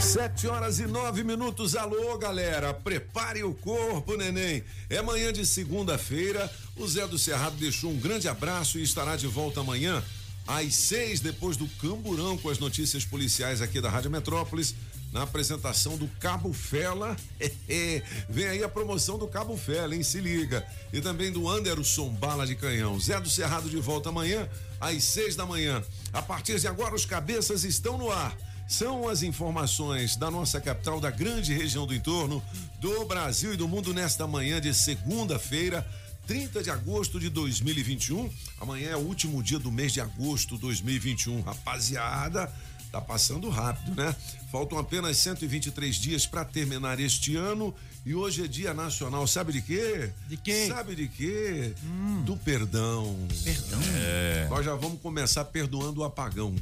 Sete 0.00 0.46
horas 0.46 0.78
e 0.78 0.86
nove 0.86 1.24
minutos. 1.24 1.74
Alô, 1.74 2.16
galera. 2.18 2.72
Prepare 2.72 3.42
o 3.42 3.54
corpo, 3.54 4.16
neném. 4.16 4.62
É 4.88 5.00
manhã 5.00 5.32
de 5.32 5.44
segunda-feira. 5.44 6.50
O 6.76 6.86
Zé 6.86 7.06
do 7.06 7.18
Cerrado 7.18 7.56
deixou 7.56 7.90
um 7.90 7.98
grande 7.98 8.28
abraço 8.28 8.78
e 8.78 8.82
estará 8.82 9.16
de 9.16 9.26
volta 9.26 9.60
amanhã 9.60 10.02
às 10.46 10.74
seis, 10.74 11.18
depois 11.20 11.56
do 11.56 11.66
Camburão, 11.80 12.38
com 12.38 12.48
as 12.48 12.58
notícias 12.58 13.04
policiais 13.04 13.60
aqui 13.60 13.80
da 13.80 13.90
Rádio 13.90 14.10
Metrópolis. 14.10 14.74
Na 15.12 15.22
apresentação 15.22 15.96
do 15.96 16.08
Cabo 16.20 16.52
Fela. 16.52 17.16
Vem 18.28 18.48
aí 18.48 18.62
a 18.62 18.68
promoção 18.68 19.16
do 19.16 19.26
Cabo 19.26 19.56
Fela, 19.56 19.94
hein? 19.94 20.02
Se 20.02 20.20
liga. 20.20 20.66
E 20.92 21.00
também 21.00 21.32
do 21.32 21.48
Anderson 21.48 22.10
Bala 22.10 22.46
de 22.46 22.54
Canhão. 22.54 23.00
Zé 23.00 23.18
do 23.18 23.30
Cerrado 23.30 23.70
de 23.70 23.78
volta 23.78 24.10
amanhã 24.10 24.48
às 24.78 25.02
seis 25.04 25.34
da 25.34 25.46
manhã. 25.46 25.82
A 26.12 26.20
partir 26.20 26.60
de 26.60 26.68
agora, 26.68 26.94
os 26.94 27.06
cabeças 27.06 27.64
estão 27.64 27.96
no 27.96 28.12
ar 28.12 28.36
são 28.66 29.08
as 29.08 29.22
informações 29.22 30.16
da 30.16 30.30
nossa 30.30 30.60
capital, 30.60 31.00
da 31.00 31.10
grande 31.10 31.54
região 31.54 31.86
do 31.86 31.94
entorno, 31.94 32.42
do 32.80 33.04
Brasil 33.04 33.54
e 33.54 33.56
do 33.56 33.68
mundo 33.68 33.94
nesta 33.94 34.26
manhã 34.26 34.60
de 34.60 34.74
segunda-feira, 34.74 35.86
30 36.26 36.62
de 36.62 36.70
agosto 36.70 37.20
de 37.20 37.28
2021. 37.28 38.28
Amanhã 38.60 38.90
é 38.90 38.96
o 38.96 39.00
último 39.00 39.42
dia 39.42 39.58
do 39.58 39.70
mês 39.70 39.92
de 39.92 40.00
agosto 40.00 40.56
de 40.56 40.62
2021. 40.62 41.42
Rapaziada, 41.42 42.52
tá 42.90 43.00
passando 43.00 43.48
rápido, 43.48 43.94
né? 43.94 44.14
Faltam 44.50 44.78
apenas 44.78 45.16
123 45.18 45.94
dias 45.94 46.26
para 46.26 46.44
terminar 46.44 46.98
este 46.98 47.36
ano 47.36 47.72
e 48.04 48.14
hoje 48.14 48.44
é 48.44 48.48
dia 48.48 48.74
nacional, 48.74 49.26
sabe 49.26 49.52
de 49.52 49.62
quê? 49.62 50.10
De 50.28 50.36
quê? 50.36 50.66
Sabe 50.68 50.94
de 50.96 51.08
quê? 51.08 51.72
Hum. 51.84 52.22
Do 52.24 52.36
perdão. 52.36 53.16
Perdão. 53.44 53.80
É. 53.96 54.46
Nós 54.48 54.64
já 54.64 54.74
vamos 54.74 55.00
começar 55.00 55.44
perdoando 55.44 56.00
o 56.00 56.04
apagão 56.04 56.54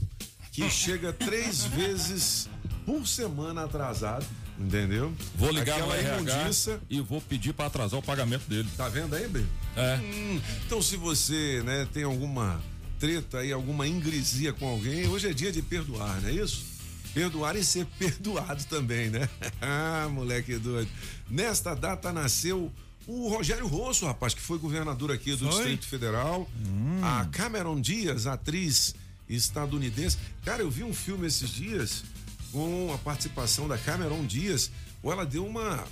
que 0.54 0.70
chega 0.70 1.12
três 1.12 1.64
vezes 1.74 2.48
por 2.86 3.06
semana 3.06 3.64
atrasado. 3.64 4.24
Entendeu? 4.56 5.12
Vou 5.34 5.50
ligar 5.50 5.80
Aquela 5.80 6.00
no 6.00 6.30
imundiça 6.30 6.80
e 6.88 7.00
vou 7.00 7.20
pedir 7.20 7.52
para 7.52 7.66
atrasar 7.66 7.98
o 7.98 8.02
pagamento 8.02 8.48
dele. 8.48 8.68
Tá 8.76 8.88
vendo 8.88 9.14
aí, 9.16 9.26
Bê? 9.26 9.42
É. 9.76 9.96
Hum, 9.96 10.40
então, 10.64 10.80
se 10.80 10.96
você, 10.96 11.60
né, 11.64 11.88
tem 11.92 12.04
alguma 12.04 12.62
treta 13.00 13.38
aí, 13.38 13.52
alguma 13.52 13.88
ingresia 13.88 14.52
com 14.52 14.68
alguém, 14.68 15.08
hoje 15.08 15.28
é 15.28 15.32
dia 15.32 15.50
de 15.50 15.60
perdoar, 15.60 16.20
não 16.22 16.28
é 16.28 16.32
isso? 16.32 16.64
Perdoar 17.12 17.56
e 17.56 17.64
ser 17.64 17.84
perdoado 17.98 18.62
também, 18.66 19.10
né? 19.10 19.28
ah, 19.60 20.08
moleque 20.08 20.56
doido. 20.56 20.88
Nesta 21.28 21.74
data 21.74 22.12
nasceu 22.12 22.72
o 23.08 23.28
Rogério 23.28 23.66
Rosso, 23.66 24.06
rapaz, 24.06 24.34
que 24.34 24.40
foi 24.40 24.58
governador 24.58 25.10
aqui 25.10 25.32
do 25.32 25.50
foi? 25.50 25.50
Distrito 25.50 25.88
Federal. 25.88 26.48
Hum. 26.64 27.00
A 27.02 27.24
Cameron 27.32 27.80
Dias, 27.80 28.28
atriz 28.28 28.94
estadunidense. 29.28 30.18
Cara, 30.44 30.62
eu 30.62 30.70
vi 30.70 30.82
um 30.82 30.94
filme 30.94 31.26
esses 31.26 31.50
dias 31.50 32.04
com 32.52 32.92
a 32.92 32.98
participação 32.98 33.66
da 33.66 33.76
Cameron 33.76 34.24
Dias, 34.24 34.70
ou 35.02 35.12
ela 35.12 35.26
deu 35.26 35.44
uma 35.46 35.84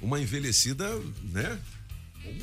uma 0.00 0.20
envelhecida, 0.20 0.88
né? 1.22 1.58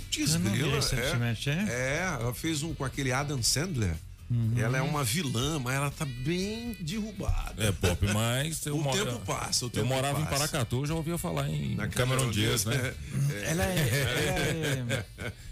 Desgrila, 0.09 0.79
é, 0.91 1.49
é, 1.49 1.69
é, 1.69 1.97
ela 2.19 2.33
fez 2.33 2.63
um 2.63 2.73
com 2.73 2.83
aquele 2.83 3.11
Adam 3.11 3.41
Sandler. 3.41 3.95
Uhum. 4.29 4.53
Ela 4.57 4.79
é 4.79 4.81
uma 4.81 5.03
vilã, 5.03 5.57
mas 5.57 5.75
ela 5.75 5.89
tá 5.89 6.03
bem 6.03 6.75
derrubada. 6.81 7.63
É 7.63 7.71
pop, 7.71 8.05
mas 8.13 8.65
o 8.67 8.77
mora... 8.77 9.05
tempo 9.05 9.19
passa. 9.25 9.65
O 9.65 9.69
tempo 9.69 9.85
eu 9.85 9.87
morava 9.87 10.19
passa. 10.19 10.27
em 10.27 10.37
Paracatu, 10.37 10.85
já 10.85 10.93
ouvia 10.93 11.17
falar 11.17 11.49
em 11.49 11.75
Na 11.75 11.87
Cameron 11.87 12.29
Dias, 12.29 12.65
né? 12.65 12.75
É, 12.75 13.33
é, 13.33 13.51
ela 13.51 13.63
é, 13.63 15.05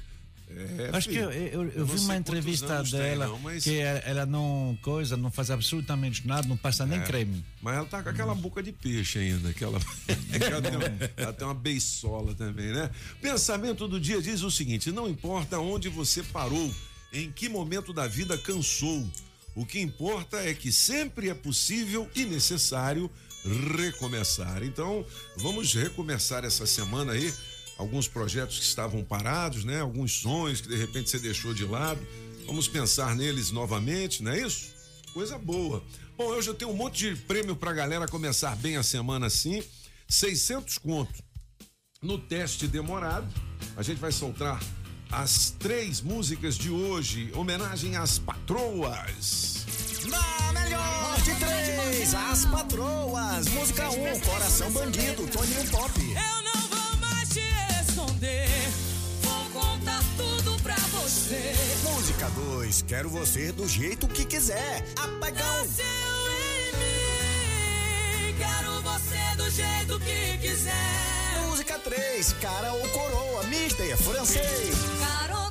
é 0.56 0.90
Acho 0.94 1.10
filho, 1.10 1.30
que 1.30 1.36
eu, 1.36 1.64
eu, 1.64 1.72
eu 1.72 1.86
vi 1.86 2.00
uma 2.00 2.16
entrevista 2.16 2.82
dela 2.84 3.26
tem, 3.26 3.34
não, 3.34 3.40
mas... 3.40 3.64
que 3.64 3.78
ela, 3.78 4.00
ela, 4.00 4.26
não 4.26 4.78
coisa, 4.82 5.18
não 5.18 5.30
faz 5.30 5.52
absolutamente 5.52 6.26
nada, 6.26 6.48
não 6.48 6.56
passa 6.56 6.86
nem 6.86 7.00
é, 7.00 7.04
creme. 7.04 7.44
Mas 7.62 7.76
ela 7.76 7.86
tá 7.86 8.02
com 8.02 8.10
aquela 8.10 8.34
boca 8.34 8.64
de 8.64 8.72
peixe 8.72 9.20
ainda, 9.20 9.50
aquela. 9.50 9.80
ela, 10.32 10.62
tem 10.62 10.76
uma, 10.76 11.12
ela 11.18 11.34
tem 11.34 11.48
uma 11.48 11.54
beisola 11.54 12.34
também, 12.34 12.72
né? 12.72 12.90
Pensamento 13.22 13.88
do 13.88 14.00
dia 14.00 14.22
diz 14.22 14.42
o 14.44 14.52
seguinte: 14.52 14.92
não 14.92 15.10
importa 15.10 15.60
onde 15.60 15.90
você 15.90 16.24
parou, 16.24 16.74
em 17.12 17.32
que 17.32 17.50
momento 17.50 17.92
da 17.92 18.08
vida 18.08 18.38
cansou. 18.38 19.06
O 19.56 19.66
que 19.66 19.80
importa 19.80 20.38
é 20.38 20.54
que 20.54 20.70
sempre 20.70 21.30
é 21.30 21.34
possível 21.34 22.10
e 22.14 22.26
necessário 22.26 23.10
recomeçar. 23.78 24.64
Então, 24.64 25.06
vamos 25.38 25.74
recomeçar 25.74 26.44
essa 26.44 26.66
semana 26.66 27.14
aí 27.14 27.34
alguns 27.78 28.08
projetos 28.08 28.58
que 28.58 28.66
estavam 28.66 29.04
parados, 29.04 29.64
né? 29.64 29.82
Alguns 29.82 30.14
sonhos 30.14 30.62
que 30.62 30.68
de 30.68 30.76
repente 30.76 31.10
você 31.10 31.20
deixou 31.20 31.54
de 31.54 31.66
lado. 31.66 32.06
Vamos 32.46 32.68
pensar 32.68 33.16
neles 33.16 33.52
novamente, 33.52 34.24
não 34.24 34.32
é 34.32 34.42
isso? 34.42 34.74
Coisa 35.14 35.38
boa. 35.38 35.84
Bom, 36.18 36.26
hoje 36.26 36.50
eu 36.50 36.54
tenho 36.54 36.72
um 36.72 36.76
monte 36.76 37.10
de 37.10 37.22
prêmio 37.22 37.56
pra 37.56 37.74
galera 37.74 38.08
começar 38.08 38.56
bem 38.58 38.78
a 38.78 38.84
semana 38.84 39.28
assim. 39.28 39.64
600 40.08 40.78
conto 40.78 41.24
no 42.02 42.18
teste 42.18 42.68
demorado. 42.68 43.28
A 43.76 43.82
gente 43.82 44.00
vai 44.00 44.12
soltar 44.12 44.62
as 45.12 45.52
três 45.52 46.02
músicas 46.02 46.56
de 46.56 46.70
hoje, 46.70 47.32
homenagem 47.34 47.96
às 47.96 48.20
patroas. 48.20 49.66
Na 50.06 50.54
melhor 50.54 51.22
de 51.22 51.36
três, 51.36 52.14
as 52.14 52.46
patroas. 52.46 53.48
Música 53.48 53.90
1, 53.90 54.14
um, 54.16 54.20
Coração 54.20 54.72
Bandido, 54.72 55.28
Toninho 55.28 55.68
Pop. 55.72 55.92
Eu 56.00 56.45
esconder. 58.26 58.48
Vou 59.22 59.62
contar 59.62 60.02
tudo 60.18 60.62
pra 60.62 60.76
você. 60.76 61.54
Música 61.84 62.30
2, 62.30 62.82
quero 62.88 63.10
você 63.10 63.52
do 63.52 63.68
jeito 63.68 64.08
que 64.08 64.26
quiser. 64.26 64.84
Apagão. 64.96 65.58
Nasceu 65.58 65.86
em 66.32 66.72
mim. 68.32 68.36
Quero 68.38 68.82
você 68.82 69.36
do 69.38 69.50
jeito 69.50 70.00
que 70.00 70.38
quiser. 70.40 71.46
Música 71.48 71.80
3, 71.80 72.34
cara 72.42 72.74
ou 72.74 72.90
coroa, 72.90 73.44
mister 73.44 73.96
francês. 73.98 74.76
Cara 75.00 75.45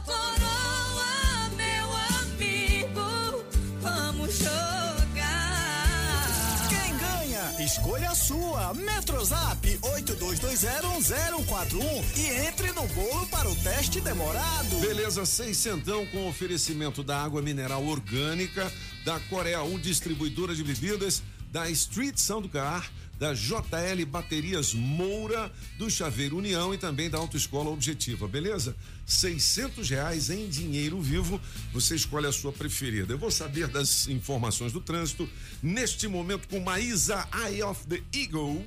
sua. 8.15 8.73
Metrozap 8.75 9.79
82201041 9.83 12.05
e 12.17 12.27
entre 12.47 12.71
no 12.73 12.87
bolo 12.89 13.27
para 13.27 13.49
o 13.49 13.55
teste 13.57 14.01
demorado. 14.01 14.79
Beleza, 14.81 15.27
seiscentão 15.27 16.07
com 16.07 16.29
oferecimento 16.29 17.03
da 17.03 17.23
água 17.23 17.43
mineral 17.43 17.85
orgânica, 17.85 18.73
da 19.05 19.19
Coreia 19.21 19.63
1 19.63 19.79
distribuidora 19.79 20.55
de 20.55 20.63
bebidas, 20.63 21.23
da 21.54 21.70
Street 21.70 22.19
Sound 22.19 22.48
Car 22.48 22.91
da 23.16 23.32
JL 23.32 24.04
Baterias 24.09 24.75
Moura, 24.75 25.53
do 25.78 25.88
Chaveiro 25.88 26.37
União 26.37 26.75
e 26.75 26.78
também 26.78 27.09
da 27.09 27.16
Autoescola 27.16 27.70
Objetiva, 27.70 28.26
beleza? 28.26 28.75
Seiscentos 29.06 29.88
reais 29.88 30.31
em 30.31 30.48
dinheiro 30.48 31.00
vivo, 31.00 31.41
você 31.72 31.94
escolhe 31.94 32.26
a 32.26 32.32
sua 32.32 32.53
preferida. 32.53 33.12
Eu 33.12 33.19
vou 33.19 33.31
saber 33.31 33.69
das 33.69 34.09
informações 34.09 34.72
do 34.72 34.81
trânsito 34.81 35.31
neste 35.62 36.09
momento 36.09 36.48
com 36.48 36.59
Maísa 36.59 37.24
Eye 37.47 37.62
of 37.62 37.86
the 37.86 38.03
Eagle. 38.12 38.66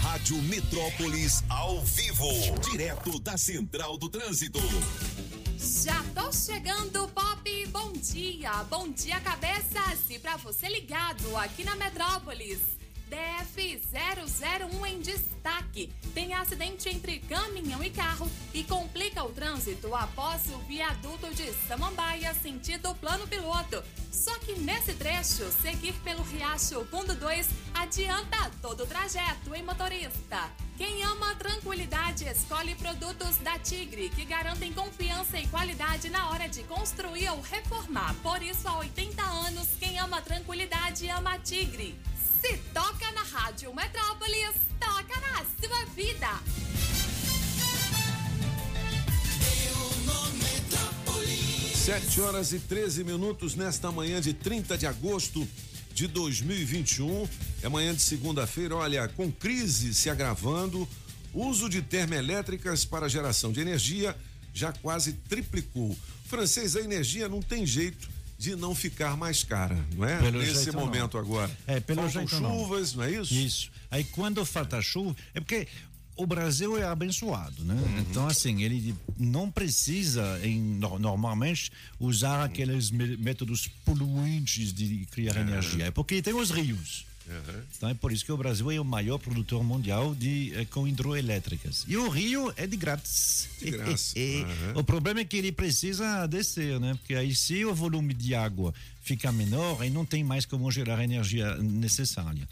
Rádio 0.00 0.40
Metrópolis 0.42 1.42
ao 1.48 1.84
vivo, 1.84 2.28
direto 2.70 3.18
da 3.18 3.36
Central 3.36 3.98
do 3.98 4.08
Trânsito. 4.08 4.60
Já 5.58 6.04
tô 6.14 6.30
chegando, 6.32 7.08
Pop. 7.08 7.66
Bom 7.66 7.92
dia. 7.92 8.62
Bom 8.70 8.88
dia, 8.90 9.18
cabeças. 9.20 10.08
E 10.08 10.16
pra 10.16 10.36
você 10.36 10.68
ligado 10.68 11.36
aqui 11.36 11.64
na 11.64 11.74
Metrópolis. 11.74 12.77
DF001 13.10 14.86
em 14.86 15.00
destaque. 15.00 15.92
Tem 16.14 16.34
acidente 16.34 16.88
entre 16.88 17.18
caminhão 17.20 17.82
e 17.82 17.90
carro 17.90 18.30
e 18.52 18.64
complica 18.64 19.24
o 19.24 19.30
trânsito 19.30 19.94
após 19.94 20.46
o 20.52 20.58
viaduto 20.60 21.32
de 21.34 21.52
Samambaia, 21.66 22.34
sentido 22.34 22.94
plano 22.96 23.26
piloto. 23.26 23.82
Só 24.10 24.36
que 24.40 24.58
nesse 24.58 24.94
trecho, 24.94 25.50
seguir 25.62 25.94
pelo 26.04 26.22
Riacho 26.22 26.84
Fundo 26.86 27.14
2 27.14 27.48
adianta 27.74 28.50
todo 28.60 28.82
o 28.82 28.86
trajeto, 28.86 29.54
hein, 29.54 29.62
motorista? 29.62 30.50
Quem 30.76 31.02
ama 31.02 31.34
tranquilidade 31.34 32.24
escolhe 32.24 32.74
produtos 32.76 33.36
da 33.38 33.58
Tigre, 33.58 34.10
que 34.10 34.24
garantem 34.24 34.72
confiança 34.72 35.38
e 35.38 35.46
qualidade 35.48 36.08
na 36.08 36.30
hora 36.30 36.48
de 36.48 36.62
construir 36.64 37.28
ou 37.30 37.40
reformar. 37.40 38.14
Por 38.22 38.42
isso, 38.42 38.68
há 38.68 38.78
80 38.78 39.22
anos, 39.22 39.68
quem 39.80 39.98
ama 39.98 40.22
tranquilidade 40.22 41.08
ama 41.08 41.38
Tigre. 41.38 41.98
Se 42.40 42.56
toca 42.72 43.10
na 43.12 43.22
Rádio 43.22 43.74
Metrópolis, 43.74 44.54
toca 44.78 45.20
na 45.20 45.44
sua 45.60 45.84
vida. 45.94 46.28
Sete 51.74 52.20
horas 52.20 52.52
e 52.52 52.60
13 52.60 53.02
minutos 53.02 53.54
nesta 53.54 53.90
manhã 53.90 54.20
de 54.20 54.34
30 54.34 54.76
de 54.76 54.86
agosto 54.86 55.48
de 55.92 56.06
2021. 56.06 57.28
É 57.62 57.68
manhã 57.68 57.94
de 57.94 58.02
segunda-feira, 58.02 58.76
olha, 58.76 59.08
com 59.08 59.32
crise 59.32 59.94
se 59.94 60.08
agravando, 60.08 60.86
uso 61.34 61.68
de 61.68 61.82
termoelétricas 61.82 62.84
para 62.84 63.08
geração 63.08 63.50
de 63.50 63.60
energia 63.60 64.14
já 64.52 64.72
quase 64.72 65.12
triplicou. 65.12 65.96
Francês, 66.26 66.76
a 66.76 66.80
energia 66.80 67.28
não 67.28 67.40
tem 67.40 67.64
jeito 67.64 68.17
de 68.38 68.54
não 68.54 68.72
ficar 68.72 69.16
mais 69.16 69.42
cara, 69.42 69.76
não 69.96 70.06
é? 70.06 70.18
Pelo 70.18 70.38
Nesse 70.38 70.70
momento 70.70 71.14
não. 71.14 71.20
agora. 71.20 71.58
É, 71.66 71.80
pelo 71.80 72.02
Faltam 72.02 72.28
chuvas, 72.28 72.94
não. 72.94 73.02
não. 73.02 73.08
é 73.08 73.20
isso? 73.20 73.34
Isso. 73.34 73.70
Aí 73.90 74.04
quando 74.04 74.44
falta 74.46 74.80
chuva, 74.80 75.16
é 75.34 75.40
porque 75.40 75.66
o 76.18 76.26
Brasil 76.26 76.76
é 76.76 76.84
abençoado, 76.84 77.64
né? 77.64 77.74
Uhum. 77.74 77.98
Então, 78.00 78.26
assim, 78.26 78.62
ele 78.62 78.94
não 79.18 79.50
precisa, 79.50 80.40
em, 80.42 80.60
normalmente, 80.60 81.70
usar 81.98 82.44
aqueles 82.44 82.90
métodos 82.90 83.68
poluentes 83.84 84.72
de 84.72 85.06
criar 85.10 85.36
é. 85.36 85.40
energia. 85.40 85.86
É 85.86 85.90
porque 85.90 86.22
tem 86.22 86.34
os 86.34 86.50
rios. 86.50 87.07
Uhum. 87.28 87.62
Então 87.76 87.88
é 87.88 87.94
por 87.94 88.10
isso 88.10 88.24
que 88.24 88.32
o 88.32 88.36
Brasil 88.36 88.70
é 88.70 88.80
o 88.80 88.84
maior 88.84 89.18
produtor 89.18 89.62
mundial 89.62 90.14
de 90.14 90.52
eh, 90.54 90.64
com 90.64 90.88
hidroelétricas. 90.88 91.84
E 91.86 91.96
o 91.96 92.08
rio 92.08 92.52
é 92.56 92.66
de 92.66 92.76
grátis. 92.76 93.48
De 93.60 93.70
graça. 93.70 94.18
Uhum. 94.28 94.80
O 94.80 94.84
problema 94.84 95.20
é 95.20 95.24
que 95.24 95.36
ele 95.36 95.52
precisa 95.52 96.26
descer, 96.26 96.78
né? 96.80 96.94
Porque 96.94 97.14
aí 97.14 97.34
se 97.34 97.64
o 97.64 97.74
volume 97.74 98.14
de 98.14 98.34
água 98.34 98.72
fica 99.02 99.30
menor, 99.32 99.80
aí 99.80 99.90
não 99.90 100.04
tem 100.04 100.22
mais 100.22 100.44
como 100.44 100.70
gerar 100.70 100.98
a 100.98 101.04
energia 101.04 101.54
necessária. 101.56 102.48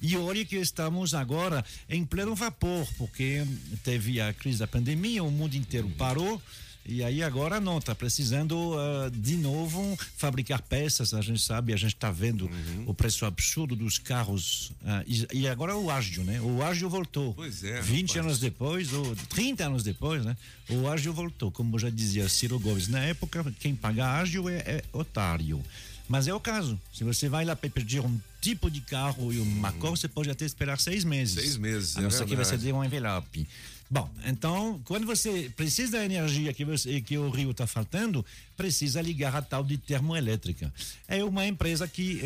E 0.00 0.16
olha 0.16 0.44
que 0.44 0.56
estamos 0.56 1.14
agora 1.14 1.64
em 1.88 2.04
pleno 2.04 2.34
vapor, 2.34 2.86
porque 2.96 3.44
teve 3.82 4.20
a 4.20 4.32
crise 4.32 4.58
da 4.58 4.66
pandemia, 4.66 5.22
o 5.22 5.30
mundo 5.30 5.54
inteiro 5.54 5.88
parou. 5.98 6.40
E 6.88 7.04
aí 7.04 7.22
agora 7.22 7.60
não, 7.60 7.76
está 7.76 7.94
precisando 7.94 8.54
uh, 8.54 9.10
de 9.10 9.36
novo 9.36 9.94
fabricar 10.16 10.62
peças, 10.62 11.12
a 11.12 11.20
gente 11.20 11.42
sabe, 11.42 11.74
a 11.74 11.76
gente 11.76 11.94
está 11.94 12.10
vendo 12.10 12.46
uhum. 12.46 12.84
o 12.86 12.94
preço 12.94 13.26
absurdo 13.26 13.76
dos 13.76 13.98
carros. 13.98 14.72
Uh, 14.80 15.04
e, 15.06 15.40
e, 15.40 15.48
agora 15.48 15.76
o 15.76 15.90
ágio, 15.90 16.24
né? 16.24 16.40
O 16.40 16.62
ágio 16.62 16.88
voltou. 16.88 17.34
Pois 17.34 17.62
é. 17.62 17.82
20 17.82 18.08
rapaz. 18.08 18.24
anos 18.24 18.38
depois, 18.40 18.92
ou 18.94 19.14
30 19.28 19.66
anos 19.66 19.82
depois, 19.82 20.24
né? 20.24 20.34
O 20.70 20.88
ágio 20.88 21.12
voltou. 21.12 21.50
Como 21.50 21.78
já 21.78 21.90
dizia 21.90 22.26
Ciro 22.26 22.58
Gomes, 22.58 22.88
na 22.88 23.00
época, 23.00 23.44
quem 23.60 23.76
paga 23.76 24.06
ágio 24.06 24.48
é, 24.48 24.56
é 24.56 24.84
otário. 24.90 25.62
Mas 26.08 26.26
é 26.26 26.32
o 26.32 26.40
caso. 26.40 26.80
Se 26.90 27.04
você 27.04 27.28
vai 27.28 27.44
lá 27.44 27.54
pedir 27.54 28.00
um 28.00 28.18
tipo 28.40 28.70
de 28.70 28.80
carro 28.80 29.30
e 29.30 29.38
uma 29.38 29.70
uhum. 29.70 29.78
cor, 29.78 29.90
você 29.90 30.08
pode 30.08 30.30
até 30.30 30.46
esperar 30.46 30.80
seis 30.80 31.04
meses. 31.04 31.34
Seis 31.34 31.56
meses. 31.58 31.98
A 31.98 32.00
não 32.00 32.08
é 32.08 32.10
ser 32.10 32.24
que 32.24 32.34
você 32.34 32.56
dê 32.56 32.72
um 32.72 32.82
envelope. 32.82 33.46
Bom, 33.90 34.10
então, 34.26 34.78
quando 34.84 35.06
você 35.06 35.50
precisa 35.56 35.92
da 35.92 36.04
energia 36.04 36.52
que, 36.52 36.62
você, 36.62 37.00
que 37.00 37.16
o 37.16 37.30
rio 37.30 37.52
está 37.52 37.66
faltando, 37.66 38.24
precisa 38.54 39.00
ligar 39.00 39.34
a 39.34 39.40
tal 39.40 39.64
de 39.64 39.78
termoelétrica. 39.78 40.72
É 41.06 41.24
uma 41.24 41.46
empresa 41.46 41.88
que, 41.88 42.20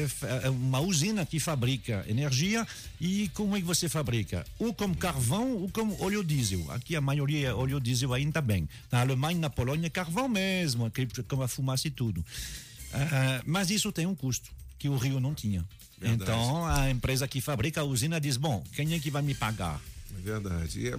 é, 0.44 0.50
uma 0.50 0.80
usina 0.80 1.24
que 1.24 1.38
fabrica 1.38 2.04
energia 2.08 2.66
e 3.00 3.28
como 3.34 3.56
é 3.56 3.60
que 3.60 3.66
você 3.66 3.88
fabrica? 3.88 4.44
Ou 4.58 4.74
com 4.74 4.92
carvão 4.92 5.52
ou 5.52 5.68
com 5.68 5.96
óleo 6.02 6.24
diesel. 6.24 6.68
Aqui 6.72 6.96
a 6.96 7.00
maioria 7.00 7.48
é 7.50 7.54
óleo 7.54 7.78
diesel 7.78 8.12
ainda 8.12 8.40
bem. 8.40 8.68
Na 8.90 9.00
Alemanha, 9.00 9.38
na 9.38 9.50
Polônia, 9.50 9.86
é 9.86 9.90
carvão 9.90 10.28
mesmo, 10.28 10.90
com 11.28 11.42
a 11.42 11.46
fumaça 11.46 11.86
e 11.86 11.92
tudo. 11.92 12.18
Uh, 12.20 13.42
mas 13.46 13.70
isso 13.70 13.92
tem 13.92 14.04
um 14.04 14.16
custo 14.16 14.50
que 14.80 14.88
o 14.88 14.96
rio 14.96 15.20
não 15.20 15.32
tinha. 15.32 15.64
Verdade. 15.96 16.22
Então 16.22 16.66
a 16.66 16.90
empresa 16.90 17.28
que 17.28 17.40
fabrica 17.40 17.82
a 17.82 17.84
usina 17.84 18.20
diz: 18.20 18.36
bom, 18.36 18.64
quem 18.74 18.94
é 18.94 18.98
que 18.98 19.12
vai 19.12 19.22
me 19.22 19.34
pagar? 19.34 19.80
É 20.18 20.20
verdade. 20.20 20.80
E 20.80 20.88
é 20.88 20.98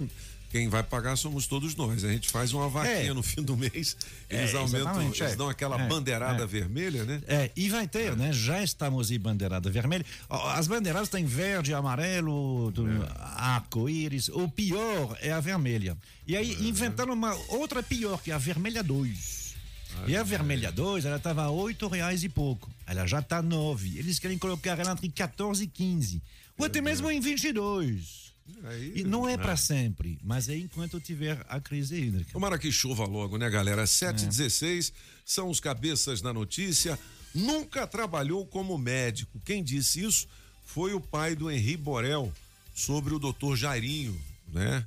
quem 0.54 0.68
vai 0.68 0.84
pagar 0.84 1.16
somos 1.16 1.48
todos 1.48 1.74
nós. 1.74 2.04
A 2.04 2.12
gente 2.12 2.30
faz 2.30 2.52
uma 2.52 2.68
vaquinha 2.68 3.10
é. 3.10 3.12
no 3.12 3.24
fim 3.24 3.42
do 3.42 3.56
mês, 3.56 3.96
eles 4.30 4.54
é, 4.54 4.56
aumentam, 4.56 5.02
eles 5.02 5.20
é. 5.20 5.34
dão 5.34 5.48
aquela 5.48 5.82
é. 5.82 5.88
bandeirada 5.88 6.44
é. 6.44 6.46
vermelha, 6.46 7.02
né? 7.04 7.20
É, 7.26 7.50
e 7.56 7.68
vai 7.68 7.88
ter, 7.88 8.16
né? 8.16 8.32
Já 8.32 8.62
estamos 8.62 9.10
em 9.10 9.18
bandeirada 9.18 9.68
vermelha. 9.68 10.06
As 10.30 10.68
bandeiradas 10.68 11.08
têm 11.08 11.24
verde, 11.24 11.74
amarelo, 11.74 12.72
arco-íris. 13.36 14.28
O 14.28 14.48
pior 14.48 15.18
é 15.20 15.32
a 15.32 15.40
vermelha. 15.40 15.98
E 16.24 16.36
aí 16.36 16.68
inventaram 16.68 17.14
uma 17.14 17.34
outra 17.48 17.82
pior, 17.82 18.22
que 18.22 18.30
é 18.30 18.34
a 18.34 18.38
vermelha 18.38 18.84
2. 18.84 19.56
e 20.06 20.16
a 20.16 20.22
vermelha 20.22 20.70
2, 20.70 21.04
ela 21.04 21.16
estava 21.16 21.42
a 21.42 21.50
oito 21.50 21.88
reais 21.88 22.22
e 22.22 22.28
pouco. 22.28 22.70
Ela 22.86 23.08
já 23.08 23.18
está 23.18 23.42
nove. 23.42 23.98
Eles 23.98 24.20
querem 24.20 24.38
colocar 24.38 24.78
ela 24.78 24.92
entre 24.92 25.08
14 25.08 25.64
e 25.64 25.66
15. 25.66 26.22
Ou 26.56 26.66
até 26.66 26.80
mesmo 26.80 27.10
em 27.10 27.18
22. 27.18 28.23
Aí, 28.64 28.92
e 28.96 29.04
não 29.04 29.28
é, 29.28 29.34
é. 29.34 29.38
para 29.38 29.56
sempre, 29.56 30.18
mas 30.22 30.48
é 30.48 30.56
enquanto 30.56 31.00
tiver 31.00 31.44
a 31.48 31.60
crise 31.60 31.96
hídrica. 31.96 32.32
Tomara 32.32 32.58
que 32.58 32.70
chova 32.70 33.04
logo, 33.04 33.38
né, 33.38 33.48
galera? 33.48 33.86
716 33.86 34.88
é. 34.88 34.92
são 35.24 35.48
os 35.48 35.60
cabeças 35.60 36.20
da 36.20 36.32
notícia. 36.32 36.98
Nunca 37.34 37.86
trabalhou 37.86 38.46
como 38.46 38.76
médico. 38.78 39.40
Quem 39.44 39.62
disse 39.62 40.04
isso 40.04 40.28
foi 40.64 40.94
o 40.94 41.00
pai 41.00 41.34
do 41.34 41.50
Henri 41.50 41.76
Borel 41.76 42.32
sobre 42.74 43.14
o 43.14 43.18
doutor 43.18 43.56
Jairinho, 43.56 44.20
né? 44.48 44.86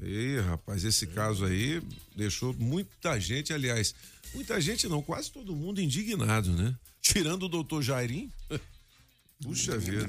E, 0.00 0.38
rapaz, 0.40 0.84
esse 0.84 1.06
caso 1.06 1.44
aí 1.44 1.80
deixou 2.16 2.52
muita 2.54 3.18
gente, 3.20 3.52
aliás, 3.52 3.94
muita 4.34 4.60
gente 4.60 4.88
não, 4.88 5.00
quase 5.00 5.30
todo 5.30 5.54
mundo 5.54 5.80
indignado, 5.80 6.50
né? 6.52 6.74
Tirando 7.00 7.44
o 7.44 7.48
doutor 7.48 7.82
Jairinho. 7.82 8.30
Puxa 9.42 9.76
vida. 9.76 10.08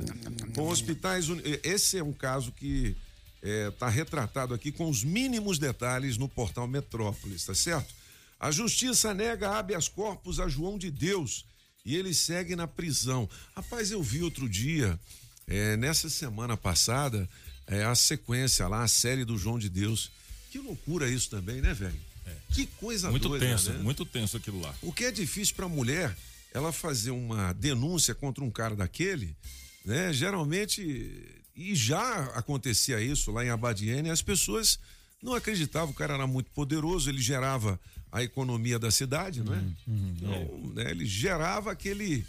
Com 0.55 0.69
hospitais, 0.69 1.25
esse 1.63 1.97
é 1.97 2.03
um 2.03 2.13
caso 2.13 2.51
que 2.51 2.95
está 3.41 3.87
é, 3.87 3.89
retratado 3.89 4.53
aqui 4.53 4.71
com 4.71 4.89
os 4.89 5.03
mínimos 5.03 5.59
detalhes 5.59 6.17
no 6.17 6.29
portal 6.29 6.67
Metrópolis, 6.67 7.43
tá 7.43 7.53
certo? 7.53 7.93
A 8.39 8.51
justiça 8.51 9.13
nega 9.13 9.57
habeas 9.57 9.87
corpus 9.87 10.39
a 10.39 10.47
João 10.47 10.77
de 10.77 10.91
Deus 10.91 11.45
e 11.85 11.95
ele 11.95 12.13
segue 12.13 12.55
na 12.55 12.67
prisão. 12.67 13.29
Rapaz, 13.55 13.91
eu 13.91 14.01
vi 14.01 14.21
outro 14.23 14.47
dia, 14.47 14.99
é, 15.47 15.75
nessa 15.75 16.09
semana 16.09 16.55
passada, 16.55 17.27
é, 17.67 17.83
a 17.83 17.95
sequência 17.95 18.67
lá, 18.67 18.83
a 18.83 18.87
série 18.87 19.25
do 19.25 19.37
João 19.37 19.59
de 19.59 19.69
Deus. 19.69 20.11
Que 20.51 20.59
loucura 20.59 21.09
isso 21.09 21.29
também, 21.29 21.61
né, 21.61 21.73
velho? 21.73 21.99
É. 22.25 22.35
Que 22.53 22.65
coisa 22.65 23.11
muito 23.11 23.27
doida, 23.27 23.45
tenso, 23.45 23.71
né? 23.71 23.79
muito 23.79 24.05
tenso 24.05 24.37
aquilo 24.37 24.61
lá. 24.61 24.73
O 24.81 24.93
que 24.93 25.05
é 25.05 25.11
difícil 25.11 25.55
para 25.55 25.65
a 25.65 25.69
mulher 25.69 26.15
ela 26.53 26.71
fazer 26.71 27.11
uma 27.11 27.51
denúncia 27.53 28.13
contra 28.13 28.43
um 28.43 28.51
cara 28.51 28.75
daquele, 28.75 29.35
né? 29.83 30.13
Geralmente, 30.13 31.41
e 31.55 31.75
já 31.75 32.25
acontecia 32.35 33.01
isso 33.01 33.31
lá 33.31 33.43
em 33.43 33.49
Abadiene, 33.49 34.09
as 34.09 34.21
pessoas 34.21 34.79
não 35.21 35.33
acreditavam, 35.33 35.91
o 35.91 35.95
cara 35.95 36.13
era 36.13 36.27
muito 36.27 36.51
poderoso, 36.51 37.09
ele 37.09 37.21
gerava 37.21 37.79
a 38.11 38.21
economia 38.21 38.77
da 38.77 38.91
cidade, 38.91 39.39
é? 39.39 39.43
Uhum, 39.43 39.75
uhum, 39.87 40.13
então, 40.15 40.33
é. 40.33 40.83
Né, 40.83 40.91
ele 40.91 41.05
gerava 41.05 41.71
aquele 41.71 42.25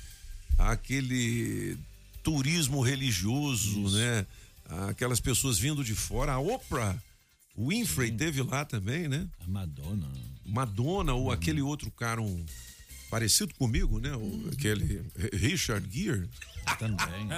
aquele 0.57 1.76
turismo 2.23 2.81
religioso, 2.81 3.87
isso. 3.87 3.97
né? 3.97 4.26
Aquelas 4.88 5.21
pessoas 5.21 5.59
vindo 5.59 5.85
de 5.85 5.95
fora, 5.95 6.33
a 6.33 6.38
Oprah 6.38 6.97
Winfrey 7.57 8.11
Sim. 8.11 8.16
teve 8.16 8.43
lá 8.43 8.64
também, 8.64 9.09
né? 9.09 9.28
A 9.45 9.49
Madonna. 9.49 10.09
Madonna 10.47 11.14
ou 11.14 11.25
uhum. 11.25 11.31
aquele 11.31 11.61
outro 11.61 11.90
cara, 11.90 12.21
um 12.21 12.45
parecido 13.14 13.54
comigo, 13.54 14.00
né? 14.00 14.12
O, 14.16 14.50
aquele 14.52 15.04
Richard 15.33 15.88
Gere. 15.88 16.28
Também. 16.80 17.28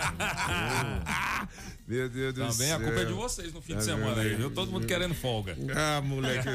Meu 1.86 2.08
Deus 2.08 2.32
do 2.32 2.40
Também 2.40 2.68
céu. 2.68 2.76
a 2.76 2.80
culpa 2.80 3.00
é 3.00 3.04
de 3.04 3.12
vocês 3.12 3.52
no 3.52 3.60
fim 3.60 3.76
de 3.76 3.84
semana 3.84 4.22
aí, 4.22 4.36
viu? 4.36 4.50
Todo 4.50 4.70
mundo 4.72 4.86
querendo 4.86 5.14
folga. 5.14 5.54
Ah, 5.74 6.00
moleque. 6.00 6.48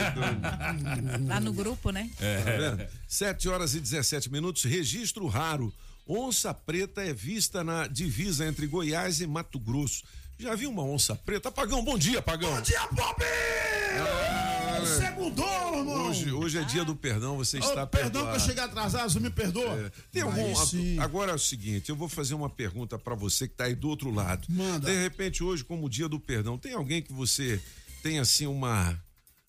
Lá 1.28 1.40
no 1.40 1.54
grupo, 1.54 1.92
né? 1.92 2.10
É. 2.20 2.72
Tá 2.78 2.88
7 3.08 3.48
horas 3.48 3.76
e 3.76 3.80
17 3.80 4.32
minutos, 4.32 4.64
registro 4.64 5.28
raro. 5.28 5.72
Onça 6.08 6.52
preta 6.52 7.04
é 7.04 7.14
vista 7.14 7.64
na 7.64 7.86
divisa 7.86 8.48
entre 8.48 8.66
Goiás 8.66 9.22
e 9.22 9.28
Mato 9.28 9.60
Grosso. 9.60 10.04
Já 10.40 10.56
viu 10.56 10.72
uma 10.72 10.84
onça 10.84 11.16
preta? 11.16 11.52
Pagão, 11.52 11.84
bom 11.84 11.96
dia, 11.96 12.24
Pagão. 12.24 12.56
Bom 12.56 12.62
dia, 12.62 12.88
Bob! 12.92 13.24
Ah, 13.24 14.51
você 14.86 15.10
mudou, 15.12 15.78
irmão! 15.78 16.10
Hoje, 16.10 16.32
hoje 16.32 16.58
é 16.58 16.64
dia 16.64 16.84
do 16.84 16.96
perdão, 16.96 17.38
você 17.38 17.60
está 17.60 17.84
oh, 17.84 17.88
Perdão 17.88 18.28
que 18.30 18.36
eu 18.36 18.40
cheguei 18.40 18.64
atrasado, 18.64 19.10
você 19.10 19.20
me 19.20 19.30
perdoa? 19.30 19.78
É. 19.80 19.92
Tem 20.12 20.22
algum, 20.22 20.54
agora 21.02 21.32
é 21.32 21.36
o 21.36 21.40
seguinte, 21.40 21.90
eu 21.90 21.96
vou 21.96 22.10
fazer 22.10 22.34
uma 22.34 22.50
pergunta 22.50 22.98
para 22.98 23.16
você 23.16 23.48
que 23.48 23.54
está 23.54 23.66
aí 23.66 23.76
do 23.76 23.90
outro 23.90 24.12
lado. 24.12 24.48
Manda. 24.50 24.92
De 24.92 25.02
repente, 25.02 25.44
hoje, 25.44 25.64
como 25.64 25.90
dia 25.90 26.08
do 26.08 26.20
perdão, 26.20 26.58
tem 26.58 26.74
alguém 26.74 27.02
que 27.02 27.14
você 27.14 27.62
tem 28.02 28.20
assim 28.20 28.48
uma 28.48 29.00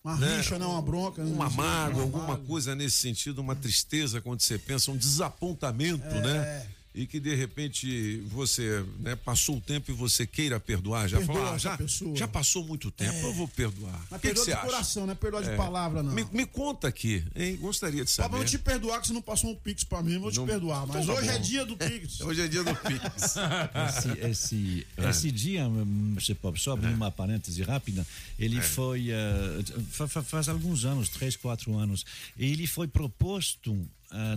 uma 0.03 0.17
né? 0.17 0.37
rixa, 0.37 0.59
não, 0.59 0.71
uma 0.71 0.81
bronca. 0.81 1.21
Uma 1.21 1.49
mágoa, 1.49 2.01
alguma 2.01 2.35
coisa 2.37 2.75
nesse 2.75 2.97
sentido, 2.97 3.39
uma 3.39 3.55
tristeza 3.55 4.19
quando 4.19 4.41
você 4.41 4.57
pensa, 4.57 4.91
um 4.91 4.97
desapontamento, 4.97 6.05
é. 6.05 6.21
né? 6.21 6.67
E 6.95 7.07
que 7.07 7.19
de 7.19 7.33
repente 7.33 8.17
você 8.27 8.85
né, 8.99 9.15
passou 9.15 9.57
o 9.57 9.61
tempo 9.61 9.89
e 9.91 9.93
você 9.93 10.27
queira 10.27 10.59
perdoar, 10.59 11.07
já 11.07 11.17
Perdoa 11.17 11.35
falou, 11.35 11.53
ah, 11.53 11.57
já, 11.57 11.77
pessoa. 11.77 12.15
já 12.15 12.27
passou 12.27 12.63
muito 12.63 12.91
tempo, 12.91 13.17
eu 13.25 13.33
vou 13.33 13.47
perdoar. 13.47 13.99
Mas 14.11 14.21
que, 14.21 14.27
que 14.27 14.33
perdoa 14.33 14.43
você 14.45 14.51
de 14.51 14.57
acha? 14.57 14.65
coração, 14.67 15.05
não 15.07 15.13
é 15.13 15.15
perdoa 15.15 15.43
de 15.43 15.49
É. 15.49 15.55
palavra, 15.55 16.03
não. 16.03 16.13
Me, 16.13 16.23
me 16.31 16.45
conta 16.45 16.87
aqui, 16.87 17.23
hein? 17.35 17.55
Gostaria 17.57 18.05
de 18.05 18.13
Pra 18.13 18.23
saber. 18.25 18.37
não 18.37 18.45
te 18.45 18.59
perdoar, 18.59 19.01
que 19.01 19.07
você 19.07 19.13
não 19.13 19.21
passou 19.21 19.49
um 19.51 19.55
pix 19.55 19.83
pra 19.83 20.01
mim, 20.03 20.13
eu 20.13 20.21
vou 20.21 20.31
te 20.31 20.37
Não- 20.37 20.45
perdoar. 20.45 20.85
Mas 20.85 21.03
Então 21.03 21.15
tá 21.15 21.21
hoje 21.21 21.29
é 21.29 21.37
dia 21.39 21.65
do 21.65 21.75
pix. 21.75 22.21
Hoje 22.21 22.41
é 22.41 22.47
dia 22.47 22.63
do 22.63 22.75
Pix. 22.75 23.35
Esse, 23.89 24.19
esse, 24.27 24.87
É. 24.97 25.09
esse 25.09 25.31
dia, 25.31 25.65
Mr. 25.65 26.35
Pop, 26.35 26.59
só 26.59 26.73
abrindo 26.73 26.95
uma 26.95 27.11
parêntese 27.11 27.61
rápida, 27.63 28.05
ele 28.37 28.57
É. 28.57 28.61
foi, 28.61 29.09
eh, 29.09 29.63
fa- 29.91 30.07
fa- 30.07 30.23
faz 30.23 30.47
alguns 30.49 30.85
anos, 30.85 31.09
três, 31.09 31.35
quatro 31.35 31.75
anos, 31.77 32.05
e 32.37 32.45
ele 32.51 32.67
foi 32.67 32.87
proposto 32.87 33.75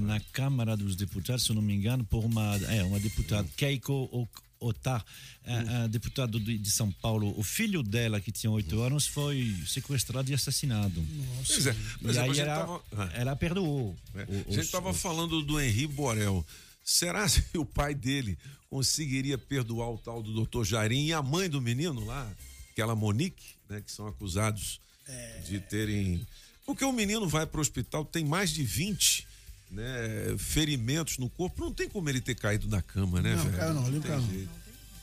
na 0.00 0.20
Câmara 0.32 0.76
dos 0.76 0.96
Deputados, 0.96 1.44
se 1.44 1.50
eu 1.50 1.54
não 1.56 1.62
me 1.62 1.74
engano, 1.74 2.04
por 2.04 2.24
uma, 2.24 2.56
é, 2.68 2.82
uma 2.84 2.98
deputada, 3.00 3.46
Keiko 3.56 4.28
Otar, 4.58 5.04
ah, 5.44 5.84
ah, 5.84 5.86
deputado 5.86 6.40
de, 6.40 6.56
de 6.56 6.70
São 6.70 6.90
Paulo. 6.90 7.34
O 7.38 7.42
filho 7.42 7.82
dela, 7.82 8.20
que 8.20 8.32
tinha 8.32 8.50
oito 8.50 8.80
anos, 8.80 9.06
foi 9.06 9.54
sequestrado 9.66 10.30
e 10.30 10.34
assassinado. 10.34 11.04
Pois 11.46 11.66
é, 11.66 11.72
por 12.00 12.06
E 12.08 12.10
exemplo, 12.10 12.30
a 12.30 12.32
aí 12.32 12.40
ela, 12.40 12.54
tava- 12.56 12.82
ah. 12.96 13.10
ela 13.12 13.36
perdoou. 13.36 13.94
É, 14.14 14.22
o- 14.22 14.24
a 14.48 14.52
gente 14.52 14.60
estava 14.60 14.90
os- 14.90 15.00
falando 15.00 15.42
do 15.42 15.60
Henri 15.60 15.86
Borel. 15.86 16.44
Será 16.82 17.26
que 17.52 17.58
o 17.58 17.66
pai 17.66 17.94
dele 17.94 18.38
conseguiria 18.70 19.36
perdoar 19.36 19.90
o 19.92 19.98
tal 19.98 20.22
do 20.22 20.32
doutor 20.32 20.64
Jairim 20.64 21.04
e 21.06 21.12
a 21.12 21.20
mãe 21.22 21.50
do 21.50 21.60
menino 21.60 22.02
lá, 22.04 22.30
aquela 22.72 22.94
Monique, 22.96 23.56
né, 23.68 23.82
que 23.82 23.92
são 23.92 24.06
acusados 24.06 24.80
É. 25.06 25.42
de 25.46 25.60
terem. 25.60 26.26
Porque 26.64 26.84
o 26.84 26.92
menino 26.92 27.28
vai 27.28 27.46
para 27.46 27.58
o 27.58 27.60
hospital, 27.60 28.04
tem 28.06 28.24
mais 28.24 28.50
de 28.50 28.62
20 28.64 29.25
né, 29.70 30.34
ferimentos 30.38 31.18
no 31.18 31.28
corpo, 31.28 31.60
não 31.64 31.72
tem 31.72 31.88
como 31.88 32.08
ele 32.08 32.20
ter 32.20 32.34
caído 32.34 32.68
na 32.68 32.80
cama, 32.82 33.20
né, 33.20 33.34
Não, 33.34 33.44
velho? 33.44 33.56
caiu 33.56 33.74
não, 33.74 33.86
ele 33.86 33.96
não 33.96 34.02
caiu 34.02 34.20
não. 34.20 34.28
jeito. 34.30 34.50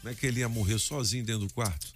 Como 0.01 0.11
é 0.11 0.15
que 0.15 0.25
ele 0.25 0.39
ia 0.41 0.49
morrer 0.49 0.79
sozinho 0.79 1.23
dentro 1.25 1.47
do 1.47 1.53
quarto? 1.53 1.87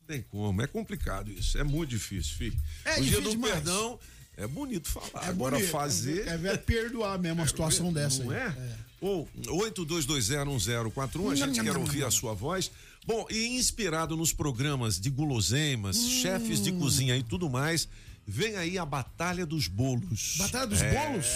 Não 0.00 0.06
tem 0.06 0.22
como, 0.22 0.60
é 0.62 0.66
complicado 0.66 1.30
isso, 1.30 1.56
é 1.58 1.64
muito 1.64 1.90
difícil, 1.90 2.36
filho. 2.36 2.56
É 2.84 3.00
o 3.00 3.04
dia 3.04 3.20
do 3.20 3.30
demais. 3.30 3.54
perdão 3.54 3.98
é 4.36 4.46
bonito 4.46 4.88
falar, 4.88 5.26
É 5.26 5.28
agora 5.28 5.56
bonito. 5.56 5.70
fazer... 5.70 6.26
É, 6.26 6.34
é 6.52 6.56
perdoar 6.56 7.18
mesmo 7.18 7.40
uma 7.40 7.46
situação 7.46 7.92
dessa 7.92 8.24
Não 8.24 8.30
aí. 8.32 8.36
é? 8.38 8.76
Ou 9.00 9.28
82201041, 9.46 11.30
a 11.30 11.34
gente 11.34 11.60
quer 11.62 11.76
ouvir 11.76 12.04
a 12.04 12.10
sua 12.10 12.34
voz. 12.34 12.70
Bom, 13.06 13.26
e 13.30 13.48
inspirado 13.56 14.16
nos 14.16 14.32
programas 14.32 14.98
de 14.98 15.10
guloseimas, 15.10 15.96
Hum. 15.98 16.08
chefes 16.22 16.60
de 16.62 16.72
cozinha 16.72 17.16
e 17.16 17.22
tudo 17.22 17.50
mais, 17.50 17.86
vem 18.26 18.56
aí 18.56 18.78
a 18.78 18.84
Batalha 18.86 19.44
dos 19.44 19.68
Bolos. 19.68 20.36
Batalha 20.38 20.66
dos 20.66 20.80
É, 20.80 20.90
Bolos? 20.94 21.26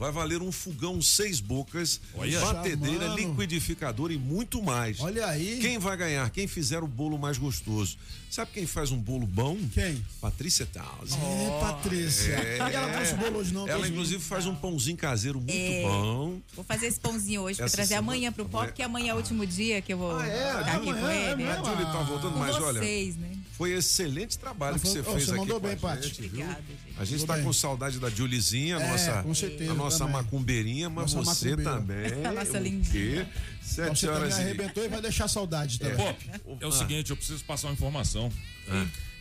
Vai 0.00 0.10
valer 0.10 0.40
um 0.40 0.50
fogão 0.50 1.02
seis 1.02 1.40
bocas, 1.40 2.00
Olha. 2.14 2.40
batedeira, 2.40 3.08
Mano. 3.08 3.16
liquidificador 3.16 4.10
e 4.10 4.16
muito 4.16 4.62
mais. 4.62 4.98
Olha 4.98 5.26
aí. 5.26 5.58
Quem 5.60 5.78
vai 5.78 5.94
ganhar? 5.94 6.30
Quem 6.30 6.46
fizer 6.46 6.82
o 6.82 6.86
bolo 6.86 7.18
mais 7.18 7.36
gostoso. 7.36 7.98
Sabe 8.30 8.50
quem 8.54 8.64
faz 8.66 8.90
um 8.92 8.96
bolo 8.96 9.26
bom? 9.26 9.58
Quem? 9.74 10.02
Patrícia 10.18 10.64
Towns. 10.64 11.12
É, 11.12 11.60
Patrícia. 11.60 12.32
É. 12.32 12.56
E 12.56 12.74
ela 12.74 12.88
trouxe 12.94 13.14
bolo 13.16 13.38
hoje 13.40 13.52
não? 13.52 13.68
Ela, 13.68 13.86
inclusive, 13.86 14.22
faz 14.22 14.46
um 14.46 14.54
pãozinho 14.54 14.96
caseiro 14.96 15.38
muito 15.38 15.52
É. 15.52 15.82
bom. 15.82 16.40
Vou 16.54 16.64
fazer 16.64 16.86
esse 16.86 16.98
pãozinho 16.98 17.42
hoje 17.42 17.56
pra 17.56 17.66
Essa 17.66 17.76
trazer 17.76 17.94
semana- 17.96 18.12
amanhã 18.12 18.32
pro 18.32 18.44
pop, 18.46 18.56
amanhã- 18.56 18.72
que 18.72 18.82
amanhã 18.82 19.10
é 19.10 19.14
o 19.14 19.18
último 19.18 19.44
dia 19.44 19.82
que 19.82 19.92
eu 19.92 19.98
vou 19.98 20.16
Ah, 20.16 20.26
é? 20.26 20.46
ficar 20.58 20.60
aqui 20.60 20.88
Amanhã 20.88 21.00
com 21.02 21.08
é 21.08 21.26
ele. 21.32 21.36
mesmo? 21.44 21.66
A 21.66 21.70
Julie 21.70 21.84
tá 21.92 22.02
voltando, 22.04 22.32
Com 22.32 22.38
mas 22.38 22.56
olha, 22.56 22.80
vocês, 22.80 23.16
né? 23.16 23.29
Foi 23.60 23.72
excelente 23.72 24.38
trabalho 24.38 24.76
Ah, 24.76 24.78
que 24.78 24.88
você 24.88 25.00
oh, 25.00 25.04
fez 25.04 25.24
você 25.24 25.30
aqui 25.32 25.40
mandou 25.40 25.60
com 25.60 25.66
bem, 25.66 25.76
a 25.76 25.78
Paty. 25.78 26.08
gente, 26.08 26.20
viu? 26.22 26.28
Obrigada, 26.30 26.62
A 26.96 27.04
gente 27.04 27.12
Mandou 27.20 27.26
tá 27.26 27.34
bem. 27.34 27.44
com 27.44 27.52
saudade 27.52 27.98
da 27.98 28.08
Julizinha, 28.08 28.76
É, 28.76 28.90
nossa, 28.90 29.22
com 29.22 29.34
certeza, 29.34 29.72
a 29.72 29.74
nossa 29.74 29.98
também. 29.98 30.12
macumbeirinha, 30.14 30.88
mas 30.88 31.12
Nossa 31.12 31.34
você 31.34 31.50
macumbeira. 31.56 31.76
também. 31.78 32.22
Nossa 32.34 32.58
o 32.58 32.62
lindinha. 32.62 33.30
Sete 33.62 33.90
Você 33.90 34.06
também 34.06 34.22
horas 34.22 34.38
e... 34.38 34.40
arrebentou 34.40 34.82
e 34.82 34.88
vai 34.88 35.02
deixar 35.02 35.28
saudade 35.28 35.78
também. 35.78 35.94
Pop, 35.94 36.30
é 36.58 36.66
o 36.66 36.72
seguinte, 36.72 37.10
eu 37.10 37.16
preciso 37.18 37.44
passar 37.44 37.68
uma 37.68 37.74
informação. 37.74 38.32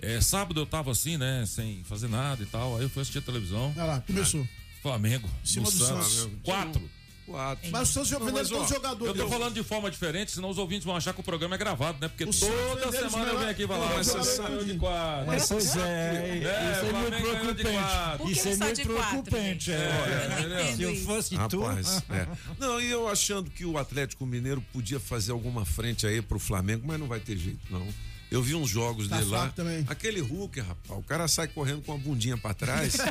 É, 0.01 0.22
sábado 0.22 0.62
eu 0.62 0.65
tava 0.65 0.89
assim, 0.91 1.17
né, 1.17 1.43
sem 1.46 1.84
fazer 1.84 2.08
nada 2.08 2.41
e 2.41 2.46
tal. 2.46 2.77
Aí 2.77 2.84
eu 2.84 2.89
fui 2.89 3.01
assistir 3.01 3.17
a 3.17 3.22
televisão. 3.22 3.74
Olha 3.75 3.84
lá, 3.84 4.00
começou. 4.08 4.48
Flamengo, 4.81 5.29
cima 5.43 5.65
no 5.65 5.72
do 5.72 5.77
Santos. 5.86 6.13
Santos. 6.13 6.38
Quatro. 6.43 6.89
Quatro. 7.29 7.69
Mas 7.71 7.89
o 7.89 7.93
Santos 7.93 8.09
ó, 8.51 8.62
os 8.63 8.69
jogadores. 8.69 9.15
Eu 9.15 9.24
tô 9.24 9.29
falando 9.29 9.53
de 9.53 9.63
forma 9.63 9.91
diferente, 9.91 10.31
senão 10.31 10.50
os 10.50 10.57
ouvintes 10.57 10.83
vão 10.83 10.95
achar 10.95 11.13
que 11.13 11.19
o 11.19 11.24
programa 11.24 11.53
é 11.55 11.57
gravado, 11.57 12.00
né? 12.01 12.07
Porque 12.07 12.24
O 12.24 12.27
toda 12.33 12.91
Santos 12.91 13.12
semana 13.12 13.27
os 13.27 13.33
eu 13.33 13.38
venho 13.39 13.51
aqui 13.51 13.67
falar. 13.67 13.93
Mas 13.95 14.07
você 14.07 14.12
jogadores 14.12 14.36
saiu 14.38 14.65
de 14.65 14.79
quadro. 14.79 15.27
Mas, 15.27 15.48
pois 15.48 15.75
é, 15.77 15.79
É, 15.79 16.71
isso 16.71 16.86
é 16.86 16.93
muito 16.93 17.21
preocupante. 17.21 17.63
quatro. 17.63 18.31
Isso 18.31 18.48
é 18.48 18.55
muito 18.55 18.88
quatro, 18.88 19.24
preocupante. 19.24 19.71
é. 19.71 20.71
Entendo 20.71 20.75
Se 20.75 20.83
eu 20.83 20.95
fosse 21.05 21.36
Rapaz, 21.36 22.03
tu. 22.07 22.09
é. 22.13 22.27
Não, 22.57 22.81
e 22.81 22.89
eu 22.89 23.07
achando 23.07 23.50
que 23.51 23.63
o 23.65 23.77
Atlético 23.77 24.25
Mineiro 24.25 24.62
podia 24.74 25.00
fazer 25.00 25.31
alguma 25.31 25.65
frente 25.65 26.07
aí 26.07 26.21
pro 26.21 26.39
Flamengo, 26.39 26.83
mas 26.88 27.00
não 27.00 27.07
vai 27.07 27.19
ter 27.19 27.38
jeito, 27.38 27.59
não. 27.69 27.86
Eu 28.31 28.43
vi 28.43 28.53
uns 28.53 28.69
jogos 28.69 29.07
Tá 29.07 29.17
dele 29.17 29.31
lá. 29.31 29.50
também. 29.50 29.83
Aquele 29.88 30.21
Hulk, 30.21 30.59
rapaz, 30.59 31.00
o 31.00 31.03
cara 31.03 31.27
sai 31.27 31.48
correndo 31.48 31.81
com 31.81 31.93
a 31.93 31.98
bundinha 31.98 32.38
pra 32.38 32.53
trás. 32.53 32.95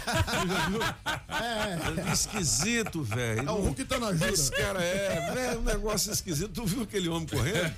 é, 2.08 2.12
esquisito, 2.12 3.02
velho. 3.02 3.48
É 3.48 3.50
o 3.50 3.56
Hulk 3.56 3.84
tá 3.84 3.98
na 3.98 4.14
jura. 4.14 4.30
Esse 4.32 4.50
cara 4.52 4.80
é, 4.82 5.34
velho, 5.34 5.58
um 5.60 5.64
negócio 5.64 6.12
esquisito. 6.12 6.50
Tu 6.50 6.64
viu 6.66 6.82
aquele 6.82 7.08
homem 7.08 7.26
correndo? 7.26 7.75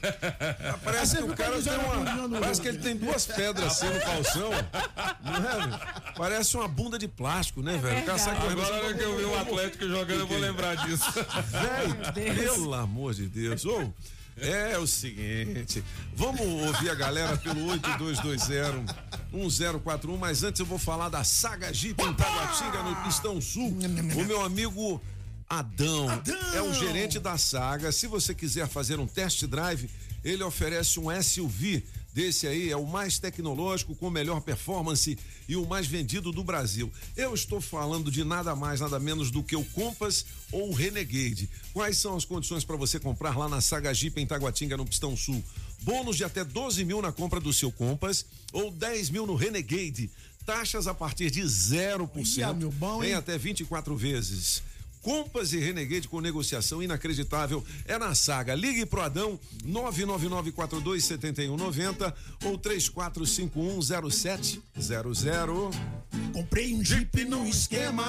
Parece 0.84 1.16
Você 1.16 1.22
que 1.22 1.30
o 1.30 1.36
cara 1.36 1.62
tem 1.62 1.72
uma. 1.72 2.40
Parece 2.40 2.60
que 2.60 2.68
ele 2.68 2.78
tem 2.78 2.96
duas 2.96 3.26
pedras 3.26 3.72
assim 3.72 3.88
no 3.88 4.00
calção. 4.00 4.50
Não 5.24 5.36
é? 5.36 5.40
velho? 5.40 5.80
Parece 6.16 6.56
uma 6.56 6.68
bunda 6.68 6.98
de 6.98 7.08
plástico, 7.08 7.62
né, 7.62 7.78
velho? 7.78 8.02
O 8.02 8.06
cara 8.06 8.18
sai 8.18 8.36
correndo. 8.36 8.60
Agora 8.60 8.84
hora 8.84 8.94
que 8.94 9.02
eu 9.02 9.16
vi 9.16 9.24
o 9.24 9.38
Atlético 9.38 9.88
jogando, 9.88 10.20
eu 10.20 10.26
vou 10.26 10.38
lembrar 10.38 10.74
disso. 10.86 11.10
Velho, 11.12 12.12
pelo 12.34 12.74
amor 12.74 13.14
de 13.14 13.26
Deus. 13.28 13.64
Ô, 13.64 13.92
é 14.40 14.78
o 14.78 14.86
seguinte, 14.86 15.84
vamos 16.14 16.40
ouvir 16.40 16.90
a 16.90 16.94
galera 16.94 17.36
pelo 17.36 17.60
8220-1041, 19.32 20.18
mas 20.18 20.42
antes 20.42 20.60
eu 20.60 20.66
vou 20.66 20.78
falar 20.78 21.08
da 21.08 21.22
Saga 21.24 21.72
Jeep 21.72 22.02
em 22.02 22.14
Taguatinga, 22.14 22.82
no 22.82 22.96
Pistão 23.02 23.40
Sul. 23.40 23.76
O 24.16 24.24
meu 24.24 24.42
amigo 24.42 25.00
Adão, 25.48 26.06
é 26.54 26.62
o 26.62 26.72
gerente 26.72 27.18
da 27.18 27.36
Saga. 27.36 27.90
Se 27.90 28.06
você 28.06 28.32
quiser 28.34 28.68
fazer 28.68 29.00
um 29.00 29.06
test 29.06 29.44
drive, 29.46 29.90
ele 30.24 30.42
oferece 30.44 31.00
um 31.00 31.06
SUV 31.22 31.84
desse 32.12 32.46
aí, 32.46 32.70
é 32.70 32.76
o 32.76 32.86
mais 32.86 33.18
tecnológico, 33.18 33.94
com 33.94 34.10
melhor 34.10 34.40
performance 34.40 35.18
e 35.48 35.56
o 35.56 35.66
mais 35.66 35.86
vendido 35.86 36.32
do 36.32 36.42
Brasil. 36.42 36.90
Eu 37.16 37.34
estou 37.34 37.60
falando 37.60 38.10
de 38.10 38.24
nada 38.24 38.54
mais, 38.54 38.80
nada 38.80 38.98
menos 38.98 39.30
do 39.30 39.42
que 39.42 39.56
o 39.56 39.64
Compass 39.64 40.24
ou 40.50 40.70
o 40.70 40.74
Renegade. 40.74 41.48
Quais 41.72 41.98
são 41.98 42.16
as 42.16 42.24
condições 42.24 42.64
para 42.64 42.76
você 42.76 42.98
comprar 42.98 43.36
lá 43.36 43.48
na 43.48 43.60
Saga 43.60 43.92
Jeep 43.94 44.20
em 44.20 44.26
Taguatinga, 44.26 44.76
no 44.76 44.86
Pistão 44.86 45.16
Sul? 45.16 45.42
Bônus 45.82 46.16
de 46.16 46.24
até 46.24 46.44
12 46.44 46.84
mil 46.84 47.00
na 47.00 47.12
compra 47.12 47.40
do 47.40 47.52
seu 47.52 47.72
Compass 47.72 48.26
ou 48.52 48.70
10 48.70 49.10
mil 49.10 49.26
no 49.26 49.34
Renegade. 49.34 50.10
Taxas 50.44 50.86
a 50.86 50.94
partir 50.94 51.30
de 51.30 51.42
0% 51.42 52.44
Olha, 52.44 52.52
meu 52.54 52.70
bom, 52.72 53.04
em 53.04 53.08
hein? 53.08 53.14
até 53.14 53.38
24 53.38 53.96
vezes. 53.96 54.62
Compass 55.02 55.52
e 55.52 55.58
Renegade 55.58 56.06
com 56.08 56.20
negociação 56.20 56.80
inacreditável 56.82 57.64
é 57.86 57.98
na 57.98 58.14
saga. 58.14 58.54
Ligue 58.54 58.86
pro 58.86 59.00
Adão 59.00 59.40
999427190 59.66 62.14
ou 62.44 62.56
34510700. 62.58 64.60
Comprei 66.32 66.74
um 66.74 66.84
Jeep 66.84 67.24
num 67.24 67.46
esquema. 67.46 68.04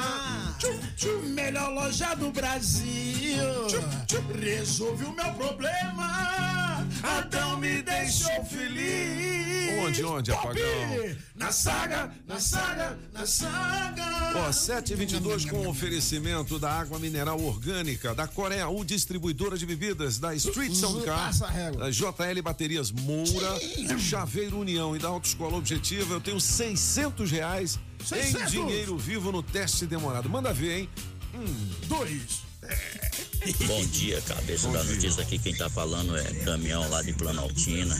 Melhor 1.33 1.73
loja 1.73 2.13
do 2.15 2.31
Brasil. 2.31 3.37
Resolve 4.39 5.05
o 5.05 5.13
meu 5.13 5.33
problema. 5.33 6.70
Adão 7.03 7.57
me 7.57 7.81
deixou 7.81 8.43
feliz. 8.45 9.79
Onde, 9.79 10.03
onde, 10.03 10.31
Pop! 10.31 10.45
apagão? 10.45 11.15
Na 11.35 11.51
saga, 11.51 12.11
na 12.27 12.39
saga, 12.39 12.99
na 13.13 13.25
saga. 13.25 14.33
Ó, 14.35 14.51
722 14.51 15.45
com 15.45 15.67
oferecimento 15.67 16.59
da 16.59 16.71
água 16.71 16.99
mineral 16.99 17.41
orgânica, 17.41 18.13
da 18.13 18.27
Coreia 18.27 18.69
U 18.69 18.85
Distribuidora 18.85 19.57
de 19.57 19.65
Bebidas, 19.65 20.19
da 20.19 20.35
Street 20.35 20.73
Sound 20.73 21.03
Car, 21.03 21.31
da 21.77 21.89
JL 21.89 22.41
Baterias 22.43 22.91
Moura, 22.91 23.59
Chaveiro 23.97 24.59
União 24.59 24.95
e 24.95 24.99
da 24.99 25.07
Autoescola 25.07 25.57
Objetiva. 25.57 26.13
Eu 26.13 26.21
tenho 26.21 26.39
600 26.39 27.31
reais 27.31 27.79
em 28.01 28.05
600? 28.05 28.51
dinheiro 28.51 28.97
vivo 28.97 29.31
no 29.31 29.41
teste 29.41 29.85
demorado. 29.85 30.29
Manda 30.29 30.53
ver, 30.53 30.79
hein? 30.79 30.89
Dois. 31.87 32.51
Bom 33.65 33.85
dia, 33.87 34.21
cabeça 34.21 34.69
da 34.69 34.83
notícia 34.83 35.23
aqui. 35.23 35.39
Quem 35.39 35.55
tá 35.55 35.69
falando 35.69 36.15
é 36.15 36.23
Damião 36.45 36.87
lá 36.89 37.01
de 37.01 37.13
Planaltina. 37.13 37.99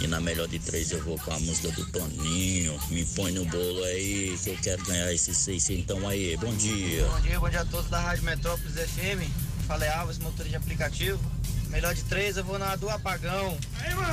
E 0.00 0.06
na 0.06 0.20
melhor 0.20 0.48
de 0.48 0.58
três 0.58 0.90
eu 0.92 1.02
vou 1.04 1.18
com 1.18 1.32
a 1.32 1.40
música 1.40 1.70
do 1.72 1.84
Toninho. 1.90 2.78
Me 2.90 3.04
põe 3.04 3.32
no 3.32 3.44
bolo 3.44 3.84
aí 3.84 4.38
que 4.42 4.50
eu 4.50 4.56
quero 4.62 4.84
ganhar 4.84 5.12
esses 5.12 5.36
600 5.36 6.04
aí. 6.04 6.36
Bom 6.36 6.54
dia. 6.54 7.04
Bom 7.04 7.20
dia, 7.20 7.40
bom 7.40 7.50
dia 7.50 7.60
a 7.60 7.64
todos 7.66 7.90
da 7.90 8.00
Rádio 8.00 8.24
Metrópolis 8.24 8.74
FM. 8.74 9.47
Falei 9.68 9.90
Alves, 9.90 10.18
motor 10.18 10.48
de 10.48 10.56
aplicativo. 10.56 11.20
Melhor 11.68 11.94
de 11.94 12.02
três, 12.04 12.38
eu 12.38 12.42
vou 12.42 12.58
na 12.58 12.74
do 12.74 12.88
apagão. 12.88 13.54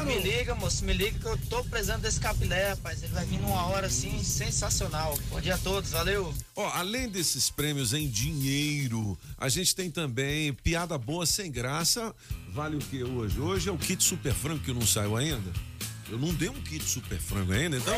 Me 0.06 0.20
liga, 0.20 0.54
moço, 0.54 0.84
me 0.84 0.92
liga 0.92 1.18
que 1.18 1.26
eu 1.26 1.38
tô 1.50 1.64
precisando 1.64 2.02
desse 2.02 2.20
capilé, 2.20 2.72
rapaz. 2.72 3.02
Ele 3.02 3.14
vai 3.14 3.26
vir 3.26 3.40
numa 3.40 3.66
hora 3.68 3.88
assim, 3.88 4.22
sensacional. 4.22 5.18
Bom 5.30 5.40
dia 5.40 5.56
a 5.56 5.58
todos, 5.58 5.92
valeu. 5.92 6.34
Ó, 6.58 6.68
além 6.74 7.08
desses 7.08 7.50
prêmios 7.50 7.94
em 7.94 8.10
dinheiro, 8.10 9.18
a 9.38 9.48
gente 9.48 9.74
tem 9.74 9.90
também 9.90 10.52
piada 10.52 10.98
boa 10.98 11.26
sem 11.26 11.50
graça. 11.50 12.14
Vale 12.50 12.76
o 12.76 12.80
que 12.80 13.02
hoje? 13.02 13.40
Hoje 13.40 13.70
é 13.70 13.72
o 13.72 13.78
kit 13.78 14.04
super 14.04 14.34
frango 14.34 14.60
que 14.60 14.74
não 14.74 14.86
saiu 14.86 15.16
ainda. 15.16 15.54
Eu 16.16 16.20
não 16.20 16.34
dei 16.34 16.48
um 16.48 16.54
kit 16.54 16.82
super 16.82 17.20
frango 17.20 17.52
ainda, 17.52 17.76
então 17.76 17.94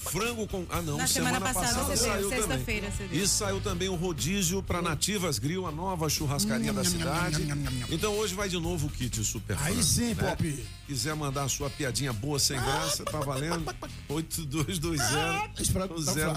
frango 0.00 0.48
com 0.48 0.66
ah 0.68 0.82
não, 0.82 0.96
Na 0.96 1.06
semana 1.06 1.40
passada 1.40 1.84
você 1.84 2.10
deu, 2.10 2.28
sexta-feira 2.28 2.90
você 2.90 3.04
deu. 3.04 3.22
E 3.22 3.28
saiu 3.28 3.60
também 3.60 3.88
o 3.88 3.94
rodízio 3.94 4.60
para 4.64 4.82
Nativas 4.82 5.38
Grill, 5.38 5.64
a 5.64 5.70
nova 5.70 6.08
churrascaria 6.08 6.72
da 6.72 6.82
cidade. 6.82 7.46
Então 7.88 8.14
hoje 8.14 8.34
vai 8.34 8.48
de 8.48 8.58
novo 8.58 8.88
o 8.88 8.90
kit 8.90 9.22
super 9.22 9.56
frango. 9.56 9.76
Aí 9.76 9.84
sim, 9.84 10.12
né? 10.12 10.30
Pop. 10.30 10.66
Quiser 10.88 11.14
mandar 11.14 11.44
a 11.44 11.48
sua 11.48 11.70
piadinha 11.70 12.12
boa 12.12 12.40
sem 12.40 12.56
graça, 12.60 13.04
tá 13.04 13.20
valendo? 13.20 13.72
8220 14.10 15.72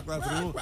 041. 0.06 0.54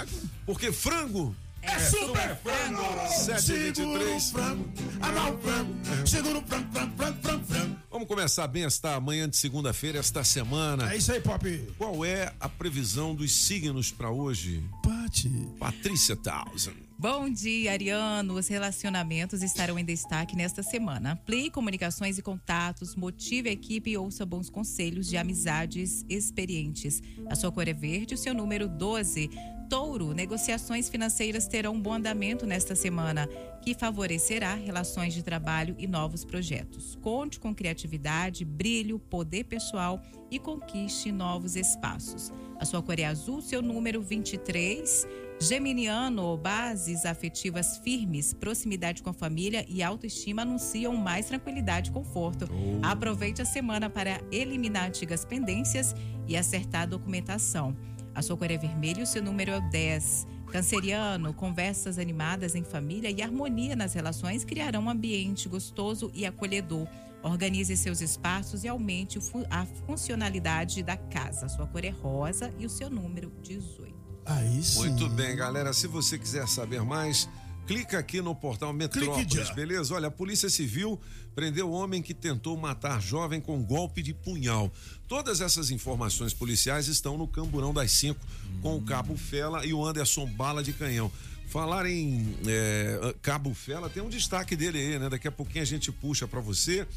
Porque 0.46 0.72
frango 0.72 1.36
É 1.64 1.80
super 1.80 2.38
frango. 2.38 3.10
723. 3.10 3.74
Segura 3.76 4.04
o 4.04 4.20
frango. 4.20 4.70
O 5.00 5.42
frango. 5.42 6.08
Segura 6.08 6.40
o 6.40 6.42
frango, 6.44 6.74
frango, 6.74 6.98
frango, 6.98 7.22
frango, 7.22 7.46
frango. 7.46 7.78
Vamos 7.90 8.08
começar 8.08 8.48
bem 8.48 8.66
esta 8.66 9.00
manhã 9.00 9.30
de 9.30 9.38
segunda-feira, 9.38 10.00
esta 10.00 10.24
semana. 10.24 10.92
É 10.92 10.98
isso 10.98 11.12
aí, 11.12 11.22
Pop. 11.22 11.74
Qual 11.78 12.04
é 12.04 12.34
a 12.40 12.50
previsão 12.50 13.16
dos 13.16 13.32
signos 13.32 13.92
para 13.92 14.10
hoje? 14.10 14.64
Pati. 14.84 15.30
Patrícia 15.60 16.16
Townsend. 16.16 16.76
Bom 17.04 17.30
dia, 17.30 17.74
Ariano. 17.74 18.36
Os 18.36 18.48
relacionamentos 18.48 19.44
estarão 19.44 19.78
em 19.78 19.84
destaque 19.84 20.38
nesta 20.38 20.64
semana. 20.64 21.12
Amplie 21.12 21.52
comunicações 21.52 22.18
e 22.18 22.22
contatos, 22.22 22.96
motive 22.96 23.50
a 23.50 23.52
equipe 23.52 23.92
e 23.92 23.98
ouça 23.98 24.26
bons 24.26 24.50
conselhos 24.50 25.10
de 25.10 25.18
amizades 25.18 26.06
experientes. 26.08 27.04
A 27.30 27.36
sua 27.36 27.52
cor 27.52 27.68
é 27.68 27.74
verde, 27.74 28.14
o 28.14 28.18
seu 28.18 28.34
número 28.34 28.70
12. 28.70 29.30
Touro, 29.70 30.14
negociações 30.14 30.88
financeiras 30.88 31.46
terão 31.46 31.74
um 31.74 31.82
bom 31.82 31.94
andamento 31.94 32.46
nesta 32.46 32.74
semana, 32.74 33.28
que 33.62 33.74
favorecerá 33.74 34.54
relações 34.56 35.14
de 35.14 35.22
trabalho 35.24 35.76
e 35.78 35.86
novos 35.86 36.24
projetos. 36.24 36.98
Conte 37.02 37.38
com 37.38 37.54
criatividade, 37.54 38.46
brilho, 38.46 38.98
poder 38.98 39.44
pessoal 39.44 40.02
e 40.32 40.40
conquiste 40.40 41.12
novos 41.12 41.58
espaços. 41.58 42.32
A 42.58 42.64
sua 42.64 42.82
cor 42.82 42.98
é 42.98 43.04
azul, 43.04 43.42
seu 43.42 43.62
número 43.62 44.02
23. 44.02 45.06
Geminiano, 45.40 46.38
bases 46.38 47.06
afetivas 47.06 47.78
firmes, 47.78 48.34
proximidade 48.34 49.04
com 49.04 49.10
a 49.10 49.14
família 49.14 49.66
e 49.68 49.84
autoestima 49.84 50.44
anunciam 50.44 50.96
mais 50.96 51.26
tranquilidade 51.26 51.90
e 51.90 51.94
conforto. 51.94 52.48
Aproveite 52.82 53.42
a 53.42 53.46
semana 53.46 53.90
para 53.90 54.22
eliminar 54.32 54.88
antigas 54.88 55.26
pendências 55.26 55.94
e 56.28 56.38
acertar 56.38 56.84
a 56.84 56.86
documentação. 56.86 57.76
A 58.16 58.22
sua 58.22 58.38
cor 58.38 58.50
é 58.50 58.58
vermelho 58.58 59.00
e 59.00 59.04
o 59.04 59.08
seu 59.08 59.22
número 59.22 59.52
é 59.52 59.58
o 59.58 59.70
10. 59.70 60.28
Canceriano, 60.52 61.34
conversas 61.34 61.98
animadas 61.98 62.54
em 62.54 62.64
família 62.64 63.10
e 63.10 63.22
harmonia 63.22 63.76
nas 63.76 63.94
relações 63.94 64.46
criarão 64.46 64.84
um 64.84 64.90
ambiente 64.90 65.50
gostoso 65.50 66.12
e 66.14 66.26
acolhedor. 66.26 66.88
Organize 67.24 67.76
seus 67.76 68.02
espaços 68.02 68.64
e 68.64 68.68
aumente 68.68 69.18
a 69.50 69.66
funcionalidade 69.66 70.84
da 70.84 70.96
casa. 70.96 71.48
A 71.48 71.50
sua 71.50 71.66
cor 71.66 71.84
é 71.84 71.90
rosa 71.90 72.54
e 72.60 72.66
o 72.66 72.70
seu 72.70 72.90
número 72.90 73.32
18. 73.42 73.93
Aí 74.26 74.64
sim. 74.64 74.80
Muito 74.80 75.10
bem, 75.10 75.36
galera. 75.36 75.74
Se 75.74 75.88
você 75.88 76.18
quiser 76.18 76.48
saber 76.48 76.82
mais, 76.82 77.28
clica 77.68 78.00
aqui 78.00 78.22
no 78.22 78.34
portal 78.36 78.74
Metrópolis, 78.74 79.50
beleza? 79.52 79.94
Olha, 79.94 80.08
a 80.08 80.12
Polícia 80.12 80.50
Civil 80.50 81.00
prendeu 81.36 81.70
o 81.70 81.72
homem 81.72 82.02
que 82.02 82.14
tentou 82.14 82.56
matar 82.58 83.02
jovem 83.02 83.42
com 83.42 83.64
golpe 83.64 84.02
de 84.02 84.14
punhal. 84.14 84.72
Todas 85.08 85.42
essas 85.42 85.72
informações 85.72 86.34
policiais 86.34 86.88
estão 86.88 87.18
no 87.18 87.28
Camburão 87.28 87.74
das 87.74 87.92
Cinco, 87.92 88.20
com 88.62 88.78
o 88.78 88.82
Cabo 88.82 89.18
Fela 89.18 89.66
e 89.66 89.74
o 89.74 89.86
Anderson 89.86 90.26
Bala 90.26 90.64
de 90.64 90.74
Canhão. 90.74 91.12
Falar 91.48 91.86
em 91.86 92.36
é, 92.48 93.16
Cabo 93.22 93.54
Fela, 93.54 93.90
tem 93.90 94.02
um 94.02 94.10
destaque 94.10 94.56
dele 94.56 94.80
aí, 94.80 95.00
né? 95.00 95.10
Daqui 95.10 95.28
a 95.28 95.32
pouquinho 95.32 95.62
a 95.62 95.66
gente 95.68 95.92
puxa 95.92 96.28
pra 96.28 96.40
você. 96.40 96.88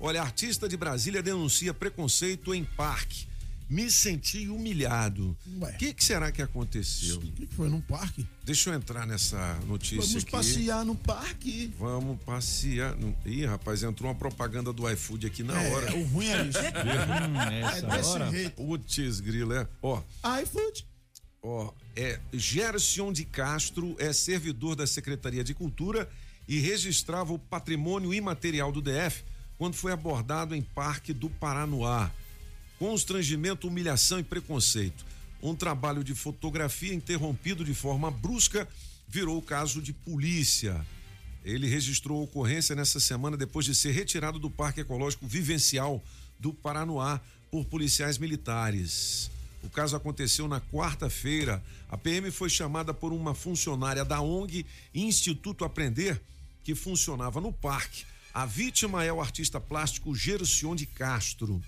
Olha, 0.00 0.22
artista 0.22 0.68
de 0.68 0.76
Brasília 0.76 1.22
denuncia 1.22 1.74
preconceito 1.74 2.54
em 2.54 2.64
parque. 2.64 3.29
Me 3.70 3.88
senti 3.88 4.48
humilhado. 4.48 5.36
O 5.46 5.76
que, 5.78 5.94
que 5.94 6.04
será 6.04 6.32
que 6.32 6.42
aconteceu? 6.42 7.18
O 7.18 7.20
que 7.20 7.46
que 7.46 7.54
foi 7.54 7.68
num 7.68 7.80
parque? 7.80 8.26
Deixa 8.44 8.68
eu 8.70 8.74
entrar 8.74 9.06
nessa 9.06 9.54
notícia 9.66 9.98
Vamos 9.98 10.16
aqui. 10.24 10.30
passear 10.32 10.84
no 10.84 10.96
parque. 10.96 11.72
Vamos 11.78 12.20
passear. 12.24 12.96
Ih, 13.24 13.46
rapaz, 13.46 13.84
entrou 13.84 14.10
uma 14.10 14.14
propaganda 14.18 14.72
do 14.72 14.90
iFood 14.90 15.24
aqui 15.28 15.44
na 15.44 15.62
É, 15.62 15.72
hora. 15.72 15.94
o 15.96 16.02
ruim 16.06 16.26
é 16.26 16.46
isso. 16.46 16.58
Hum, 16.60 17.40
É 17.40 17.96
desse 17.96 18.08
hora. 18.10 18.30
jeito. 18.30 18.56
Putz, 18.56 19.20
grilo, 19.20 19.52
é. 19.52 19.68
Ó, 19.80 20.02
iFood. 20.42 20.86
ó, 21.40 21.72
é 21.94 22.18
Gerson 22.32 23.12
de 23.12 23.24
Castro 23.24 23.94
é 24.00 24.12
servidor 24.12 24.74
da 24.74 24.86
Secretaria 24.86 25.44
de 25.44 25.54
Cultura 25.54 26.10
e 26.48 26.58
registrava 26.58 27.32
o 27.32 27.38
patrimônio 27.38 28.12
imaterial 28.12 28.72
do 28.72 28.82
DF 28.82 29.22
quando 29.56 29.74
foi 29.74 29.92
abordado 29.92 30.56
em 30.56 30.62
Parque 30.62 31.12
do 31.12 31.30
Paranoá. 31.30 32.10
Constrangimento, 32.80 33.68
humilhação 33.68 34.18
e 34.20 34.22
preconceito. 34.22 35.04
Um 35.42 35.54
trabalho 35.54 36.02
de 36.02 36.14
fotografia 36.14 36.94
interrompido 36.94 37.62
de 37.62 37.74
forma 37.74 38.10
brusca 38.10 38.66
virou 39.06 39.42
caso 39.42 39.82
de 39.82 39.92
polícia. 39.92 40.80
Ele 41.44 41.68
registrou 41.68 42.22
ocorrência 42.22 42.74
nessa 42.74 42.98
semana 42.98 43.36
depois 43.36 43.66
de 43.66 43.74
ser 43.74 43.90
retirado 43.90 44.38
do 44.38 44.48
Parque 44.48 44.80
Ecológico 44.80 45.26
Vivencial 45.26 46.02
do 46.38 46.54
Paranoá 46.54 47.20
por 47.50 47.66
policiais 47.66 48.16
militares. 48.16 49.30
O 49.62 49.68
caso 49.68 49.94
aconteceu 49.94 50.48
na 50.48 50.58
quarta-feira. 50.58 51.62
A 51.86 51.98
PM 51.98 52.30
foi 52.30 52.48
chamada 52.48 52.94
por 52.94 53.12
uma 53.12 53.34
funcionária 53.34 54.06
da 54.06 54.22
ONG 54.22 54.64
Instituto 54.94 55.66
Aprender, 55.66 56.18
que 56.64 56.74
funcionava 56.74 57.42
no 57.42 57.52
parque. 57.52 58.06
A 58.32 58.46
vítima 58.46 59.04
é 59.04 59.12
o 59.12 59.20
artista 59.20 59.60
plástico 59.60 60.14
Gerson 60.14 60.74
de 60.74 60.86
Castro. 60.86 61.60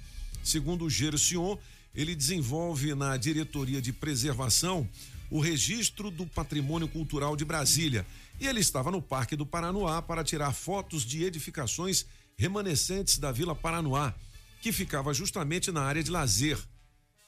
Segundo 0.42 0.84
o 0.84 0.90
Gerson, 0.90 1.58
ele 1.94 2.14
desenvolve 2.14 2.94
na 2.94 3.16
diretoria 3.16 3.80
de 3.80 3.92
preservação 3.92 4.88
o 5.30 5.40
registro 5.40 6.10
do 6.10 6.26
patrimônio 6.26 6.88
cultural 6.88 7.36
de 7.36 7.44
Brasília. 7.44 8.06
E 8.40 8.46
ele 8.46 8.60
estava 8.60 8.90
no 8.90 9.00
Parque 9.00 9.36
do 9.36 9.46
Paranoá 9.46 10.02
para 10.02 10.24
tirar 10.24 10.52
fotos 10.52 11.04
de 11.04 11.24
edificações 11.24 12.04
remanescentes 12.36 13.18
da 13.18 13.30
Vila 13.30 13.54
Paranoá, 13.54 14.14
que 14.60 14.72
ficava 14.72 15.14
justamente 15.14 15.70
na 15.70 15.82
área 15.82 16.02
de 16.02 16.10
lazer. 16.10 16.58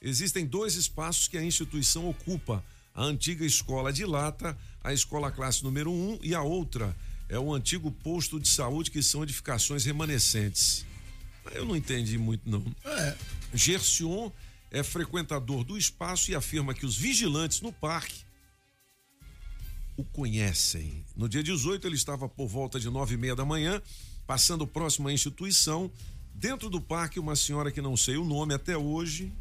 Existem 0.03 0.45
dois 0.45 0.75
espaços 0.75 1.29
que 1.29 1.39
a 1.39 1.45
instituição 1.45 2.09
ocupa: 2.09 2.65
a 2.95 3.03
antiga 3.03 3.45
escola 3.45 3.93
de 3.93 4.05
lata, 4.05 4.57
a 4.83 4.93
escola 4.93 5.31
classe 5.31 5.65
número 5.65 5.91
1 5.91 5.95
um, 5.95 6.19
e 6.23 6.35
a 6.35 6.43
outra 6.43 6.95
é 7.29 7.39
o 7.39 7.55
antigo 7.55 7.91
posto 7.91 8.39
de 8.39 8.49
saúde, 8.49 8.91
que 8.91 9.03
são 9.03 9.23
edificações 9.23 9.85
remanescentes. 9.85 10.85
Eu 11.53 11.65
não 11.65 11.77
entendi 11.77 12.19
muito, 12.19 12.49
não. 12.49 12.65
É. 12.85 13.17
Gerson 13.53 14.33
é 14.71 14.83
frequentador 14.83 15.63
do 15.65 15.79
espaço 15.79 16.31
e 16.31 16.35
afirma 16.35 16.75
que 16.75 16.85
os 16.85 16.97
vigilantes 16.97 17.61
no 17.61 17.73
parque 17.73 18.25
o 19.97 20.05
conhecem. 20.05 21.05
No 21.17 21.29
dia 21.29 21.43
18, 21.43 21.87
ele 21.87 21.95
estava 21.95 22.29
por 22.29 22.49
volta 22.49 22.81
de 22.81 22.91
nove 22.91 23.15
e 23.15 23.17
meia 23.17 23.37
da 23.37 23.45
manhã, 23.45 23.81
passando 24.27 24.67
próximo 24.67 25.09
à 25.09 25.13
instituição. 25.13 25.91
Dentro 26.35 26.69
do 26.69 26.81
parque, 26.81 27.21
uma 27.21 27.37
senhora 27.37 27.71
que 27.71 27.81
não 27.81 27.97
sei 27.97 28.17
o 28.17 28.25
nome 28.25 28.55
até 28.55 28.77
hoje 28.77 29.33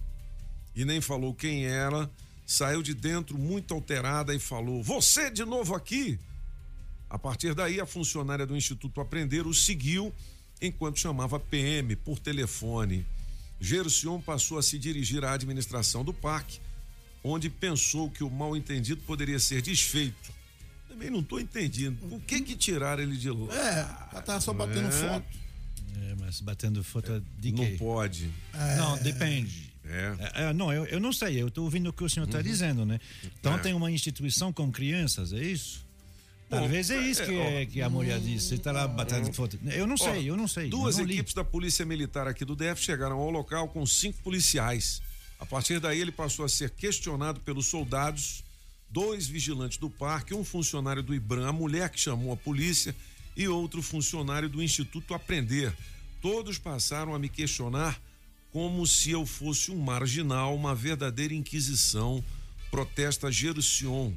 e 0.76 0.86
nem 0.86 1.02
falou 1.02 1.34
quem 1.34 1.66
era, 1.66 2.10
saiu 2.46 2.84
de 2.84 2.94
dentro 2.94 3.38
muito 3.38 3.74
alterada 3.74 4.36
e 4.36 4.40
falou: 4.40 4.84
Você 4.84 5.32
de 5.32 5.44
novo 5.44 5.74
aqui? 5.74 6.20
A 7.10 7.18
partir 7.18 7.54
daí, 7.54 7.80
a 7.80 7.86
funcionária 7.86 8.46
do 8.46 8.56
Instituto 8.56 9.02
Aprender 9.02 9.46
o 9.46 9.54
seguiu 9.54 10.14
enquanto 10.68 11.00
chamava 11.00 11.40
PM 11.40 11.96
por 11.96 12.18
telefone. 12.20 13.06
Gerson 13.60 14.20
passou 14.20 14.58
a 14.58 14.64
se 14.64 14.78
dirigir 14.80 15.24
à 15.24 15.34
administração 15.34 16.04
do 16.04 16.14
parque, 16.14 16.60
onde 17.24 17.50
pensou 17.50 18.10
que 18.10 18.24
o 18.24 18.30
mal 18.30 18.56
entendido 18.58 19.02
poderia 19.06 19.40
ser 19.40 19.62
desfeito. 19.62 20.32
Também 20.88 21.10
não 21.10 21.20
estou 21.22 21.40
entendendo. 21.40 21.98
Por 22.08 22.20
que 22.22 22.42
que 22.42 22.56
tiraram 22.56 23.04
ele 23.04 23.18
de 23.18 23.30
lá? 23.30 23.54
É, 23.56 23.80
ela 24.12 24.22
tava 24.22 24.42
só 24.42 24.54
batendo 24.54 24.88
É. 24.88 24.92
foto. 24.92 25.26
É, 26.02 26.16
mas 26.20 26.40
batendo 26.42 26.84
foto 26.84 27.24
de 27.40 27.52
Não 27.52 27.64
quê? 27.66 27.76
pode. 27.78 28.30
Não, 28.78 28.98
depende. 28.98 29.72
É. 29.86 30.16
É, 30.20 30.44
é, 30.50 30.54
não, 30.54 30.72
eu, 30.72 30.86
eu 30.86 31.00
não 31.00 31.12
sei, 31.12 31.42
eu 31.42 31.48
estou 31.50 31.64
ouvindo 31.66 31.90
o 31.90 31.94
que 31.94 32.04
o 32.04 32.10
senhor 32.10 32.26
está 32.26 32.42
dizendo, 32.42 32.86
né? 32.86 33.00
Então 33.40 33.56
É. 33.56 33.58
tem 33.60 33.74
uma 33.74 33.92
instituição 33.92 34.52
com 34.54 34.72
crianças, 34.72 35.34
é 35.34 35.44
isso? 35.44 35.83
Talvez 36.50 36.90
é 36.90 37.00
isso 37.02 37.24
é, 37.24 37.26
que, 37.26 37.38
é, 37.38 37.66
que 37.66 37.82
a 37.82 37.90
mulher 37.90 38.20
disse. 38.20 38.50
Você 38.50 38.56
está 38.56 38.72
lá 38.72 38.88
batendo 38.88 39.32
foto. 39.34 39.60
Eu 39.66 39.88
não 39.88 39.98
sei, 39.98 40.30
eu 40.30 40.38
não 40.38 40.48
sei. 40.48 40.70
Duas 40.70 40.98
não 40.98 41.06
equipes 41.06 41.34
da 41.34 41.44
Polícia 41.44 41.86
Militar 41.86 42.28
aqui 42.28 42.46
do 42.46 42.56
DF 42.56 42.82
chegaram 42.82 43.18
ao 43.18 43.30
local 43.30 43.68
com 43.70 43.86
cinco 43.86 44.22
policiais. 44.22 45.02
A 45.40 45.46
partir 45.46 45.80
daí, 45.80 46.00
ele 46.00 46.12
passou 46.12 46.46
a 46.46 46.50
ser 46.50 46.70
questionado 46.70 47.40
pelos 47.42 47.68
soldados, 47.68 48.44
dois 48.90 49.28
vigilantes 49.28 49.78
do 49.78 49.90
parque, 49.90 50.34
um 50.34 50.44
funcionário 50.44 51.04
do 51.04 51.14
IBRAM, 51.14 51.48
a 51.50 51.52
mulher 51.52 51.90
que 51.90 52.00
chamou 52.00 52.32
a 52.32 52.38
polícia 52.38 52.96
e 53.36 53.48
outro 53.48 53.82
funcionário 53.82 54.48
do 54.48 54.62
Instituto 54.62 55.14
Aprender. 55.14 55.76
Todos 56.22 56.58
passaram 56.58 57.14
a 57.14 57.20
me 57.20 57.28
questionar 57.28 58.00
como 58.52 58.86
se 58.86 59.12
eu 59.12 59.26
fosse 59.26 59.72
um 59.72 59.80
marginal, 59.80 60.56
uma 60.56 60.76
verdadeira 60.76 61.34
inquisição. 61.34 62.24
Protesta 62.70 63.32
Gerucion. 63.32 64.14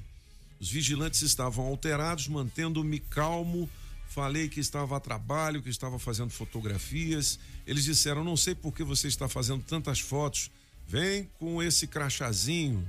Os 0.60 0.70
vigilantes 0.70 1.22
estavam 1.22 1.66
alterados, 1.66 2.28
mantendo-me 2.28 2.98
calmo. 2.98 3.68
Falei 4.08 4.48
que 4.48 4.60
estava 4.60 4.96
a 4.96 5.00
trabalho, 5.00 5.62
que 5.62 5.68
estava 5.68 5.98
fazendo 5.98 6.30
fotografias. 6.30 7.38
Eles 7.66 7.84
disseram: 7.84 8.24
Não 8.24 8.36
sei 8.36 8.54
por 8.54 8.72
que 8.72 8.82
você 8.82 9.08
está 9.08 9.28
fazendo 9.28 9.62
tantas 9.62 10.00
fotos. 10.00 10.50
Vem 10.88 11.28
com 11.38 11.62
esse 11.62 11.86
crachazinho. 11.86 12.88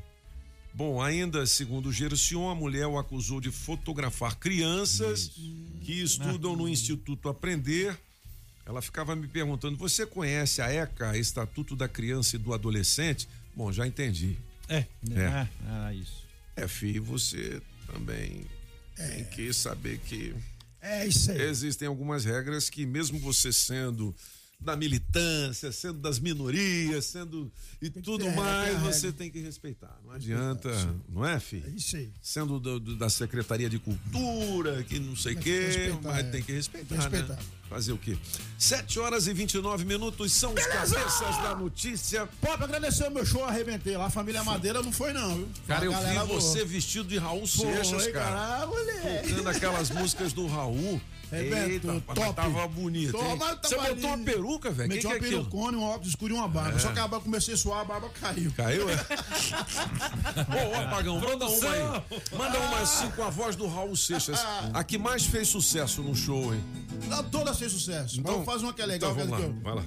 Bom, 0.73 1.01
ainda 1.01 1.45
segundo 1.47 1.91
Gercion, 1.91 2.49
a 2.49 2.55
mulher 2.55 2.85
o 2.85 2.99
acusou 2.99 3.41
de 3.41 3.49
fotografar 3.49 4.35
crianças 4.35 5.31
que 5.81 6.03
estudam 6.03 6.55
no 6.55 6.69
Instituto 6.69 7.27
Aprender. 7.27 7.97
Ela 8.63 8.81
ficava 8.81 9.15
me 9.15 9.27
perguntando: 9.27 9.75
Você 9.77 10.05
conhece 10.05 10.61
a 10.61 10.71
ECA, 10.71 11.17
Estatuto 11.17 11.75
da 11.75 11.87
Criança 11.87 12.35
e 12.35 12.39
do 12.39 12.53
Adolescente? 12.53 13.27
Bom, 13.55 13.71
já 13.71 13.87
entendi. 13.87 14.37
É, 14.69 14.85
É. 15.15 15.25
Ah, 15.25 15.47
ah, 15.65 15.93
isso. 15.93 16.26
É, 16.57 16.67
filho, 16.67 17.03
você 17.03 17.61
também 17.85 18.45
tem 18.95 19.23
que 19.25 19.53
saber 19.53 19.99
que 19.99 20.33
É 20.81 21.05
isso 21.05 21.31
aí. 21.31 21.39
existem 21.39 21.87
algumas 21.87 22.25
regras 22.25 22.67
que, 22.69 22.83
mesmo 22.85 23.19
você 23.19 23.53
sendo 23.53 24.13
da 24.59 24.75
militância, 24.75 25.71
sendo 25.71 25.99
das 25.99 26.19
minorias, 26.19 27.05
sendo 27.05 27.51
e 27.81 27.89
tudo 27.89 28.29
mais, 28.31 28.77
você 28.81 29.11
tem 29.11 29.29
que 29.29 29.39
respeitar. 29.39 29.95
Não 30.03 30.11
adianta, 30.11 30.69
não 31.07 31.23
é, 31.25 31.39
filho? 31.39 31.63
É 31.67 31.69
isso 31.77 31.95
aí. 31.95 32.11
Sendo 32.21 32.59
do- 32.59 32.79
do- 32.79 32.95
da 32.95 33.07
Secretaria 33.09 33.69
de 33.69 33.77
Cultura, 33.77 34.83
que 34.83 34.99
não 34.99 35.15
sei 35.15 35.35
o 35.35 35.37
quê, 35.37 35.59
respeitar, 35.67 35.99
mas 36.03 36.17
é. 36.17 36.23
tem 36.23 36.41
que 36.43 36.51
respeitar, 36.51 36.87
Tem 36.87 36.97
que 36.97 37.03
respeitar. 37.03 37.33
né? 37.35 37.49
Fazer 37.69 37.91
o 37.91 37.97
quê? 37.97 38.17
7 38.57 38.97
horas 38.99 39.27
e 39.27 39.33
29 39.33 39.83
minutos 39.85 40.31
são 40.33 40.53
os 40.53 40.65
cabeças 40.65 41.37
da 41.43 41.53
notícia. 41.55 42.25
Pode 42.41 42.63
agradecer 42.63 43.07
o 43.07 43.11
meu 43.11 43.25
show, 43.25 43.43
arrebentei 43.43 43.95
lá. 43.97 44.05
A 44.05 44.09
família 44.09 44.41
Madeira 44.43 44.81
não 44.81 44.91
foi, 44.91 45.11
não, 45.13 45.35
viu? 45.35 45.49
Cara, 45.67 45.85
eu 45.85 45.91
vi 45.91 46.13
voou. 46.27 46.41
você 46.41 46.63
vestido 46.65 47.09
de 47.09 47.17
Raul 47.17 47.45
Seixas, 47.45 48.03
Foi, 48.03 48.11
cara. 48.13 48.35
cara, 48.35 48.67
moleque. 48.67 49.29
Tocando 49.29 49.49
aquelas 49.49 49.89
músicas 49.91 50.31
do 50.33 50.47
Raul. 50.47 50.99
Eita, 51.31 52.01
top. 52.15 52.33
tava 52.33 52.67
bonito. 52.67 53.11
Toma, 53.11 53.55
Você 53.61 53.75
botou 53.75 53.91
ali. 53.91 54.03
uma 54.05 54.17
peruca, 54.19 54.71
velho? 54.71 54.89
Que 54.89 54.95
Meti 54.95 55.01
que 55.01 55.07
é 55.07 55.09
uma 55.09 55.15
aquilo? 55.25 55.45
perucone, 55.45 55.77
um 55.77 55.83
óculos 55.83 56.07
escuro 56.09 56.33
e 56.33 56.37
uma 56.37 56.47
barba. 56.47 56.77
É. 56.77 56.79
Só 56.79 56.91
que 56.91 56.99
a 56.99 57.07
barba 57.07 57.19
comecei 57.19 57.53
a 57.53 57.57
suar, 57.57 57.81
a 57.81 57.85
barba 57.85 58.09
caiu. 58.09 58.51
Caiu, 58.55 58.89
é? 58.89 58.93
Ô, 60.55 60.69
ô, 60.71 60.75
Apagão, 60.81 61.19
manda 61.19 61.45
uma 61.47 61.69
aí. 61.71 61.81
Manda 62.37 62.59
uma 62.59 62.79
assim 62.79 63.09
com 63.11 63.23
a 63.23 63.29
voz 63.29 63.55
do 63.55 63.67
Raul 63.67 63.95
Seixas. 63.95 64.39
A 64.73 64.83
que 64.83 64.97
mais 64.97 65.25
fez 65.25 65.47
sucesso 65.49 66.01
no 66.01 66.15
show, 66.15 66.53
hein? 66.53 66.63
Não, 67.07 67.23
Todas 67.25 67.57
fez 67.59 67.71
sucesso. 67.71 68.19
Então- 68.19 68.31
Vamos 68.33 68.45
fazer 68.45 68.63
uma 68.65 68.73
que 68.73 68.81
é 68.81 68.85
legal. 68.85 69.11
Então 69.11 69.25
vamos 69.27 69.37
que 69.37 69.43
é 69.43 69.47
lá, 69.47 69.53
que 69.53 69.57
eu- 69.59 69.63
vai 69.63 69.75
lá. 69.75 69.83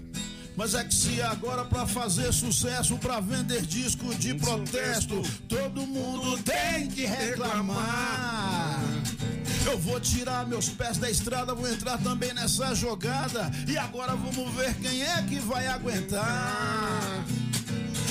Mas 0.56 0.74
é 0.74 0.84
que 0.84 0.94
se 0.94 1.22
agora 1.22 1.64
pra 1.64 1.86
fazer 1.86 2.32
sucesso, 2.34 2.98
pra 2.98 3.18
vender 3.20 3.62
disco 3.62 4.14
de 4.16 4.34
protesto, 4.34 5.22
todo 5.48 5.86
mundo 5.86 6.36
tem 6.42 6.88
que 6.88 7.06
reclamar. 7.06 8.80
Eu 9.66 9.78
vou 9.78 10.00
tirar 10.00 10.46
meus 10.46 10.68
pés 10.68 10.96
da 10.98 11.10
estrada, 11.10 11.54
vou 11.54 11.68
entrar 11.68 11.98
também 11.98 12.32
nessa 12.32 12.74
jogada. 12.74 13.50
E 13.68 13.76
agora 13.76 14.16
vamos 14.16 14.54
ver 14.54 14.74
quem 14.76 15.02
é 15.02 15.22
que 15.22 15.38
vai 15.38 15.66
aguentar. 15.66 17.24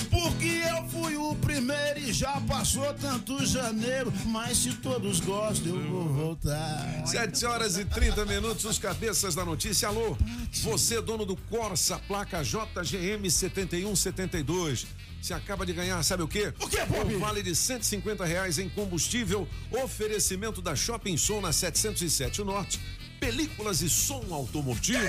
Porque 0.09 0.61
eu 0.69 0.87
fui 0.89 1.15
o 1.15 1.35
primeiro 1.35 1.99
e 1.99 2.11
já 2.13 2.39
passou 2.41 2.93
tanto 2.93 3.45
janeiro. 3.45 4.11
Mas 4.25 4.57
se 4.57 4.73
todos 4.73 5.19
gostam, 5.19 5.75
eu 5.75 5.89
vou 5.89 6.07
voltar. 6.07 7.03
7 7.05 7.45
horas 7.45 7.77
e 7.77 7.85
30 7.85 8.25
minutos, 8.25 8.65
os 8.65 8.77
cabeças 8.77 9.35
da 9.35 9.45
notícia. 9.45 9.87
Alô, 9.87 10.17
você, 10.63 11.01
dono 11.01 11.25
do 11.25 11.35
Corsa, 11.35 11.99
placa 12.07 12.43
JGM 12.43 13.29
7172. 13.29 14.87
Você 15.21 15.33
acaba 15.33 15.65
de 15.65 15.73
ganhar, 15.73 16.01
sabe 16.03 16.23
o 16.23 16.27
quê? 16.27 16.53
O 16.59 16.67
quê, 16.67 16.83
Bob? 16.85 17.15
Um 17.15 17.19
vale 17.19 17.43
de 17.43 17.55
150 17.55 18.25
reais 18.25 18.57
em 18.57 18.69
combustível. 18.69 19.47
Oferecimento 19.71 20.61
da 20.61 20.75
Shopping 20.75 21.17
Som 21.17 21.41
na 21.41 21.51
707 21.51 22.43
Norte. 22.43 22.79
Películas 23.19 23.81
e 23.81 23.89
som 23.89 24.25
automotivo. 24.33 24.99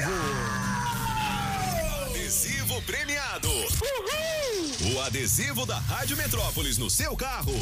Adesivo 2.06 2.82
premiado. 2.82 3.48
O 4.92 5.00
adesivo 5.00 5.64
da 5.64 5.78
Rádio 5.78 6.16
Metrópolis 6.16 6.76
no 6.76 6.90
seu 6.90 7.16
carro 7.16 7.54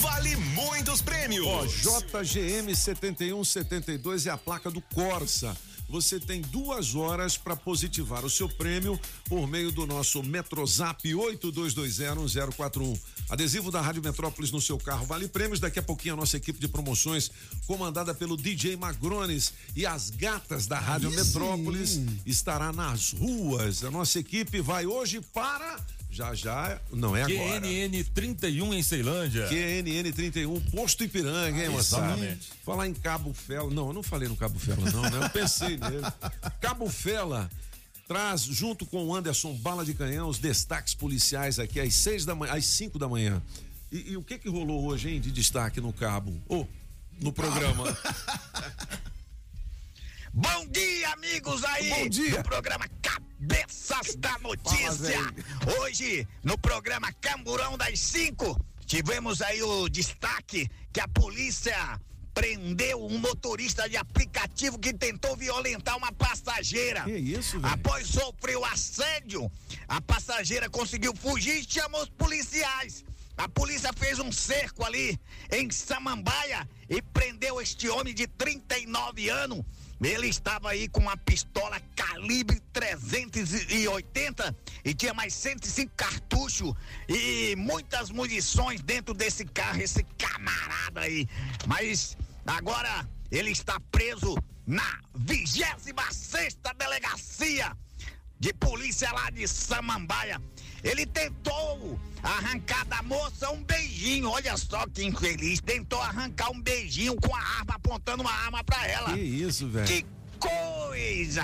vale 0.00 0.34
muitos 0.36 1.00
prêmios. 1.00 1.46
Ó, 1.46 1.64
JGM 1.64 2.74
7172 2.74 4.26
é 4.26 4.30
a 4.30 4.36
placa 4.36 4.70
do 4.70 4.80
Corsa. 4.80 5.56
Você 5.88 6.18
tem 6.18 6.40
duas 6.40 6.94
horas 6.94 7.36
para 7.36 7.54
positivar 7.54 8.24
o 8.24 8.30
seu 8.30 8.48
prêmio 8.48 8.98
por 9.26 9.46
meio 9.46 9.70
do 9.70 9.86
nosso 9.86 10.22
Metrozap 10.22 11.08
82201041. 11.08 12.98
Adesivo 13.28 13.70
da 13.70 13.80
Rádio 13.80 14.02
Metrópolis 14.02 14.50
no 14.50 14.60
seu 14.60 14.78
carro 14.78 15.06
vale 15.06 15.28
prêmios. 15.28 15.60
Daqui 15.60 15.78
a 15.78 15.82
pouquinho 15.82 16.14
a 16.14 16.16
nossa 16.16 16.36
equipe 16.36 16.58
de 16.58 16.68
promoções, 16.68 17.30
comandada 17.66 18.14
pelo 18.14 18.36
DJ 18.36 18.76
Magrones 18.76 19.52
e 19.76 19.86
as 19.86 20.10
gatas 20.10 20.66
da 20.66 20.78
Rádio 20.78 21.10
Aí 21.10 21.16
Metrópolis, 21.16 22.00
estará 22.26 22.72
nas 22.72 23.12
ruas. 23.12 23.84
A 23.84 23.90
nossa 23.90 24.18
equipe 24.18 24.60
vai 24.60 24.86
hoje 24.86 25.20
para. 25.32 25.76
Já 26.14 26.32
já, 26.32 26.80
não 26.92 27.16
é 27.16 27.24
agora. 27.24 27.60
QNN 27.60 28.04
31 28.14 28.72
em 28.72 28.82
Ceilândia. 28.84 29.48
QNN 29.48 30.12
31, 30.12 30.60
Posto 30.60 31.02
Ipiranga, 31.02 31.60
hein, 31.60 31.70
moçada? 31.70 32.12
Exatamente. 32.12 32.52
Falar 32.64 32.86
em 32.86 32.94
Cabo 32.94 33.34
Fela. 33.34 33.68
Não, 33.68 33.88
eu 33.88 33.92
não 33.92 34.02
falei 34.02 34.28
no 34.28 34.36
Cabo 34.36 34.56
Fela, 34.56 34.88
não, 34.92 35.02
né? 35.02 35.26
Eu 35.26 35.30
pensei 35.30 35.70
nele. 35.70 36.06
Cabo 36.62 36.88
Fela 36.88 37.50
traz, 38.06 38.42
junto 38.42 38.86
com 38.86 39.04
o 39.06 39.12
Anderson 39.12 39.54
Bala 39.54 39.84
de 39.84 39.92
Canhão, 39.92 40.28
os 40.28 40.38
destaques 40.38 40.94
policiais 40.94 41.58
aqui 41.58 41.80
às 41.80 41.92
seis 41.94 42.24
da 42.24 42.32
manhã, 42.32 42.52
às 42.52 42.64
cinco 42.64 42.96
da 42.96 43.08
manhã. 43.08 43.42
E, 43.90 44.12
e 44.12 44.16
o 44.16 44.22
que 44.22 44.38
que 44.38 44.48
rolou 44.48 44.84
hoje, 44.84 45.10
hein, 45.10 45.20
de 45.20 45.32
destaque 45.32 45.80
no 45.80 45.92
Cabo? 45.92 46.32
Ou 46.46 46.68
no 47.20 47.32
programa? 47.32 47.84
Bom 50.36 50.66
dia, 50.66 51.10
amigos 51.10 51.62
aí 51.62 51.90
Bom 51.90 52.08
dia. 52.08 52.38
do 52.38 52.42
programa 52.42 52.88
Cabeças 53.00 54.16
da 54.16 54.36
Notícia. 54.40 55.16
Hoje, 55.78 56.26
no 56.42 56.58
programa 56.58 57.12
Camburão 57.20 57.78
das 57.78 58.00
5, 58.00 58.60
tivemos 58.84 59.40
aí 59.40 59.62
o 59.62 59.88
destaque 59.88 60.68
que 60.92 60.98
a 60.98 61.06
polícia 61.06 61.76
prendeu 62.34 63.06
um 63.06 63.16
motorista 63.16 63.88
de 63.88 63.96
aplicativo 63.96 64.76
que 64.76 64.92
tentou 64.92 65.36
violentar 65.36 65.96
uma 65.96 66.10
passageira. 66.10 67.04
Que 67.04 67.12
isso, 67.12 67.60
velho? 67.60 67.72
Após 67.72 68.08
sofrer 68.08 68.56
o 68.56 68.64
assédio, 68.64 69.48
a 69.86 70.00
passageira 70.00 70.68
conseguiu 70.68 71.14
fugir 71.14 71.60
e 71.60 71.64
chamou 71.64 72.02
os 72.02 72.08
policiais. 72.08 73.04
A 73.36 73.48
polícia 73.48 73.92
fez 73.92 74.18
um 74.18 74.32
cerco 74.32 74.84
ali 74.84 75.16
em 75.52 75.70
Samambaia 75.70 76.68
e 76.88 77.00
prendeu 77.00 77.60
este 77.60 77.88
homem 77.88 78.12
de 78.12 78.26
39 78.26 79.28
anos. 79.28 79.64
Ele 80.02 80.28
estava 80.28 80.70
aí 80.70 80.88
com 80.88 81.00
uma 81.00 81.16
pistola 81.16 81.80
calibre 81.96 82.60
380 82.72 84.56
e 84.84 84.94
tinha 84.94 85.14
mais 85.14 85.32
105 85.34 85.92
cartuchos 85.96 86.74
e 87.08 87.54
muitas 87.56 88.10
munições 88.10 88.82
dentro 88.82 89.14
desse 89.14 89.44
carro, 89.44 89.80
esse 89.80 90.02
camarada 90.18 91.00
aí. 91.00 91.28
Mas 91.66 92.16
agora 92.46 93.08
ele 93.30 93.50
está 93.50 93.80
preso 93.90 94.36
na 94.66 95.00
26 95.14 96.58
delegacia 96.76 97.76
de 98.38 98.52
polícia 98.52 99.10
lá 99.12 99.30
de 99.30 99.46
Samambaia. 99.48 100.40
Ele 100.84 101.06
tentou 101.06 101.98
arrancar 102.22 102.84
da 102.84 103.02
moça 103.02 103.50
um 103.50 103.64
beijinho. 103.64 104.28
Olha 104.28 104.54
só 104.58 104.86
que 104.86 105.02
infeliz. 105.02 105.58
Tentou 105.60 106.00
arrancar 106.00 106.50
um 106.50 106.60
beijinho 106.60 107.16
com 107.16 107.34
a 107.34 107.40
arma, 107.40 107.74
apontando 107.74 108.22
uma 108.22 108.32
arma 108.32 108.62
pra 108.62 108.86
ela. 108.86 109.14
Que 109.14 109.20
isso, 109.20 109.66
velho? 109.66 109.86
Que 109.86 110.04
coisa! 110.38 111.42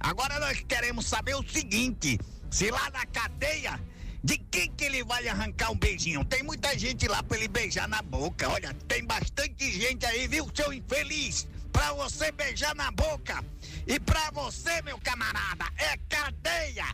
Agora 0.00 0.40
nós 0.40 0.60
queremos 0.66 1.06
saber 1.06 1.36
o 1.36 1.48
seguinte: 1.48 2.18
se 2.50 2.68
lá 2.72 2.90
na 2.90 3.06
cadeia, 3.06 3.80
de 4.24 4.36
quem 4.36 4.68
que 4.72 4.84
ele 4.84 5.04
vai 5.04 5.28
arrancar 5.28 5.70
um 5.70 5.78
beijinho? 5.78 6.24
Tem 6.24 6.42
muita 6.42 6.76
gente 6.76 7.06
lá 7.06 7.22
pra 7.22 7.38
ele 7.38 7.46
beijar 7.46 7.86
na 7.86 8.02
boca. 8.02 8.48
Olha, 8.48 8.74
tem 8.88 9.04
bastante 9.04 9.70
gente 9.70 10.04
aí, 10.04 10.26
viu, 10.26 10.50
seu 10.52 10.72
infeliz? 10.72 11.46
Pra 11.72 11.92
você 11.92 12.32
beijar 12.32 12.74
na 12.74 12.90
boca. 12.90 13.44
E 13.86 14.00
pra 14.00 14.32
você, 14.32 14.82
meu 14.82 14.98
camarada, 14.98 15.64
é 15.78 15.96
cadeia! 16.08 16.86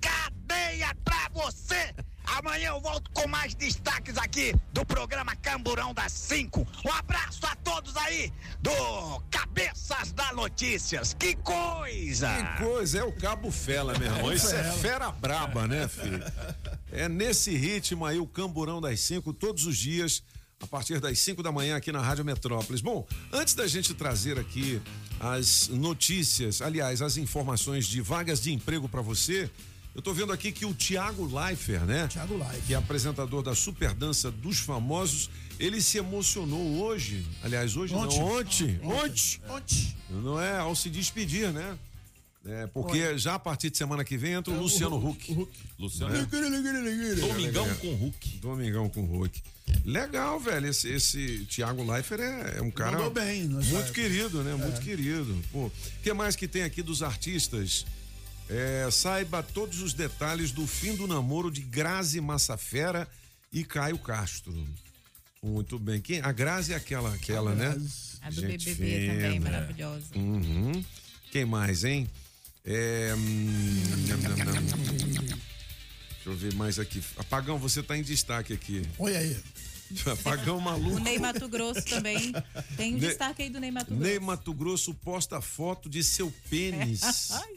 Cadeia 0.00 0.94
pra 1.04 1.28
você! 1.32 1.94
Amanhã 2.26 2.70
eu 2.70 2.80
volto 2.80 3.10
com 3.12 3.26
mais 3.28 3.54
destaques 3.54 4.18
aqui 4.18 4.54
do 4.72 4.84
programa 4.84 5.34
Camburão 5.36 5.94
das 5.94 6.12
5. 6.12 6.66
Um 6.84 6.92
abraço 6.92 7.46
a 7.46 7.54
todos 7.56 7.96
aí 7.96 8.32
do 8.60 9.20
Cabeças 9.30 10.12
da 10.12 10.32
Notícias. 10.32 11.14
Que 11.14 11.36
coisa! 11.36 12.28
Que 12.28 12.64
coisa, 12.64 12.98
é 12.98 13.04
o 13.04 13.12
Cabo 13.12 13.50
Fela, 13.50 13.96
meu 13.98 14.12
irmão. 14.12 14.32
Isso 14.32 14.54
é 14.54 14.72
fera 14.72 15.10
braba, 15.10 15.66
né, 15.68 15.86
filho? 15.88 16.20
É 16.90 17.08
nesse 17.08 17.56
ritmo 17.56 18.04
aí, 18.04 18.18
o 18.18 18.26
Camburão 18.26 18.80
das 18.80 19.00
Cinco, 19.00 19.32
todos 19.32 19.64
os 19.64 19.78
dias, 19.78 20.22
a 20.60 20.66
partir 20.66 21.00
das 21.00 21.18
5 21.18 21.42
da 21.42 21.52
manhã 21.52 21.76
aqui 21.76 21.92
na 21.92 22.00
Rádio 22.00 22.24
Metrópolis. 22.24 22.80
Bom, 22.80 23.06
antes 23.32 23.54
da 23.54 23.66
gente 23.66 23.94
trazer 23.94 24.38
aqui 24.38 24.82
as 25.20 25.68
notícias, 25.68 26.60
aliás, 26.60 27.00
as 27.02 27.16
informações 27.16 27.86
de 27.86 28.00
vagas 28.00 28.40
de 28.40 28.52
emprego 28.52 28.88
para 28.88 29.00
você, 29.00 29.50
eu 29.96 30.02
tô 30.02 30.12
vendo 30.14 30.32
aqui 30.32 30.52
que 30.52 30.64
o 30.64 30.72
Tiago 30.74 31.24
Leifert, 31.26 31.84
né? 31.84 32.06
Tiago 32.06 32.36
Leifert. 32.36 32.62
Que 32.66 32.74
é 32.74 32.76
apresentador 32.76 33.42
da 33.42 33.54
Super 33.54 33.92
Dança 33.94 34.30
dos 34.30 34.58
Famosos, 34.58 35.28
ele 35.58 35.80
se 35.80 35.98
emocionou 35.98 36.82
hoje, 36.84 37.24
aliás, 37.42 37.74
hoje 37.76 37.94
Ontem. 37.94 38.18
não, 38.18 38.26
ontem, 38.26 38.80
Ontem. 38.84 38.90
ontem, 38.94 39.40
Ontem. 39.48 39.94
não 40.10 40.40
é, 40.40 40.58
ao 40.58 40.76
se 40.76 40.90
despedir, 40.90 41.50
né? 41.52 41.76
É, 42.48 42.64
porque 42.68 43.02
Olha. 43.02 43.18
já 43.18 43.34
a 43.34 43.38
partir 43.40 43.70
de 43.70 43.76
semana 43.76 44.04
que 44.04 44.16
vem 44.16 44.34
entra 44.34 44.52
o 44.52 44.56
É, 44.56 44.58
o 44.60 44.62
Luciano 44.62 44.96
Hulk, 44.96 45.24
Huck. 45.24 45.32
o 45.32 45.34
Hulk. 45.34 45.52
Luciano. 45.80 46.14
É. 46.14 47.14
Domingão 47.16 47.66
É. 47.68 47.74
com 47.74 47.94
Hulk. 47.94 48.38
Domingão 48.38 48.88
com 48.88 49.04
Hulk. 49.04 49.42
Legal, 49.84 50.38
velho. 50.38 50.68
Esse, 50.68 50.88
esse 50.88 51.44
Thiago 51.50 51.82
Leifert 51.90 52.20
é, 52.20 52.58
é 52.58 52.62
um 52.62 52.70
cara 52.70 52.98
Mandou 52.98 53.10
bem 53.10 53.44
nessa 53.44 53.68
muito 53.70 53.76
época. 53.86 53.92
querido, 53.94 54.42
né? 54.44 54.54
Muito 54.54 54.80
É. 54.80 54.84
querido. 54.84 55.36
Pô, 55.50 55.66
o 55.66 55.72
que 56.04 56.12
mais 56.12 56.36
que 56.36 56.46
tem 56.46 56.62
aqui 56.62 56.82
dos 56.82 57.02
artistas? 57.02 57.84
É, 58.48 58.88
saiba 58.90 59.42
todos 59.42 59.80
os 59.82 59.92
detalhes 59.92 60.52
do 60.52 60.66
fim 60.66 60.94
do 60.94 61.06
namoro 61.06 61.50
de 61.50 61.60
Grazi 61.60 62.20
Massafera 62.20 63.08
e 63.52 63.64
Caio 63.64 63.98
Castro. 63.98 64.54
Muito 65.42 65.78
bem. 65.78 66.00
Quem? 66.00 66.20
A 66.20 66.32
Grazi 66.32 66.72
é 66.72 66.76
aquela, 66.76 67.12
aquela, 67.14 67.54
né? 67.54 67.76
A 68.22 68.30
do 68.30 68.40
Gente 68.40 68.74
BBB 68.74 69.06
também, 69.08 69.40
maravilhosa. 69.40 70.06
Uhum. 70.14 70.84
Quem 71.30 71.44
mais, 71.44 71.84
hein? 71.84 72.08
É, 72.64 73.14
hum. 73.16 73.82
Deixa 76.14 76.26
eu 76.26 76.36
ver 76.36 76.54
mais 76.54 76.78
aqui. 76.78 77.02
Apagão, 77.16 77.58
você 77.58 77.82
tá 77.82 77.96
em 77.96 78.02
destaque 78.02 78.52
aqui. 78.52 78.82
Olha 78.98 79.18
aí. 79.18 79.36
Apagão 80.12 80.58
maluco. 80.60 80.96
O 80.96 80.98
Ney 81.00 81.18
Mato 81.18 81.48
Grosso 81.48 81.82
também. 81.84 82.32
Tem 82.76 82.94
um 82.94 82.98
Ne- 82.98 83.06
destaque 83.06 83.42
aí 83.42 83.50
do 83.50 83.60
Ney 83.60 83.70
Mato 83.70 83.94
Grosso. 83.94 84.02
Ney 84.02 84.18
Mato 84.18 84.52
Grosso 84.52 84.92
posta 84.94 85.40
foto 85.40 85.88
de 85.88 86.02
seu 86.02 86.32
pênis. 86.50 87.02
Ai, 87.30 87.54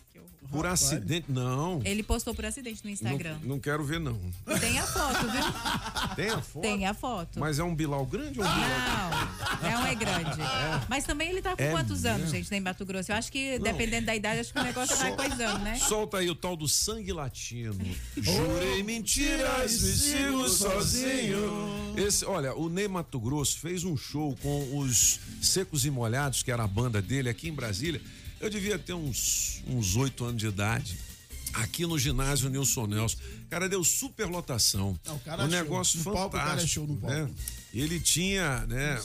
Por 0.52 0.66
acidente. 0.66 1.26
Não. 1.30 1.80
Ele 1.86 2.02
postou 2.02 2.34
por 2.34 2.44
acidente 2.44 2.84
no 2.84 2.90
Instagram. 2.90 3.38
Não, 3.42 3.50
não 3.50 3.60
quero 3.60 3.84
ver, 3.84 4.00
não. 4.00 4.20
Tem 4.60 4.80
a 4.80 4.84
foto, 4.88 5.28
viu? 5.30 5.44
Tem 6.16 6.30
a 6.30 6.42
foto? 6.42 6.62
Tem 6.62 6.86
a 6.88 6.94
foto. 6.96 7.40
Mas 7.40 7.60
é 7.60 7.64
um 7.64 7.76
Bilal 7.76 8.04
grande 8.06 8.40
ou 8.40 8.46
um 8.46 8.50
Bilal? 8.50 9.10
Não, 9.62 9.72
não 9.72 9.86
é 9.86 9.94
grande. 9.94 10.40
Mas 10.90 11.04
também 11.04 11.30
ele 11.30 11.42
tá 11.44 11.56
com 11.56 11.62
É 11.62 11.70
quantos 11.70 12.04
anos, 12.04 12.22
mesmo? 12.22 12.36
gente, 12.36 12.50
Ney 12.50 12.60
Mato 12.62 12.84
Grosso? 12.84 13.12
Eu 13.12 13.16
acho 13.18 13.32
que, 13.32 13.60
dependendo 13.60 14.08
da 14.08 14.16
idade, 14.16 14.40
acho 14.40 14.52
que 14.52 14.60
o 14.60 14.64
negócio 14.64 14.98
vai 14.98 15.16
coisando, 15.16 15.60
né? 15.60 15.76
Solta 15.76 16.18
aí 16.18 16.30
o 16.32 16.36
tal 16.36 16.58
do 16.58 16.68
sangue 16.68 17.14
latino. 17.14 17.78
Jurei 18.18 18.82
mentiras, 18.82 19.80
me 19.80 19.92
sigo 19.92 20.50
sozinho. 20.50 21.94
Esse, 21.96 22.26
olha, 22.26 22.56
o 22.56 22.70
Ney 22.70 22.88
Mato 22.88 23.20
Grosso 23.20 23.60
fez 23.60 23.84
um 23.84 23.96
show 23.96 24.36
com 24.42 24.80
os 24.80 25.20
Secos 25.44 25.86
e 25.86 25.92
Molhados, 25.92 26.42
que 26.42 26.52
era 26.52 26.64
a 26.64 26.68
banda 26.68 27.02
dele 27.02 27.30
aqui 27.30 27.50
em 27.50 27.54
Brasília. 27.54 28.02
Eu 28.40 28.50
devia 28.50 28.78
ter 28.80 28.94
uns 28.94 29.62
uns 29.68 29.96
oito 29.96 30.24
anos 30.26 30.38
de 30.40 30.48
idade. 30.48 30.98
Aqui 31.52 31.84
no 31.86 31.98
ginásio 31.98 32.48
Nilson 32.50 32.86
Nelson. 32.86 33.18
Cara, 33.50 33.68
deu 33.68 33.84
super 33.84 34.28
lotação. 34.28 34.98
Não, 35.06 35.16
o 35.16 35.20
cara 35.20 35.44
um 35.44 35.48
negócio 35.48 35.98
No 35.98 36.04
palco, 36.04 36.20
o 36.20 36.40
fantástico. 36.40 36.48
cara 36.50 36.62
é 36.64 36.68
show 36.68 36.88
no 36.88 36.96
palco. 36.96 37.16
né? 37.16 37.30
Ele 37.74 38.00
tinha, 38.00 38.66
né? 38.68 39.02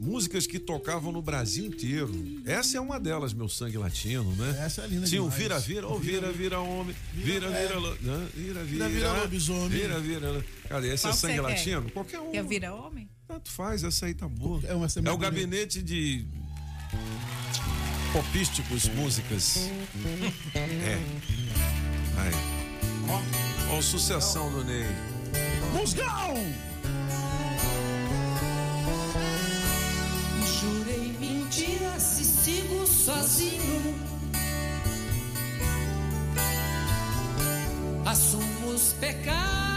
Músicas 0.00 0.46
que 0.46 0.58
tocavam 0.58 1.12
no 1.12 1.20
Brasil 1.22 1.66
inteiro. 1.66 2.10
Essa 2.46 2.78
é 2.78 2.80
uma 2.80 2.98
delas, 2.98 3.32
meu 3.34 3.48
sangue 3.50 3.76
latino, 3.78 4.34
né? 4.34 4.62
Essa 4.64 4.82
é 4.82 4.86
linda 4.86 5.06
Tinha 5.06 5.22
o 5.22 5.28
vira, 5.28 5.58
vira, 5.58 5.86
ou 5.86 5.98
vira, 5.98 6.32
vira 6.32 6.58
homem, 6.60 6.94
vira, 7.14 7.48
vira, 7.50 7.80
né? 8.00 8.28
vira, 8.34 8.64
vira, 8.64 8.64
Vira, 8.64 8.88
vira 8.88 9.12
lobisomem. 9.12 9.68
Vira, 9.68 10.00
vira. 10.00 10.44
Cadê? 10.68 10.92
Esse 10.92 11.06
é 11.06 11.12
sangue 11.12 11.40
latino? 11.40 11.90
Qualquer 11.90 12.20
um. 12.20 12.30
Quer 12.30 12.44
vira 12.44 12.74
homem? 12.74 13.08
Tanto 13.28 13.50
faz, 13.50 13.84
essa 13.84 14.06
aí 14.06 14.14
tá 14.14 14.26
boa. 14.28 14.60
É 14.64 14.74
uma 14.74 14.86
É 15.04 15.10
o 15.12 15.18
gabinete 15.18 15.82
de 15.82 16.26
popísticos 18.12 18.88
músicas. 18.88 19.70
É. 20.54 20.98
Aí. 22.18 22.34
Ó, 23.08 23.76
ó, 23.76 23.82
sucessão 23.82 24.50
do 24.52 24.64
Ney. 24.64 24.86
Musgão! 25.72 26.34
Jurei 30.60 31.16
mentiras 31.18 32.20
e 32.20 32.24
sigo 32.24 32.86
sozinho. 32.86 33.94
Assumo 38.04 38.68
os 38.68 38.92
pecados. 38.94 39.71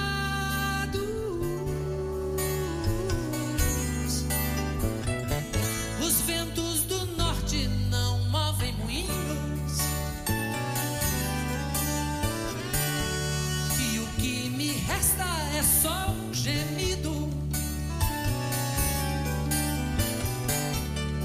Só 15.82 16.10
um 16.10 16.34
gemido. 16.34 17.12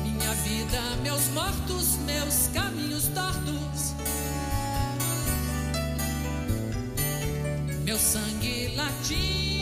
Minha 0.02 0.34
vida, 0.44 0.80
meus 1.02 1.26
mortos, 1.28 1.98
meus 2.06 2.48
caminhos 2.52 3.08
tortos. 3.08 3.94
Meu 7.84 7.98
sangue 7.98 8.74
latino. 8.76 9.59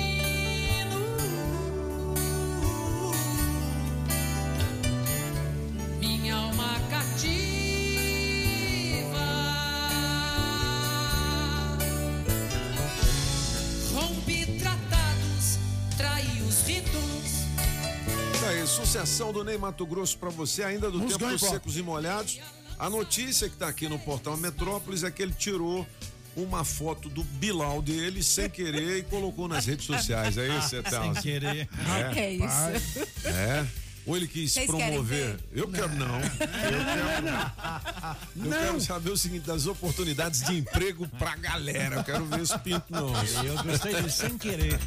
Aí, 18.88 18.92
sucessão 18.92 19.33
do 19.35 19.44
Ney 19.44 19.59
Mato 19.59 19.85
Grosso 19.85 20.16
pra 20.16 20.31
você, 20.31 20.62
ainda 20.62 20.90
do 20.90 20.98
Musgão 20.98 21.29
tempo 21.29 21.33
dos 21.40 21.51
secos 21.51 21.77
e 21.77 21.83
molhados. 21.83 22.40
A 22.79 22.88
notícia 22.88 23.46
que 23.48 23.57
tá 23.57 23.68
aqui 23.68 23.87
no 23.87 23.98
portal 23.98 24.35
Metrópolis 24.38 25.05
é 25.05 25.11
que 25.11 25.22
ele 25.22 25.35
tirou 25.35 25.87
uma 26.35 26.64
foto 26.64 27.09
do 27.11 27.22
Bilal 27.22 27.83
dele 27.83 28.22
sem 28.22 28.48
querer 28.48 28.98
e 28.98 29.03
colocou 29.03 29.46
nas 29.46 29.66
redes 29.66 29.85
sociais. 29.85 30.38
É 30.38 30.57
isso, 30.57 30.68
Sem 30.70 30.79
Etel? 30.79 31.14
querer. 31.20 31.68
Que 32.14 32.20
é 32.20 32.33
isso? 32.33 33.27
É. 33.27 33.66
Ou 34.09 34.16
ele 34.16 34.27
quis 34.27 34.51
Vocês 34.55 34.66
promover? 34.66 35.37
ver? 35.37 35.40
Eu 35.53 35.68
quero 35.68 35.94
não. 35.94 36.18
Eu 36.18 36.31
quero 36.31 37.23
não. 37.23 38.47
Eu 38.47 38.51
quero 38.59 38.81
saber 38.81 39.11
o 39.11 39.18
seguinte, 39.18 39.47
das 39.47 39.66
oportunidades 39.66 40.40
de 40.44 40.57
emprego 40.57 41.07
pra 41.18 41.37
galera. 41.37 41.97
Eu 41.97 42.05
quero 42.05 42.25
ver 42.25 42.40
esse 42.40 42.59
pinto 42.61 42.87
não. 42.88 43.12
Eu 43.44 43.62
gostei 43.62 44.01
de 44.03 44.11
sem 44.11 44.38
querer. 44.38 44.81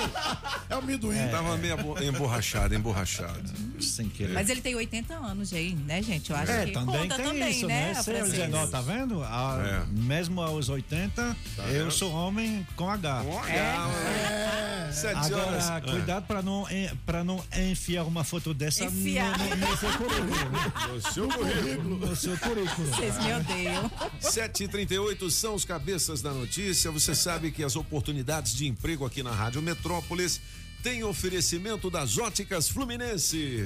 É 0.70 0.76
o 0.76 0.80
amendoim. 0.80 1.28
Tava 1.32 1.58
meio 1.58 1.74
abo- 1.74 2.02
emborrachado, 2.02 2.74
emborrachado. 2.76 3.50
Sem 3.82 4.08
querer. 4.10 4.34
Mas 4.34 4.50
ele 4.50 4.62
tem 4.62 4.74
80 4.76 5.14
anos, 5.16 5.50
gente, 5.50 5.82
né, 5.84 6.02
gente? 6.02 6.30
Eu 6.32 6.38
acho 6.38 6.52
É, 6.52 6.66
que 6.66 6.72
também 6.72 7.02
conta 7.02 7.16
tem 7.16 7.26
também, 7.26 7.52
isso, 7.52 7.68
né? 7.68 7.94
né? 7.94 8.02
Seu? 8.04 8.26
Zenó, 8.28 8.68
tá 8.68 8.82
vendo? 8.82 9.22
A- 9.24 9.62
É. 9.66 9.86
Mesmo 9.92 10.42
aos 10.42 10.68
80, 10.70 11.36
eu 11.58 11.64
vendo? 11.66 11.92
sou 11.92 12.12
homem 12.12 12.66
com 12.76 12.90
H. 12.90 13.24
É. 13.50 14.92
Sete 14.92 15.34
horas. 15.34 15.66
Agora, 15.70 15.92
cuidado 15.94 16.26
para 16.26 16.42
não, 16.42 16.66
pra 17.06 17.24
não 17.24 17.44
enfiar 17.70 18.04
uma 18.04 18.24
foto 18.24 18.45
dessa 18.54 18.86
no, 18.86 18.92
Enfiar. 18.92 19.38
no, 19.38 19.56
no 19.56 19.78
seu 19.78 19.90
currículo. 19.98 20.52
né? 20.52 20.74
O 20.96 21.02
seu 21.14 21.28
currículo. 21.28 21.98
No 21.98 22.16
seu 22.16 22.38
currículo. 22.38 22.88
Vocês 22.88 23.18
me 23.24 23.34
odeiam. 23.34 23.92
7h38 24.22 25.30
são 25.30 25.56
os 25.56 25.66
cabeças 25.66 26.22
da 26.22 26.32
notícia. 26.34 26.92
Você 26.92 27.16
sabe 27.16 27.52
que 27.52 27.64
as 27.64 27.76
oportunidades 27.76 28.54
de 28.56 28.68
emprego 28.68 29.06
aqui 29.06 29.24
na 29.24 29.32
Rádio 29.32 29.62
Metrópolis 29.62 30.40
têm 30.84 31.04
oferecimento 31.04 31.90
das 31.90 32.18
óticas 32.18 32.68
Fluminense. 32.70 33.66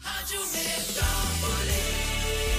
Rádio. 0.00 0.40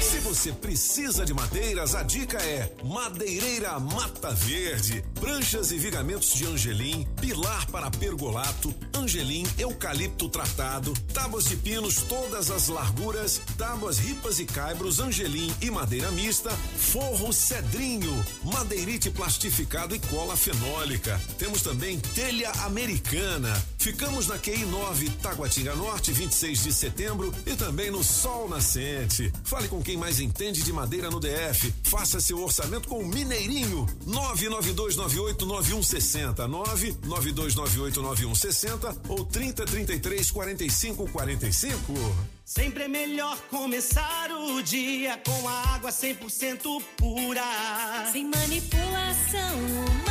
Se 0.02 0.20
você 0.20 0.52
precisa 0.52 1.26
de 1.26 1.34
madeiras, 1.34 1.96
a 1.96 2.04
dica 2.04 2.38
é 2.38 2.74
Madeireira 2.84 3.80
Mata 3.80 4.32
Verde. 4.32 5.04
Pranchas 5.20 5.72
e 5.72 5.78
vigamentos 5.78 6.34
de 6.34 6.46
angelim, 6.46 7.08
pilar 7.20 7.66
para 7.68 7.90
pergolato, 7.90 8.74
angelim, 8.94 9.46
eucalipto 9.58 10.28
tratado, 10.30 10.94
tábuas 11.14 11.46
de 11.46 11.56
pinos 11.56 11.96
todas 12.04 12.52
as 12.52 12.68
larguras, 12.68 13.42
tábuas 13.58 14.00
ripas 14.00 14.40
e 14.40 14.46
caibros, 14.46 15.00
angelim 15.00 15.54
e 15.62 15.72
madeira 15.72 16.12
mista, 16.12 16.50
forro 16.50 17.32
cedrinho, 17.32 18.26
madeirite 18.44 19.10
plastificado 19.10 19.96
e 19.96 20.00
cola 20.00 20.36
fenólica. 20.36 21.20
Temos 21.38 21.62
também 21.62 22.00
telha 22.00 22.52
americana. 22.66 23.54
Ficamos 23.82 24.28
na 24.28 24.38
QI 24.38 24.64
9, 24.66 25.10
Taguatinga 25.24 25.76
Norte, 25.76 26.14
26 26.14 26.64
de 26.66 26.72
setembro 26.72 27.34
e 27.48 27.56
também 27.56 27.90
no 27.90 28.04
Sol 28.04 28.48
Nascente. 28.48 29.34
Fale 29.44 29.68
com 29.68 29.82
quem 29.82 29.98
mais 29.98 30.20
entende 30.20 30.62
de 30.62 30.72
madeira 30.72 31.10
no 31.10 31.20
DF. 31.20 31.74
Faça 31.86 32.22
seu 32.22 32.44
orçamento 32.44 32.88
com 32.88 33.00
o 33.00 33.08
Mineirinho. 33.08 33.88
992989160. 34.06 36.48
992989160 36.48 38.98
ou 39.10 39.26
3033 39.26 40.30
4545. 40.30 41.92
Sempre 42.46 42.84
é 42.84 42.88
melhor 42.88 43.36
começar 43.50 44.30
o 44.32 44.62
dia 44.62 45.20
com 45.26 45.50
a 45.50 45.74
água 45.74 45.90
100% 45.90 46.84
pura. 46.98 47.42
Sem 48.12 48.30
manipulação 48.30 49.58
humana, 49.58 50.11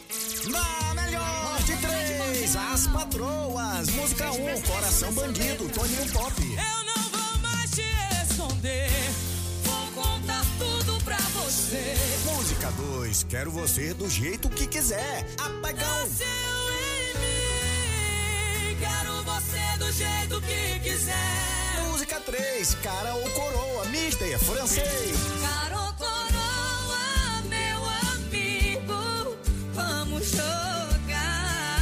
Na 0.47 0.93
melhor 0.95 1.61
de 1.65 1.75
três, 1.77 2.55
as 2.55 2.87
patroas. 2.87 3.89
Música 3.91 4.31
1, 4.31 4.55
um, 4.57 4.61
Coração 4.61 5.13
Bandido, 5.13 5.69
Toninho 5.69 6.11
Pop. 6.11 6.33
Eu 6.41 6.85
não 6.85 7.09
vou 7.11 7.37
mais 7.41 7.69
te 7.69 7.83
esconder. 8.23 8.89
Vou 9.63 10.03
contar 10.03 10.43
tudo 10.57 11.03
pra 11.03 11.17
você. 11.17 11.95
Música 12.25 12.71
2, 12.71 13.23
Quero 13.29 13.51
Você 13.51 13.93
do 13.93 14.09
Jeito 14.09 14.49
Que 14.49 14.65
Quiser. 14.65 15.27
Apagão. 15.37 15.99
Nasceu 15.99 16.27
em 16.27 17.13
mim. 18.73 18.77
Quero 18.79 19.23
você 19.23 19.77
do 19.77 19.91
jeito 19.91 20.41
que 20.41 20.79
quiser. 20.79 21.83
Música 21.87 22.19
3, 22.19 22.75
Cara 22.81 23.13
ou 23.13 23.29
Coroa, 23.29 23.85
Mister 23.85 24.39
Francês. 24.39 25.17
Caro 25.39 25.93
coroa, 25.93 26.40
jogar. 30.31 31.79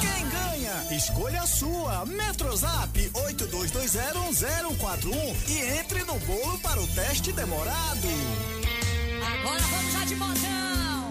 Quem 0.00 0.28
ganha? 0.28 0.86
Escolha 0.96 1.42
a 1.42 1.46
sua. 1.46 2.04
Metrozap 2.06 3.10
82201041 3.14 5.36
e 5.48 5.58
entre 5.78 6.02
no 6.04 6.18
bolo 6.20 6.58
para 6.58 6.80
o 6.80 6.86
teste 6.88 7.32
demorado. 7.32 8.08
Agora 9.40 9.60
vamos 9.60 9.94
lá 9.94 10.04
de 10.04 10.14
modão. 10.16 11.10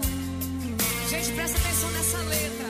Gente, 1.08 1.32
presta 1.32 1.58
atenção 1.58 1.90
nessa 1.90 2.18
letra. 2.18 2.68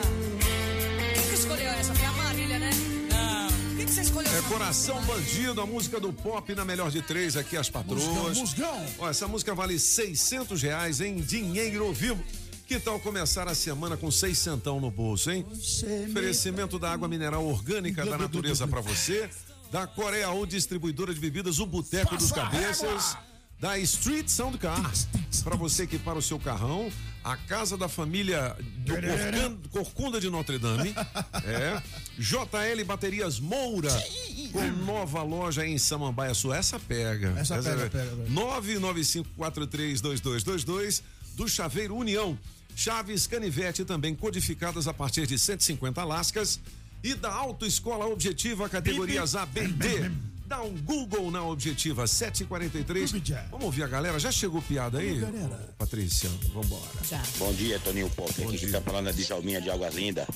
Quem 1.13 1.23
que 1.27 1.33
escolheu 1.35 1.69
essa? 1.71 1.93
Foi 1.93 2.05
a 2.05 2.11
Marília, 2.13 2.59
né? 2.59 2.69
Não. 3.11 3.47
Quem 3.77 3.85
que 3.85 3.91
você 3.91 4.01
escolheu 4.01 4.31
É 4.35 4.41
Coração 4.43 4.95
música? 4.95 5.13
Bandido, 5.13 5.61
a 5.61 5.65
música 5.65 5.99
do 5.99 6.11
pop 6.13 6.55
na 6.55 6.65
melhor 6.65 6.89
de 6.89 7.01
três 7.03 7.35
aqui, 7.37 7.55
as 7.57 7.69
patroas. 7.69 8.37
Musgão, 8.37 8.85
Ó, 8.99 9.09
essa 9.09 9.27
música 9.27 9.53
vale 9.53 9.77
600 9.79 10.61
reais 10.61 11.01
em 11.01 11.15
dinheiro 11.17 11.91
vivo. 11.93 12.23
Que 12.71 12.79
tal 12.79 12.97
começar 13.01 13.49
a 13.49 13.53
semana 13.53 13.97
com 13.97 14.09
seiscentão 14.09 14.79
no 14.79 14.89
bolso, 14.89 15.29
hein? 15.29 15.45
Oferecimento 16.09 16.79
da 16.79 16.89
água 16.89 17.05
mineral 17.05 17.45
orgânica 17.45 18.05
da 18.05 18.17
natureza 18.17 18.65
pra 18.65 18.79
você. 18.79 19.29
Da 19.69 19.85
Coreia 19.85 20.31
U, 20.31 20.47
distribuidora 20.47 21.13
de 21.13 21.19
bebidas, 21.19 21.59
o 21.59 21.65
Boteco 21.65 22.15
dos 22.15 22.31
Cabeças. 22.31 23.17
Da 23.59 23.77
Street 23.79 24.29
Sound 24.29 24.57
Cars, 24.57 25.05
pra 25.43 25.57
você 25.57 25.83
equipar 25.83 26.15
o 26.17 26.21
seu 26.21 26.39
carrão. 26.39 26.89
a 27.25 27.35
casa 27.35 27.77
da 27.77 27.89
família 27.89 28.55
do 28.85 28.93
Corcan- 28.93 29.57
Corcunda 29.69 30.21
de 30.21 30.29
Notre 30.29 30.57
Dame. 30.57 30.95
é. 31.45 31.81
JL 32.17 32.85
Baterias 32.85 33.37
Moura, 33.37 33.91
com 34.53 34.65
nova 34.85 35.21
loja 35.23 35.67
em 35.67 35.77
Samambaia 35.77 36.33
Sul. 36.33 36.53
Essa 36.53 36.79
pega. 36.79 37.33
Essa 37.37 37.61
pega, 37.61 37.83
é- 37.83 37.89
pega, 37.89 38.15
velho. 38.15 38.31
995432222 38.31 41.01
do 41.35 41.49
Chaveiro 41.49 41.95
União. 41.95 42.37
Chaves 42.75 43.27
Canivete 43.27 43.85
também 43.85 44.15
codificadas 44.15 44.87
a 44.87 44.93
partir 44.93 45.27
de 45.27 45.37
150 45.37 46.03
lascas 46.03 46.59
e 47.03 47.13
da 47.13 47.33
Autoescola 47.33 48.05
Objetiva 48.05 48.69
categorias 48.69 49.35
A, 49.35 49.45
B 49.45 49.63
e 49.63 49.67
D. 49.67 50.11
Dá 50.51 50.61
um 50.61 50.75
Google 50.81 51.31
na 51.31 51.45
Objetiva 51.45 52.05
743. 52.05 53.13
Vamos 53.49 53.67
ouvir 53.67 53.83
a 53.83 53.87
galera. 53.87 54.19
Já 54.19 54.33
chegou 54.33 54.61
piada 54.61 54.99
aí? 54.99 55.21
Patrícia, 55.77 56.29
vambora. 56.53 56.83
Bom 57.37 57.53
dia, 57.53 57.79
Toninho 57.79 58.09
Pop. 58.09 58.29
Aqui 58.29 58.57
quem 58.57 58.69
tá 58.69 58.81
falando 58.81 59.13
de 59.13 59.23
Jalminha 59.23 59.61
de 59.61 59.69
Águas 59.69 59.95
Lindas. 59.95 60.27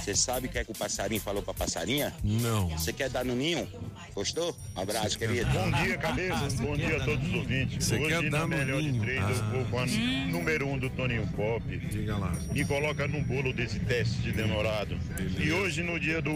Você 0.00 0.12
sabe 0.16 0.48
o 0.48 0.50
que 0.50 0.58
é 0.58 0.64
que 0.64 0.72
o 0.72 0.74
passarinho 0.74 1.20
falou 1.20 1.40
pra 1.40 1.54
passarinha? 1.54 2.12
Não. 2.24 2.68
Você 2.70 2.92
quer 2.92 3.08
dar 3.08 3.24
no 3.24 3.36
ninho? 3.36 3.68
Gostou? 4.12 4.56
Um 4.76 4.80
abraço, 4.80 5.16
querido. 5.16 5.48
Bom 5.52 5.70
dia, 5.70 5.96
cabeça. 5.98 6.48
Bom 6.60 6.76
dia 6.76 6.96
a 6.96 7.04
todos 7.04 7.28
os 7.28 7.34
ouvintes. 7.34 7.86
Você 7.86 7.96
quer 7.96 8.18
Hoje, 8.18 8.30
dar 8.30 8.40
na 8.40 8.46
no 8.48 8.56
melhor 8.56 8.82
de 8.82 8.98
três, 8.98 9.38
eu 9.38 9.50
vou 9.52 9.64
com 9.66 9.78
a 9.78 9.86
número 9.86 10.66
um 10.66 10.78
do 10.80 10.90
Toninho 10.90 11.28
Pop. 11.28 11.78
Diga 11.78 12.16
lá. 12.16 12.32
Me 12.52 12.64
coloca 12.64 13.06
num 13.06 13.22
bolo 13.22 13.52
desse 13.52 13.78
teste 13.78 14.16
de 14.16 14.32
demorado. 14.32 14.98
E 15.38 15.52
hoje, 15.52 15.84
no 15.84 16.00
dia 16.00 16.20
do 16.20 16.32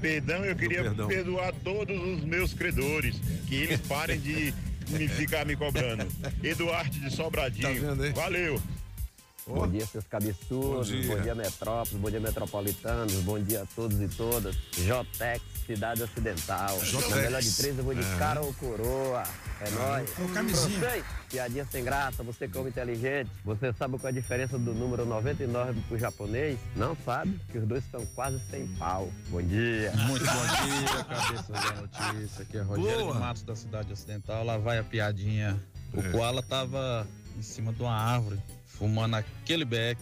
perdão, 0.00 0.44
eu 0.44 0.56
queria 0.56 0.82
perdão. 0.82 1.08
perdoar 1.08 1.52
todos 1.62 1.96
os 1.96 2.24
meus 2.24 2.52
credores. 2.54 3.20
Que 3.46 3.56
eles 3.56 3.80
parem 3.80 4.18
de 4.18 4.52
me 4.90 5.08
ficar 5.08 5.44
me 5.46 5.56
cobrando. 5.56 6.06
Eduardo 6.42 6.90
de 6.98 7.10
Sobradinho. 7.14 7.96
Valeu. 8.14 8.60
Bom 9.46 9.66
dia, 9.66 9.84
seus 9.86 10.04
cabeçudos. 10.06 10.90
Bom 10.90 10.96
Bom 10.96 11.14
dia. 11.14 11.22
dia. 11.22 11.34
Metrópolis. 11.34 12.00
Bom 12.00 12.10
dia, 12.10 12.20
Metropolitanos. 12.20 13.12
Bom 13.22 13.38
dia 13.42 13.62
a 13.62 13.66
todos 13.66 14.00
e 14.00 14.08
todas. 14.08 14.56
Jotex, 14.76 15.42
Cidade 15.66 16.02
Ocidental. 16.02 16.78
Jotex. 16.84 17.10
Na 17.10 17.16
melhor 17.16 17.42
de 17.42 17.56
três, 17.56 17.76
eu 17.78 17.84
vou 17.84 17.94
de 17.94 18.00
É. 18.00 18.18
cara 18.18 18.40
ou 18.42 18.52
coroa. 18.54 19.22
É 19.60 19.70
nóis. 19.70 20.10
Ô, 20.18 20.28
camisinha. 20.32 20.78
Francês, 20.78 21.04
piadinha 21.28 21.66
sem 21.70 21.82
graça. 21.84 22.22
Você 22.22 22.46
como 22.48 22.68
inteligente. 22.68 23.30
Você 23.44 23.72
sabe 23.72 23.98
qual 23.98 24.06
é 24.06 24.08
a 24.08 24.20
diferença 24.20 24.58
do 24.58 24.72
número 24.72 25.04
99 25.04 25.80
pro 25.88 25.98
japonês? 25.98 26.58
Não 26.76 26.96
sabe? 27.04 27.38
Que 27.50 27.58
os 27.58 27.66
dois 27.66 27.84
estão 27.84 28.04
quase 28.14 28.40
sem 28.50 28.66
pau. 28.76 29.10
Bom 29.28 29.42
dia. 29.42 29.92
Muito 30.06 30.24
bom 30.24 30.32
dia, 30.64 31.04
cabeça 31.04 31.52
da 31.52 31.72
notícia. 31.82 32.42
Aqui 32.42 32.56
é 32.58 32.62
Rogério 32.62 32.98
Boa. 33.00 33.12
de 33.14 33.18
Matos 33.18 33.42
da 33.42 33.56
cidade 33.56 33.92
ocidental. 33.92 34.44
Lá 34.44 34.58
vai 34.58 34.78
a 34.78 34.84
piadinha. 34.84 35.60
O 35.92 36.02
Koala 36.12 36.40
tava 36.42 37.06
em 37.36 37.42
cima 37.42 37.72
de 37.72 37.82
uma 37.82 37.92
árvore, 37.94 38.38
fumando 38.80 39.16
aquele 39.16 39.66
beck 39.66 39.98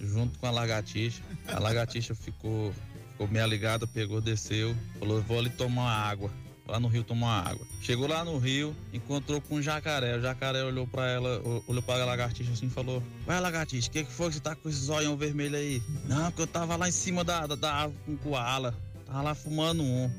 junto 0.00 0.36
com 0.40 0.46
a 0.46 0.50
lagartixa. 0.50 1.22
A 1.46 1.60
lagartixa 1.60 2.12
ficou, 2.12 2.74
ficou 3.12 3.28
meio 3.28 3.46
ligada, 3.46 3.86
pegou, 3.86 4.20
desceu, 4.20 4.76
falou: 4.98 5.22
vou 5.22 5.38
ali 5.38 5.48
tomar 5.48 5.88
água. 5.88 6.30
Lá 6.66 6.80
no 6.80 6.88
rio 6.88 7.04
tomar 7.04 7.46
água. 7.46 7.64
Chegou 7.80 8.08
lá 8.08 8.24
no 8.24 8.38
rio, 8.38 8.74
encontrou 8.92 9.40
com 9.40 9.54
um 9.54 9.62
jacaré. 9.62 10.16
O 10.16 10.20
jacaré 10.20 10.64
olhou 10.64 10.84
pra 10.84 11.08
ela, 11.08 11.40
olhou 11.68 11.80
pra 11.80 12.04
lagartixa 12.04 12.50
assim 12.50 12.66
e 12.66 12.70
falou: 12.70 13.00
Ué, 13.28 13.38
lagartixa, 13.38 13.88
o 13.88 13.92
que, 13.92 14.02
que 14.02 14.10
foi 14.10 14.26
que 14.28 14.34
você 14.34 14.40
tá 14.40 14.56
com 14.56 14.68
esse 14.68 14.80
zóio 14.80 15.16
vermelho 15.16 15.54
aí? 15.54 15.80
Não, 16.06 16.24
porque 16.24 16.42
eu 16.42 16.46
tava 16.48 16.74
lá 16.74 16.88
em 16.88 16.92
cima 16.92 17.22
da, 17.22 17.46
da, 17.46 17.54
da 17.54 17.72
árvore 17.72 18.00
com 18.04 18.14
o 18.14 18.18
koala. 18.18 18.74
Tava 19.06 19.22
lá 19.22 19.34
fumando 19.36 19.84
um. 19.84 20.10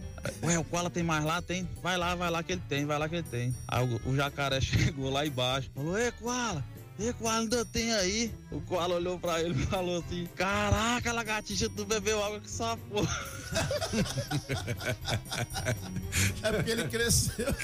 Ué, 0.43 0.57
o 0.57 0.63
koala 0.63 0.89
tem 0.89 1.03
mais 1.03 1.25
lá? 1.25 1.41
Tem? 1.41 1.67
Vai 1.83 1.97
lá, 1.97 2.15
vai 2.15 2.31
lá 2.31 2.41
que 2.41 2.53
ele 2.53 2.63
tem, 2.69 2.85
vai 2.85 2.97
lá 2.97 3.09
que 3.09 3.15
ele 3.15 3.27
tem. 3.29 3.53
Aí 3.67 3.85
o, 3.85 4.09
o 4.09 4.15
jacaré 4.15 4.61
chegou 4.63 5.09
lá 5.09 5.27
embaixo. 5.27 5.69
Falou, 5.75 5.99
ei, 5.99 6.13
koala, 6.13 6.63
ei, 6.99 7.13
koala, 7.13 7.39
ainda 7.39 7.65
tem 7.65 7.93
aí? 7.93 8.33
O 8.51 8.59
koala 8.61 8.95
olhou 8.95 9.19
pra 9.19 9.41
ele 9.41 9.61
e 9.61 9.65
falou 9.65 9.99
assim: 9.99 10.27
Caraca, 10.35 11.11
lagartixa, 11.11 11.69
tu 11.69 11.85
bebeu 11.85 12.23
água 12.23 12.39
que 12.39 12.49
só 12.49 12.75
porra. 12.89 13.15
É 16.43 16.51
porque 16.51 16.71
ele 16.71 16.87
cresceu. 16.87 17.47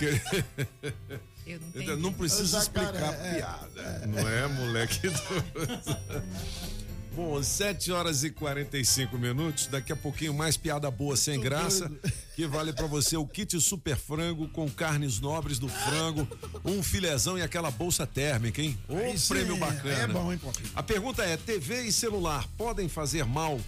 Eu 1.45 1.59
não 1.59 1.81
Então, 1.81 1.97
não 1.97 2.13
precisa 2.13 2.57
explicar 2.57 3.13
é, 3.13 3.35
piada. 3.35 4.07
Não 4.07 4.29
é, 4.29 4.47
moleque? 4.47 5.01
Bom, 7.15 7.41
7 7.43 7.91
horas 7.91 8.23
e 8.23 8.31
45 8.31 9.17
minutos. 9.19 9.67
Daqui 9.67 9.91
a 9.93 9.95
pouquinho 9.95 10.33
mais 10.33 10.57
piada 10.57 10.89
boa 10.89 11.15
sem 11.15 11.39
graça. 11.39 11.91
Que 12.35 12.47
vale 12.47 12.73
pra 12.73 12.87
você 12.87 13.15
o 13.15 13.27
kit 13.27 13.61
super 13.61 13.95
frango 13.95 14.47
com 14.47 14.67
carnes 14.67 15.19
nobres 15.19 15.59
do 15.59 15.67
frango, 15.69 16.27
um 16.65 16.81
filezão 16.81 17.37
e 17.37 17.43
aquela 17.43 17.69
bolsa 17.69 18.07
térmica, 18.07 18.59
hein? 18.59 18.75
Ô, 18.89 18.97
Aí 18.97 19.15
sim, 19.19 19.35
prêmio 19.35 19.55
bacana. 19.55 19.91
é 19.99 20.07
bom, 20.07 20.33
hein, 20.33 20.39
Pop? 20.39 20.59
A 20.73 20.81
pergunta 20.81 21.21
é: 21.23 21.37
TV 21.37 21.83
e 21.83 21.91
celular 21.91 22.47
podem 22.57 22.89
fazer 22.89 23.23
mal 23.23 23.61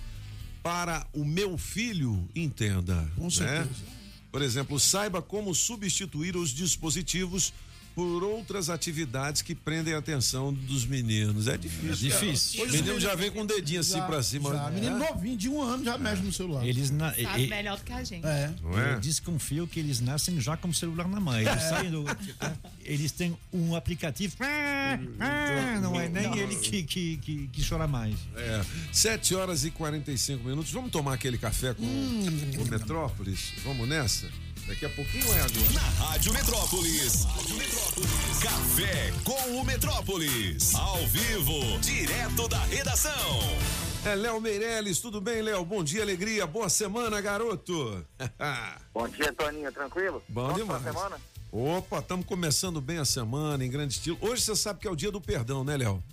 para 0.64 1.06
o 1.14 1.24
meu 1.24 1.60
filho? 1.60 2.28
Entenda. 2.36 3.08
Com 3.16 3.30
certeza. 3.30 3.70
Por 4.32 4.42
exemplo, 4.42 4.80
saiba 4.80 5.22
como 5.22 5.54
substituir 5.54 6.36
os 6.36 6.50
dispositivos 6.50 7.54
por 7.96 8.24
outras 8.24 8.70
atividades 8.70 9.42
que 9.42 9.56
prendem 9.56 9.94
a 9.94 9.98
atenção 10.00 10.54
dos 10.54 10.86
meninos. 10.86 11.48
É 11.48 11.58
difícil. 11.58 11.90
É 11.90 11.96
difícil. 12.26 12.64
O 12.66 12.72
menino 12.72 13.00
já 13.00 13.16
vem 13.16 13.32
com 13.32 13.42
o 13.42 13.46
dedinho 13.48 13.80
assim 13.80 13.94
Já, 13.94 14.06
pra 14.06 14.22
cima. 14.22 14.52
já. 14.54 14.70
Menino 14.70 14.98
É. 15.04 15.10
novinho, 15.12 15.38
de 15.38 15.48
um 15.50 15.62
ano, 15.62 15.84
já 15.84 15.98
mexe 15.98 16.22
no 16.22 16.32
celular. 16.34 16.66
Eles 16.68 16.92
na, 16.92 17.14
Sabe 17.14 17.44
e- 17.46 17.48
melhor 17.48 17.78
do 17.78 17.84
que 17.86 17.94
a 17.94 18.04
gente. 18.04 18.26
É. 18.26 18.54
É? 18.76 18.94
Eu 18.96 19.00
desconfio 19.00 19.66
que 19.66 19.80
eles 19.80 20.02
nascem 20.02 20.40
já 20.42 20.58
com 20.58 20.68
o 20.68 20.74
celular 20.74 21.08
na 21.08 21.20
mão. 21.22 21.40
Eles, 21.40 21.48
É. 21.54 21.58
saem 21.70 21.90
do- 21.90 22.04
eles 22.84 23.12
têm 23.14 23.38
um 23.54 23.74
aplicativo. 23.76 24.36
Ah, 24.42 25.00
ah, 25.20 25.80
não 25.82 26.00
é 26.00 26.10
nem 26.10 26.24
Não. 26.28 26.36
ele 26.36 26.56
que, 26.58 26.84
que, 26.84 27.18
que, 27.18 27.48
que 27.48 27.68
chora 27.70 27.88
mais. 27.88 28.16
É, 28.36 28.62
7 28.92 29.34
horas 29.36 29.64
e 29.64 29.72
45 29.72 30.44
minutos. 30.44 30.72
Vamos 30.72 30.92
tomar 30.92 31.14
aquele 31.14 31.38
café 31.38 31.74
com 31.74 31.84
o 31.84 32.66
Metrópolis? 32.70 33.54
Vamos 33.64 33.88
nessa? 33.88 34.28
Daqui 34.68 34.86
a 34.86 34.90
pouquinho 34.90 35.26
é 35.34 35.42
agora. 35.42 35.72
Na 35.74 35.82
Rádio 36.06 36.34
Metrópolis. 36.34 37.26
Café 38.42 39.14
com 39.24 39.60
o 39.60 39.64
Metrópolis. 39.64 40.74
Ao 40.74 41.06
vivo, 41.08 41.80
direto 41.80 42.48
da 42.48 42.60
redação. 42.66 43.40
É 44.06 44.16
Léo 44.16 44.40
Meirelles, 44.42 45.00
tudo 45.00 45.22
bem, 45.22 45.42
Léo? 45.42 45.64
Bom 45.66 45.84
dia, 45.84 46.02
alegria, 46.02 46.46
boa 46.48 46.70
semana, 46.70 47.20
garoto. 47.22 48.06
Bom 48.94 49.08
dia, 49.10 49.34
Toninho, 49.34 49.72
tranquilo? 49.72 50.24
Bom 50.30 50.46
Pronto 50.46 50.58
demais. 50.62 50.84
semana? 50.84 51.18
Opa, 51.52 52.00
estamos 52.00 52.26
começando 52.26 52.82
bem 52.82 52.98
a 52.98 53.06
semana, 53.06 53.64
em 53.66 53.70
grande 53.70 53.94
estilo. 53.94 54.18
Hoje 54.22 54.44
você 54.44 54.56
sabe 54.56 54.80
que 54.80 54.88
é 54.88 54.92
o 54.92 54.96
dia 54.96 55.12
do 55.12 55.22
perdão, 55.22 55.64
né, 55.64 55.78
Léo? 55.78 56.04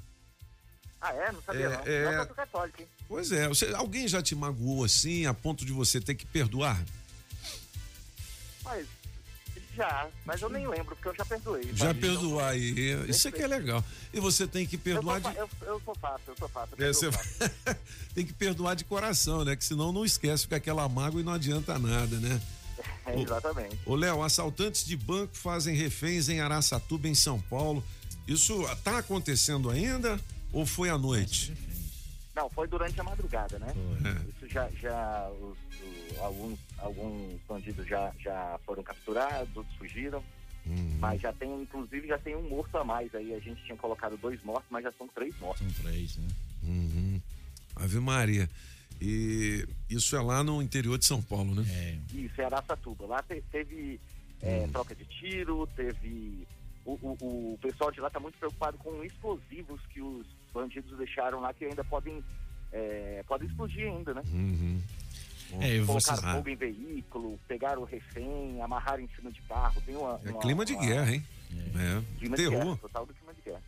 Ah, 1.01 1.13
é? 1.15 1.33
Não 1.33 1.43
sabia 1.43 1.67
É, 1.67 2.05
não. 2.05 2.13
é. 2.13 2.21
Eu 2.23 2.27
sou 2.27 2.35
católico, 2.35 2.81
hein? 2.83 2.89
Pois 3.09 3.33
é, 3.33 3.49
você- 3.49 3.75
alguém 3.75 4.07
já 4.09 4.23
te 4.23 4.35
magoou 4.35 4.85
assim, 4.85 5.27
a 5.27 5.35
ponto 5.35 5.65
de 5.65 5.73
você 5.73 6.01
ter 6.01 6.15
que 6.15 6.25
perdoar? 6.25 6.83
Mas 8.73 8.87
já, 9.75 10.09
mas 10.25 10.41
eu 10.43 10.51
nem 10.51 10.67
lembro, 10.67 10.95
porque 10.97 11.09
eu 11.09 11.15
já 11.15 11.25
perdoei. 11.25 11.71
Já 11.75 11.95
perdoar 11.95 12.51
aí, 12.51 13.09
isso 13.09 13.29
é 13.29 13.33
que 13.33 13.43
é 13.43 13.47
legal. 13.47 13.83
E 14.13 14.21
você 14.21 14.47
tem 14.47 14.67
que 14.67 14.77
Então, 14.77 14.93
eu, 14.93 14.97
perdoar 14.97 15.23
sou, 15.23 15.31
de... 15.31 15.39
eu, 15.39 15.51
eu 15.63 15.83
sou 15.85 15.95
fácil, 15.95 16.25
eu 16.29 16.37
sou 16.37 16.49
fácil. 16.49 16.75
eu 16.79 16.89
É, 16.89 16.93
você 16.93 17.11
tem 18.15 18.27
que 18.27 18.33
perdoar 18.33 18.75
de 18.75 18.85
coração, 18.85 19.45
né? 19.45 19.57
Que 19.57 19.65
senão 19.65 19.93
não 19.93 20.05
esquece, 20.05 20.45
fica 20.45 20.57
aquela 20.57 20.89
mágoa 20.89 21.21
e 21.21 21.25
não 21.25 21.33
adianta 21.33 21.79
nada, 21.79 22.19
né? 22.19 22.41
É, 23.07 23.21
exatamente. 23.21 23.79
Ô, 23.85 23.95
Léo, 23.95 24.23
assaltantes 24.23 24.85
de 24.85 24.97
banco 24.97 25.37
fazem 25.37 25.75
reféns 25.75 26.29
em 26.29 26.41
Araçatuba, 26.41 27.07
em 27.07 27.15
São 27.15 27.41
Paulo. 27.41 27.85
Isso 28.27 28.65
tá 28.83 28.99
acontecendo 28.99 29.71
ainda 29.71 30.19
ou 30.53 30.67
foi 30.67 30.89
à 30.89 30.97
noite? 30.99 31.53
Não, 32.35 32.49
foi 32.51 32.67
durante 32.67 33.01
a 33.01 33.05
madrugada, 33.05 33.59
né? 33.59 33.73
É. 34.05 34.29
Isso 34.31 34.53
já, 34.53 34.69
já 34.81 35.31
os, 35.41 35.57
alguns, 36.21 36.59
alguns 36.79 37.41
bandidos 37.49 37.87
já, 37.87 38.13
já 38.21 38.59
foram 38.65 38.83
capturados, 38.83 39.55
outros 39.57 39.75
fugiram. 39.77 40.23
Uhum. 40.65 40.97
Mas 41.01 41.21
já 41.21 41.33
tem, 41.33 41.51
inclusive, 41.63 42.07
já 42.07 42.19
tem 42.19 42.37
um 42.37 42.49
morto 42.49 42.77
a 42.79 42.85
mais 42.85 43.13
aí. 43.15 43.35
A 43.35 43.41
gente 43.41 43.63
tinha 43.65 43.77
colocado 43.77 44.17
dois 44.17 44.41
mortos, 44.45 44.67
mas 44.71 44.85
já 44.85 44.93
são 44.93 45.09
três 45.09 45.37
mortos. 45.41 45.67
São 45.67 45.85
três, 45.85 46.17
né? 46.17 46.29
Uhum. 46.63 47.21
Ave 47.77 47.99
Maria. 47.99 48.49
E 49.01 49.67
isso 49.91 50.15
é 50.15 50.21
lá 50.23 50.45
no 50.45 50.63
interior 50.63 50.97
de 50.99 51.05
São 51.05 51.21
Paulo, 51.21 51.55
né? 51.55 51.65
É. 51.69 52.17
Isso, 52.17 52.41
é 52.41 52.45
Araçatuba. 52.45 53.07
Lá 53.07 53.23
te- 53.23 53.43
teve 53.51 53.99
é, 54.41 54.69
troca 54.69 54.95
de 54.95 55.05
tiro, 55.07 55.67
teve. 55.75 56.47
O, 56.85 56.93
o, 57.03 57.55
o 57.55 57.59
pessoal 57.61 57.91
de 57.91 58.01
lá 58.01 58.07
está 58.09 58.21
muito 58.21 58.39
preocupado 58.39 58.77
com 58.79 59.03
explosivos 59.05 59.81
que 59.93 60.01
os 60.01 60.27
bandidos 60.55 60.97
deixaram 60.99 61.41
lá 61.41 61.53
que 61.53 61.65
ainda 61.65 61.83
podem, 61.85 62.23
é, 62.73 63.25
podem 63.27 63.49
explodir 63.49 63.87
ainda, 63.89 64.15
né? 64.15 64.23
Uhum. 64.33 64.81
É, 65.61 65.81
você- 65.81 66.09
Colocaram 66.11 66.29
Ah. 66.29 66.35
fogo 66.37 66.49
em 66.49 66.57
veículo, 66.57 67.39
pegaram 67.47 67.83
o 67.83 67.85
refém, 67.85 68.61
amarraram 68.63 69.03
em 69.03 69.09
cima 69.17 69.31
de 69.31 69.41
carro. 69.43 69.81
Tem 69.85 69.95
uma, 69.97 70.21
É 70.25 70.31
uma- 70.31 70.41
clima 70.41 70.65
de 70.65 70.73
uma- 70.75 70.85
guerra, 70.87 71.13
hein? 71.15 71.25
É. 71.75 72.03
Clima 72.19 72.37
de 72.37 72.43
Terror. 72.45 72.65
guerra, 72.65 72.77
total 72.79 73.07
do 73.07 73.13
clima 73.15 73.35
de 73.35 73.43
guerra. 73.43 73.63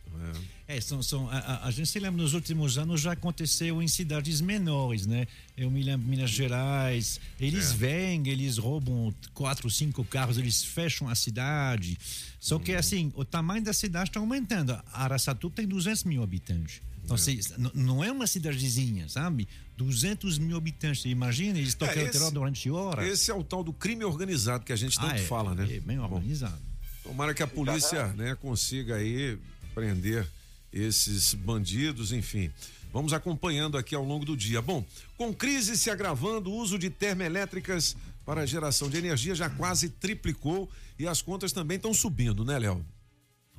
É. 0.67 0.77
É, 0.77 0.81
são, 0.81 1.03
são, 1.03 1.29
a, 1.31 1.67
a- 1.67 1.71
gente 1.71 1.87
se 1.91 1.99
lembra 2.01 2.23
nos 2.23 2.33
últimos 2.33 2.79
anos 2.79 3.03
já 3.03 3.13
aconteceu 3.13 3.83
em 3.83 3.89
cidades 3.89 4.41
menores, 4.41 5.07
né? 5.07 5.27
Eu 5.55 5.71
me 5.71 5.83
lembro 5.83 6.07
Minas 6.09 6.31
Gerais, 6.31 7.21
eles 7.39 7.73
É. 7.73 7.75
vêm, 7.75 8.27
eles 8.29 8.57
roubam 8.57 9.15
quatro, 9.35 9.69
cinco 9.69 10.03
carros, 10.05 10.39
eles 10.39 10.65
fecham 10.65 11.07
a 11.11 11.15
cidade. 11.15 11.99
Só 12.41 12.55
Uhum. 12.57 12.63
que 12.63 12.73
assim, 12.75 13.13
o 13.15 13.25
tamanho 13.25 13.63
da 13.63 13.75
cidade 13.75 14.09
está 14.09 14.19
aumentando. 14.21 14.81
Araçatuba 14.91 15.55
tem 15.55 15.67
200 15.69 16.05
mil 16.05 16.23
habitantes. 16.23 16.81
Então, 17.05 17.17
n- 17.59 17.71
não 17.75 18.03
é 18.03 18.11
uma 18.11 18.27
cidadezinha, 18.27 19.09
sabe? 19.09 19.47
200 19.77 20.39
mil 20.39 20.57
habitantes. 20.57 21.05
Imagina, 21.05 21.59
eles 21.59 21.75
tocam 21.75 22.01
É, 22.03 22.05
o 22.05 22.11
terror 22.11 22.31
durante 22.31 22.71
horas. 22.71 23.07
Esse 23.07 23.31
é 23.31 23.35
o 23.35 23.45
tal 23.45 23.63
do 23.63 23.73
crime 23.73 24.05
organizado 24.05 24.65
que 24.65 24.73
a 24.73 24.77
gente 24.77 24.97
tanto 24.99 25.13
Ah, 25.15 25.19
é, 25.19 25.23
fala, 25.23 25.55
né? 25.55 25.69
é 25.77 25.81
bem 25.81 25.99
organizado. 25.99 26.61
Tomara 27.03 27.35
que 27.35 27.43
a 27.43 27.47
polícia 27.47 28.07
né, 28.15 28.35
consiga 28.35 28.97
aí 28.97 29.39
prender 29.75 30.27
esses 30.73 31.35
bandidos, 31.35 32.13
enfim. 32.13 32.51
Vamos 32.93 33.13
acompanhando 33.13 33.77
aqui 33.77 33.95
ao 33.95 34.05
longo 34.05 34.25
do 34.25 34.37
dia. 34.37 34.63
Bom, 34.63 34.85
com 35.17 35.35
crise 35.35 35.77
se 35.77 35.91
agravando, 35.91 36.51
o 36.51 36.55
uso 36.57 36.79
de 36.79 36.89
termoelétricas 36.91 37.97
para 38.25 38.43
a 38.43 38.47
geração 38.47 38.89
de 38.89 38.97
energia 38.97 39.35
já 39.35 39.51
quase 39.51 39.89
triplicou 39.89 40.71
e 40.99 41.07
as 41.07 41.21
contas 41.21 41.53
também 41.53 41.77
estão 41.77 41.93
subindo, 41.93 42.45
né, 42.45 42.59
Léo? 42.59 42.85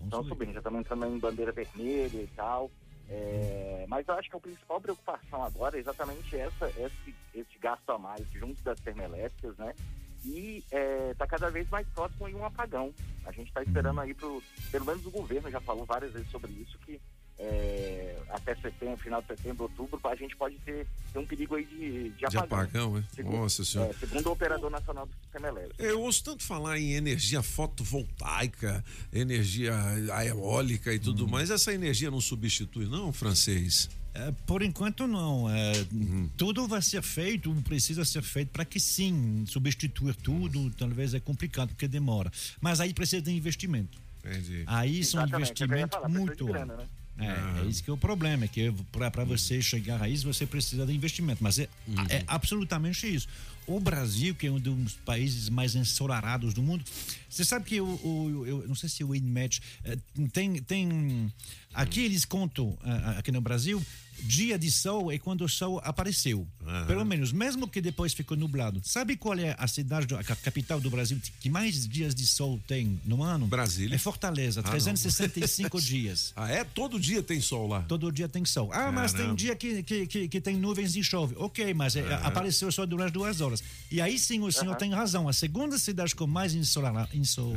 Estão 0.04 0.24
subindo, 0.24 0.54
já 0.54 0.60
estamos 0.60 0.80
entrando 0.80 1.06
em 1.06 1.20
bandeira 1.20 1.52
vermelha 1.52 2.18
e 2.24 2.28
tal. 2.36 2.72
É, 3.10 3.86
mas 3.88 4.08
eu 4.08 4.16
acho 4.16 4.30
que 4.30 4.36
a 4.36 4.40
principal 4.40 4.82
preocupação 4.82 5.44
agora 5.44 5.78
é 5.78 5.80
exatamente 5.80 6.36
essa, 6.36 6.68
esse, 6.70 7.16
esse 7.34 7.60
gasto 7.60 7.90
a 7.92 8.00
mais 8.00 8.28
junto 8.32 8.62
das 8.64 8.80
termoelétricas, 8.80 9.56
né? 9.58 9.74
E 10.24 10.64
está 11.12 11.28
cada 11.28 11.52
vez 11.52 11.70
mais 11.70 11.88
próximo 11.90 12.28
de 12.28 12.36
um 12.36 12.44
apagão. 12.44 12.92
A 13.26 13.32
gente 13.32 13.48
está 13.48 13.62
esperando 13.62 14.02
aí 14.02 14.14
pro, 14.14 14.42
pelo 14.72 14.86
menos 14.86 15.06
o 15.06 15.12
governo 15.12 15.52
já 15.52 15.62
falou 15.62 15.86
várias 15.86 16.14
vezes 16.14 16.30
sobre 16.32 16.52
isso, 16.52 16.80
que 16.80 17.00
é, 17.38 18.18
até 18.30 18.56
setembro, 18.56 18.98
final 18.98 19.22
de 19.22 19.28
setembro, 19.28 19.64
outubro, 19.64 20.00
a 20.08 20.16
gente 20.16 20.36
pode 20.36 20.56
ter, 20.60 20.88
ter 21.12 21.20
um 21.20 21.26
perigo 21.26 21.56
aí 21.56 21.66
de, 21.66 22.10
de 22.10 22.10
De 22.18 22.26
apagão. 22.26 22.44
apagão, 22.60 22.98
é? 22.98 23.04
Segundo- 23.14 23.38
Nossa 23.38 23.66
Senhora. 23.66 23.92
é, 23.92 23.94
segundo 24.08 24.28
o 24.28 24.32
operador 24.32 24.70
nacional 24.70 25.06
do 25.06 25.14
sistema 25.24 25.48
elétrico. 25.50 25.82
Eu 25.82 26.02
ouço 26.02 26.24
tanto 26.24 26.44
falar 26.44 26.80
em 26.80 26.94
energia 26.94 27.42
fotovoltaica, 27.42 28.84
energia 29.14 29.74
eólica 30.28 30.94
e 30.94 31.00
tudo 31.00 31.28
mais. 31.28 31.50
Essa 31.50 31.74
energia 31.74 32.10
não 32.12 32.22
substitui, 32.22 32.86
não, 32.88 33.12
francês? 33.12 33.90
É, 34.14 34.32
por 34.48 34.62
enquanto 34.62 35.06
não. 35.08 35.50
É, 35.50 35.74
Uhum. 35.92 36.30
Tudo 36.38 36.68
vai 36.68 36.82
ser 36.82 37.02
feito, 37.02 37.54
precisa 37.64 38.06
ser 38.06 38.22
feito 38.22 38.50
para 38.50 38.64
que 38.64 38.80
sim, 38.80 39.44
substituir 39.46 40.16
tudo, 40.16 40.70
talvez 40.72 41.14
é 41.14 41.20
complicado 41.20 41.70
porque 41.70 41.88
demora. 41.88 42.32
Mas 42.62 42.80
aí 42.80 42.94
precisa 42.94 43.22
de 43.22 43.32
investimento. 43.32 43.98
Entendi. 44.24 44.64
Aí 44.66 45.04
são 45.04 45.22
Exatamente, 45.22 45.34
é 45.36 45.38
investimentos 45.66 45.96
falar, 45.98 46.10
muito 46.10 46.46
grana, 46.46 46.76
né? 46.78 46.86
É, 47.18 47.62
é 47.62 47.66
isso 47.70 47.82
que 47.84 47.90
é 47.90 47.94
o 47.94 47.98
problema, 47.98 48.44
é 48.44 48.48
que 48.48 48.74
para 48.92 49.24
você 49.24 49.62
chegar 49.62 50.02
a 50.02 50.10
isso 50.10 50.26
você 50.32 50.46
precisa 50.46 50.86
de 50.86 50.94
investimento, 50.94 51.42
mas 51.44 51.58
é, 51.60 51.70
é 52.10 52.24
absolutamente 52.28 53.08
isso. 53.08 53.28
O 53.66 53.80
Brasil, 53.80 54.36
que 54.36 54.46
é 54.48 54.52
um 54.52 54.60
dos 54.60 54.94
países 55.06 55.50
mais 55.50 55.76
ensolarados 55.76 56.54
do 56.54 56.62
mundo, 56.62 56.84
você 57.30 57.44
sabe 57.46 57.66
que 57.66 57.80
o, 57.82 57.86
o- 57.88 58.46
eu 58.46 58.68
não 58.68 58.76
sei 58.76 58.90
se 58.90 59.04
o 59.04 59.16
INMET 59.16 59.62
eh, 59.86 59.98
tem 60.32 60.62
tem 60.62 61.34
aqui 61.74 62.02
eles 62.02 62.26
contam 62.26 62.78
ah, 62.84 63.16
aqui 63.18 63.32
no 63.32 63.42
Brasil 63.42 63.82
dia 64.22 64.58
de 64.58 64.72
sol 64.72 65.12
é 65.12 65.18
quando 65.18 65.44
o 65.44 65.50
sol 65.50 65.80
apareceu. 65.84 66.48
Pelo 66.88 67.06
menos, 67.06 67.32
mesmo 67.32 67.68
que 67.68 67.80
depois 67.82 68.14
ficou 68.14 68.36
nublado. 68.36 68.82
Sabe 68.84 69.16
qual 69.16 69.38
é 69.38 69.56
a 69.58 69.68
cidade, 69.68 70.14
a 70.16 70.24
capital 70.24 70.80
do 70.80 70.90
Brasil 70.90 71.20
que 71.40 71.50
mais 71.50 71.88
dias 71.88 72.16
de 72.16 72.26
sol 72.26 72.60
tem 72.68 73.00
no 73.06 73.22
ano? 73.22 73.46
Brasília. 73.48 73.96
É 73.96 73.98
Fortaleza, 73.98 74.62
Ah, 74.62 74.64
não. 74.64 74.72
365 74.72 75.80
dias. 75.82 76.34
Ah, 76.36 76.50
é? 76.52 76.64
Todo 76.64 77.00
dia 77.00 77.22
tem 77.22 77.40
sol 77.40 77.68
lá? 77.68 77.82
Todo 77.84 78.12
dia 78.12 78.28
tem 78.28 78.44
sol. 78.46 78.72
Ah, 78.74 78.92
mas 78.92 79.14
tem 79.14 79.34
dia 79.36 79.56
que, 79.56 79.84
que, 79.84 80.08
que, 80.08 80.28
que 80.28 80.42
tem 80.42 80.56
nuvens 80.58 80.96
e 80.96 81.04
chove. 81.04 81.36
Ok, 81.38 81.74
mas 81.74 81.96
é, 81.96 82.02
Aham. 82.02 82.28
apareceu 82.28 82.72
só 82.72 82.86
durante 82.86 83.14
duas 83.14 83.42
horas. 83.42 83.64
E 83.92 84.02
aí 84.02 84.18
sim 84.18 84.40
o 84.42 84.52
senhor 84.52 84.76
tem 84.76 84.92
razão. 84.92 85.28
A 85.30 85.34
segunda 85.34 85.78
cidade 85.78 86.16
com 86.16 86.26
mais 86.28 86.54
ensolara, 86.56 87.08
insol... 87.14 87.54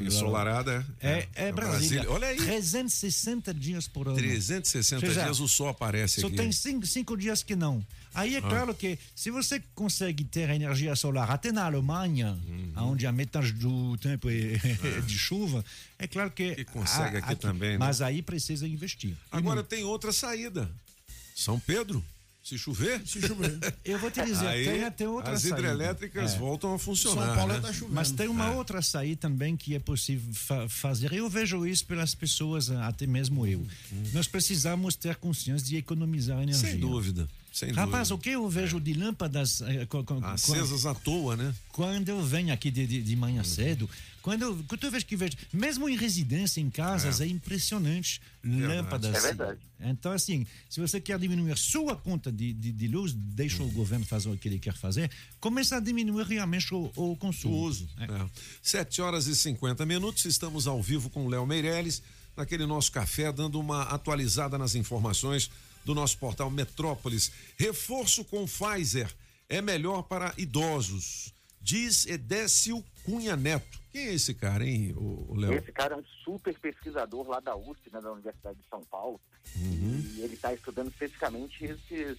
Ensolarada, 0.00 0.86
é? 1.00 1.10
É, 1.34 1.48
é 1.48 1.52
Brasília. 1.52 2.10
Olha 2.10 2.28
aí. 2.28 2.36
360 2.36 3.54
dias 3.54 3.86
por 3.88 4.08
ano. 4.08 4.16
360 4.16 5.06
Ou 5.06 5.12
seja, 5.12 5.24
dias 5.24 5.40
o 5.40 5.48
sol 5.48 5.68
aparece 5.68 5.99
Só 6.08 6.26
aqui. 6.26 6.36
tem 6.36 6.52
cinco, 6.52 6.86
cinco 6.86 7.16
dias 7.16 7.42
que 7.42 7.54
não. 7.56 7.84
Aí 8.14 8.34
é 8.34 8.38
Ah. 8.38 8.42
claro 8.42 8.74
que 8.74 8.98
se 9.14 9.30
você 9.30 9.62
consegue 9.74 10.24
ter 10.24 10.50
energia 10.50 10.96
solar 10.96 11.30
até 11.30 11.52
na 11.52 11.64
Alemanha, 11.64 12.36
Uhum. 12.48 12.72
onde 12.90 13.06
a 13.06 13.12
metade 13.12 13.52
do 13.52 13.96
tempo 13.98 14.28
é 14.30 15.00
de 15.06 15.18
chuva, 15.18 15.64
é 15.98 16.06
claro 16.08 16.30
que. 16.30 16.54
Que 16.56 16.64
consegue 16.64 17.18
aqui 17.18 17.36
também, 17.36 17.72
né? 17.72 17.78
Mas 17.78 18.00
aí 18.02 18.20
precisa 18.22 18.66
investir. 18.66 19.14
Agora 19.30 19.62
tem 19.62 19.84
outra 19.84 20.12
saída. 20.12 20.70
São 21.36 21.58
Pedro, 21.60 22.04
se 22.50 22.58
chover. 22.58 23.00
Se 23.06 23.20
chover. 23.20 23.58
Eu 23.84 23.98
vou 23.98 24.10
te 24.10 24.22
dizer, 24.24 24.46
Aí, 24.46 24.64
tem 24.64 24.84
até 24.84 25.08
outra 25.08 25.32
as 25.32 25.42
saída. 25.42 25.58
hidrelétricas 25.58 26.34
É. 26.34 26.38
voltam 26.38 26.74
a 26.74 26.78
funcionar. 26.78 27.26
São 27.26 27.34
Paulo 27.36 27.52
né? 27.54 27.60
tá 27.60 27.72
chovendo. 27.72 27.94
Mas 27.94 28.10
tem 28.10 28.28
uma 28.28 28.46
É. 28.46 28.50
outra 28.56 28.82
saída 28.82 29.20
também 29.20 29.56
que 29.56 29.74
é 29.74 29.78
possível 29.78 30.32
fa- 30.34 30.68
fazer. 30.68 31.12
Eu 31.12 31.28
vejo 31.30 31.66
isso 31.66 31.84
pelas 31.86 32.14
pessoas, 32.14 32.70
até 32.70 33.06
mesmo 33.06 33.46
eu. 33.46 33.64
Nós 34.12 34.26
precisamos 34.26 34.94
ter 34.96 35.16
consciência 35.16 35.66
de 35.66 35.76
economizar 35.76 36.42
energia. 36.42 36.70
Sem 36.70 36.78
dúvida. 36.80 37.28
Sem 37.52 37.72
Rapaz, 37.72 38.08
dúvida. 38.08 38.14
o 38.14 38.18
que 38.18 38.30
eu 38.30 38.48
vejo 38.48 38.78
de 38.80 38.94
lâmpadas 38.94 39.60
eh, 39.62 39.84
co- 39.86 40.04
Acesas 40.22 40.86
à 40.86 40.94
toa, 40.94 41.36
né? 41.36 41.52
quando 41.72 42.08
eu 42.08 42.22
venho 42.22 42.52
aqui 42.54 42.70
de, 42.70 42.86
de, 42.86 43.02
de 43.02 43.16
manhã 43.16 43.42
cedo, 43.42 43.90
quando 44.22 44.42
eu, 44.42 44.64
quando 44.68 44.84
eu 44.84 44.90
vejo 44.90 45.06
que 45.06 45.16
vejo, 45.16 45.36
mesmo 45.52 45.88
em 45.88 45.96
residência, 45.96 46.60
em 46.60 46.68
casas, 46.70 47.20
é, 47.20 47.26
impressionante 47.26 48.20
lâmpadas. 48.44 49.14
É 49.16 49.20
verdade. 49.20 49.58
Então, 49.80 50.12
assim, 50.12 50.46
se 50.68 50.80
você 50.80 51.00
quer 51.00 51.18
diminuir 51.18 51.56
sua 51.56 51.96
conta 51.96 52.30
de, 52.30 52.52
de, 52.52 52.72
de 52.72 52.88
luz, 52.88 53.12
deixa 53.14 53.62
o 53.62 53.70
governo 53.70 54.04
fazer 54.04 54.28
o 54.28 54.36
que 54.36 54.48
ele 54.48 54.58
quer 54.58 54.74
fazer, 54.74 55.10
começa 55.40 55.76
a 55.76 55.80
diminuir 55.80 56.26
realmente 56.26 56.72
o, 56.74 56.90
o 56.94 57.16
consumo. 57.16 57.54
O 57.54 57.62
uso. 57.62 57.88
É. 57.98 58.30
7 58.62 59.00
horas 59.00 59.26
e 59.26 59.34
50 59.34 59.86
minutos, 59.86 60.24
estamos 60.26 60.66
ao 60.66 60.82
vivo 60.82 61.08
com 61.08 61.24
o 61.24 61.28
Léo 61.28 61.46
Meirelles, 61.46 62.02
naquele 62.36 62.66
nosso 62.66 62.92
café, 62.92 63.32
dando 63.32 63.58
uma 63.58 63.82
atualizada 63.84 64.58
nas 64.58 64.74
informações 64.74 65.50
do 65.84 65.94
nosso 65.94 66.18
portal 66.18 66.50
Metrópolis. 66.50 67.32
Reforço 67.58 68.24
com 68.24 68.46
Pfizer 68.46 69.10
é 69.48 69.60
melhor 69.60 70.02
para 70.02 70.32
idosos, 70.38 71.34
diz 71.60 72.06
Edécio 72.06 72.84
Cunha 73.04 73.36
Neto. 73.36 73.79
Quem 73.92 74.06
é 74.08 74.14
esse 74.14 74.34
cara, 74.34 74.64
hein, 74.64 74.94
o, 74.96 75.34
Léo? 75.36 75.52
Esse 75.54 75.72
cara 75.72 75.94
é 75.94 75.98
um 75.98 76.04
super 76.24 76.56
pesquisador 76.58 77.28
lá 77.28 77.40
da 77.40 77.56
USP, 77.56 77.90
né, 77.92 78.00
da 78.00 78.12
Universidade 78.12 78.58
de 78.58 78.68
São 78.68 78.82
Paulo, 78.84 79.20
Uhum. 79.56 80.02
e 80.16 80.20
ele 80.22 80.34
está 80.34 80.52
estudando 80.54 80.88
especificamente 80.90 81.64
esses, 81.64 82.18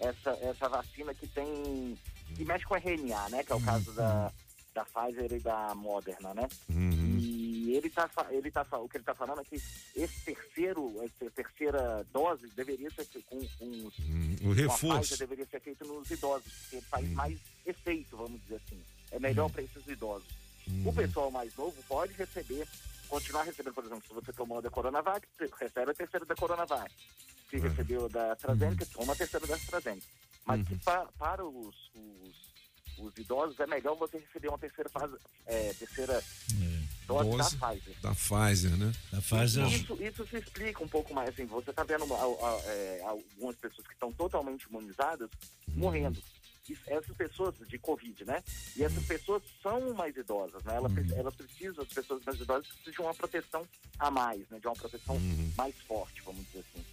essa, 0.00 0.30
essa 0.42 0.68
vacina 0.68 1.12
que 1.14 1.26
tem. 1.28 1.98
que 2.34 2.44
mexe 2.44 2.64
com 2.64 2.74
RNA, 2.76 3.28
né? 3.28 3.44
Que 3.44 3.52
é 3.52 3.54
o 3.54 3.60
caso 3.60 3.92
da, 3.92 4.32
da 4.74 4.84
Pfizer 4.84 5.32
e 5.32 5.40
da 5.40 5.74
Moderna, 5.74 6.32
né? 6.32 6.48
Uhum. 6.70 7.18
E 7.18 7.74
ele 7.76 7.90
tá, 7.90 8.08
ele 8.30 8.50
tá, 8.50 8.64
o 8.78 8.88
que 8.88 8.96
ele 8.96 9.02
está 9.02 9.14
falando 9.14 9.40
é 9.40 9.44
que 9.44 9.56
esse 9.56 10.20
terceiro, 10.24 10.94
essa 11.02 11.30
terceira 11.32 12.06
dose 12.12 12.46
deveria 12.54 12.88
ser 12.90 13.06
com, 13.28 13.38
com 13.58 13.66
os 13.86 13.98
Hum, 13.98 14.36
o 14.40 14.44
com 14.44 14.50
a 14.50 14.54
reforço. 14.54 15.00
Pfizer 15.00 15.18
deveria 15.18 15.46
ser 15.46 15.60
feito 15.60 15.84
nos 15.86 16.10
idosos, 16.10 16.52
porque 16.62 16.80
faz 16.86 17.08
mais 17.10 17.38
efeito, 17.66 18.16
vamos 18.16 18.40
dizer 18.42 18.56
assim. 18.66 18.80
É 19.10 19.18
melhor 19.18 19.50
para 19.50 19.62
esses 19.62 19.86
idosos. 19.86 20.28
O 20.84 20.92
pessoal 20.92 21.30
mais 21.30 21.54
novo 21.56 21.74
pode 21.88 22.12
receber, 22.14 22.66
continuar 23.08 23.42
recebendo, 23.44 23.74
por 23.74 23.84
exemplo, 23.84 24.02
se 24.06 24.14
você 24.14 24.32
tomou 24.32 24.58
a 24.58 24.60
da 24.60 24.70
Coronavac, 24.70 25.26
recebe 25.60 25.90
a 25.90 25.94
terceira 25.94 26.24
da 26.26 26.34
Coronavac. 26.34 26.90
Se 27.50 27.58
recebeu 27.58 28.08
da 28.08 28.32
AstraZeneca, 28.32 28.86
toma 28.86 29.12
a 29.12 29.16
terceira 29.16 29.46
da 29.46 29.54
AstraZeneca. 29.54 30.06
Mas 30.46 30.66
que 30.66 30.76
pa- 30.78 31.08
para 31.18 31.44
os, 31.44 31.74
os, 31.94 32.34
os 32.98 33.16
idosos 33.18 33.58
é 33.60 33.66
melhor 33.66 33.94
você 33.96 34.18
receber 34.18 34.48
uma 34.48 34.58
terceira 34.58 34.88
fase, 34.90 35.14
é, 35.46 35.72
terceira 35.74 36.22
dose, 37.06 37.30
Dose 37.30 37.56
da 37.58 37.68
Pfizer. 37.68 37.94
Da 38.02 38.14
Pfizer, 38.14 38.76
né? 38.76 38.92
Da 39.12 39.20
Pfizer. 39.22 39.66
Isso, 39.68 40.02
isso 40.02 40.26
se 40.26 40.36
explica 40.38 40.82
um 40.82 40.88
pouco 40.88 41.12
mais 41.14 41.28
assim. 41.28 41.44
Você 41.46 41.70
está 41.70 41.82
vendo 41.84 42.04
uma- 42.04 42.16
a- 42.16 42.20
a- 42.56 42.60
é, 42.66 43.02
algumas 43.04 43.56
pessoas 43.56 43.86
que 43.86 43.92
estão 43.94 44.10
totalmente 44.12 44.62
imunizadas 44.64 45.30
morrendo. 45.68 46.18
Isso- 46.18 46.43
essas 46.86 47.16
pessoas 47.16 47.54
de 47.68 47.78
Covid, 47.78 48.24
né? 48.24 48.42
E 48.76 48.82
essas 48.82 49.04
pessoas 49.04 49.42
são 49.62 49.92
mais 49.94 50.16
idosas, 50.16 50.62
né? 50.64 50.76
Elas, 50.76 50.92
pre- 50.92 51.12
elas 51.14 51.34
precisam, 51.34 51.82
as 51.82 51.88
pessoas 51.92 52.22
mais 52.24 52.40
idosas 52.40 52.66
precisam 52.68 52.92
de 52.92 53.00
uma 53.02 53.14
proteção 53.14 53.68
a 53.98 54.10
mais, 54.10 54.48
né? 54.48 54.58
De 54.58 54.66
uma 54.66 54.74
proteção 54.74 55.18
mais 55.56 55.74
forte, 55.82 56.22
vamos 56.22 56.44
dizer 56.46 56.60
assim. 56.60 56.84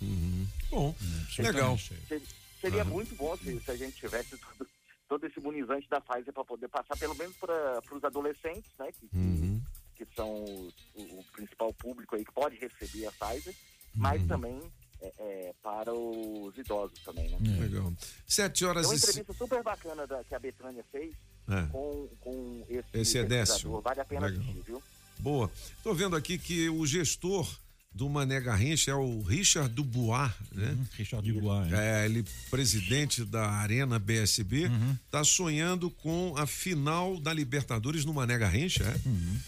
Uhum. 0.00 0.46
Bom, 0.70 0.94
legal. 1.38 1.78
Ser- 1.78 2.22
Seria 2.60 2.82
Aham. 2.82 2.90
muito 2.90 3.14
bom 3.14 3.36
se, 3.36 3.60
se 3.60 3.70
a 3.70 3.76
gente 3.76 3.96
tivesse 3.96 4.36
todo, 4.36 4.68
todo 5.08 5.26
esse 5.26 5.38
imunizante 5.38 5.88
da 5.88 6.00
Pfizer 6.00 6.32
para 6.32 6.44
poder 6.44 6.66
passar, 6.68 6.96
pelo 6.98 7.14
menos 7.14 7.36
para 7.36 7.80
os 7.92 8.02
adolescentes, 8.02 8.70
né? 8.78 8.90
Que, 8.92 9.08
Uhum. 9.16 9.62
que 9.96 10.04
são 10.16 10.42
os- 10.44 10.74
o, 10.94 11.20
o 11.20 11.24
principal 11.32 11.72
público 11.74 12.16
aí 12.16 12.24
que 12.24 12.32
pode 12.32 12.56
receber 12.56 13.06
a 13.06 13.12
Pfizer, 13.12 13.54
mas 13.94 14.26
também 14.26 14.60
é, 15.00 15.12
é, 15.18 15.54
para 15.62 15.92
os 15.94 16.56
idosos 16.56 16.98
também, 17.04 17.28
né? 17.30 17.38
Legal. 17.60 17.92
7 18.26 18.64
É 18.64 18.66
horas 18.66 18.86
uma 18.86 18.94
e. 18.94 18.98
ci- 18.98 19.06
entrevista 19.10 19.32
super 19.34 19.62
bacana 19.62 20.06
da, 20.06 20.22
que 20.24 20.34
a 20.34 20.38
Betânia 20.38 20.84
fez 20.90 21.12
É. 21.48 21.62
com, 21.72 22.08
com 22.20 22.66
esse, 22.68 22.84
Esse 22.94 23.18
Edécio. 23.18 23.80
Vale 23.80 24.00
a 24.00 24.04
pena 24.04 24.26
Legal. 24.26 24.42
assistir, 24.42 24.62
viu? 24.66 24.82
Boa. 25.18 25.50
Tô 25.82 25.94
vendo 25.94 26.14
aqui 26.16 26.38
que 26.38 26.68
o 26.68 26.86
gestor 26.86 27.48
do 27.90 28.08
Mané 28.08 28.38
Garrincha 28.40 28.90
é 28.92 28.94
o 28.94 29.22
Richard 29.22 29.74
Dubois, 29.74 30.30
né? 30.52 30.76
Richard 30.96 31.32
Dubois. 31.32 31.72
É, 31.72 32.04
ele 32.04 32.24
presidente 32.50 33.24
da 33.24 33.48
Arena 33.50 33.98
BSB, 33.98 34.66
Uhum. 34.66 34.96
tá 35.10 35.24
sonhando 35.24 35.90
com 35.90 36.34
a 36.36 36.46
final 36.46 37.18
da 37.18 37.32
Libertadores 37.32 38.04
no 38.04 38.12
Mané 38.12 38.36
Garrincha, 38.38 38.84
é? 38.84 39.08
Uhum. 39.08 39.38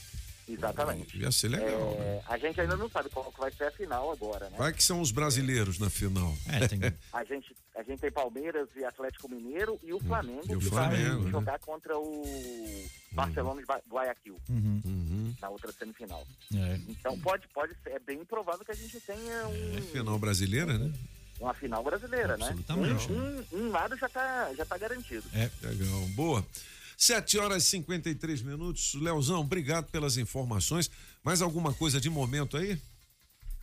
Exatamente. 0.55 1.19
Ia 1.19 1.31
ser 1.33 1.49
legal. 1.49 1.69
né? 1.99 2.05
É, 2.07 2.23
a 2.27 2.39
gente 2.39 2.61
ainda 2.61 2.77
não 2.77 2.89
sabe 2.91 3.09
qual 3.11 3.31
que 3.33 3.41
vai 3.41 3.51
ser 3.53 3.65
a 3.65 3.71
final 3.71 4.11
agora, 4.11 4.49
né? 4.51 4.57
Vai 4.59 4.73
que 4.73 4.83
são 4.83 5.01
os 5.01 5.11
brasileiros 5.11 5.79
na 5.79 5.89
final. 5.91 6.35
É, 6.49 6.67
tem... 6.69 6.81
A 7.13 7.25
gente, 7.25 7.55
a 7.77 7.83
gente 7.83 8.01
tem 8.01 8.11
Palmeiras 8.11 8.69
e 8.77 8.85
Atlético 8.85 9.29
Mineiro 9.29 9.79
e 9.83 9.93
o 9.93 10.01
Flamengo 10.01 10.43
e 10.49 10.57
o 10.57 10.59
que 10.59 10.67
Flamengo, 10.67 11.17
vai 11.17 11.25
né? 11.25 11.31
jogar 11.31 11.59
contra 11.61 11.99
o 11.99 12.23
Barcelona 13.13 13.61
de 13.61 13.67
Gua- 13.67 13.83
Guayaquil 13.91 14.37
Uhum. 14.49 15.35
na 15.41 15.49
outra 15.51 15.73
semifinal. 15.73 16.27
É. 16.55 16.79
Então 16.89 17.19
pode, 17.21 17.47
pode 17.49 17.75
ser, 17.83 17.91
é 17.91 17.99
bem 17.99 18.25
provável 18.25 18.65
que 18.65 18.73
a 18.73 18.75
gente 18.75 18.99
tenha 19.01 19.49
um- 19.49 19.79
É 19.79 19.81
final 19.81 20.19
brasileira, 20.19 20.79
né? 20.79 20.93
uma 21.41 21.55
final 21.55 21.83
brasileira, 21.83 22.37
né? 22.37 22.55
Um, 22.69 23.15
um, 23.15 23.65
um 23.65 23.71
lado 23.71 23.97
já 23.97 24.09
tá, 24.11 24.53
já 24.55 24.65
tá 24.67 24.77
garantido. 24.77 25.25
É. 25.35 25.51
Legal, 25.63 26.01
boa. 26.15 26.47
7 27.01 27.39
horas 27.39 27.65
e 27.65 27.67
53 27.69 28.43
minutos. 28.43 28.93
Leozão, 28.93 29.41
obrigado 29.41 29.91
pelas 29.91 30.19
informações. 30.19 30.91
Mais 31.25 31.41
alguma 31.41 31.73
coisa 31.73 31.99
de 31.99 32.11
momento 32.11 32.59
aí? 32.59 32.79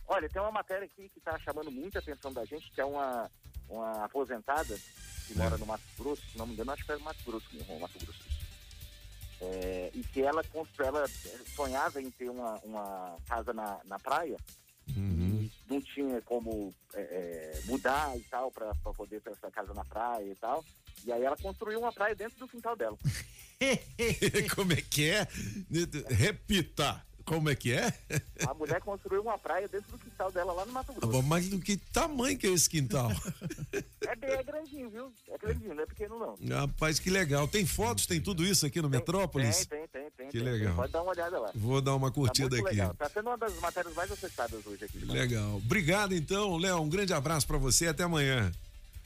Olha, 0.08 0.28
tem 0.28 0.42
uma 0.42 0.50
matéria 0.50 0.84
aqui 0.84 1.08
que 1.08 1.20
está 1.20 1.38
chamando 1.38 1.70
muita 1.70 2.00
atenção 2.00 2.32
da 2.32 2.44
gente, 2.44 2.68
que 2.72 2.80
é 2.80 2.84
uma, 2.84 3.30
uma 3.68 4.04
aposentada 4.04 4.76
que 5.28 5.34
mora 5.36 5.56
no 5.56 5.66
Mato 5.66 5.84
Grosso, 5.96 6.22
se 6.32 6.36
não 6.36 6.48
me 6.48 6.54
engano, 6.54 6.72
acho 6.72 6.84
que 6.84 6.90
é 6.90 6.96
no 6.96 7.04
Mato 7.04 7.22
Grosso, 7.24 7.46
no 7.52 7.78
Mato 7.78 7.98
Grosso. 8.00 8.24
É, 9.40 9.90
e 9.94 10.02
que 10.02 10.20
ela, 10.20 10.42
ela 10.80 11.04
sonhava 11.54 12.02
em 12.02 12.10
ter 12.10 12.28
uma, 12.28 12.58
uma 12.64 13.16
casa 13.28 13.52
na, 13.52 13.78
na 13.84 14.00
praia, 14.00 14.36
Uhum. 14.96 15.48
não 15.68 15.82
tinha 15.82 16.20
como 16.22 16.74
é, 16.94 17.00
é, 17.00 17.60
mudar 17.66 18.16
e 18.16 18.22
tal, 18.22 18.50
para 18.50 18.74
poder 18.96 19.20
ter 19.20 19.30
essa 19.30 19.50
casa 19.50 19.72
na 19.74 19.84
praia 19.84 20.24
e 20.24 20.34
tal. 20.34 20.64
E 21.04 21.12
aí 21.12 21.22
ela 21.22 21.36
construiu 21.36 21.80
uma 21.80 21.92
praia 21.92 22.14
dentro 22.14 22.38
do 22.38 22.48
quintal 22.48 22.76
dela. 22.76 22.96
Como 24.54 24.72
é 24.72 24.76
que 24.76 25.10
é? 25.10 25.26
Repita. 26.08 27.02
Como 27.28 27.50
é 27.50 27.54
que 27.54 27.74
é? 27.74 27.92
A 28.48 28.54
mulher 28.54 28.80
construiu 28.80 29.20
uma 29.20 29.36
praia 29.38 29.68
dentro 29.68 29.90
do 29.92 29.98
quintal 29.98 30.32
dela 30.32 30.50
lá 30.50 30.64
no 30.64 30.72
Mato 30.72 30.94
Tá 30.94 31.06
Grosso. 31.06 31.22
mas 31.24 31.46
do 31.46 31.60
que 31.60 31.76
tamanho 31.76 32.38
que 32.38 32.46
é 32.46 32.50
esse 32.50 32.70
quintal? 32.70 33.10
É, 34.00 34.16
bem, 34.16 34.30
é 34.30 34.42
grandinho, 34.42 34.88
viu? 34.88 35.12
É 35.28 35.36
grandinho, 35.36 35.74
não 35.74 35.82
é 35.82 35.86
pequeno 35.86 36.18
não. 36.18 36.58
Rapaz, 36.60 36.98
que 36.98 37.10
legal. 37.10 37.46
Tem 37.46 37.66
fotos, 37.66 38.06
tem 38.06 38.18
tudo 38.18 38.42
isso 38.46 38.64
aqui 38.64 38.80
no 38.80 38.88
Metrópolis? 38.88 39.66
Tem, 39.66 39.80
tem, 39.80 39.88
tem, 39.88 40.10
tem. 40.12 40.26
Que 40.28 40.38
tem, 40.38 40.42
legal. 40.42 40.68
tem. 40.68 40.76
Pode 40.76 40.92
dar 40.92 41.02
uma 41.02 41.10
olhada 41.10 41.38
lá. 41.38 41.50
Vou 41.54 41.82
dar 41.82 41.94
uma 41.94 42.10
curtida 42.10 42.48
tá 42.48 42.56
aqui. 42.56 42.70
Legal. 42.70 42.94
Tá 42.94 43.10
sendo 43.10 43.28
uma 43.28 43.36
das 43.36 43.54
matérias 43.60 43.94
mais 43.94 44.10
acessadas 44.10 44.66
hoje 44.66 44.86
aqui. 44.86 44.98
Legal. 45.04 45.56
Obrigado 45.56 46.14
então, 46.14 46.56
Léo. 46.56 46.80
Um 46.80 46.88
grande 46.88 47.12
abraço 47.12 47.46
pra 47.46 47.58
você 47.58 47.88
até 47.88 48.04
amanhã. 48.04 48.50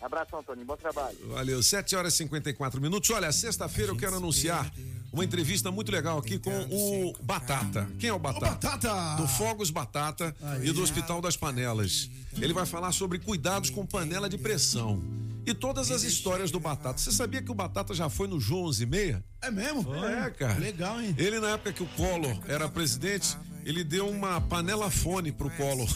Abração, 0.03 0.41
Antônio. 0.41 0.65
Bom 0.65 0.77
trabalho. 0.77 1.17
Valeu, 1.29 1.63
7 1.63 1.95
horas 1.95 2.15
e 2.15 2.17
54 2.19 2.81
minutos. 2.81 3.09
Olha, 3.11 3.31
sexta-feira 3.31 3.93
eu 3.93 3.97
quero 3.97 4.17
anunciar 4.17 4.71
uma 5.13 5.25
entrevista 5.25 5.71
muito 5.71 5.93
legal 5.93 6.19
aqui 6.19 6.39
com 6.39 6.51
o 6.71 7.13
Batata. 7.23 7.89
Quem 7.99 8.11
é 8.11 8.13
o 8.13 8.19
Batata? 8.19 8.47
Batata! 8.47 9.17
Do 9.17 9.29
Fogos 9.29 9.71
Batata 9.71 10.35
e 10.63 10.73
do 10.73 10.83
Hospital 10.83 11.21
das 11.21 11.37
Panelas. 11.37 12.11
Ele 12.37 12.53
vai 12.53 12.67
falar 12.67 12.93
sobre 12.93 13.19
cuidados 13.19 13.71
com 13.71 13.87
panela 13.87 14.29
de 14.29 14.39
pressão. 14.39 15.03
E 15.45 15.53
todas 15.53 15.91
as 15.91 16.05
histórias 16.05 16.51
do 16.51 16.61
Batata. 16.61 16.99
Você 16.99 17.11
sabia 17.11 17.43
que 17.43 17.51
o 17.51 17.55
Batata 17.55 17.93
já 17.95 18.09
foi 18.09 18.29
no 18.29 18.39
João 18.39 18.65
11 18.67 18.83
e 18.83 18.87
meia? 18.87 19.25
É 19.41 19.51
mesmo? 19.51 19.93
É, 20.05 20.31
cara. 20.31 20.59
Legal, 20.59 21.01
hein? 21.01 21.15
Ele, 21.19 21.41
na 21.41 21.51
época 21.51 21.73
que 21.73 21.83
o 21.83 21.87
Collor 21.87 22.39
era 22.47 22.69
presidente, 22.69 23.37
ele 23.65 23.83
deu 23.85 24.09
uma 24.09 24.41
panela 24.41 24.91
fone 24.91 25.31
pro 25.33 25.51
Collor. 25.51 25.89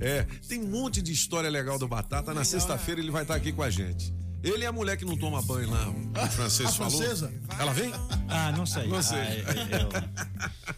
é, 0.00 0.26
tem 0.48 0.60
um 0.62 0.68
monte 0.68 1.00
de 1.02 1.12
história 1.12 1.48
legal 1.50 1.78
do 1.78 1.88
Batata. 1.88 2.32
Na 2.34 2.44
sexta-feira 2.44 3.00
ele 3.00 3.10
vai 3.10 3.22
estar 3.22 3.34
aqui 3.34 3.52
com 3.52 3.62
a 3.62 3.70
gente. 3.70 4.14
Ele 4.42 4.62
é 4.64 4.66
a 4.66 4.72
mulher 4.72 4.96
que 4.96 5.04
não 5.04 5.16
toma 5.16 5.42
banho 5.42 5.68
lá, 5.70 5.88
o 6.24 6.26
francês 6.28 6.68
A 6.68 6.72
falou. 6.72 6.92
francesa? 6.98 7.32
Ela 7.58 7.72
vem? 7.72 7.90
Ah, 8.28 8.52
não 8.56 8.64
sei. 8.64 8.86
Não 8.86 9.02
sei. 9.02 9.18
Ah, 9.18 9.42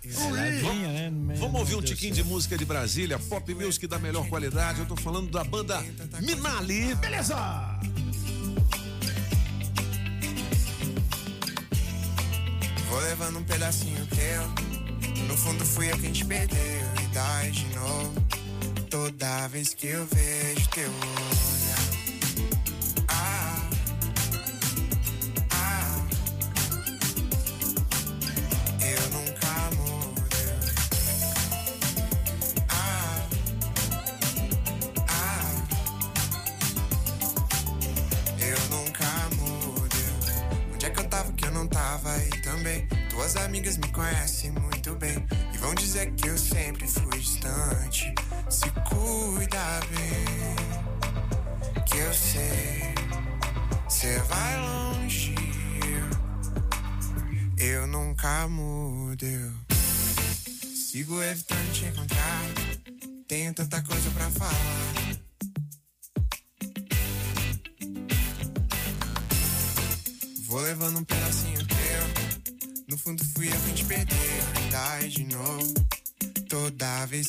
eu- 0.04 0.36
eu- 0.36 0.70
vinha, 0.72 0.88
né? 1.10 1.34
Vamos 1.36 1.60
ouvir 1.60 1.74
um 1.74 1.80
deu 1.80 1.88
tiquinho 1.88 2.14
certo. 2.14 2.24
de 2.26 2.32
música 2.32 2.56
de 2.56 2.64
Brasília, 2.64 3.18
pop 3.18 3.52
music 3.54 3.86
da 3.86 3.98
melhor 3.98 4.26
qualidade. 4.28 4.78
Eu 4.80 4.86
tô 4.86 4.96
falando 4.96 5.30
da 5.30 5.44
banda 5.44 5.84
Minali. 6.22 6.94
Beleza! 6.94 7.67
Vou 12.98 13.06
levando 13.06 13.38
um 13.38 13.44
pedacinho 13.44 14.04
teu. 14.08 15.22
No 15.28 15.36
fundo 15.36 15.64
fui 15.64 15.88
eu 15.88 15.96
quem 15.98 16.10
te 16.10 16.24
perdeu 16.24 16.58
e 16.58 17.14
dá 17.14 17.42
de 17.42 17.64
novo. 17.66 18.12
Toda 18.90 19.46
vez 19.46 19.72
que 19.72 19.86
eu 19.86 20.04
vejo 20.06 20.68
teu 20.70 20.90
olhar. 20.90 21.57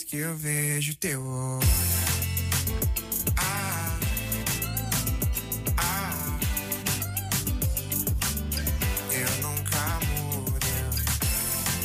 Que 0.09 0.17
eu 0.17 0.35
vejo 0.35 0.95
teu 0.95 1.21
olhar. 1.23 1.59
Ah, 3.37 3.99
ah. 5.77 6.39
Eu 9.11 9.43
nunca 9.47 9.99
mudo. 10.07 10.55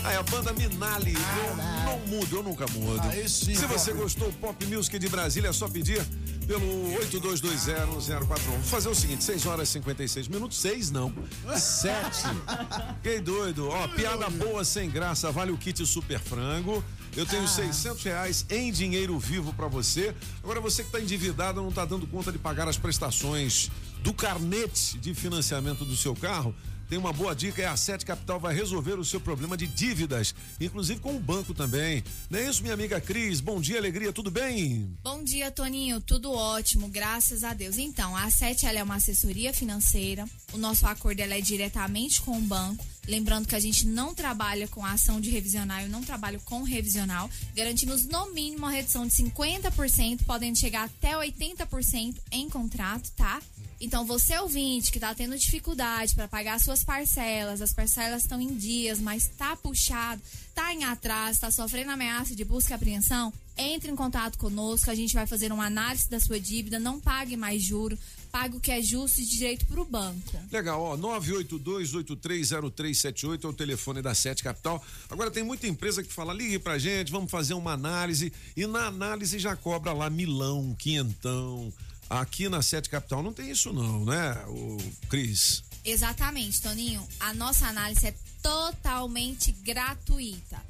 Ah, 0.04 0.12
é 0.14 0.16
a 0.16 0.22
banda 0.22 0.54
Minali. 0.54 1.12
Eu 1.12 1.56
não 1.84 1.98
mudo, 2.06 2.36
eu 2.36 2.42
nunca 2.42 2.64
mudo. 2.72 3.02
Aí 3.10 3.28
sim, 3.28 3.54
Se 3.54 3.66
você 3.66 3.90
Pop. 3.90 4.02
gostou 4.02 4.30
do 4.30 4.38
Pop 4.38 4.64
Music 4.64 4.98
de 4.98 5.08
Brasília, 5.10 5.48
é 5.48 5.52
só 5.52 5.68
pedir 5.68 6.02
pelo 6.46 6.94
82201041. 7.00 8.52
Vamos 8.52 8.70
fazer 8.70 8.88
o 8.88 8.94
seguinte: 8.94 9.22
6 9.22 9.44
horas 9.44 9.68
e 9.68 9.72
56 9.72 10.28
minutos. 10.28 10.56
6 10.62 10.90
não. 10.90 11.12
7. 11.54 12.22
Fiquei 13.02 13.20
doido. 13.20 13.68
Ó, 13.68 13.86
piada 13.88 14.30
boa 14.30 14.64
sem 14.64 14.88
graça. 14.88 15.30
Vale 15.30 15.52
o 15.52 15.58
kit 15.58 15.84
Super 15.84 16.18
Frango. 16.18 16.82
Eu 17.16 17.24
tenho 17.24 17.46
600 17.46 18.02
reais 18.02 18.44
em 18.50 18.72
dinheiro 18.72 19.16
vivo 19.18 19.52
pra 19.52 19.68
você. 19.68 20.14
Agora, 20.42 20.60
você 20.60 20.82
que 20.82 20.90
tá 20.90 21.00
endividado, 21.00 21.62
não 21.62 21.70
tá 21.70 21.84
dando 21.84 22.06
conta 22.06 22.32
de 22.32 22.38
pagar 22.38 22.68
as 22.68 22.76
prestações 22.76 23.70
do 24.02 24.12
carnete 24.12 24.98
de 24.98 25.14
financiamento 25.14 25.84
do 25.84 25.96
seu 25.96 26.14
carro. 26.16 26.54
Tem 26.88 26.98
uma 26.98 27.12
boa 27.12 27.34
dica, 27.34 27.62
é 27.62 27.66
a 27.66 27.76
Sete 27.76 28.04
Capital 28.04 28.38
vai 28.38 28.54
resolver 28.54 28.98
o 28.98 29.04
seu 29.04 29.18
problema 29.18 29.56
de 29.56 29.66
dívidas, 29.66 30.34
inclusive 30.60 31.00
com 31.00 31.16
o 31.16 31.20
banco 31.20 31.54
também. 31.54 32.04
Não 32.28 32.38
é 32.38 32.48
isso, 32.48 32.62
minha 32.62 32.74
amiga 32.74 33.00
Cris? 33.00 33.40
Bom 33.40 33.60
dia, 33.60 33.78
alegria, 33.78 34.12
tudo 34.12 34.30
bem? 34.30 34.94
Bom 35.02 35.24
dia, 35.24 35.50
Toninho. 35.50 36.00
Tudo 36.00 36.30
ótimo, 36.32 36.88
graças 36.88 37.42
a 37.42 37.54
Deus. 37.54 37.78
Então, 37.78 38.14
a 38.14 38.28
Sete 38.28 38.66
ela 38.66 38.78
é 38.78 38.82
uma 38.82 38.96
assessoria 38.96 39.54
financeira. 39.54 40.26
O 40.52 40.58
nosso 40.58 40.86
acordo 40.86 41.20
ela 41.20 41.34
é 41.34 41.40
diretamente 41.40 42.20
com 42.20 42.36
o 42.36 42.42
banco. 42.42 42.84
Lembrando 43.06 43.46
que 43.46 43.54
a 43.54 43.60
gente 43.60 43.86
não 43.86 44.14
trabalha 44.14 44.66
com 44.68 44.84
ação 44.84 45.20
de 45.20 45.30
revisional, 45.30 45.80
eu 45.80 45.88
não 45.88 46.02
trabalho 46.02 46.40
com 46.44 46.62
revisional. 46.62 47.28
Garantimos 47.54 48.04
no 48.04 48.32
mínimo 48.32 48.64
uma 48.64 48.70
redução 48.70 49.06
de 49.06 49.12
50%, 49.12 50.24
podendo 50.24 50.56
chegar 50.56 50.84
até 50.84 51.12
80% 51.14 52.16
em 52.30 52.48
contrato, 52.48 53.10
tá? 53.16 53.40
Então, 53.80 54.06
você 54.06 54.38
ouvinte 54.38 54.90
que 54.90 55.00
tá 55.00 55.14
tendo 55.14 55.36
dificuldade 55.36 56.14
para 56.14 56.28
pagar 56.28 56.58
suas 56.58 56.82
parcelas, 56.82 57.60
as 57.60 57.72
parcelas 57.72 58.22
estão 58.22 58.40
em 58.40 58.54
dias, 58.54 58.98
mas 58.98 59.28
tá 59.36 59.56
puxado, 59.56 60.22
tá 60.54 60.72
em 60.72 60.84
atraso, 60.84 61.40
tá 61.40 61.50
sofrendo 61.50 61.90
ameaça 61.90 62.34
de 62.34 62.44
busca 62.44 62.72
e 62.72 62.74
apreensão, 62.74 63.32
entre 63.56 63.90
em 63.90 63.96
contato 63.96 64.38
conosco, 64.38 64.90
a 64.90 64.94
gente 64.94 65.14
vai 65.14 65.26
fazer 65.26 65.52
uma 65.52 65.66
análise 65.66 66.08
da 66.08 66.18
sua 66.18 66.40
dívida, 66.40 66.78
não 66.78 66.98
pague 66.98 67.36
mais 67.36 67.62
juro, 67.62 67.98
pague 68.34 68.56
o 68.56 68.60
que 68.60 68.72
é 68.72 68.82
justo 68.82 69.20
e 69.20 69.24
direito 69.24 69.64
pro 69.64 69.84
banco. 69.84 70.36
Legal, 70.50 70.82
ó, 70.82 70.96
982830378 70.96 73.44
é 73.44 73.46
o 73.46 73.52
telefone 73.52 74.02
da 74.02 74.12
Sete 74.12 74.42
Capital. 74.42 74.84
Agora 75.08 75.30
tem 75.30 75.44
muita 75.44 75.68
empresa 75.68 76.02
que 76.02 76.12
fala, 76.12 76.34
ligue 76.34 76.58
pra 76.58 76.76
gente, 76.76 77.12
vamos 77.12 77.30
fazer 77.30 77.54
uma 77.54 77.74
análise 77.74 78.32
e 78.56 78.66
na 78.66 78.86
análise 78.86 79.38
já 79.38 79.54
cobra 79.54 79.92
lá 79.92 80.10
milão, 80.10 80.74
quinhentão. 80.76 81.72
Aqui 82.10 82.48
na 82.48 82.60
Sete 82.60 82.90
Capital 82.90 83.22
não 83.22 83.32
tem 83.32 83.52
isso 83.52 83.72
não, 83.72 84.04
né, 84.04 84.44
o 84.48 84.78
Cris? 85.08 85.62
Exatamente, 85.84 86.60
Toninho. 86.60 87.06
A 87.20 87.32
nossa 87.34 87.68
análise 87.68 88.08
é 88.08 88.14
totalmente 88.42 89.52
gratuita. 89.62 90.60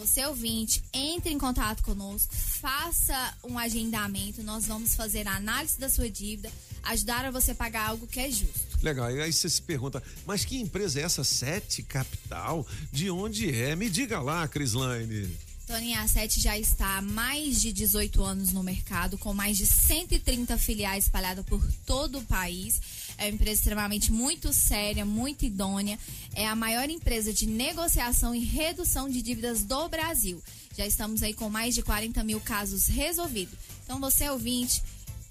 Você 0.00 0.24
ouvinte, 0.24 0.82
entre 0.94 1.30
em 1.30 1.38
contato 1.38 1.82
conosco, 1.82 2.34
faça 2.34 3.34
um 3.44 3.58
agendamento, 3.58 4.42
nós 4.42 4.66
vamos 4.66 4.94
fazer 4.94 5.28
a 5.28 5.36
análise 5.36 5.78
da 5.78 5.90
sua 5.90 6.08
dívida, 6.08 6.50
ajudar 6.84 7.26
a 7.26 7.30
você 7.30 7.52
pagar 7.52 7.90
algo 7.90 8.06
que 8.06 8.18
é 8.18 8.30
justo. 8.30 8.78
Legal, 8.82 9.14
e 9.14 9.20
aí 9.20 9.30
você 9.30 9.46
se 9.46 9.60
pergunta, 9.60 10.02
mas 10.24 10.42
que 10.42 10.58
empresa 10.58 11.00
é 11.00 11.02
essa? 11.02 11.22
Sete 11.22 11.82
Capital? 11.82 12.66
De 12.90 13.10
onde 13.10 13.54
é? 13.54 13.76
Me 13.76 13.90
diga 13.90 14.22
lá, 14.22 14.48
Crislaine. 14.48 15.30
Toninho, 15.66 16.00
a 16.00 16.08
Sete 16.08 16.40
já 16.40 16.58
está 16.58 16.96
há 16.96 17.02
mais 17.02 17.60
de 17.60 17.72
18 17.72 18.24
anos 18.24 18.52
no 18.52 18.60
mercado, 18.62 19.16
com 19.16 19.32
mais 19.32 19.56
de 19.56 19.66
130 19.66 20.58
filiais 20.58 21.04
espalhadas 21.04 21.44
por 21.44 21.62
todo 21.86 22.18
o 22.18 22.24
país. 22.24 22.80
É 23.20 23.24
uma 23.24 23.34
empresa 23.34 23.60
extremamente 23.60 24.10
muito 24.10 24.50
séria, 24.50 25.04
muito 25.04 25.44
idônea. 25.44 25.98
É 26.34 26.46
a 26.46 26.56
maior 26.56 26.88
empresa 26.88 27.34
de 27.34 27.46
negociação 27.46 28.34
e 28.34 28.38
redução 28.38 29.10
de 29.10 29.20
dívidas 29.20 29.62
do 29.62 29.88
Brasil. 29.90 30.42
Já 30.74 30.86
estamos 30.86 31.22
aí 31.22 31.34
com 31.34 31.50
mais 31.50 31.74
de 31.74 31.82
40 31.82 32.24
mil 32.24 32.40
casos 32.40 32.86
resolvidos. 32.86 33.58
Então, 33.84 34.00
você 34.00 34.30
ouvinte, 34.30 34.82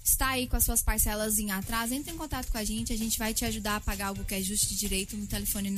está 0.04 0.28
aí 0.30 0.46
com 0.46 0.54
as 0.56 0.64
suas 0.64 0.82
parcelas 0.82 1.40
em 1.40 1.50
atraso, 1.50 1.94
entre 1.94 2.12
em 2.12 2.16
contato 2.16 2.52
com 2.52 2.58
a 2.58 2.64
gente, 2.64 2.92
a 2.92 2.96
gente 2.96 3.18
vai 3.18 3.34
te 3.34 3.44
ajudar 3.44 3.76
a 3.76 3.80
pagar 3.80 4.08
algo 4.08 4.24
que 4.24 4.34
é 4.34 4.42
justo 4.42 4.66
de 4.68 4.76
direito 4.76 5.16
no 5.16 5.26
telefone 5.26 5.70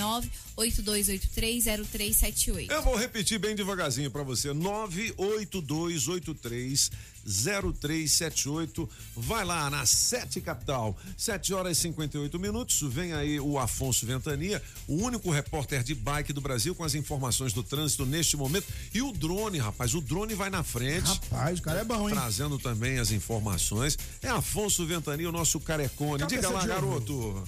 982830378. 0.57 2.71
Eu 2.71 2.83
vou 2.83 2.97
repetir 2.97 3.39
bem 3.39 3.55
devagarzinho 3.55 4.11
para 4.11 4.23
você. 4.23 4.53
98283 4.53 6.91
0378. 7.25 8.89
Vai 9.17 9.45
lá 9.45 9.69
na 9.71 9.87
Sete 9.87 10.41
Capital. 10.41 10.97
7 11.17 11.55
horas 11.55 11.79
e 11.79 11.81
58 11.83 12.39
minutos. 12.39 12.81
Vem 12.83 13.13
aí 13.13 13.41
o 13.41 13.59
Afonso 13.59 14.07
Ventania, 14.07 14.63
o 14.87 14.97
único 14.97 15.31
repórter 15.31 15.83
de 15.83 15.95
bike 15.95 16.33
do 16.33 16.41
Brasil 16.41 16.75
com 16.75 16.85
as 16.85 16.95
informações 16.95 17.53
do 17.53 17.63
trânsito 17.63 18.05
neste 18.05 18.37
momento. 18.37 18.67
E 18.93 19.03
o 19.03 19.13
drone, 19.13 19.59
rapaz. 19.59 19.95
O 19.95 20.01
drone 20.01 20.35
vai 20.35 20.51
na 20.51 20.63
frente. 20.63 21.09
Rapaz, 21.09 21.59
o 21.59 21.63
cara 21.63 21.81
é 21.81 21.85
bom, 21.85 22.09
hein? 22.09 22.15
Trazendo 22.15 22.59
também 22.59 22.99
as 22.99 23.11
informações. 23.11 23.99
É 24.23 24.29
Afonso 24.29 24.87
Ventania, 24.87 25.29
o 25.29 25.33
nosso 25.33 25.61
carecone. 25.61 26.27
Diga 26.27 26.49
lá, 26.49 26.67
garoto. 26.67 27.43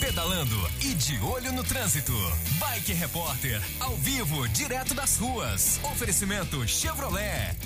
Pedalando 0.00 0.56
e 0.80 0.94
de 0.94 1.16
olho 1.20 1.52
no 1.52 1.62
trânsito. 1.62 2.12
Bike 2.58 2.92
Repórter, 2.92 3.62
ao 3.78 3.96
vivo, 3.96 4.48
direto 4.48 4.94
das 4.94 5.16
ruas. 5.16 5.78
Oferecimento 5.84 6.66
Chevrolet. 6.66 7.56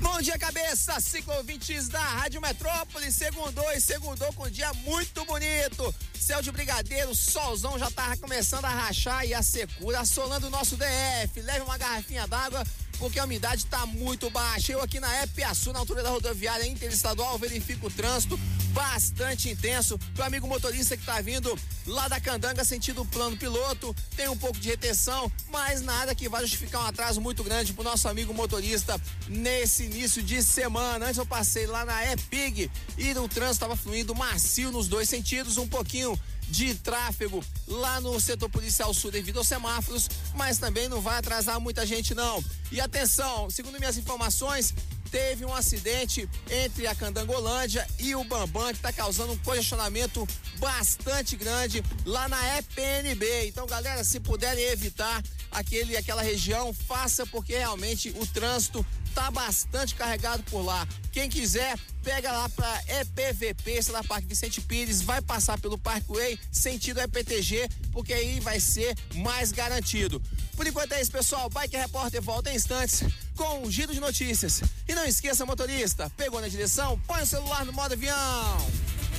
Bom 0.00 0.20
dia, 0.20 0.38
cabeça! 0.38 1.00
Ciclo 1.00 1.34
ouvintes 1.34 1.88
da 1.88 2.00
Rádio 2.00 2.40
Metrópole, 2.40 3.10
segundou 3.10 3.70
e 3.72 3.80
segundou 3.80 4.32
com 4.34 4.44
um 4.44 4.50
dia 4.50 4.72
muito 4.84 5.24
bonito. 5.24 5.94
Céu 6.18 6.42
de 6.42 6.52
brigadeiro, 6.52 7.14
solzão 7.14 7.78
já 7.78 7.90
tava 7.90 8.16
começando 8.16 8.66
a 8.66 8.70
rachar 8.70 9.24
e 9.24 9.32
a 9.32 9.42
secura 9.42 10.00
assolando 10.00 10.48
o 10.48 10.50
nosso 10.50 10.76
DF. 10.76 11.40
Leve 11.40 11.60
uma 11.60 11.78
garrafinha 11.78 12.26
d'água 12.26 12.62
porque 12.98 13.18
a 13.18 13.24
umidade 13.24 13.64
está 13.64 13.86
muito 13.86 14.30
baixa. 14.30 14.72
Eu 14.72 14.82
aqui 14.82 15.00
na 15.00 15.22
Epiaçu, 15.22 15.72
na 15.72 15.78
altura 15.78 16.02
da 16.02 16.10
rodoviária 16.10 16.66
interestadual, 16.66 17.38
verifico 17.38 17.86
o 17.86 17.90
trânsito 17.90 18.38
bastante 18.72 19.48
intenso. 19.48 19.98
Pro 20.14 20.24
amigo 20.24 20.46
motorista 20.46 20.96
que 20.96 21.02
está 21.02 21.20
vindo 21.20 21.58
lá 21.86 22.08
da 22.08 22.20
Candanga, 22.20 22.64
sentido 22.64 23.04
plano 23.06 23.36
piloto, 23.36 23.94
tem 24.14 24.28
um 24.28 24.36
pouco 24.36 24.58
de 24.58 24.68
retenção, 24.68 25.32
mas 25.48 25.80
nada 25.80 26.14
que 26.14 26.28
vai 26.28 26.42
justificar 26.42 26.82
um 26.82 26.86
atraso 26.86 27.20
muito 27.20 27.42
grande 27.42 27.72
pro 27.72 27.82
nosso 27.82 28.06
amigo 28.08 28.34
motorista 28.34 29.00
nesse 29.28 29.84
início 29.84 30.22
de 30.22 30.42
semana. 30.42 31.06
Antes 31.06 31.18
eu 31.18 31.26
passei 31.26 31.66
lá 31.66 31.84
na 31.84 32.12
EPIG 32.12 32.70
e 32.98 33.12
o 33.12 33.28
trânsito 33.28 33.52
estava 33.52 33.76
fluindo 33.76 34.14
macio 34.14 34.70
nos 34.70 34.88
dois 34.88 35.08
sentidos, 35.08 35.56
um 35.56 35.66
pouquinho 35.66 36.18
de 36.48 36.74
tráfego 36.74 37.44
lá 37.66 38.00
no 38.00 38.20
setor 38.20 38.48
policial 38.48 38.92
sul 38.94 39.10
devido 39.10 39.38
aos 39.38 39.48
semáforos, 39.48 40.08
mas 40.34 40.58
também 40.58 40.88
não 40.88 41.00
vai 41.00 41.18
atrasar 41.18 41.60
muita 41.60 41.84
gente 41.84 42.14
não. 42.14 42.42
E 42.70 42.80
atenção, 42.80 43.50
segundo 43.50 43.78
minhas 43.78 43.96
informações, 43.96 44.74
teve 45.10 45.44
um 45.44 45.54
acidente 45.54 46.28
entre 46.50 46.86
a 46.86 46.94
Candangolândia 46.94 47.86
e 47.98 48.14
o 48.14 48.24
Bambam 48.24 48.66
que 48.68 48.76
está 48.76 48.92
causando 48.92 49.32
um 49.32 49.38
congestionamento 49.38 50.26
bastante 50.58 51.36
grande 51.36 51.82
lá 52.04 52.28
na 52.28 52.58
EPNB. 52.58 53.46
Então, 53.46 53.66
galera, 53.66 54.04
se 54.04 54.20
puderem 54.20 54.64
evitar 54.64 55.22
aquele 55.50 55.96
aquela 55.96 56.22
região, 56.22 56.72
faça 56.72 57.26
porque 57.26 57.56
realmente 57.56 58.10
o 58.18 58.26
trânsito 58.26 58.84
tá 59.16 59.30
bastante 59.30 59.94
carregado 59.94 60.42
por 60.44 60.60
lá. 60.60 60.86
Quem 61.10 61.30
quiser, 61.30 61.78
pega 62.04 62.30
lá 62.30 62.50
pra 62.50 62.82
EPVP, 62.86 63.80
lá, 63.88 64.04
Parque 64.04 64.26
Vicente 64.26 64.60
Pires, 64.60 65.00
vai 65.00 65.22
passar 65.22 65.58
pelo 65.58 65.78
Parkway, 65.78 66.38
sentido 66.52 67.00
EPTG, 67.00 67.66
porque 67.92 68.12
aí 68.12 68.40
vai 68.40 68.60
ser 68.60 68.94
mais 69.14 69.52
garantido. 69.52 70.22
Por 70.54 70.66
enquanto 70.66 70.92
é 70.92 71.00
isso, 71.00 71.10
pessoal. 71.10 71.48
Bike 71.48 71.78
Repórter 71.78 72.20
volta 72.20 72.52
em 72.52 72.56
instantes 72.56 73.04
com 73.34 73.62
um 73.62 73.70
giro 73.70 73.94
de 73.94 74.00
notícias. 74.00 74.60
E 74.86 74.94
não 74.94 75.06
esqueça, 75.06 75.46
motorista, 75.46 76.12
pegou 76.14 76.38
na 76.38 76.48
direção, 76.48 77.00
põe 77.06 77.22
o 77.22 77.26
celular 77.26 77.64
no 77.64 77.72
modo 77.72 77.94
avião. 77.94 78.95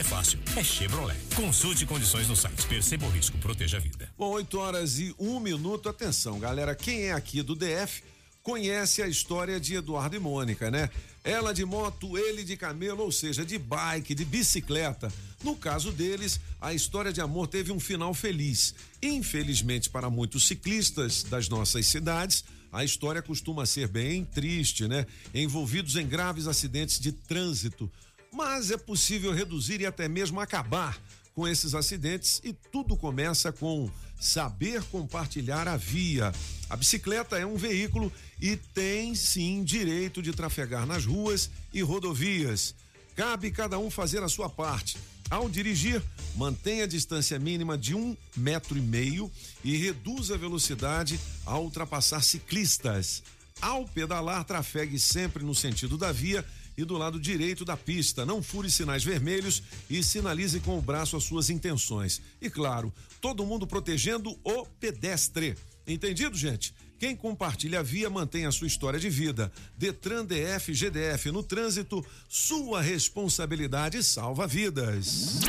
é 0.00 0.02
fácil, 0.02 0.38
é 0.56 0.64
Chevrolet. 0.64 1.18
Consulte 1.36 1.84
condições 1.84 2.26
no 2.26 2.34
site. 2.34 2.66
Perceba 2.66 3.06
o 3.06 3.10
risco, 3.10 3.36
proteja 3.38 3.76
a 3.76 3.80
vida. 3.80 4.10
Bom, 4.16 4.30
8 4.30 4.58
horas 4.58 4.98
e 4.98 5.14
um 5.18 5.38
minuto. 5.38 5.88
Atenção, 5.88 6.38
galera. 6.38 6.74
Quem 6.74 7.02
é 7.02 7.12
aqui 7.12 7.42
do 7.42 7.54
DF 7.54 8.02
conhece 8.42 9.02
a 9.02 9.06
história 9.06 9.60
de 9.60 9.74
Eduardo 9.74 10.16
e 10.16 10.18
Mônica, 10.18 10.70
né? 10.70 10.90
Ela 11.22 11.52
de 11.52 11.64
moto, 11.64 12.18
ele 12.18 12.42
de 12.42 12.56
camelo, 12.56 13.04
ou 13.04 13.12
seja, 13.12 13.44
de 13.44 13.56
bike, 13.58 14.14
de 14.14 14.24
bicicleta. 14.24 15.12
No 15.44 15.54
caso 15.54 15.92
deles, 15.92 16.40
a 16.60 16.74
história 16.74 17.12
de 17.12 17.20
amor 17.20 17.46
teve 17.46 17.70
um 17.70 17.78
final 17.78 18.12
feliz. 18.14 18.74
Infelizmente, 19.00 19.88
para 19.88 20.10
muitos 20.10 20.48
ciclistas 20.48 21.22
das 21.22 21.48
nossas 21.48 21.86
cidades, 21.86 22.44
a 22.72 22.82
história 22.82 23.22
costuma 23.22 23.66
ser 23.66 23.86
bem 23.86 24.24
triste, 24.24 24.88
né? 24.88 25.06
Envolvidos 25.34 25.94
em 25.96 26.06
graves 26.06 26.46
acidentes 26.46 26.98
de 26.98 27.12
trânsito. 27.12 27.90
Mas 28.32 28.70
é 28.70 28.78
possível 28.78 29.32
reduzir 29.32 29.80
e 29.82 29.86
até 29.86 30.08
mesmo 30.08 30.40
acabar 30.40 30.98
com 31.34 31.46
esses 31.46 31.74
acidentes 31.74 32.40
e 32.42 32.52
tudo 32.52 32.96
começa 32.96 33.52
com 33.52 33.90
saber 34.18 34.82
compartilhar 34.84 35.68
a 35.68 35.76
via. 35.76 36.32
A 36.70 36.76
bicicleta 36.76 37.38
é 37.38 37.44
um 37.44 37.56
veículo 37.56 38.10
e 38.40 38.56
tem 38.56 39.14
sim 39.14 39.62
direito 39.62 40.22
de 40.22 40.32
trafegar 40.32 40.86
nas 40.86 41.04
ruas 41.04 41.50
e 41.74 41.82
rodovias. 41.82 42.74
Cabe 43.14 43.50
cada 43.50 43.78
um 43.78 43.90
fazer 43.90 44.22
a 44.22 44.28
sua 44.28 44.48
parte. 44.48 44.96
Ao 45.28 45.48
dirigir, 45.48 46.02
mantenha 46.36 46.84
a 46.84 46.86
distância 46.86 47.38
mínima 47.38 47.76
de 47.76 47.94
um 47.94 48.16
metro 48.36 48.78
e 48.78 48.80
meio 48.80 49.30
e 49.64 49.76
reduza 49.76 50.34
a 50.34 50.38
velocidade 50.38 51.18
ao 51.44 51.64
ultrapassar 51.64 52.22
ciclistas. 52.22 53.22
Ao 53.60 53.86
pedalar, 53.86 54.44
trafegue 54.44 54.98
sempre 54.98 55.44
no 55.44 55.54
sentido 55.54 55.96
da 55.96 56.10
via 56.10 56.44
e 56.76 56.84
do 56.84 56.96
lado 56.96 57.20
direito 57.20 57.64
da 57.64 57.76
pista. 57.76 58.26
Não 58.26 58.42
fure 58.42 58.70
sinais 58.70 59.04
vermelhos 59.04 59.62
e 59.88 60.02
sinalize 60.02 60.60
com 60.60 60.78
o 60.78 60.82
braço 60.82 61.16
as 61.16 61.24
suas 61.24 61.50
intenções. 61.50 62.20
E 62.40 62.48
claro, 62.48 62.92
todo 63.20 63.46
mundo 63.46 63.66
protegendo 63.66 64.38
o 64.44 64.66
pedestre. 64.80 65.56
Entendido, 65.86 66.36
gente? 66.36 66.74
Quem 67.02 67.16
compartilha 67.16 67.80
a 67.80 67.82
via 67.82 68.08
mantém 68.08 68.46
a 68.46 68.52
sua 68.52 68.68
história 68.68 69.00
de 69.00 69.10
vida. 69.10 69.50
Detran 69.76 70.24
DF 70.24 70.72
GDF 70.72 71.32
no 71.32 71.42
trânsito, 71.42 72.06
sua 72.28 72.80
responsabilidade 72.80 74.04
salva 74.04 74.46
vidas. 74.46 75.40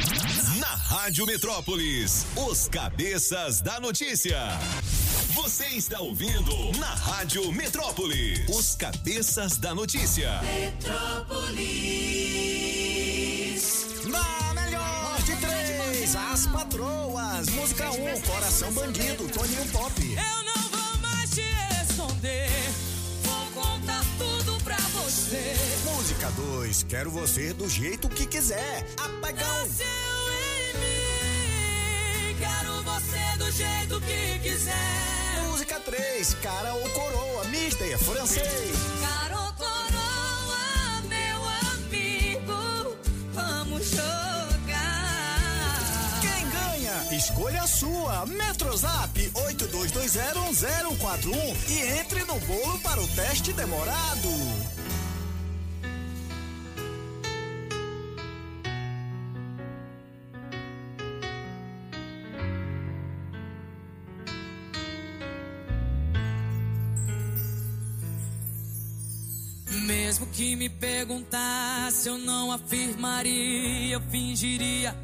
Na 0.60 0.76
Rádio 0.76 1.28
Metrópolis, 1.28 2.26
os 2.36 2.68
cabeças 2.68 3.62
da 3.62 3.80
notícia. 3.80 4.40
Você 5.34 5.66
está 5.66 6.00
ouvindo 6.00 6.54
na 6.78 6.94
Rádio 6.94 7.52
Metrópolis, 7.52 8.48
os 8.50 8.76
cabeças 8.76 9.58
da 9.58 9.74
notícia. 9.74 10.40
Metrópolis. 10.44 11.64
Na 14.06 14.54
melhor 14.54 15.20
de 15.24 15.36
três, 15.38 16.16
as 16.16 16.46
patroas. 16.46 17.50
Música 17.50 17.90
1, 17.90 18.16
um, 18.16 18.22
Coração 18.22 18.72
Bandido, 18.74 19.28
Toninho 19.30 19.66
Pop. 19.70 20.00
Eu 20.02 20.44
não 20.44 20.70
vou 20.70 21.00
mais 21.02 21.32
te 21.32 21.42
esconder. 21.82 22.52
Vou 23.24 23.64
contar 23.64 24.06
tudo 24.20 24.64
pra 24.64 24.78
você. 24.78 25.56
Música 25.96 26.30
2, 26.32 26.84
Quero 26.84 27.10
você 27.10 27.54
do 27.54 27.68
jeito 27.68 28.08
que 28.08 28.28
quiser. 28.28 28.86
Apagão. 28.98 29.48
Nasceu 29.62 29.88
em 30.60 30.74
mim. 30.78 32.36
Quero 32.40 32.84
você 32.84 33.38
do 33.40 33.52
jeito 33.52 34.00
que 34.02 34.40
quiser. 34.48 35.23
Música 35.94 35.94
3, 35.94 35.94
francês, 35.94 36.34
cara 36.42 36.74
ou 36.74 36.90
coroa, 36.90 37.44
mister 37.46 37.98
francês. 38.00 38.76
Cara 39.00 39.40
ou 39.40 39.54
coroa, 39.54 41.00
meu 41.08 41.46
amigo, 41.72 42.98
vamos 43.34 43.92
jogar. 43.92 44.10
Quem 46.22 46.50
ganha? 46.50 47.16
Escolha 47.16 47.62
a 47.62 47.68
sua. 47.68 48.26
Metrozap 48.26 49.32
82201041 49.36 51.56
e 51.70 51.80
entre 52.00 52.24
no 52.24 52.40
bolo 52.40 52.80
para 52.80 53.00
o 53.00 53.08
teste 53.10 53.54
demorado. 53.54 54.30
Mesmo 70.14 70.28
que 70.28 70.56
me 70.56 70.70
perguntasse, 70.70 72.08
eu 72.08 72.20
não 72.20 72.52
afirmaria, 72.52 73.96
eu 73.96 74.02
fingiria, 74.12 74.96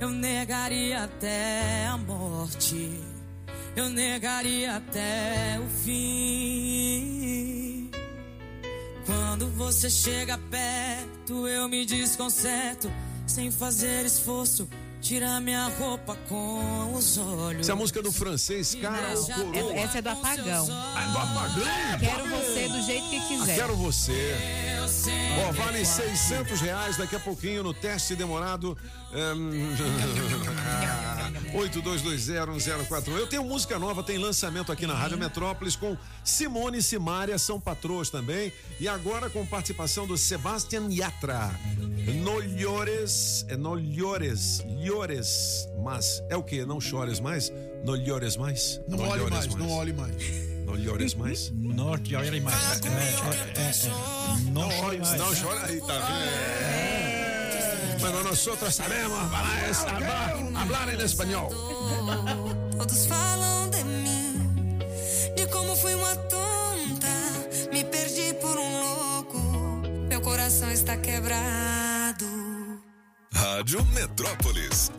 eu 0.00 0.10
negaria 0.10 1.04
até 1.04 1.86
a 1.86 1.96
morte, 1.96 3.00
eu 3.76 3.88
negaria 3.88 4.74
até 4.74 5.56
o 5.60 5.68
fim. 5.84 7.12
Quando 9.06 9.46
você 9.50 9.88
chega 9.88 10.36
perto, 10.50 11.46
eu 11.46 11.68
me 11.68 11.86
desconcerto, 11.86 12.90
sem 13.28 13.52
fazer 13.52 14.04
esforço. 14.04 14.68
Tira 15.04 15.38
minha 15.38 15.68
roupa 15.68 16.16
com 16.30 16.94
os 16.94 17.18
olhos. 17.18 17.60
Essa 17.60 17.72
é 17.72 17.74
a 17.74 17.76
música 17.76 18.00
do 18.00 18.10
francês, 18.10 18.74
cara 18.74 19.12
ou 19.14 19.26
coroa? 19.26 19.76
Essa 19.76 19.98
é 19.98 20.02
do 20.02 20.08
apagão. 20.08 20.66
Ah, 20.70 21.12
do 21.12 21.18
apagão? 21.18 21.98
Quero 22.00 22.26
você 22.30 22.68
do 22.68 22.80
jeito 22.80 23.10
que 23.10 23.20
quiser. 23.28 23.54
Quero 23.54 23.76
você. 23.76 24.34
Ó, 25.46 25.52
vale 25.52 25.84
600 25.84 26.58
reais 26.58 26.96
daqui 26.96 27.16
a 27.16 27.20
pouquinho 27.20 27.62
no 27.62 27.74
teste 27.74 28.16
demorado. 28.16 28.78
ehm, 29.18 29.74
82201041. 31.54 33.16
Eu 33.16 33.26
tenho 33.26 33.44
música 33.44 33.78
nova, 33.78 34.02
tem 34.02 34.18
lançamento 34.18 34.72
aqui 34.72 34.86
na 34.86 34.94
Rádio 34.94 35.16
Metrópolis 35.16 35.76
com 35.76 35.96
Simone 36.24 36.78
e 36.78 36.82
Simária, 36.82 37.38
são 37.38 37.60
patroas 37.60 38.10
também. 38.10 38.52
E 38.80 38.88
agora 38.88 39.30
com 39.30 39.46
participação 39.46 40.06
do 40.06 40.16
Sebastian 40.16 40.88
Yatra. 40.90 41.50
No 42.22 42.40
llores, 42.40 43.46
é 43.48 43.56
no 43.56 43.74
llores, 43.76 44.62
llores, 44.84 45.68
mas 45.82 46.22
é 46.28 46.36
o 46.36 46.42
que? 46.42 46.64
Não 46.66 46.80
chores 46.80 47.20
mais? 47.20 47.52
No 47.84 47.94
llores 47.94 48.36
mais? 48.36 48.80
Não 48.88 48.98
olhe 48.98 49.30
mais, 49.30 49.46
não 49.54 49.70
olhe 49.70 49.92
mais. 49.92 50.14
Não 50.66 50.74
llores 50.74 51.14
mais? 51.14 51.50
Não 51.52 51.96
chore 52.04 52.40
mais. 52.40 52.80
É, 52.84 52.88
é, 52.88 53.62
é, 53.62 53.70
é. 53.70 54.50
Não 54.50 54.70
chore 54.70 54.98
mais. 54.98 55.18
Não 55.18 55.34
chora 55.34 55.66
aí, 55.66 55.80
tá 55.80 55.98
vendo? 55.98 57.23
Mas 58.04 58.22
nosotros 58.22 58.74
sabemos 58.74 59.18
hablar, 59.88 60.36
hablar 60.56 60.90
en 60.90 61.00
español. 61.00 61.48
Todos 62.76 63.06
falam 63.08 63.70
de 63.70 63.82
mim, 63.82 64.78
de 65.34 65.46
como 65.46 65.74
fui 65.74 65.94
uma 65.94 66.14
tonta, 66.28 67.08
me 67.72 67.82
perdi 67.82 68.34
por 68.34 68.58
um 68.58 68.80
louco, 68.80 69.38
meu 70.06 70.20
coração 70.20 70.70
está 70.70 70.98
quebrado. 70.98 72.26
Rádio 73.32 73.82
Metrópolis. 73.94 74.92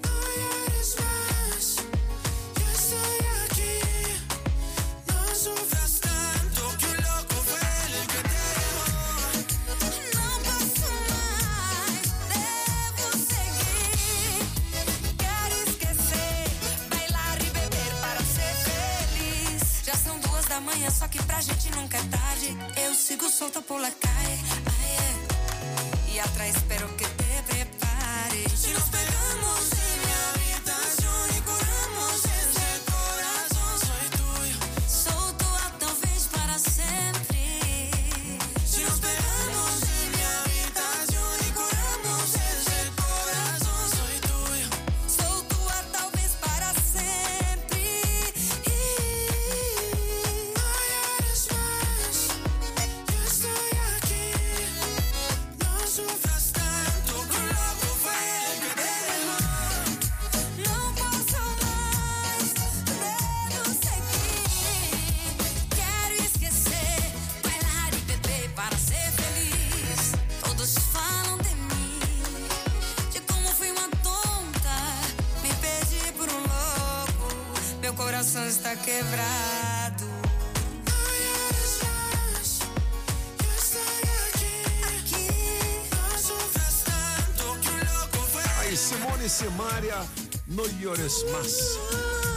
Duas 20.75 20.77
da 20.77 20.77
manhã, 20.77 20.89
só 20.91 21.07
que 21.07 21.21
pra 21.23 21.41
gente 21.41 21.69
nunca 21.71 21.97
é 21.97 22.03
tarde. 22.03 22.57
Eu 22.77 22.93
sigo 22.93 23.29
solta 23.29 23.61
por 23.61 23.79
la 23.79 23.91
calle, 23.91 24.39
ai, 24.65 26.11
é. 26.11 26.15
y 26.15 26.19
atrás 26.19 26.55
espero 26.55 26.87
que 26.97 27.05
te 27.05 27.43
prepares. 27.47 28.51
Si 28.51 28.71
nos 28.71 28.83
pegamos 28.83 29.84
No 90.85 90.91
Llores 90.91 91.25
Mas. 91.31 91.79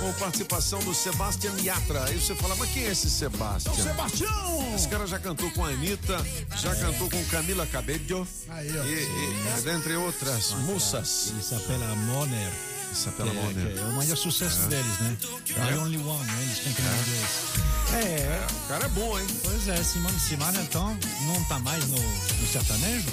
Com 0.00 0.10
participação 0.14 0.78
do 0.80 0.94
Sebastian 0.94 1.52
Yatra. 1.62 2.04
Aí 2.04 2.18
você 2.18 2.34
fala, 2.34 2.56
mas 2.56 2.70
quem 2.70 2.84
é 2.84 2.92
esse 2.92 3.10
Sebastian? 3.10 3.72
É 3.72 3.74
o 3.74 3.82
Sebastião! 3.82 4.74
Esse 4.74 4.88
cara 4.88 5.06
já 5.06 5.18
cantou 5.18 5.50
com 5.50 5.66
a 5.66 5.68
Anitta, 5.68 6.16
já 6.56 6.74
cantou 6.76 7.10
com 7.10 7.22
Camila 7.26 7.66
Cabello. 7.66 8.26
Aí, 8.48 8.70
ó. 8.78 8.84
E, 8.84 9.58
e, 9.58 9.60
dentre 9.62 9.96
outras 9.96 10.52
moças. 10.64 11.34
Isso 11.38 11.54
apela 11.54 11.94
Moner. 11.94 12.50
Isabela 12.90 13.30
que, 13.30 13.36
Moner. 13.36 13.76
é 13.76 13.82
o 13.82 13.92
maior 13.92 14.16
sucesso 14.16 14.62
É. 14.62 14.66
deles, 14.68 14.98
né? 15.00 15.16
É. 15.50 15.74
I 15.74 15.76
Only 15.76 15.98
One, 15.98 16.24
né? 16.24 16.42
Eles 16.42 16.58
cantam 16.60 16.84
em 16.86 17.00
inglês. 17.00 17.30
É, 17.92 18.46
o 18.64 18.68
cara 18.68 18.84
é 18.86 18.88
bom, 18.88 19.18
hein? 19.18 19.26
Pois 19.44 19.68
é, 19.68 19.82
Simone 19.82 20.18
Simara, 20.18 20.58
então, 20.62 20.98
não 21.26 21.44
tá 21.44 21.58
mais 21.58 21.86
no, 21.86 21.98
no 21.98 22.46
sertanejo? 22.50 23.08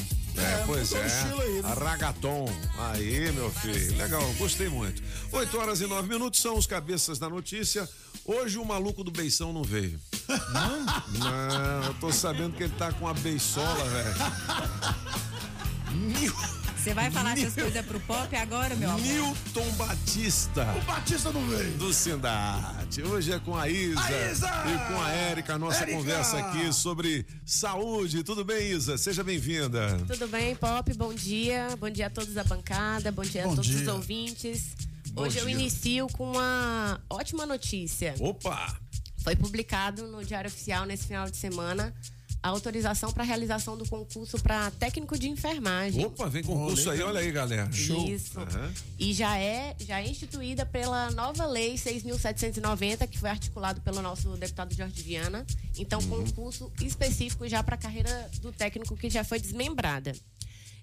É, 0.46 0.64
pois 0.66 0.92
mudou 0.92 1.42
é. 1.42 1.46
aí, 1.46 1.62
né? 1.62 1.74
Ragaton. 1.74 2.46
Aí, 2.78 3.32
meu 3.32 3.52
filho. 3.52 3.98
Legal, 3.98 4.22
gostei 4.38 4.70
muito. 4.70 5.02
8 5.32 5.58
horas 5.58 5.82
e 5.82 5.88
9 5.88 6.08
minutos 6.08 6.42
são 6.42 6.58
os 6.58 6.68
cabeças 6.68 7.20
da 7.20 7.30
notícia. 7.30 7.88
Hoje 8.26 8.58
o 8.58 8.66
maluco 8.66 9.04
do 9.04 9.12
beição 9.12 9.54
não 9.54 9.64
veio. 9.64 10.00
Não? 10.28 10.86
Não, 11.20 11.84
eu 11.84 11.94
tô 11.96 12.12
sabendo 12.12 12.56
que 12.56 12.64
ele 12.64 12.74
tá 12.76 12.92
com 12.94 13.08
a 13.08 13.14
beisola, 13.14 13.84
velho. 13.86 14.16
Você 16.86 16.94
vai 16.94 17.10
falar 17.10 17.36
essas 17.36 17.56
coisas 17.56 17.84
pro 17.84 18.00
pop 18.02 18.36
agora, 18.36 18.76
meu 18.76 18.92
amor? 18.92 19.02
Newton 19.02 19.72
Batista. 19.72 20.72
O 20.78 20.82
Batista 20.82 21.32
não 21.32 21.44
veio. 21.48 21.72
Do 21.80 21.92
Sindate. 21.92 23.02
Hoje 23.02 23.32
é 23.32 23.40
com 23.40 23.58
a 23.58 23.68
Isa, 23.68 24.00
A 24.00 24.32
Isa! 24.32 24.48
e 24.48 24.94
com 24.94 25.02
a 25.02 25.10
Érica, 25.12 25.56
a 25.56 25.58
nossa 25.58 25.82
Érica! 25.82 25.98
conversa 25.98 26.38
aqui 26.38 26.72
sobre 26.72 27.26
saúde. 27.44 28.24
Tudo 28.24 28.46
bem, 28.46 28.70
Isa? 28.70 29.00
Seja 29.00 29.24
bem-vinda. 29.24 29.98
Tudo 30.06 30.28
bem, 30.28 30.56
Pop? 30.56 30.94
Bom 30.94 31.12
dia. 31.12 31.76
Bom 31.80 31.90
dia 31.90 32.06
a 32.06 32.10
todos 32.12 32.36
da 32.36 32.44
bancada, 32.44 33.12
bom 33.12 33.24
dia 33.24 33.42
Bom 33.46 33.54
a 33.54 33.56
todos 33.56 33.68
dia. 33.72 33.82
os 33.82 33.88
ouvintes. 33.88 34.76
Bom 35.10 35.24
Hoje 35.24 35.40
eu 35.40 35.50
inicio 35.50 36.06
com 36.14 36.34
uma 36.34 37.02
ótima 37.10 37.48
notícia. 37.48 38.14
Opa! 38.20 38.80
Foi 39.24 39.36
publicado 39.36 40.06
no 40.06 40.24
Diário 40.24 40.50
Oficial 40.52 40.86
nesse 40.86 41.08
final 41.08 41.28
de 41.32 41.36
semana 41.36 41.92
a 42.46 42.50
autorização 42.50 43.12
para 43.12 43.24
realização 43.24 43.76
do 43.76 43.88
concurso 43.90 44.38
para 44.38 44.70
técnico 44.70 45.18
de 45.18 45.28
enfermagem. 45.28 46.06
Opa, 46.06 46.30
vem 46.30 46.44
concurso 46.44 46.92
aí, 46.92 47.02
olha 47.02 47.20
aí, 47.20 47.32
galera. 47.32 47.72
Show. 47.72 48.08
Isso. 48.08 48.40
Aham. 48.40 48.72
E 49.00 49.14
já 49.16 49.36
é, 49.36 49.76
já 49.80 50.00
é 50.00 50.08
instituída 50.08 50.64
pela 50.64 51.10
nova 51.10 51.48
lei 51.48 51.74
6.790, 51.74 53.08
que 53.08 53.18
foi 53.18 53.32
articulado 53.32 53.82
pelo 53.82 54.00
nosso 54.00 54.30
deputado 54.38 54.76
Jorge 54.76 55.02
Viana. 55.02 55.44
Então, 55.76 56.00
Uhum. 56.02 56.08
concurso 56.28 56.72
específico 56.82 57.48
já 57.50 57.64
para 57.64 57.74
a 57.74 57.80
carreira 57.80 58.30
do 58.42 58.52
técnico 58.52 58.96
que 58.96 59.10
já 59.10 59.24
foi 59.24 59.40
desmembrada. 59.40 60.14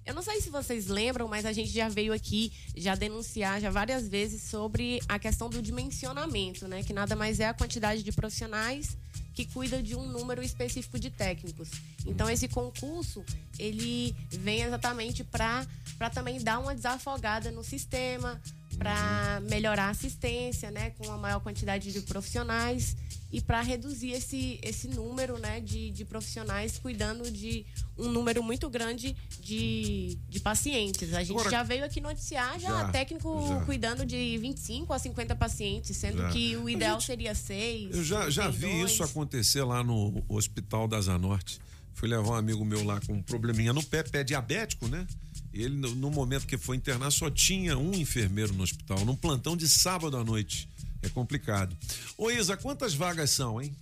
Eu 0.04 0.14
não 0.14 0.22
sei 0.22 0.40
se 0.40 0.50
vocês 0.50 0.88
lembram, 0.88 1.28
mas 1.28 1.46
a 1.46 1.52
gente 1.52 1.70
já 1.70 1.88
veio 1.88 2.12
aqui 2.12 2.52
já 2.76 2.96
denunciar 2.96 3.60
já 3.60 3.70
várias 3.70 4.08
vezes 4.08 4.42
sobre 4.42 5.00
a 5.08 5.16
questão 5.16 5.48
do 5.48 5.62
dimensionamento, 5.62 6.66
né? 6.66 6.82
Que 6.82 6.92
nada 6.92 7.14
mais 7.14 7.38
é 7.38 7.46
a 7.46 7.54
quantidade 7.54 8.02
de 8.02 8.10
profissionais 8.10 8.96
que 9.34 9.44
cuida 9.46 9.82
de 9.82 9.94
um 9.94 10.06
número 10.06 10.42
específico 10.42 10.98
de 10.98 11.10
técnicos. 11.10 11.70
Então 12.06 12.28
esse 12.28 12.48
concurso, 12.48 13.24
ele 13.58 14.14
vem 14.30 14.62
exatamente 14.62 15.24
para 15.24 15.66
para 15.98 16.10
também 16.10 16.42
dar 16.42 16.58
uma 16.58 16.74
desafogada 16.74 17.52
no 17.52 17.62
sistema, 17.62 18.40
para 18.76 19.40
melhorar 19.48 19.84
a 19.84 19.90
assistência, 19.90 20.70
né, 20.70 20.90
com 20.90 21.06
uma 21.06 21.16
maior 21.16 21.40
quantidade 21.40 21.92
de 21.92 22.00
profissionais 22.00 22.96
e 23.32 23.40
para 23.40 23.62
reduzir 23.62 24.10
esse, 24.10 24.60
esse 24.62 24.86
número, 24.88 25.38
né, 25.38 25.58
de, 25.60 25.90
de 25.90 26.04
profissionais 26.04 26.78
cuidando 26.78 27.30
de 27.30 27.64
um 27.96 28.10
número 28.10 28.42
muito 28.42 28.68
grande 28.68 29.16
de, 29.40 30.18
de 30.28 30.38
pacientes. 30.40 31.14
A 31.14 31.20
gente 31.22 31.30
Agora- 31.32 31.50
já 31.50 31.62
veio 31.62 31.84
aqui 31.84 32.00
noticiar 32.00 32.60
já, 32.60 32.68
Já, 32.68 32.88
técnico 32.90 33.46
já. 33.48 33.64
cuidando 33.64 34.04
de 34.04 34.36
25 34.38 34.92
a 34.92 34.98
50 34.98 35.34
pacientes, 35.34 35.96
sendo 35.96 36.18
Já. 36.18 36.28
que 36.30 36.56
o 36.56 36.68
ideal 36.68 37.00
gente- 37.00 37.06
seria 37.06 37.34
seis. 37.34 37.96
Eu 37.96 38.04
já, 38.04 38.28
já 38.28 38.48
vi 38.48 38.60
32. 38.66 38.90
isso 38.92 39.02
acontecer 39.02 39.62
lá 39.64 39.82
no 39.82 40.22
Hospital 40.28 40.86
da 40.86 41.00
Zanorte. 41.00 41.58
Fui 41.94 42.08
levar 42.08 42.30
um 42.30 42.34
amigo 42.34 42.64
meu 42.64 42.84
lá 42.84 43.00
com 43.00 43.12
um 43.14 43.22
probleminha 43.22 43.72
no 43.72 43.82
pé, 43.82 44.02
pé 44.02 44.24
diabético, 44.24 44.88
né? 44.88 45.06
Ele, 45.52 45.76
no, 45.76 45.94
no 45.94 46.10
momento 46.10 46.46
que 46.46 46.56
foi 46.56 46.76
internar, 46.76 47.10
só 47.10 47.30
tinha 47.30 47.76
um 47.76 47.92
enfermeiro 47.94 48.52
no 48.54 48.62
hospital, 48.62 49.04
num 49.04 49.14
plantão 49.14 49.54
de 49.56 49.68
sábado 49.68 50.16
à 50.16 50.24
noite. 50.24 50.68
É 51.02 51.08
complicado. 51.08 51.76
Ô 52.16 52.30
Isa, 52.30 52.56
quantas 52.56 52.94
vagas 52.94 53.30
são, 53.30 53.60
hein? 53.60 53.74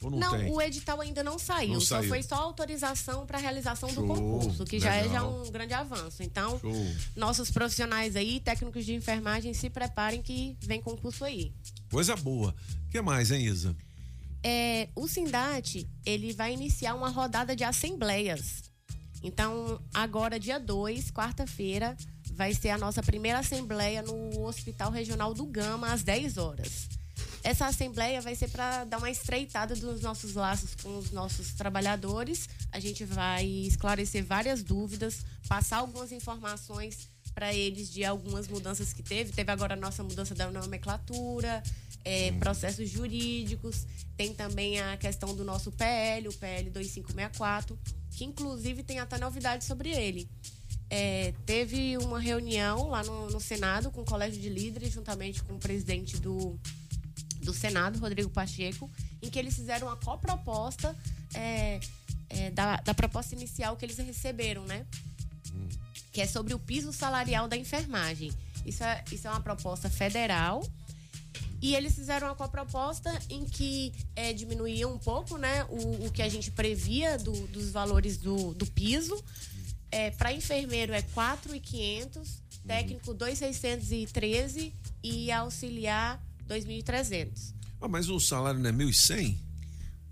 Não, 0.00 0.10
Não, 0.10 0.50
o 0.54 0.60
edital 0.60 1.00
ainda 1.00 1.22
não 1.22 1.38
saiu, 1.38 1.74
Não 1.74 1.80
só 1.80 1.98
saiu. 1.98 2.08
foi 2.08 2.22
só 2.24 2.34
autorização 2.34 3.24
para 3.24 3.38
realização 3.38 3.88
Show, 3.88 4.02
do 4.02 4.08
concurso, 4.12 4.64
que 4.64 4.80
já 4.80 4.92
é 4.94 5.02
já 5.04 5.06
legal. 5.22 5.44
um 5.46 5.50
grande 5.52 5.74
avanço. 5.74 6.24
Então, 6.24 6.58
Show. 6.58 6.72
nossos 7.14 7.52
profissionais 7.52 8.16
aí, 8.16 8.40
técnicos 8.40 8.84
de 8.84 8.94
enfermagem, 8.94 9.54
se 9.54 9.70
preparem 9.70 10.20
que 10.20 10.56
vem 10.60 10.80
concurso 10.82 11.24
aí. 11.24 11.52
Coisa 11.88 12.16
boa. 12.16 12.52
O 12.86 12.90
que 12.90 13.00
mais, 13.00 13.30
hein, 13.30 13.44
Isa? 13.46 13.76
É, 14.42 14.88
o 14.96 15.06
Sindate, 15.06 15.88
ele 16.04 16.32
vai 16.32 16.52
iniciar 16.52 16.94
uma 16.94 17.08
rodada 17.08 17.54
de 17.54 17.62
assembleias. 17.62 18.64
Então, 19.22 19.80
agora, 19.94 20.36
dia 20.40 20.58
2, 20.58 21.12
quarta-feira, 21.12 21.96
vai 22.34 22.54
ser 22.54 22.70
a 22.70 22.78
nossa 22.78 23.02
primeira 23.02 23.38
assembleia 23.38 24.02
no 24.02 24.44
Hospital 24.44 24.90
Regional 24.90 25.34
do 25.34 25.44
Gama, 25.44 25.92
às 25.92 26.02
10 26.02 26.38
horas. 26.38 26.88
Essa 27.44 27.66
assembleia 27.66 28.20
vai 28.20 28.34
ser 28.34 28.48
para 28.48 28.84
dar 28.84 28.98
uma 28.98 29.10
estreitada 29.10 29.74
dos 29.74 30.00
nossos 30.00 30.34
laços 30.34 30.74
com 30.80 30.96
os 30.96 31.10
nossos 31.10 31.52
trabalhadores. 31.54 32.48
A 32.70 32.78
gente 32.78 33.04
vai 33.04 33.44
esclarecer 33.44 34.24
várias 34.24 34.62
dúvidas, 34.62 35.24
passar 35.48 35.78
algumas 35.78 36.12
informações 36.12 37.08
para 37.34 37.52
eles 37.52 37.90
de 37.90 38.04
algumas 38.04 38.46
mudanças 38.46 38.92
que 38.92 39.02
teve. 39.02 39.32
Teve 39.32 39.50
agora 39.50 39.74
a 39.74 39.76
nossa 39.76 40.02
mudança 40.04 40.34
da 40.34 40.50
nomenclatura, 40.50 41.62
é, 42.04 42.32
processos 42.32 42.88
jurídicos, 42.88 43.86
tem 44.16 44.32
também 44.34 44.80
a 44.80 44.96
questão 44.96 45.34
do 45.34 45.44
nosso 45.44 45.72
PL, 45.72 46.28
o 46.28 46.32
PL 46.32 46.70
2564, 46.70 47.78
que 48.10 48.24
inclusive 48.24 48.82
tem 48.82 49.00
até 49.00 49.18
novidades 49.18 49.66
sobre 49.66 49.90
ele. 49.90 50.28
É, 50.94 51.32
teve 51.46 51.96
uma 51.96 52.20
reunião 52.20 52.88
lá 52.90 53.02
no, 53.02 53.30
no 53.30 53.40
Senado 53.40 53.90
com 53.90 54.02
o 54.02 54.04
Colégio 54.04 54.38
de 54.38 54.50
Líderes, 54.50 54.92
juntamente 54.92 55.42
com 55.42 55.54
o 55.54 55.58
presidente 55.58 56.18
do, 56.18 56.58
do 57.42 57.54
Senado, 57.54 57.98
Rodrigo 57.98 58.28
Pacheco, 58.28 58.90
em 59.22 59.30
que 59.30 59.38
eles 59.38 59.54
fizeram 59.54 59.86
uma 59.86 59.96
coproposta 59.96 60.94
é, 61.32 61.80
é, 62.28 62.50
da, 62.50 62.76
da 62.76 62.92
proposta 62.92 63.34
inicial 63.34 63.74
que 63.74 63.86
eles 63.86 63.96
receberam, 63.96 64.66
né? 64.66 64.84
Que 66.12 66.20
é 66.20 66.26
sobre 66.26 66.52
o 66.52 66.58
piso 66.58 66.92
salarial 66.92 67.48
da 67.48 67.56
enfermagem. 67.56 68.30
Isso 68.66 68.84
é, 68.84 69.02
isso 69.10 69.26
é 69.26 69.30
uma 69.30 69.40
proposta 69.40 69.88
federal. 69.88 70.62
E 71.62 71.74
eles 71.74 71.94
fizeram 71.94 72.26
uma 72.26 72.34
coproposta 72.34 73.10
em 73.30 73.46
que 73.46 73.94
é, 74.14 74.34
diminuía 74.34 74.86
um 74.86 74.98
pouco 74.98 75.38
né, 75.38 75.64
o, 75.70 76.06
o 76.06 76.10
que 76.12 76.20
a 76.20 76.28
gente 76.28 76.50
previa 76.50 77.16
do- 77.16 77.46
dos 77.46 77.70
valores 77.70 78.18
do, 78.18 78.52
do 78.52 78.66
piso. 78.66 79.16
É, 79.92 80.10
Para 80.10 80.32
enfermeiro 80.32 80.94
é 80.94 81.02
4.500, 81.02 82.26
técnico 82.66 83.14
2.613 83.14 84.72
e 85.02 85.30
auxiliar 85.30 86.18
2.300. 86.48 87.52
Ah, 87.80 87.88
mas 87.88 88.08
o 88.08 88.18
salário 88.18 88.58
não 88.58 88.70
é 88.70 88.72
1.100? 88.72 89.36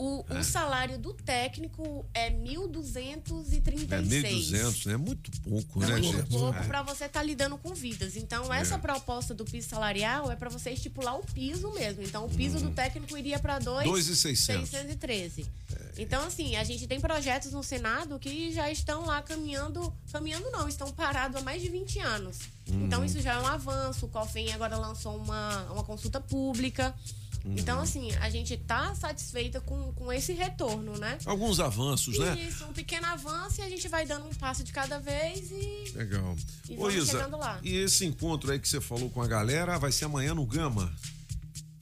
O, 0.03 0.25
É. 0.31 0.39
o 0.39 0.43
salário 0.45 0.97
do 0.99 1.13
técnico 1.13 2.07
é 2.15 2.31
1.236. 2.31 3.93
É 3.93 4.01
1.200, 4.01 4.87
né? 4.87 4.95
É 4.95 4.97
muito 4.97 5.31
pouco, 5.43 5.83
É 5.83 5.87
né, 5.89 5.97
muito 5.97 6.17
gente? 6.17 6.31
pouco 6.31 6.59
É. 6.59 6.63
para 6.67 6.83
você 6.83 7.05
estar 7.05 7.23
lidando 7.23 7.59
com 7.59 7.75
vidas. 7.75 8.17
Então, 8.17 8.53
É. 8.53 8.61
essa 8.63 8.79
proposta 8.79 9.35
do 9.35 9.45
piso 9.45 9.69
salarial 9.69 10.33
é 10.33 10.37
para 10.37 10.49
você 10.49 10.71
estipular 10.71 11.17
o 11.19 11.23
piso 11.35 11.71
mesmo. 11.73 12.03
Então, 12.03 12.25
o 12.25 12.31
piso 12.31 12.59
do 12.61 12.71
técnico 12.71 13.15
iria 13.15 13.39
para 13.39 13.59
2.600. 13.59 14.71
2.613. 14.71 15.47
Então, 15.99 16.25
assim, 16.25 16.57
a 16.57 16.65
gente 16.65 16.87
tem 16.87 16.99
projetos 16.99 17.53
no 17.53 17.63
Senado 17.63 18.19
que 18.19 18.51
já 18.53 18.71
estão 18.71 19.05
lá 19.05 19.21
caminhando, 19.21 19.93
caminhando 20.11 20.51
não, 20.51 20.67
estão 20.67 20.91
parados 20.93 21.37
há 21.37 21.45
mais 21.45 21.61
de 21.61 21.69
20 21.69 21.99
anos. 21.99 22.39
Uhum. 22.71 22.87
Então, 22.87 23.05
isso 23.05 23.21
já 23.21 23.35
é 23.35 23.39
um 23.39 23.47
avanço. 23.47 24.07
O 24.07 24.09
COFEM 24.09 24.51
agora 24.55 24.79
lançou 24.79 25.15
uma, 25.17 25.65
uma 25.73 25.85
consulta 25.85 26.19
pública. 26.21 26.95
Uhum. 27.45 27.55
Então, 27.57 27.81
assim, 27.81 28.13
a 28.17 28.29
gente 28.29 28.57
tá 28.57 28.95
satisfeita 28.95 29.61
com, 29.61 29.93
com 29.95 30.13
esse 30.13 30.33
retorno, 30.33 30.99
né? 30.99 31.17
Alguns 31.25 31.59
avanços, 31.61 32.19
né? 32.19 32.39
Isso, 32.39 32.65
um 32.67 32.73
pequeno 32.73 33.07
avanço 33.07 33.61
e 33.61 33.65
a 33.65 33.69
gente 33.69 33.89
vai 33.89 34.05
dando 34.07 34.27
um 34.27 34.35
passo 34.35 34.63
de 34.63 34.73
cada 34.73 34.99
vez 34.99 35.51
e 35.51 35.93
Legal. 35.97 36.37
E 36.69 36.75
Ô, 36.75 36.81
vamos 36.81 36.95
Isa, 36.95 37.13
chegando 37.13 37.37
lá. 37.39 37.59
e 37.63 37.77
esse 37.77 38.05
encontro 38.05 38.53
aí 38.53 38.59
que 38.59 38.69
você 38.69 38.81
falou 38.81 39.09
com 39.11 39.23
a 39.23 39.27
galera 39.27 39.79
vai 39.79 39.91
ser 39.91 40.05
amanhã 40.05 40.35
no 40.35 40.45
Gama? 40.45 40.93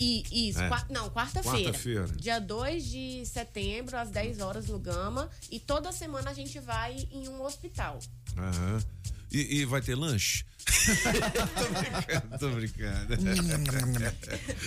E 0.01 0.49
isso, 0.51 0.61
É. 0.61 0.69
qua- 0.69 0.87
não, 0.89 1.11
quarta-feira. 1.11 1.59
Quarta-feira. 1.73 2.07
Dia 2.17 2.39
2 2.39 2.85
de 2.87 3.27
setembro, 3.27 3.97
às 3.97 4.11
10 4.11 4.41
horas 4.41 4.69
no 4.69 4.79
Gama. 4.79 5.29
E 5.51 5.59
toda 5.59 5.91
semana 5.91 6.31
a 6.31 6.35
gente 6.35 6.61
vai 6.61 6.95
em 7.11 7.29
um 7.29 7.43
hospital. 7.43 7.99
Aham. 8.37 8.81
E, 9.33 9.57
e 9.59 9.65
vai 9.65 9.83
ter 9.83 9.97
lanche? 9.97 10.45
Tô 11.59 11.69
brincando, 11.71 12.39
tô 12.39 12.51
brincando. 12.51 13.17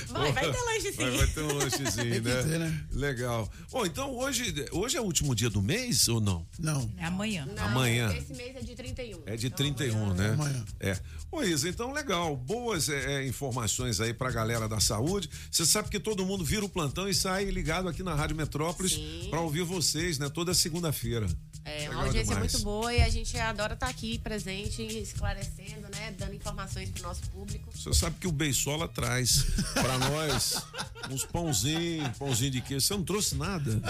Vai, 0.09 0.31
vai 0.31 0.51
ter 0.51 0.61
lanche 0.61 0.91
sim. 0.91 0.97
Vai, 0.97 1.11
vai 1.11 1.27
ter 1.27 1.41
um 1.41 1.53
lanchezinho, 1.53 2.21
né? 2.21 2.43
ter, 2.43 2.59
né? 2.59 2.83
Legal. 2.91 3.49
Bom, 3.71 3.85
então 3.85 4.15
hoje, 4.15 4.53
hoje 4.71 4.97
é 4.97 5.01
o 5.01 5.03
último 5.03 5.35
dia 5.35 5.49
do 5.49 5.61
mês 5.61 6.07
ou 6.07 6.19
não? 6.19 6.45
Não. 6.59 6.91
É 6.97 7.05
amanhã. 7.05 7.45
Não, 7.45 7.63
Amanhã. 7.65 8.13
Esse 8.13 8.33
mês 8.33 8.55
é 8.55 8.61
de 8.61 8.75
31. 8.75 9.21
É 9.25 9.35
de 9.35 9.49
31, 9.49 10.13
né? 10.13 10.29
Amanhã. 10.31 10.65
É. 10.79 10.99
Ô 11.31 11.41
Isa, 11.43 11.69
então 11.69 11.91
legal. 11.93 12.35
Boas 12.35 12.89
é, 12.89 13.21
é, 13.21 13.27
informações 13.27 13.99
aí 13.99 14.13
pra 14.13 14.31
galera 14.31 14.67
da 14.67 14.79
saúde. 14.79 15.29
Você 15.49 15.65
sabe 15.65 15.89
que 15.89 15.99
todo 15.99 16.25
mundo 16.25 16.43
vira 16.43 16.65
o 16.65 16.69
plantão 16.69 17.07
e 17.07 17.13
sai 17.13 17.45
ligado 17.45 17.87
aqui 17.87 18.03
na 18.03 18.15
Rádio 18.15 18.35
Metrópolis 18.35 18.97
pra 19.29 19.39
ouvir 19.39 19.63
vocês, 19.63 20.17
né? 20.19 20.29
Toda 20.29 20.53
segunda-feira. 20.53 21.27
É, 21.63 21.81
Legal 21.81 21.93
uma 21.93 22.03
audiência 22.05 22.33
demais. 22.33 22.53
muito 22.53 22.63
boa 22.65 22.91
e 22.93 23.01
a 23.01 23.09
gente 23.09 23.37
adora 23.37 23.75
estar 23.75 23.87
aqui 23.87 24.17
presente, 24.17 24.81
esclarecendo, 24.81 25.87
né? 26.01 26.15
Dando 26.17 26.33
informações 26.33 26.89
pro 26.89 27.03
nosso 27.03 27.21
público. 27.29 27.69
Você 27.73 27.93
sabe 27.93 28.15
que 28.19 28.27
o 28.27 28.31
Beisola 28.31 28.87
traz 28.87 29.45
pra 29.73 29.97
nós 29.99 30.63
uns 31.09 31.23
pãozinhos, 31.25 32.17
pãozinho 32.17 32.51
de 32.51 32.61
queijo. 32.61 32.85
Você 32.85 32.93
não 32.95 33.03
trouxe 33.03 33.35
nada? 33.35 33.71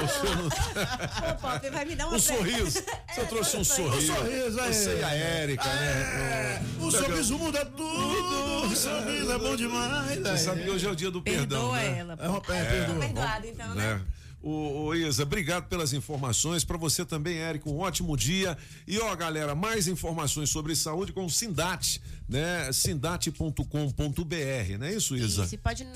Ô, 0.00 1.34
Pop, 1.40 1.70
vai 1.70 1.84
me 1.84 1.94
dar 1.94 2.06
uma 2.08 2.16
Um 2.16 2.18
sorriso. 2.18 2.82
Você 3.14 3.26
trouxe 3.26 3.56
um 3.56 3.64
sorriso. 3.64 4.14
sorriso, 4.14 4.60
é. 4.60 4.72
Você 4.72 4.98
e 4.98 5.04
a 5.04 5.14
Érica, 5.14 5.64
né? 5.64 6.62
O 6.80 6.90
sorriso 6.90 7.38
muda 7.38 7.64
tudo. 7.64 8.66
O 8.66 8.76
sorriso 8.76 9.32
é 9.32 9.38
bom 9.38 9.56
demais. 9.56 10.18
Você 10.20 10.38
sabe 10.38 10.64
que 10.64 10.70
hoje 10.70 10.86
é 10.86 10.90
o 10.90 10.96
dia 10.96 11.10
do 11.10 11.20
perdão, 11.22 11.70
Perdoa 11.70 11.76
né? 11.76 11.98
ela. 11.98 12.18
É 12.48 12.52
é. 12.56 12.86
Perdoado, 12.98 13.46
então, 13.46 13.74
né? 13.74 14.00
Ô, 14.42 14.84
ô, 14.84 14.94
Isa, 14.94 15.22
obrigado 15.24 15.68
pelas 15.68 15.92
informações. 15.92 16.64
Para 16.64 16.76
você 16.76 17.04
também, 17.04 17.38
Érico, 17.38 17.70
um 17.70 17.78
ótimo 17.78 18.16
dia. 18.16 18.56
E 18.86 18.98
ó, 18.98 19.14
galera, 19.16 19.54
mais 19.54 19.88
informações 19.88 20.50
sobre 20.50 20.74
saúde 20.76 21.12
com 21.12 21.24
o 21.24 21.30
Sindate, 21.30 22.00
né? 22.28 22.70
Sindate.com.br, 22.72 24.78
não 24.78 24.86
é 24.86 24.94
isso, 24.94 25.16
Isa? 25.16 25.44
Isso, 25.44 25.58
pode 25.58 25.86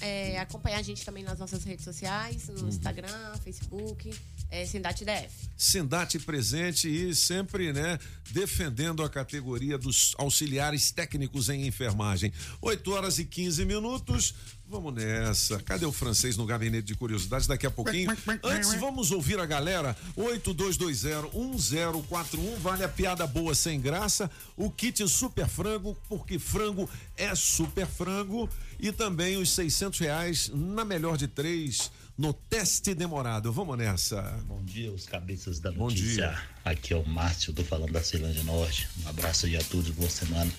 é, 0.00 0.38
acompanhar 0.38 0.78
a 0.78 0.82
gente 0.82 1.04
também 1.04 1.24
nas 1.24 1.38
nossas 1.38 1.64
redes 1.64 1.84
sociais, 1.84 2.48
no 2.48 2.62
Uhum. 2.62 2.68
Instagram, 2.68 3.34
Facebook, 3.42 4.14
é, 4.50 4.64
Sindate 4.64 5.04
DF. 5.04 5.48
Sindate 5.56 6.18
presente 6.20 6.88
e 6.88 7.14
sempre, 7.14 7.72
né, 7.72 7.98
defendendo 8.30 9.02
a 9.02 9.10
categoria 9.10 9.76
dos 9.76 10.14
auxiliares 10.18 10.92
técnicos 10.92 11.48
em 11.48 11.66
enfermagem. 11.66 12.32
8 12.62 12.92
horas 12.92 13.18
e 13.18 13.24
15 13.24 13.64
minutos. 13.64 14.34
Vamos 14.70 14.92
nessa. 14.92 15.58
Cadê 15.60 15.86
o 15.86 15.92
francês 15.92 16.36
no 16.36 16.44
gabinete 16.44 16.88
de 16.88 16.94
curiosidades? 16.94 17.46
Daqui 17.46 17.66
a 17.66 17.70
pouquinho. 17.70 18.14
Antes, 18.42 18.74
vamos 18.74 19.10
ouvir 19.10 19.40
a 19.40 19.46
galera. 19.46 19.96
82201041. 20.16 22.58
Vale 22.58 22.84
a 22.84 22.88
piada 22.88 23.26
boa 23.26 23.54
sem 23.54 23.80
graça. 23.80 24.30
O 24.56 24.70
kit 24.70 25.08
super 25.08 25.48
frango, 25.48 25.96
porque 26.06 26.38
frango 26.38 26.86
é 27.16 27.34
super 27.34 27.86
frango. 27.86 28.46
E 28.78 28.92
também 28.92 29.38
os 29.38 29.50
600 29.52 30.00
reais 30.00 30.50
na 30.52 30.84
melhor 30.84 31.16
de 31.16 31.26
três 31.26 31.90
no 32.18 32.34
teste 32.34 32.94
demorado. 32.94 33.50
Vamos 33.50 33.78
nessa. 33.78 34.20
Bom 34.46 34.62
dia, 34.64 34.92
os 34.92 35.06
cabeças 35.06 35.58
da 35.60 35.72
Bom 35.72 35.84
notícia. 35.84 36.28
dia. 36.28 36.38
Aqui 36.64 36.92
é 36.92 36.96
o 36.96 37.08
Márcio, 37.08 37.54
tô 37.54 37.64
falando 37.64 37.92
da 37.92 38.02
Ceilândia 38.02 38.42
Norte. 38.42 38.86
Um 39.04 39.08
abraço 39.08 39.46
aí 39.46 39.56
a 39.56 39.62
todos, 39.64 39.88
boa 39.92 40.10
semana. 40.10 40.52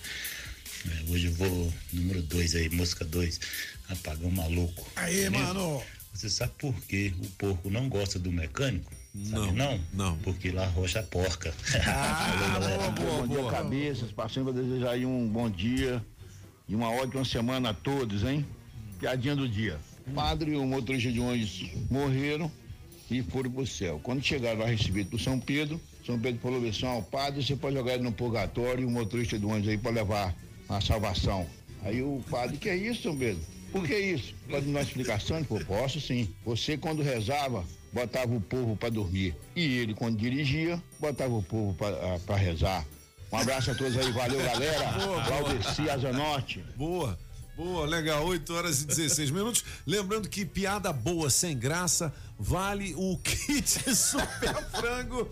É, 0.87 1.11
hoje 1.11 1.27
eu 1.27 1.33
vou 1.33 1.73
número 1.91 2.21
2 2.21 2.55
aí, 2.55 2.69
música 2.69 3.03
2, 3.05 3.39
Apagão 3.89 4.31
Maluco. 4.31 4.85
Aê, 4.95 5.29
Beleza? 5.29 5.53
mano. 5.53 5.81
Você 6.13 6.29
sabe 6.29 6.51
por 6.57 6.73
que 6.85 7.13
o 7.21 7.27
porco 7.31 7.69
não 7.69 7.87
gosta 7.87 8.17
do 8.17 8.31
mecânico? 8.31 8.91
Sabe 9.29 9.51
não? 9.53 9.79
Não. 9.93 10.17
Porque 10.19 10.51
lá 10.51 10.65
rocha 10.67 10.99
a 10.99 11.03
porca. 11.03 11.53
Ah, 11.85 12.31
Falou, 12.53 12.77
galera. 12.77 12.91
bom 12.91 13.27
dia, 13.27 13.51
cabeças. 13.51 14.11
Passando 14.11 14.51
para 14.51 14.61
desejar 14.61 14.91
aí 14.91 15.05
um 15.05 15.27
bom 15.27 15.49
dia 15.49 16.03
e 16.67 16.75
uma 16.75 16.91
ótima 16.91 17.23
semana 17.25 17.69
a 17.69 17.73
todos, 17.73 18.23
hein? 18.23 18.45
Piadinha 18.99 19.35
do 19.35 19.47
dia. 19.47 19.79
O 20.07 20.11
padre 20.11 20.51
e 20.51 20.55
o 20.55 20.65
motorista 20.65 21.11
de 21.11 21.19
ônibus 21.19 21.65
morreram 21.89 22.51
e 23.09 23.21
foram 23.23 23.51
pro 23.51 23.65
céu. 23.65 23.99
Quando 24.03 24.23
chegaram 24.23 24.59
lá 24.59 24.65
recebido 24.67 25.11
do 25.11 25.19
São 25.19 25.39
Pedro, 25.39 25.79
São 26.05 26.19
Pedro 26.19 26.41
falou 26.41 26.67
assim: 26.67 26.85
ó, 26.85 27.01
padre, 27.01 27.43
você 27.43 27.55
pode 27.55 27.75
jogar 27.75 27.93
ele 27.93 28.03
no 28.03 28.11
purgatório 28.11 28.81
e 28.83 28.85
o 28.85 28.89
motorista 28.89 29.37
do 29.39 29.47
ônibus 29.49 29.69
aí 29.69 29.77
para 29.77 29.91
levar 29.91 30.35
a 30.69 30.79
salvação. 30.79 31.47
Aí 31.83 32.01
o 32.01 32.23
padre, 32.29 32.57
que 32.57 32.69
é 32.69 32.75
isso, 32.75 33.13
Pedro? 33.15 33.41
Por 33.71 33.85
que 33.85 33.97
isso? 33.97 34.33
Pode 34.49 34.65
me 34.65 34.73
dar 34.73 34.79
uma 34.79 34.85
explicação? 34.85 35.37
Ele 35.37 35.45
falou, 35.45 35.65
posso 35.65 35.99
sim. 35.99 36.29
Você, 36.45 36.77
quando 36.77 37.01
rezava, 37.01 37.63
botava 37.91 38.33
o 38.33 38.41
povo 38.41 38.75
para 38.75 38.89
dormir. 38.89 39.35
E 39.55 39.77
ele, 39.77 39.93
quando 39.93 40.17
dirigia, 40.17 40.81
botava 40.99 41.33
o 41.33 41.43
povo 41.43 41.75
para 42.25 42.35
rezar. 42.35 42.85
Um 43.31 43.37
abraço 43.37 43.71
a 43.71 43.75
todos 43.75 43.95
aí, 43.97 44.11
valeu 44.11 44.39
galera. 44.43 44.91
Valdeci 45.29 45.89
Asa 45.89 46.11
Norte. 46.11 46.63
Boa. 46.75 47.17
Boa, 47.55 47.85
legal, 47.85 48.25
8 48.25 48.53
horas 48.53 48.81
e 48.81 48.87
16 48.87 49.31
minutos. 49.31 49.65
Lembrando 49.85 50.29
que 50.29 50.45
piada 50.45 50.93
boa 50.93 51.29
sem 51.29 51.57
graça 51.57 52.13
vale 52.39 52.93
o 52.95 53.17
kit 53.21 53.93
Super 53.93 54.55
Frango 54.71 55.29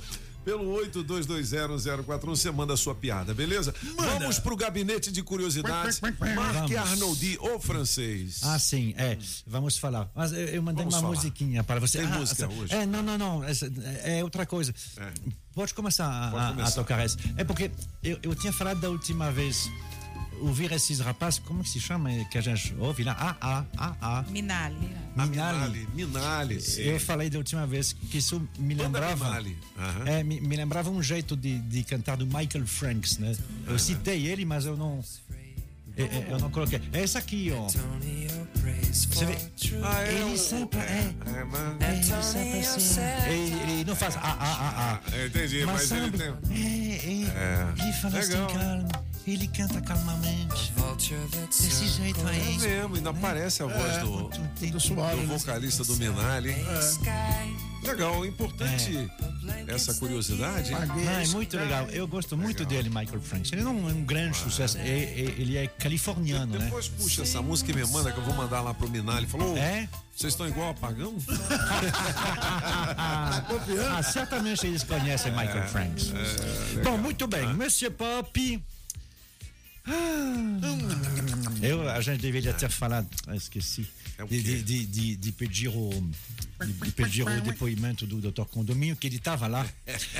pelo 0.48 0.64
82201041. 0.82 2.20
Você 2.30 2.50
manda 2.52 2.74
a 2.74 2.78
sua 2.78 2.96
piada, 2.96 3.34
beleza? 3.34 3.76
Vamos 3.98 4.40
pro 4.40 4.56
gabinete 4.56 5.12
de 5.12 5.22
curiosidades. 5.22 6.00
Marque. 6.00 6.78
Arnoldi, 6.78 7.38
o 7.42 7.60
francês. 7.60 8.40
Ah, 8.44 8.58
sim, 8.58 8.94
é. 8.98 9.18
Vamos 9.46 9.78
falar. 9.78 10.10
Mas 10.16 10.32
eu 10.32 10.40
eu 10.48 10.62
mandei 10.64 10.86
Vamos 10.86 10.96
uma 10.96 11.02
falar. 11.02 11.16
musiquinha 11.16 11.64
para 11.66 11.82
você. 11.82 11.98
Tem 11.98 12.08
Ah, 12.08 12.18
música 12.20 12.48
hoje? 12.50 12.74
É, 12.74 12.86
não, 12.86 13.04
não, 13.04 13.18
não. 13.18 13.44
essa- 13.44 13.70
é 14.04 14.24
outra 14.24 14.46
coisa. 14.46 14.74
Pode 15.54 15.74
começar 15.74 16.08
a, 16.08 16.32
Pode 16.32 16.44
a- 16.46 16.48
a 16.48 16.54
começar. 16.54 16.76
tocar 16.76 17.00
essa. 17.04 17.18
É 17.36 17.44
porque 17.44 17.70
eu, 18.02 18.18
eu 18.24 18.34
tinha 18.34 18.54
falado 18.54 18.80
da 18.80 18.90
última 18.90 19.30
vez. 19.32 19.70
Ouvir 20.42 20.72
esses 20.72 21.00
rapazes, 21.00 21.40
como 21.40 21.64
que 21.64 21.70
se 21.70 21.80
chama? 21.80 22.10
Que 22.26 22.38
a 22.38 22.42
gente 22.42 22.76
ouve 22.80 23.04
lá? 23.04 23.16
Ah, 23.20 23.36
ah, 23.42 23.66
ah, 23.78 23.96
ah. 24.02 24.26
Minali. 24.30 24.76
Minali. 25.16 25.30
Minali, 25.30 25.88
Minali, 25.96 26.62
sim. 26.62 26.82
Eu 26.82 27.00
falei 27.00 27.30
da 27.30 27.38
última 27.40 27.66
vez 27.66 27.94
que 27.94 28.18
isso 28.20 28.40
me 28.60 28.76
Banda 28.76 29.00
lembrava. 29.00 29.26
Minali. 29.26 29.58
Aham. 29.78 30.04
É, 30.08 30.24
me, 30.24 30.40
me 30.40 30.56
lembrava 30.56 30.90
um 30.92 31.02
jeito 31.02 31.36
de, 31.36 31.60
de 31.60 31.84
cantar 31.84 32.18
do 32.18 32.26
Michael 32.26 32.66
Franks, 32.68 33.18
né? 33.18 33.36
Eu 33.68 33.80
citei 33.80 34.28
ele, 34.28 34.46
mas 34.46 34.66
eu 34.66 34.78
não. 34.78 35.04
é, 35.98 36.04
é, 36.04 36.28
Eu 36.30 36.40
não 36.40 36.52
coloquei. 36.52 36.80
É 36.94 37.02
essa 37.02 37.20
aqui, 37.20 37.52
ó. 37.52 37.68
Você 37.68 39.26
vê? 39.26 39.38
Ah, 39.84 40.04
é 40.04 40.14
ele 40.22 40.38
sempre 40.38 40.80
é. 40.80 41.14
É, 41.26 41.44
mas- 41.44 41.82
É, 41.82 41.94
ele 41.96 42.04
sempre 42.24 42.60
assim. 42.60 43.00
Ele, 43.28 43.72
ele 43.72 43.84
não 43.86 43.96
faz 43.96 44.16
ah, 44.18 44.22
ah, 44.24 44.38
ah, 44.40 45.00
ah. 45.04 45.16
É, 45.16 45.26
entendi, 45.28 45.66
mas 45.66 45.92
ele 45.92 46.06
sabe, 46.06 46.18
tem- 46.18 46.56
É, 46.56 46.96
é, 46.96 47.24
É. 47.26 47.84
Ele 47.84 47.94
fala 47.94 48.20
Legal. 48.20 48.46
assim, 48.46 48.58
calma. 48.58 49.17
Ele 49.28 49.46
canta 49.50 49.82
calmamente. 49.82 50.72
Desse 51.48 51.86
jeito 51.88 52.26
É 52.28 52.32
aí. 52.32 52.58
mesmo, 52.60 52.96
ainda 52.96 53.10
aparece 53.10 53.62
a 53.62 53.66
voz 53.68 53.96
É, 53.98 54.00
do, 54.00 54.30
do 54.30 54.40
né? 54.40 55.26
vocalista 55.28 55.84
do 55.84 55.96
Minali. 55.98 56.56
Legal, 57.84 58.26
importante 58.26 59.10
essa 59.68 59.94
curiosidade. 59.96 60.74
Ah, 60.74 61.22
é 61.24 61.28
muito 61.28 61.56
legal. 61.58 61.86
Eu 61.90 62.08
gosto 62.08 62.36
muito 62.38 62.66
dele, 62.66 62.90
Michael 62.90 63.22
Franks. 63.22 63.52
Ele 63.52 63.62
não 63.64 63.90
é 63.90 63.94
um 63.94 64.04
grande 64.04 64.38
sucesso. 64.38 64.78
É- 64.78 64.82
é- 64.88 65.36
ele 65.38 65.58
é 65.58 65.68
californiano, 65.68 66.58
né? 66.58 66.66
Depois 66.66 66.88
puxa 66.88 67.22
essa 67.24 67.42
música 67.42 67.72
e 67.72 67.76
me 67.76 67.86
manda 67.88 68.12
que 68.12 68.18
eu 68.18 68.24
vou 68.24 68.34
mandar 68.34 68.62
lá 68.62 68.74
pro 68.74 68.90
Minali. 68.90 69.28
Falou, 69.28 69.56
É? 69.58 69.88
vocês 70.16 70.34
estão 70.34 70.48
igual 70.48 70.70
apagão? 70.72 71.14
Ah, 73.00 74.02
certamente 74.04 74.66
eles 74.68 74.84
conhecem 74.84 75.32
Michael 75.32 75.64
É, 75.64 75.68
Franks. 75.68 76.12
é, 76.12 76.76
legal. 76.78 76.94
Bom, 76.94 76.98
muito 76.98 77.28
bem. 77.28 77.54
Monsieur 77.54 77.92
Pop. 77.92 78.64
Eu, 81.62 81.90
a 81.90 82.02
gente 82.02 82.22
deveria 82.22 82.54
ter 82.54 82.70
falado, 82.70 83.08
ah, 83.28 83.36
esqueci, 83.36 83.88
de, 84.30 84.42
de, 84.42 84.64
de, 84.64 84.86
de- 84.86 85.16
de 85.16 85.32
pedir 85.32 85.70
o 85.70 85.90
de, 86.66 86.92
pedir 86.92 87.24
o 87.24 87.42
depoimento 87.42 88.06
do 88.06 88.20
Dr. 88.32 88.44
Condomínio, 88.46 88.96
que 88.96 89.08
ele 89.08 89.18
estava 89.18 89.48
lá. 89.48 89.68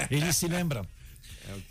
Ele 0.10 0.32
se 0.34 0.48
lembra. 0.48 0.86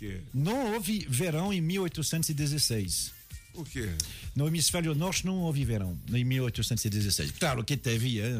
É? 0.01 0.17
Não 0.33 0.73
houve 0.73 1.05
verão 1.09 1.53
em 1.53 1.61
1816. 1.61 3.11
O 3.53 3.63
quê? 3.63 3.89
No 4.35 4.47
hemisfério 4.47 4.93
norte 4.93 5.25
não 5.25 5.37
houve 5.39 5.65
verão 5.65 5.97
em 6.13 6.23
1816. 6.23 7.31
Claro 7.39 7.63
que 7.63 7.75
teve 7.75 8.19
eh, 8.19 8.31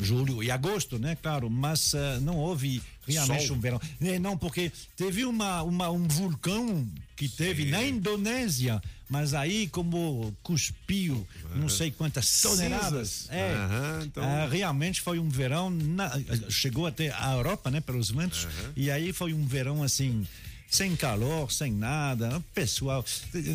julho 0.00 0.42
e 0.44 0.50
agosto, 0.50 0.96
né? 0.98 1.16
Claro, 1.20 1.50
mas 1.50 1.92
eh, 1.94 2.18
não 2.20 2.36
houve 2.36 2.80
realmente 3.12 3.46
Sol. 3.46 3.56
um 3.56 3.60
verão. 3.60 3.80
Eh, 4.00 4.18
não, 4.18 4.36
porque 4.36 4.70
teve 4.96 5.24
uma, 5.24 5.62
uma, 5.62 5.90
um 5.90 6.06
vulcão 6.08 6.86
que 7.16 7.28
teve 7.28 7.66
na 7.66 7.82
Indonésia, 7.84 8.80
mas 9.08 9.34
aí 9.34 9.66
como 9.68 10.34
cuspiu 10.42 11.26
não 11.56 11.68
sei 11.68 11.90
quantas 11.90 12.40
toneladas. 12.40 13.26
É, 13.30 13.52
Aham, 13.52 14.02
então- 14.06 14.22
ah, 14.24 14.46
realmente 14.46 15.00
foi 15.00 15.18
um 15.18 15.28
verão, 15.28 15.68
na- 15.70 16.10
chegou 16.48 16.86
até 16.86 17.10
a 17.12 17.32
Europa, 17.34 17.70
né? 17.70 17.80
Pelos 17.80 18.10
ventos, 18.10 18.46
e 18.76 18.90
aí 18.90 19.12
foi 19.12 19.34
um 19.34 19.44
verão 19.44 19.82
assim 19.82 20.26
sem 20.70 20.94
calor, 20.94 21.50
sem 21.52 21.72
nada. 21.72 22.38
O 22.38 22.40
Pessoal, 22.54 23.04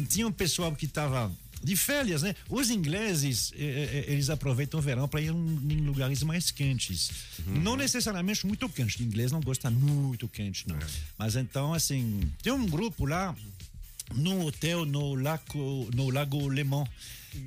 tinha 0.10 0.28
um 0.28 0.32
pessoal 0.32 0.76
que 0.76 0.86
estava 0.86 1.32
de 1.66 1.76
férias, 1.76 2.22
né? 2.22 2.36
Os 2.50 2.70
ingleses, 2.70 3.52
eh, 3.56 4.04
eh, 4.08 4.12
eles 4.14 4.30
aproveitam 4.30 4.80
o 4.80 4.84
verão 4.84 5.08
para 5.08 5.20
ir 5.20 5.30
em 5.32 5.82
lugares 5.82 6.22
mais 6.24 6.52
quentes. 6.52 7.10
Não 7.46 7.76
necessariamente 7.76 8.46
muito 8.46 8.70
quente. 8.70 9.02
O 9.02 9.04
inglês 9.04 9.32
não 9.32 9.42
gosta 9.42 9.70
muito 9.72 10.28
quente, 10.28 10.68
não. 10.68 10.78
Mas 11.18 11.36
então, 11.36 11.74
assim, 11.74 12.22
tem 12.44 12.54
um 12.54 12.68
grupo 12.68 13.06
lá 13.06 13.36
no 14.14 14.46
hotel 14.46 14.86
no 14.86 15.16
Lago, 15.16 15.90
no 15.96 16.10
Lago 16.12 16.48
Le 16.50 16.64
Mans. 16.64 16.88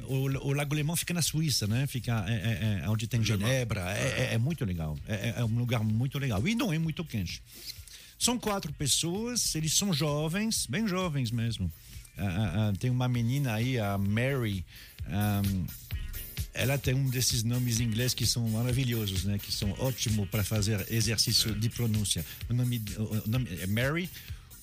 O, 0.08 0.14
o 0.48 0.52
Lago 0.52 0.74
Le 0.74 0.82
Mans 0.82 0.98
fica 0.98 1.14
na 1.14 1.22
Suíça, 1.22 1.66
né? 1.66 1.86
Fica 1.86 2.24
é, 2.28 2.32
é, 2.34 2.82
é, 2.84 2.88
onde 2.90 3.06
tem 3.06 3.22
Genebra. 3.24 3.80
É, 3.96 4.30
é- 4.30 4.34
é 4.34 4.38
muito 4.38 4.64
legal. 4.64 4.98
É, 5.06 5.14
é- 5.14 5.34
é 5.38 5.44
um 5.44 5.56
lugar 5.58 5.82
muito 5.84 6.18
legal. 6.18 6.46
E 6.46 6.54
não 6.56 6.72
é 6.72 6.78
muito 6.78 7.04
quente. 7.04 7.40
São 8.18 8.36
quatro 8.36 8.72
pessoas, 8.72 9.54
eles 9.54 9.72
são 9.74 9.92
jovens, 9.94 10.66
bem 10.66 10.88
jovens 10.88 11.30
mesmo. 11.30 11.70
Ah, 12.18 12.24
ah, 12.24 12.68
ah, 12.68 12.72
tem 12.78 12.90
uma 12.90 13.08
menina 13.08 13.54
aí, 13.54 13.78
a 13.78 13.96
Mary. 13.96 14.64
ahm, 15.06 15.66
ela 16.54 16.76
tem 16.76 16.92
um 16.92 17.08
desses 17.08 17.44
nomes 17.44 17.78
inglês 17.78 18.12
que 18.14 18.26
são 18.26 18.48
maravilhosos, 18.48 19.22
né? 19.24 19.38
Que 19.38 19.52
são 19.52 19.70
ótimos 19.78 20.28
para 20.28 20.42
fazer 20.42 20.84
exercício 20.90 21.54
de 21.54 21.70
pronúncia. 21.70 22.26
O 22.50 22.52
nome, 22.52 22.82
o 22.96 23.30
nome 23.30 23.48
é 23.60 23.66
Mary 23.68 24.10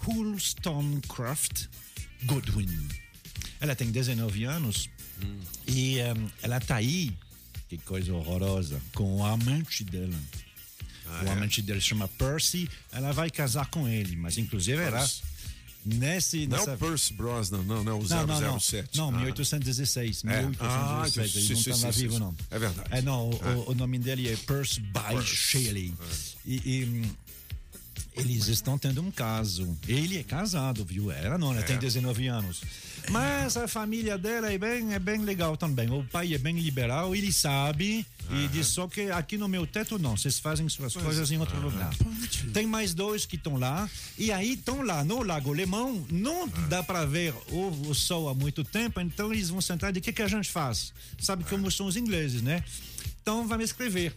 Wollstonecraft 0.05 1.67
Godwin. 2.25 2.69
Ela 3.61 3.75
tem 3.75 3.91
19 3.91 4.43
anos 4.43 4.89
e 5.67 6.01
ahm, 6.01 6.27
ela 6.41 6.59
tá 6.59 6.75
aí, 6.75 7.13
que 7.69 7.77
coisa 7.77 8.13
horrorosa, 8.13 8.81
com 8.93 9.17
o 9.19 9.23
amante 9.23 9.83
dela. 9.85 10.19
o 11.25 11.29
amante 11.31 11.61
dele 11.61 11.79
se 11.79 11.87
chama 11.87 12.07
Percy. 12.09 12.69
Ela 12.91 13.13
vai 13.13 13.29
casar 13.29 13.67
com 13.67 13.87
ele, 13.87 14.15
mas 14.17 14.37
inclusive 14.37 14.77
Percy. 14.77 15.21
Nesse 15.85 16.47
Não 16.47 16.57
é 16.57 16.59
nessa 16.59 16.73
o 16.73 16.77
Percy 16.77 17.13
Brosnan, 17.13 17.63
não, 17.63 17.83
não, 17.83 17.99
o 17.99 18.07
não, 18.07 18.27
não, 18.27 18.41
não. 18.41 18.59
007. 18.59 18.97
Não, 18.97 19.09
Ah. 19.09 19.11
1816. 19.19 20.23
É. 20.25 20.41
1816. 20.41 20.59
Ah, 20.59 21.39
ele 21.39 21.53
não 21.53 21.59
estava 21.75 21.93
sim, 21.93 22.01
vivo, 22.01 22.13
sim. 22.13 22.19
não. 22.19 22.35
É 22.51 22.59
verdade. 22.59 22.89
É, 22.91 23.01
não, 23.01 23.29
o, 23.29 23.33
É. 23.43 23.55
o- 23.55 23.71
o 23.71 23.75
nome 23.75 23.99
dele 23.99 24.27
é 24.29 24.35
Percy 24.35 24.79
by 24.81 24.99
Percy. 25.09 25.35
Shelley. 25.35 25.93
E, 26.45 26.55
e, 26.55 26.85
hum, 26.85 27.09
eles 28.17 28.47
estão 28.47 28.77
tendo 28.77 29.01
um 29.01 29.11
caso. 29.11 29.77
Ele 29.87 30.17
é 30.17 30.23
casado, 30.23 30.85
viu? 30.85 31.11
Ela 31.11 31.37
não, 31.37 31.51
ela 31.53 31.61
tem 31.63 31.77
19 31.77 32.27
anos. 32.27 32.61
Mas 33.09 33.57
a 33.57 33.67
família 33.67 34.17
dela 34.17 34.51
é 34.51 34.57
bem, 34.57 34.93
é 34.93 34.99
bem 34.99 35.21
legal 35.21 35.55
também. 35.55 35.89
O 35.89 36.03
pai 36.03 36.33
é 36.33 36.37
bem 36.37 36.57
liberal, 36.59 37.15
ele 37.15 37.31
sabe. 37.31 38.05
E 38.31 38.47
diz 38.47 38.67
só 38.67 38.87
que 38.87 39.11
aqui 39.11 39.37
no 39.37 39.47
meu 39.47 39.67
teto 39.67 39.99
não, 39.99 40.17
vocês 40.17 40.39
fazem 40.39 40.67
suas 40.67 40.93
Pois. 40.93 41.05
coisas 41.05 41.31
em 41.31 41.37
outro 41.37 41.59
lugar. 41.59 41.93
Tem 42.53 42.65
mais 42.65 42.93
dois 42.93 43.25
que 43.25 43.35
estão 43.35 43.57
lá. 43.57 43.87
E 44.17 44.31
aí 44.31 44.53
estão 44.53 44.81
lá 44.81 45.03
no 45.03 45.21
Lago 45.21 45.53
Lemão. 45.53 46.05
Não 46.09 46.47
dá 46.67 46.81
para 46.81 47.05
ver 47.05 47.33
o, 47.49 47.67
o 47.87 47.93
sol 47.93 48.27
há 48.27 48.33
muito 48.33 48.63
tempo, 48.63 48.99
então 48.99 49.31
eles 49.31 49.49
vão 49.49 49.61
sentar 49.61 49.95
e 49.95 49.99
o 49.99 50.01
que, 50.01 50.11
que 50.11 50.21
a 50.21 50.27
gente 50.27 50.49
faz? 50.49 50.91
Sabe 51.19 51.43
como 51.43 51.69
são 51.69 51.85
os 51.85 51.95
ingleses, 51.95 52.41
né? 52.41 52.63
Então 53.21 53.47
vamos 53.47 53.65
escrever. 53.65 54.15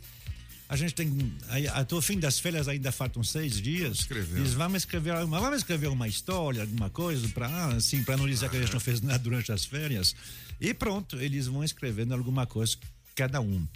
A 0.68 0.76
gente 0.76 0.94
tem. 0.94 1.32
Até 1.72 1.94
o 1.94 2.02
fim 2.02 2.18
das 2.18 2.38
férias 2.38 2.68
ainda 2.68 2.92
faltam 2.92 3.24
seis 3.24 3.60
dias. 3.60 4.00
Escrever. 4.00 4.38
Eles 4.38 4.52
vamos 4.52 4.82
escrever 4.82 5.14
uma, 5.14 5.40
vamos 5.40 5.58
escrever 5.58 5.88
uma 5.88 6.06
história, 6.06 6.60
alguma 6.60 6.90
coisa, 6.90 7.26
para 7.28 7.68
assim, 7.68 8.04
para 8.04 8.16
não 8.18 8.28
dizer 8.28 8.50
que 8.50 8.56
a 8.56 8.60
gente 8.60 8.72
não 8.72 8.80
fez 8.80 9.00
nada 9.00 9.18
durante 9.18 9.50
as 9.50 9.64
férias. 9.64 10.14
E 10.60 10.74
pronto, 10.74 11.18
eles 11.20 11.46
vão 11.46 11.64
escrevendo 11.64 12.12
alguma 12.12 12.46
coisa, 12.46 12.76
cada 13.14 13.40
um. 13.40 13.66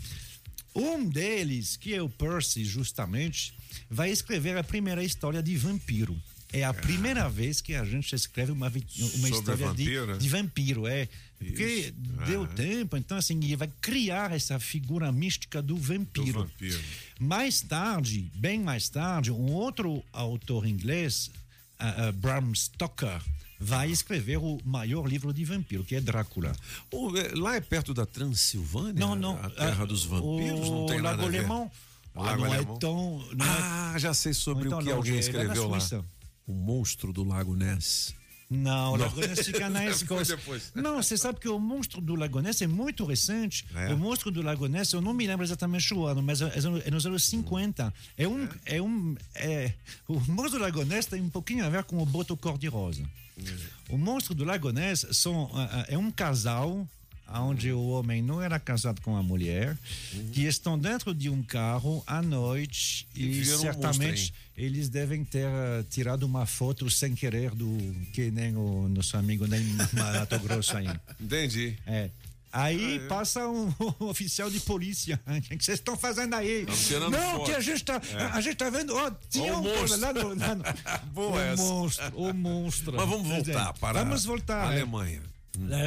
Um 0.75 1.09
deles, 1.09 1.77
que 1.77 1.95
é 1.95 2.03
o 2.03 2.09
Percy, 2.09 2.65
justamente, 2.65 3.55
vai 3.91 4.11
escrever 4.11 4.57
a 4.57 4.65
primeira 4.65 5.03
história 5.03 5.43
de 5.43 5.57
vampiro. 5.57 6.21
É 6.53 6.65
a 6.65 6.75
primeira 6.75 7.29
vez 7.31 7.63
que 7.63 7.75
a 7.75 7.85
gente 7.85 8.15
escreve 8.15 8.53
uma, 8.53 8.69
uma 8.69 8.81
Sobre 8.81 9.31
história 9.31 9.67
vampiro? 9.69 10.13
de, 10.13 10.19
de 10.19 10.29
vampiro, 10.29 10.87
é. 10.87 11.09
Porque 11.43 11.95
deu 12.27 12.45
Ah. 12.45 12.49
tempo, 12.49 12.97
então 12.97 13.17
assim, 13.17 13.37
ele 13.43 13.57
vai 13.57 13.71
criar 13.81 14.33
essa 14.33 14.59
figura 14.59 15.11
mística 15.13 15.61
do 15.63 15.77
vampiro. 15.77 16.41
vampiro. 16.45 16.81
Mais 17.21 17.61
tarde, 17.61 18.31
bem 18.35 18.61
mais 18.61 18.89
tarde, 18.89 19.31
um 19.31 19.53
outro 19.53 20.03
autor 20.13 20.67
inglês, 20.67 21.31
ah, 21.79 22.09
ah, 22.09 22.13
Bram 22.13 22.55
Stoker, 22.55 23.21
vai 23.61 23.91
escrever 23.91 24.39
o 24.39 24.59
maior 24.65 25.07
livro 25.07 25.33
de 25.33 25.45
vampiro, 25.45 25.85
que 25.85 25.95
é 25.95 26.01
Drácula. 26.01 26.53
O- 26.91 27.17
é, 27.17 27.29
lá 27.35 27.55
é 27.57 27.61
perto 27.61 27.95
da 27.95 28.05
Transilvânia? 28.05 28.95
Não, 28.95 29.15
não. 29.15 29.37
A 29.43 29.51
terra 29.51 29.83
ah, 29.85 29.87
dos 29.87 30.05
vampiros? 30.05 30.69
o 30.69 30.71
não 30.81 30.87
tem 30.87 30.97
nada 31.01 31.17
Lago 31.17 31.29
a 31.29 31.31
ver. 31.31 31.39
Alemão, 31.39 31.71
ah, 32.15 32.21
Lago 32.23 32.41
não 32.43 32.53
é 32.53 32.57
Alemão. 32.57 32.79
tão- 32.79 33.29
não 33.37 33.47
é- 33.47 33.59
ah, 33.61 33.95
já 33.99 34.13
sei 34.15 34.35
sobre 34.35 34.69
não 34.69 34.79
é 34.79 34.81
o 34.81 34.85
que 34.85 34.91
alguém 34.93 35.13
longe, 35.15 35.27
é 35.27 35.29
escreveu 35.31 35.69
lá. 35.69 35.79
O 36.45 36.53
monstro 36.53 37.13
do 37.13 37.23
Lago 37.23 37.55
Ness. 37.55 38.15
Não, 38.53 38.93
o 38.93 38.97
Não. 38.99 39.07
Lago 39.07 39.21
Ness 39.21 39.47
fica 39.47 39.71
na 39.71 39.85
Escócia. 39.89 40.39
Não, 40.75 41.03
você 41.03 41.17
sabe 41.17 41.41
que 41.41 41.49
o 41.49 41.59
monstro 41.59 42.01
do 42.01 42.15
Lago 42.15 42.41
Ness 42.41 42.61
é 42.61 42.67
muito 42.67 43.05
recente. 43.05 43.65
É? 43.75 43.93
O 43.95 43.97
monstro 43.97 44.31
do 44.31 44.43
Lago 44.43 44.67
Ness, 44.67 44.93
eu 44.93 45.01
não 45.01 45.15
me 45.15 45.27
lembro 45.27 45.45
exatamente 45.45 45.93
o 45.95 46.05
ano, 46.05 46.23
mas 46.23 46.43
é, 46.43 46.53
é 46.85 46.91
nos 46.91 47.07
anos 47.07 47.25
50. 47.25 47.93
É 48.17 48.29
um. 48.29 48.49
É 48.67 48.83
um 48.83 49.17
é, 49.35 49.73
o 50.07 50.21
monstro 50.31 50.59
do 50.59 50.65
Lago 50.65 50.85
Ness 50.85 51.07
tem 51.07 51.23
um 51.23 51.31
pouquinho 51.31 51.65
a 51.65 51.71
ver 51.71 51.85
com 51.85 51.99
o 52.03 52.07
boto 52.07 52.37
cor-de-rosa. 52.37 53.03
O 53.89 53.97
monstro 53.97 54.35
do 54.35 54.45
Lago 54.45 54.71
Ness 54.71 55.07
são, 55.13 55.51
ah, 55.55 55.87
é 55.89 55.97
um 55.97 56.11
casal 56.11 56.87
onde 57.41 57.73
o 57.73 57.89
homem 57.89 58.21
não 58.23 58.41
era 58.43 58.59
casado 58.59 59.01
com 59.01 59.17
a 59.17 59.23
mulher, 59.23 59.77
que 60.33 60.43
estão 60.45 60.79
dentro 60.79 61.15
de 61.15 61.29
um 61.31 61.43
carro 61.43 62.03
à 62.07 62.21
noite 62.21 63.07
E 63.15 63.25
e, 63.25 63.29
viram 63.41 63.59
um 63.59 63.61
certamente 63.61 64.35
eles 64.57 64.89
devem 64.89 65.25
ter 65.25 65.47
ah, 65.47 65.83
tirado 65.89 66.25
uma 66.25 66.45
foto 66.45 66.89
sem 66.91 67.15
querer 67.15 67.51
do 67.53 67.67
que 68.13 68.31
nem 68.31 68.55
o 68.55 68.87
nosso 68.89 69.17
amigo 69.17 69.47
nem 69.47 69.63
Mato 69.95 70.39
Grosso 70.41 70.77
aí. 70.77 70.89
Entendi. 71.21 71.77
É. 71.87 72.11
Aí 72.53 73.01
passa 73.09 73.49
um, 73.49 73.73
oficial 74.01 74.51
de 74.51 74.61
polícia. 74.61 75.19
O 75.27 75.41
que 75.57 75.65
vocês 75.65 75.79
estão 75.79 75.97
fazendo 75.97 76.35
aí? 76.35 76.67
Tirando 76.87 77.13
Não, 77.13 77.45
que 77.45 77.53
a 77.53 77.61
gente 77.61 77.83
tá, 77.83 78.01
É. 78.13 78.25
a 78.25 78.41
gente 78.43 78.57
tá 78.57 78.69
vendo. 78.69 78.95
Ó, 78.95 79.11
tinha 79.31 79.57
um 79.57 79.63
monstro. 79.63 80.01
lá 80.01 80.13
no, 80.13 80.35
lá 80.35 80.55
no- 80.55 80.65
Boa 81.15 81.31
o 81.33 81.41
essa. 81.41 81.63
monstro, 81.63 82.13
o 82.15 82.35
monstro. 82.35 82.93
Mas 82.95 83.09
vamos 83.09 83.27
voltar 83.29 83.73
para 83.73 84.05
Vamos 84.05 84.25
voltar. 84.27 84.69
a 84.69 84.75
é. 84.75 84.77
Alemanha. 84.77 85.23
É, 85.25 85.32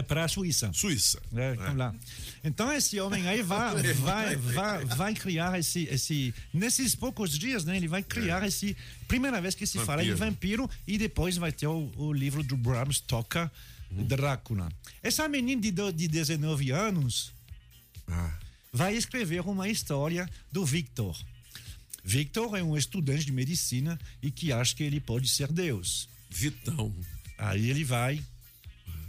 para 0.08 0.26
a 0.26 0.28
Suíça. 0.28 0.72
Suíça. 0.74 1.22
É, 1.36 1.54
vamos 1.56 1.78
lá. 1.78 1.96
Então 2.44 2.72
esse 2.72 3.00
homem 3.00 3.28
aí 3.28 3.42
vai, 3.42 3.82
vai, 3.94 4.36
vai, 4.36 4.86
vai 4.86 5.14
criar 5.14 5.58
esse, 5.60 5.84
esse, 5.86 6.34
nesses 6.54 6.96
poucos 6.96 7.38
dias, 7.38 7.66
né? 7.66 7.76
Ele 7.76 7.88
vai 7.88 8.04
criar 8.04 8.46
esse 8.46 8.78
primeira 9.08 9.42
vez 9.42 9.56
que 9.56 9.66
se 9.66 9.80
fala 9.80 10.04
em 10.04 10.14
vampiro 10.14 10.70
e 10.86 10.98
depois 10.98 11.38
vai 11.38 11.52
ter 11.52 11.68
o, 11.68 11.92
o 11.98 12.14
livro 12.14 12.44
do 12.44 12.56
Bram 12.56 12.92
Stoker, 12.92 13.50
Drácula. 13.92 14.70
Essa 15.02 15.28
menina 15.28 15.62
de, 15.62 15.72
de 15.72 16.08
19 16.08 16.72
anos 16.72 17.34
vai 18.72 18.96
escrever 18.96 19.42
uma 19.42 19.70
história 19.70 20.30
do 20.52 20.66
Victor. 20.66 21.18
Victor 22.04 22.56
é 22.56 22.62
um 22.62 22.78
estudante 22.78 23.26
de 23.26 23.32
medicina 23.32 24.00
e 24.22 24.30
que 24.30 24.52
acha 24.52 24.76
que 24.76 24.84
ele 24.84 25.00
pode 25.00 25.28
ser 25.28 25.52
Deus. 25.52 26.08
Vitão. 26.30 26.94
Aí 27.38 27.70
ele 27.70 27.84
vai 27.84 28.22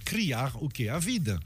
criar 0.06 0.52
o 0.62 0.68
que? 0.68 0.88
A 0.88 0.98
vida. 0.98 1.38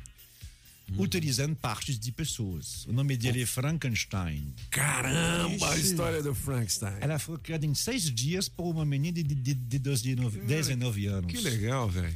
Utilizando 0.98 1.54
partes 1.54 1.98
de 1.98 2.10
pessoas. 2.10 2.84
O 2.86 2.92
nome 2.92 3.16
dele 3.16 3.42
é 3.42 3.46
Frankenstein. 3.46 4.52
Caramba, 4.70 5.70
a 5.70 5.76
história 5.78 6.20
do 6.20 6.34
Frankenstein. 6.34 6.96
Ela 7.00 7.16
foi 7.18 7.38
criada 7.38 7.64
em 7.64 7.74
seis 7.74 8.10
dias 8.12 8.48
por 8.48 8.64
uma 8.64 8.84
menina 8.84 9.22
de, 9.22 9.22
de, 9.22 9.54
de 9.54 9.78
19, 9.78 10.40
19 10.40 11.06
anos. 11.06 11.32
Que 11.32 11.40
legal, 11.40 11.88
velho. 11.88 12.12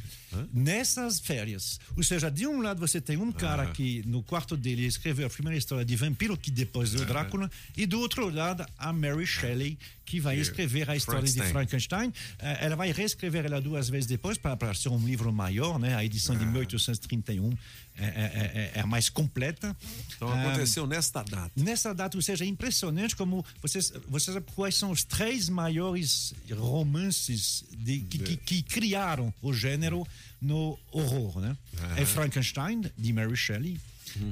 Nessas 0.53 1.21
férias. 1.21 1.79
Ou 1.97 2.03
seja, 2.03 2.31
de 2.31 2.47
um 2.47 2.61
lado 2.63 2.81
você 2.81 3.01
tem 3.01 3.17
um 3.17 3.31
cara 3.33 3.65
Ah. 3.65 3.73
que 3.73 4.03
no 4.07 4.23
quarto 4.23 4.57
dele 4.57 4.85
escreveu 4.87 5.27
a 5.27 5.31
primeira 5.31 5.57
história 5.59 5.85
de 5.85 5.97
vampiro, 5.97 6.37
que 6.37 6.51
depois 6.51 6.91
deu 6.93 7.05
Drácula, 7.05 7.51
e 7.77 7.87
do 7.87 7.99
outro 8.01 8.29
lado 8.29 8.65
a 8.79 8.93
Mary 8.93 9.27
Shelley, 9.27 9.79
que 10.05 10.21
vai 10.21 10.39
escrever 10.39 10.89
a 10.91 10.95
história 10.97 11.23
de 11.27 11.41
Frankenstein. 11.51 12.13
Eh, 12.39 12.59
Ela 12.67 12.77
vai 12.77 12.93
reescrever 12.93 13.47
ela 13.47 13.59
duas 13.61 13.89
vezes 13.89 14.07
depois 14.07 14.37
para, 14.37 14.75
ser 14.75 14.91
um 14.91 14.99
livro 15.05 15.33
maior, 15.33 15.79
né? 15.79 15.95
A 15.95 16.05
edição 16.05 16.37
de 16.37 16.45
1831 16.45 17.57
é, 17.97 18.05
é, 18.05 18.09
é- 18.09 18.73
é 18.75 18.81
a 18.81 18.87
mais 18.87 19.09
completa. 19.09 19.75
Então 20.15 20.29
Ah, 20.29 20.43
aconteceu 20.43 20.87
nesta 20.87 21.23
data. 21.23 21.51
Nessa 21.57 21.95
data, 21.95 22.19
ou 22.19 22.23
seja, 22.23 22.45
é 22.45 22.47
impressionante 22.49 23.17
como 23.17 23.45
vocês, 23.63 23.93
vocês 24.09 24.35
sabem 24.35 24.43
quais 24.55 24.75
são 24.75 24.91
os 24.91 25.05
três 25.05 25.49
maiores 25.49 26.35
romances 26.51 27.65
de, 27.79 28.01
que, 28.01 28.19
que, 28.19 28.37
que 28.37 28.63
criaram 28.63 29.33
o 29.41 29.53
gênero 29.55 30.07
no 30.45 30.79
horror, 30.93 31.41
né? 31.41 31.57
Aham. 31.83 31.97
É 31.97 32.05
Frankenstein, 32.05 32.83
de 32.97 33.13
Mary 33.13 33.37
Shelley, 33.37 33.79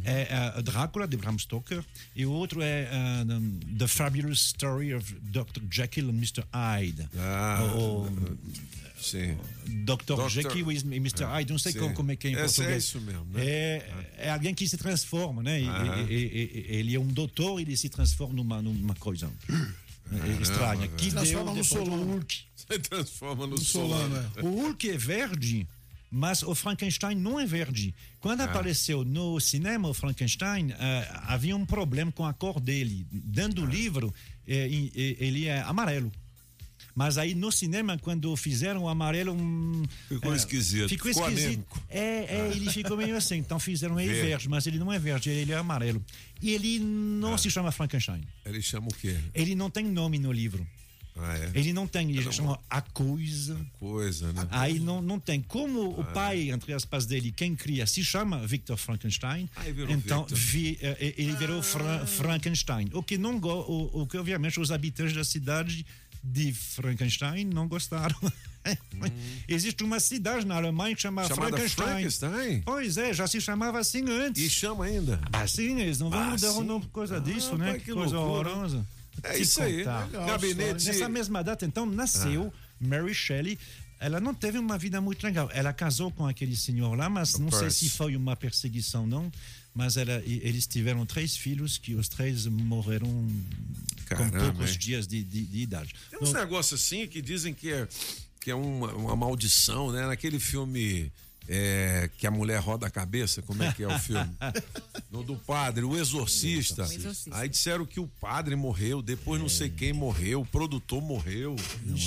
é 0.05 0.59
uh, 0.59 0.63
Drácula, 0.63 1.09
de 1.09 1.17
Bram 1.17 1.37
Stoker, 1.39 1.83
e 2.15 2.25
o 2.25 2.31
outro 2.31 2.63
é 2.63 2.89
uh, 2.93 3.27
the, 3.27 3.79
The 3.79 3.87
Fabulous 3.89 4.41
Story 4.47 4.95
of 4.95 5.13
Dr. 5.23 5.61
Jekyll 5.71 6.09
and 6.11 6.15
Mr. 6.15 6.45
Hyde. 6.53 7.09
Ah, 7.19 7.73
o, 7.75 8.09
sim. 9.01 9.37
Dr. 9.85 10.15
Dr. 10.15 10.29
Jekyll 10.29 10.71
e 10.71 10.77
Mr. 10.79 11.25
Hyde, 11.25 11.51
não 11.51 11.59
sei 11.59 11.73
como, 11.73 11.93
como 11.95 12.13
é 12.13 12.17
que 12.17 12.29
é 12.29 12.31
em 12.31 12.35
Esse 12.35 12.43
é 12.43 12.47
português. 12.65 12.85
isso 12.85 13.01
mesmo, 13.01 13.25
né? 13.33 13.45
É, 13.45 13.91
é 14.19 14.31
alguém 14.31 14.55
que 14.55 14.69
se 14.69 14.77
transforma, 14.77 15.43
né? 15.43 15.61
E- 15.63 15.67
Aham. 15.67 16.07
e- 16.09 16.13
e- 16.15 16.67
e- 16.71 16.77
ele 16.77 16.95
é 16.95 17.01
um 17.01 17.07
doutor 17.09 17.59
e 17.59 17.63
ele 17.65 17.77
se 17.77 17.89
transforma 17.89 18.35
numa, 18.35 18.63
numa 18.63 18.95
coisa 18.95 19.29
é, 20.13 20.43
estranha. 20.43 20.87
Que 20.89 21.07
Se 21.07 21.11
transforma 21.11 21.55
no 21.55 21.65
Solano. 21.65 22.25
Se 22.55 22.79
transforma 22.79 23.47
no, 23.47 23.57
No 23.57 23.59
Solano, 23.61 24.15
Solano. 24.15 24.33
é. 24.37 24.43
O 24.43 24.51
Hulk 24.63 24.91
é 24.91 24.97
verde, 24.97 25.67
mas 26.15 26.43
o 26.43 26.55
Frankenstein 26.55 27.15
não 27.15 27.41
é 27.41 27.47
verde. 27.47 27.95
Quando 28.21 28.43
Ah. 28.43 28.45
apareceu 28.45 29.03
no 29.03 29.41
cinema 29.41 29.89
o 29.89 29.95
Frankenstein, 29.95 30.73
ah, 30.79 31.25
havia 31.29 31.57
um 31.57 31.65
problema 31.65 32.13
com 32.13 32.27
a 32.27 32.35
cor 32.35 32.61
dele. 32.61 33.07
Dentro 33.11 33.63
do 33.63 33.67
livro, 33.67 34.13
eh, 34.47 34.69
eh, 34.95 35.17
ele 35.19 35.47
é 35.47 35.63
amarelo. 35.63 36.13
Mas 36.95 37.17
aí 37.17 37.35
no 37.35 37.51
cinema, 37.51 37.97
quando 37.97 38.37
fizeram 38.37 38.83
o 38.83 38.89
amarelo. 38.89 39.33
hum, 39.33 39.83
Ficou 40.09 40.35
eh, 40.35 40.37
esquisito, 40.37 40.91
Ficou 40.91 41.11
ficou 41.11 41.27
esquisito. 41.31 41.65
É, 41.89 42.01
é, 42.29 42.51
ele 42.55 42.71
ficou 42.71 42.99
meio 42.99 43.17
assim. 43.17 43.37
Então 43.37 43.59
fizeram 43.59 43.99
ele 43.99 44.13
Verde. 44.13 44.29
verde. 44.29 44.49
mas 44.51 44.67
ele 44.67 44.79
não 44.79 44.93
é 44.93 44.99
verde, 44.99 45.31
ele 45.31 45.53
é 45.53 45.57
amarelo. 45.57 46.05
E 46.43 46.51
ele 46.51 46.79
não 46.79 47.33
Ah. 47.33 47.39
se 47.39 47.51
chama 47.51 47.73
Frankenstein. 47.73 48.21
Ele 48.45 48.61
chama 48.61 48.89
o 48.89 48.95
quê? 48.95 49.17
Ele 49.35 49.55
não 49.55 49.71
tem 49.71 49.87
nome 49.87 50.19
no 50.19 50.31
livro. 50.31 50.67
Ah, 51.15 51.37
é? 51.37 51.51
Ele 51.55 51.73
não 51.75 51.87
tem, 51.87 52.11
ele 52.11 52.33
chama 52.33 52.59
a 52.71 52.81
coisa. 52.81 53.59
Coisa, 53.79 54.33
né? 54.33 54.47
Aí 54.51 54.81
não, 54.81 55.03
não 55.03 55.21
tem. 55.21 55.43
Como 55.43 55.91
o 55.91 56.01
Ah. 56.01 56.05
pai, 56.05 56.51
entre 56.51 56.73
aspas, 56.73 57.05
dele, 57.05 57.31
quem 57.31 57.55
cria, 57.55 57.87
se 57.87 58.03
chama 58.03 58.47
Victor 58.47 58.77
Frankenstein, 58.79 59.49
virou 59.75 59.91
então 59.91 60.27
vi- 60.31 60.79
eh, 60.81 61.15
ele 61.19 61.33
virou 61.37 61.63
Fra- 61.63 62.07
Frankenstein. 62.07 62.89
O 62.95 63.03
que, 63.03 63.19
não, 63.19 63.37
o, 63.37 64.03
o 64.03 64.07
que, 64.07 64.17
obviamente, 64.17 64.59
os 64.59 64.71
habitantes 64.73 65.15
da 65.15 65.23
cidade 65.25 65.85
de 66.25 66.53
Frankenstein 66.53 67.45
não 67.45 67.69
gostaram. 67.69 68.17
Existe 69.49 69.83
uma 69.83 69.99
cidade 70.01 70.47
na 70.47 70.55
Alemanha 70.57 70.95
que 70.95 71.03
chama 71.03 71.23
Chamada 71.27 71.49
Frankenstein. 71.51 71.87
Frankenstein? 71.89 72.63
Pois 72.65 72.97
é, 72.97 73.13
já 73.13 73.27
se 73.27 73.41
chamava 73.41 73.79
assim 73.81 74.05
antes. 74.09 74.41
E 74.43 74.49
chama 74.49 74.85
ainda? 74.85 75.21
Ah, 75.33 75.47
sim, 75.47 75.81
eles 75.81 75.99
não 75.99 76.09
vão 76.11 76.21
Ah, 76.21 76.31
mudar 76.31 76.53
o 76.53 76.63
nome 76.65 76.87
por 76.87 76.93
causa 76.93 77.17
Ah, 77.17 77.21
disso, 77.21 77.57
né? 77.59 77.73
pai, 77.73 77.81
que 77.81 77.93
coisa 77.93 78.17
loucura. 78.17 78.51
horrorosa. 78.51 78.87
É 79.23 79.39
isso 79.39 79.63
aí. 79.63 79.79
contar. 79.79 80.05
Legal, 80.07 80.27
Gabinete- 80.27 80.85
Nessa 80.87 81.09
mesma 81.09 81.43
data, 81.45 81.65
então, 81.67 81.87
nasceu 81.87 82.53
Mary 82.81 83.15
Shelley. 83.15 83.59
Ela 84.01 84.19
não 84.21 84.35
teve 84.35 84.59
uma 84.59 84.77
vida 84.77 85.01
muito 85.01 85.23
legal. 85.23 85.49
Ela 85.55 85.73
casou 85.73 86.11
com 86.11 86.27
aquele 86.27 86.57
senhor 86.57 86.97
lá, 86.97 87.09
mas 87.09 87.39
não 87.39 87.51
sei 87.53 87.71
se 87.71 87.89
foi 87.89 88.17
uma 88.17 88.35
perseguição, 88.35 89.07
não. 89.07 89.31
Mas 89.75 89.97
ela, 89.97 90.21
eles 90.27 90.67
tiveram 90.67 91.07
três 91.07 91.37
filhos 91.37 91.79
que 91.79 91.95
os 91.95 92.09
três 92.09 92.47
morreram 92.47 93.09
Caramba, 94.07 94.31
com 94.39 94.45
poucos 94.47 94.73
hein? 94.73 94.79
dias 94.79 95.07
de, 95.07 95.23
de- 95.23 95.45
de 95.47 95.59
idade. 95.61 95.95
Tem 96.11 96.19
uns 96.21 96.31
Então, 96.31 96.41
negócios 96.43 96.83
assim 96.83 97.07
que 97.07 97.23
dizem 97.23 97.55
que 97.55 97.71
é, 97.73 97.89
que 98.41 98.51
é 98.51 98.55
uma, 98.55 98.93
uma 98.93 99.17
maldição, 99.17 99.91
né? 99.93 100.07
Naquele 100.07 100.39
filme 100.41 101.11
é, 101.49 102.09
que 102.19 102.27
a 102.27 102.31
mulher 102.31 102.59
roda 102.61 102.87
a 102.87 102.91
cabeça, 102.91 103.43
como 103.43 103.63
é 103.63 103.73
que 103.73 103.83
é 103.83 103.89
o 103.89 103.99
filme? 103.99 104.31
No 105.11 105.23
do 105.23 105.37
padre, 105.37 105.85
o 105.85 105.95
exorcista. 105.95 106.85
O 106.85 106.91
Exorcista. 106.93 107.37
Aí 107.37 107.47
disseram 107.47 107.85
que 107.85 108.01
o 108.01 108.07
padre 108.07 108.57
morreu, 108.57 109.03
depois 109.03 109.39
não 109.41 109.49
sei 109.49 109.69
quem 109.69 109.93
morreu, 109.93 110.41
o 110.41 110.47
produtor 110.47 111.03
morreu, 111.03 111.55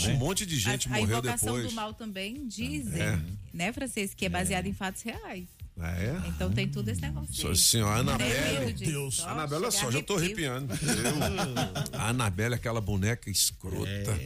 é? 0.08 0.10
um 0.10 0.18
monte 0.18 0.44
de 0.44 0.58
gente 0.58 0.88
a, 0.88 0.96
a 0.96 1.00
morreu 1.00 1.20
invocação 1.20 1.54
depois. 1.54 1.70
do 1.70 1.76
mal 1.76 1.94
também 1.94 2.48
dizem, 2.48 3.00
É. 3.00 3.20
né, 3.54 3.72
francês, 3.72 4.14
que 4.16 4.26
é 4.26 4.30
baseado 4.30 4.66
em 4.66 4.74
fatos 4.74 5.04
reais. 5.04 5.46
Ah, 5.78 5.92
é? 5.92 6.16
Então 6.30 6.50
tem 6.52 6.70
tudo 6.70 6.90
esse 6.90 7.02
negócio. 7.02 7.50
aí. 7.50 7.56
Senhora, 7.58 8.02
Não 8.02 8.14
Anabelle. 8.16 8.72
Deus. 8.74 9.16
Só 9.18 9.28
Anabelle, 9.30 9.64
olha 9.64 9.72
só, 9.72 9.92
já 9.92 10.02
tô 10.02 10.16
arrepiando. 10.16 10.74
Eu- 10.74 12.00
a 12.00 12.10
Anabelle, 12.10 12.54
é 12.54 12.58
aquela 12.58 12.80
boneca 12.80 13.30
escrota. 13.30 14.18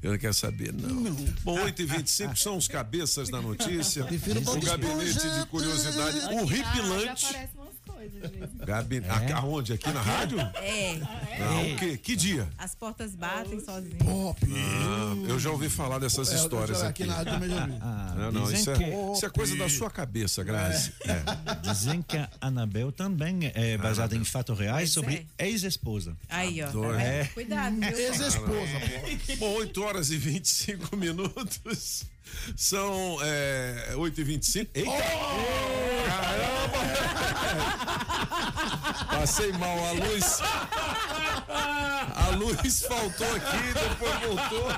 Eu 0.00 0.12
não 0.12 0.18
quero 0.18 0.32
saber, 0.34 0.72
não. 0.72 1.02
Bom, 1.42 1.58
8h25 1.64 2.36
são 2.36 2.56
os 2.56 2.68
cabeças 2.68 3.28
da 3.30 3.40
notícia. 3.42 4.04
Prefiro 4.04 4.40
o 4.40 4.60
gabinete 4.60 5.28
de 5.40 5.46
curiosidade. 5.46 6.18
O 6.34 6.44
Gabi, 8.64 9.02
aonde? 9.34 9.72
Aqui 9.72 9.90
na 9.90 10.00
rádio? 10.00 10.38
É. 10.40 10.98
Ah, 11.40 11.60
o 11.72 11.76
quê? 11.76 11.96
Que 11.96 12.16
dia? 12.16 12.48
As 12.58 12.74
portas 12.74 13.14
batem 13.14 13.60
sozinhas. 13.60 13.98
Ah, 14.02 15.14
eu 15.28 15.38
já 15.38 15.50
ouvi 15.50 15.68
falar 15.68 15.98
dessas 15.98 16.32
É, 16.32 16.36
histórias 16.36 16.82
aqui. 16.82 17.02
aqui 17.02 17.06
na 17.06 17.14
rádio 17.16 17.32
também 17.32 17.48
já 17.50 17.66
vi. 17.66 17.72
Não, 18.18 18.32
não, 18.32 18.52
isso 18.52 18.70
é, 18.70 18.76
que- 18.76 19.12
isso 19.14 19.26
é 19.26 19.30
coisa 19.30 19.56
da 19.56 19.68
sua 19.68 19.90
cabeça, 19.90 20.42
Grazi. 20.44 20.92
É. 21.04 21.22
Dizem 21.70 22.02
que 22.02 22.16
a 22.16 22.28
Anabel 22.40 22.92
também 22.92 23.50
é 23.54 23.76
baseada 23.78 24.16
em 24.16 24.24
fatos 24.24 24.58
reais 24.58 24.80
Pois 24.80 24.92
sobre 24.92 25.26
ex-esposa. 25.38 26.16
Aí, 26.28 26.62
ó. 26.62 26.68
tá? 26.68 27.02
É. 27.02 27.24
Cuidado? 27.26 27.82
Ex-esposa, 27.84 28.80
Bom, 29.38 29.54
8 29.56 29.82
horas 29.82 30.10
e 30.10 30.16
25 30.16 30.96
minutos. 30.96 32.04
São 32.56 33.18
é, 33.22 33.94
8 33.96 34.20
e 34.20 34.24
25 34.24 34.70
Eita! 34.74 34.90
Caramba! 36.06 36.80
Passei 39.20 39.52
mal 39.52 39.78
a 39.86 39.92
luz. 39.92 40.40
A 41.48 42.30
luz 42.36 42.82
faltou 42.82 43.26
aqui, 43.34 43.74
depois 43.74 44.14
voltou. 44.20 44.68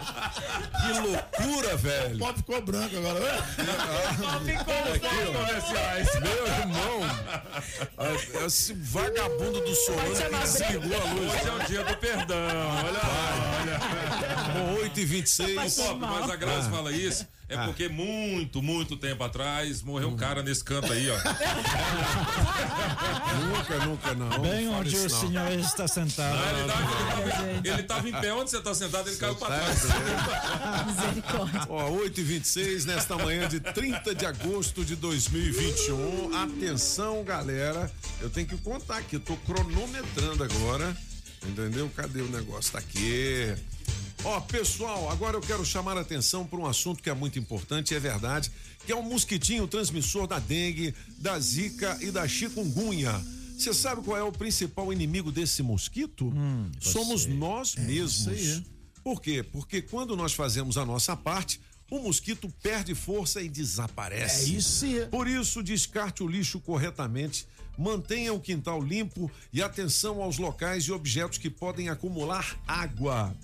Que 0.81 0.93
loucura, 1.01 1.77
velho. 1.77 2.17
O 2.17 2.19
pop 2.19 2.39
ficou 2.39 2.63
branco 2.63 2.97
agora. 2.97 3.21
né? 3.21 3.39
Aqui, 4.95 5.07
ó. 5.29 6.21
Meu 6.21 6.47
irmão, 6.47 7.01
esse 8.47 8.73
vagabundo 8.75 9.61
do 9.61 9.75
Solano 9.75 10.15
que 10.15 10.39
desligou 10.39 11.01
a 11.01 11.05
luz. 11.13 11.33
Hoje 11.33 11.49
é 11.49 11.53
o 11.53 11.67
dia 11.67 11.85
do 11.85 11.97
perdão. 11.99 12.37
Olha 12.37 12.93
lá, 12.93 13.59
olha. 13.61 14.02
Bom, 14.53 14.75
8 14.83 15.01
e 15.01 15.05
26 15.05 15.79
Ô, 15.79 15.83
Pop, 15.85 16.01
mas 16.01 16.31
a 16.31 16.37
Grazi 16.37 16.69
Ah. 16.69 16.71
fala 16.71 16.93
isso 16.93 17.27
é 17.49 17.55
Ah. 17.57 17.65
porque 17.67 17.89
muito, 17.89 18.63
muito 18.63 18.97
tempo 18.97 19.23
atrás 19.25 19.83
morreu 19.83 20.09
um 20.09 20.17
cara 20.17 20.43
nesse 20.43 20.63
canto 20.65 20.93
aí, 20.93 21.09
ó. 21.11 21.17
Nunca, 23.43 23.79
nunca 23.87 24.15
não. 24.15 24.29
Bem 24.41 24.67
Fala 24.67 24.79
onde 24.79 24.97
o 24.97 25.03
não. 25.03 25.09
senhor 25.09 25.53
está 25.59 25.89
sentado. 25.89 26.37
Não, 26.37 26.59
ele, 26.59 26.69
tava, 26.69 26.83
ele, 27.23 27.31
tava, 27.31 27.69
ele 27.69 27.83
tava 27.83 28.09
em 28.09 28.13
pé 28.13 28.33
onde 28.35 28.51
você 28.51 28.61
tá 28.61 28.75
sentado, 28.75 29.09
ele 29.09 29.17
caiu 29.17 29.35
pra 29.37 29.49
trás. 29.49 29.81
Ó, 31.69 31.91
8 31.91 32.21
e 32.21 32.25
26 32.25 32.85
nesta 32.85 33.17
manhã 33.17 33.49
de 33.49 33.61
30 33.61 34.15
de 34.15 34.27
agosto 34.27 34.85
de 34.85 34.97
2021. 34.97 36.31
Atenção, 36.37 37.25
galera. 37.25 37.91
Eu 38.21 38.31
tenho 38.31 38.47
que 38.47 38.57
contar 38.59 38.99
aqui, 38.99 39.17
eu 39.17 39.21
tô 39.21 39.37
cronometrando 39.39 40.45
agora. 40.45 40.97
Entendeu? 41.45 41.91
Cadê 41.97 42.21
o 42.23 42.29
negócio? 42.29 42.73
Tá 42.73 42.79
aqui. 42.79 43.55
Ó, 44.25 44.41
pessoal, 44.41 45.11
agora 45.11 45.37
eu 45.37 45.41
quero 45.41 45.65
chamar 45.65 45.97
a 45.97 46.01
atenção 46.01 46.47
para 46.47 46.59
um 46.59 46.67
assunto 46.67 47.03
que 47.03 47.11
é 47.11 47.15
muito 47.15 47.39
importante, 47.39 47.95
é 47.95 47.99
verdade, 47.99 48.53
que 48.87 48.93
é 48.93 48.95
o 48.95 49.03
mosquitinho 49.03 49.67
transmissor 49.67 50.29
da 50.29 50.39
dengue, 50.39 50.95
da 51.19 51.39
zika 51.41 51.99
e 52.01 52.11
da 52.11 52.27
chikungunya. 52.29 53.13
Você 53.59 53.75
sabe 53.75 54.03
qual 54.03 54.17
é 54.17 54.23
o 54.23 54.33
principal 54.33 54.93
inimigo 54.93 55.31
desse 55.33 55.63
mosquito? 55.63 56.33
Somos 56.81 57.27
nós 57.27 57.75
mesmos. 57.75 58.27
Hum, 58.27 58.33
isso 58.33 58.57
aí, 58.57 58.65
Por 59.03 59.21
quê? 59.21 59.43
Porque 59.43 59.83
quando 59.83 60.17
nós 60.17 60.33
fazemos 60.33 60.79
a 60.79 60.87
nossa 60.87 61.17
parte, 61.17 61.61
o 61.91 61.99
mosquito 61.99 62.49
perde 62.63 62.95
força 62.95 63.43
e 63.43 63.49
desaparece. 63.49 64.53
É 64.53 64.57
isso 64.57 64.85
aí. 64.85 65.07
Por 65.07 65.29
isso, 65.29 65.63
descarte 65.63 66.23
o 66.23 66.29
lixo 66.29 66.59
corretamente, 66.61 67.47
mantenha 67.77 68.33
o 68.33 68.41
quintal 68.41 68.81
limpo 68.81 69.31
e 69.53 69.63
atenção 69.63 70.23
aos 70.23 70.39
locais 70.39 70.85
e 70.85 70.93
objetos 70.93 71.39
que 71.39 71.51
podem 71.51 71.89
acumular 71.89 72.59
água. 72.67 73.37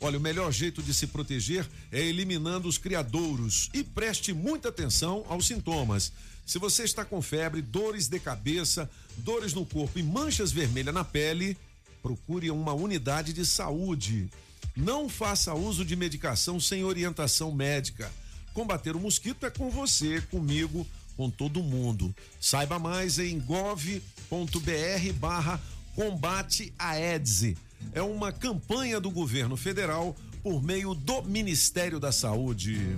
Olha, 0.00 0.18
o 0.18 0.20
melhor 0.20 0.52
jeito 0.52 0.82
de 0.82 0.92
se 0.92 1.06
proteger 1.06 1.66
é 1.90 2.00
eliminando 2.00 2.68
os 2.68 2.78
criadouros 2.78 3.70
e 3.72 3.82
preste 3.82 4.32
muita 4.32 4.68
atenção 4.68 5.24
aos 5.28 5.46
sintomas. 5.46 6.12
Se 6.44 6.58
você 6.58 6.84
está 6.84 7.04
com 7.04 7.22
febre, 7.22 7.62
dores 7.62 8.06
de 8.06 8.20
cabeça, 8.20 8.90
dores 9.18 9.54
no 9.54 9.64
corpo 9.64 9.98
e 9.98 10.02
manchas 10.02 10.52
vermelhas 10.52 10.94
na 10.94 11.04
pele, 11.04 11.56
procure 12.02 12.50
uma 12.50 12.74
unidade 12.74 13.32
de 13.32 13.46
saúde. 13.46 14.28
Não 14.76 15.08
faça 15.08 15.54
uso 15.54 15.84
de 15.84 15.96
medicação 15.96 16.60
sem 16.60 16.84
orientação 16.84 17.50
médica. 17.52 18.12
Combater 18.52 18.94
o 18.94 19.00
mosquito 19.00 19.46
é 19.46 19.50
com 19.50 19.70
você, 19.70 20.20
comigo, 20.22 20.86
com 21.16 21.30
todo 21.30 21.62
mundo. 21.62 22.14
Saiba 22.40 22.78
mais 22.78 23.18
em 23.18 23.38
gov.br 23.38 25.12
barra 25.18 25.60
combate 25.94 26.74
a 26.78 26.90
Aedes. 26.90 27.54
É 27.92 28.02
uma 28.02 28.32
campanha 28.32 29.00
do 29.00 29.10
governo 29.10 29.56
federal 29.56 30.16
por 30.42 30.62
meio 30.62 30.94
do 30.94 31.22
Ministério 31.22 31.98
da 31.98 32.12
Saúde. 32.12 32.96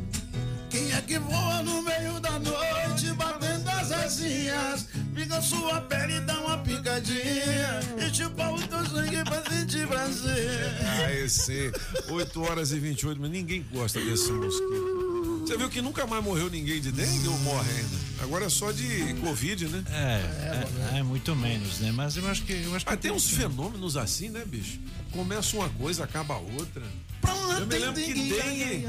Quem 0.70 0.92
é 0.92 1.00
que 1.00 1.18
voa 1.18 1.62
no 1.62 1.82
meio 1.82 2.20
da 2.20 2.38
noite, 2.38 3.12
as 4.06 4.20
asinhas? 4.20 4.86
Pica 5.14 5.42
sua 5.42 5.80
pele 5.82 6.16
e 6.16 6.20
dá 6.20 6.40
uma 6.40 6.58
picadinha. 6.58 7.80
E 7.98 8.14
chupa 8.14 8.50
o 8.50 8.62
teu 8.62 8.86
sangue 8.86 9.24
pra 9.24 9.42
sentir 9.50 9.86
prazer. 9.86 10.70
Ah, 10.80 11.12
esse 11.12 11.72
8 12.08 12.42
horas 12.42 12.70
e 12.72 12.78
28 12.78 13.20
minutos. 13.20 13.40
Ninguém 13.40 13.66
gosta 13.72 14.00
desse 14.00 14.30
mosquito. 14.32 15.42
Você 15.46 15.56
viu 15.56 15.68
que 15.68 15.80
nunca 15.80 16.06
mais 16.06 16.24
morreu 16.24 16.50
ninguém 16.50 16.80
de 16.80 16.90
dengue 16.90 17.28
ou 17.28 17.38
morre 17.40 17.70
ainda? 17.70 17.96
Agora 18.20 18.46
é 18.46 18.48
só 18.48 18.72
de 18.72 19.14
Covid, 19.20 19.68
né? 19.68 19.84
É, 19.90 20.94
é, 20.94 20.98
é 20.98 21.02
muito 21.02 21.36
menos, 21.36 21.80
né? 21.80 21.92
Mas 21.92 22.16
eu 22.16 22.26
acho 22.28 22.42
que. 22.42 22.52
Eu 22.52 22.74
acho 22.74 22.84
Mas 22.86 22.96
que 22.96 23.02
tem 23.02 23.12
uns 23.12 23.28
fenômenos 23.28 23.96
assim, 23.96 24.28
né, 24.28 24.42
bicho? 24.44 24.78
Começa 25.16 25.56
uma 25.56 25.68
coisa, 25.70 26.04
acaba 26.04 26.36
outra. 26.36 26.82
Eu 27.58 27.66
me 27.66 27.78
lembro 27.78 27.94
que 28.02 28.12
dengue, 28.14 28.86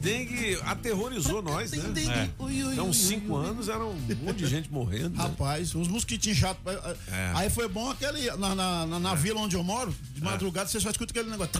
dengue 0.00 0.58
aterrorizou 0.64 1.42
nós, 1.42 1.70
né? 1.72 1.82
dengue, 1.92 2.32
ui, 2.38 2.64
ui, 2.64 2.72
Então, 2.72 2.92
cinco 2.92 3.34
ui. 3.36 3.46
anos 3.46 3.68
era 3.68 3.84
um 3.84 3.94
monte 4.22 4.38
de 4.38 4.46
gente 4.46 4.72
morrendo. 4.72 5.10
né? 5.10 5.22
Rapaz, 5.22 5.74
uns 5.74 5.86
mosquitinhos 5.86 6.38
chatos. 6.38 6.62
É. 7.08 7.32
Aí 7.34 7.50
foi 7.50 7.68
bom 7.68 7.90
aquele. 7.90 8.30
Na, 8.36 8.54
na, 8.54 8.86
na- 8.86 8.98
na 8.98 9.14
vila 9.14 9.40
onde 9.40 9.54
eu 9.54 9.62
moro, 9.62 9.94
de 10.14 10.22
madrugada, 10.22 10.68
você 10.68 10.80
só 10.80 10.90
escuta 10.90 11.12
aquele 11.12 11.30
negócio. 11.30 11.52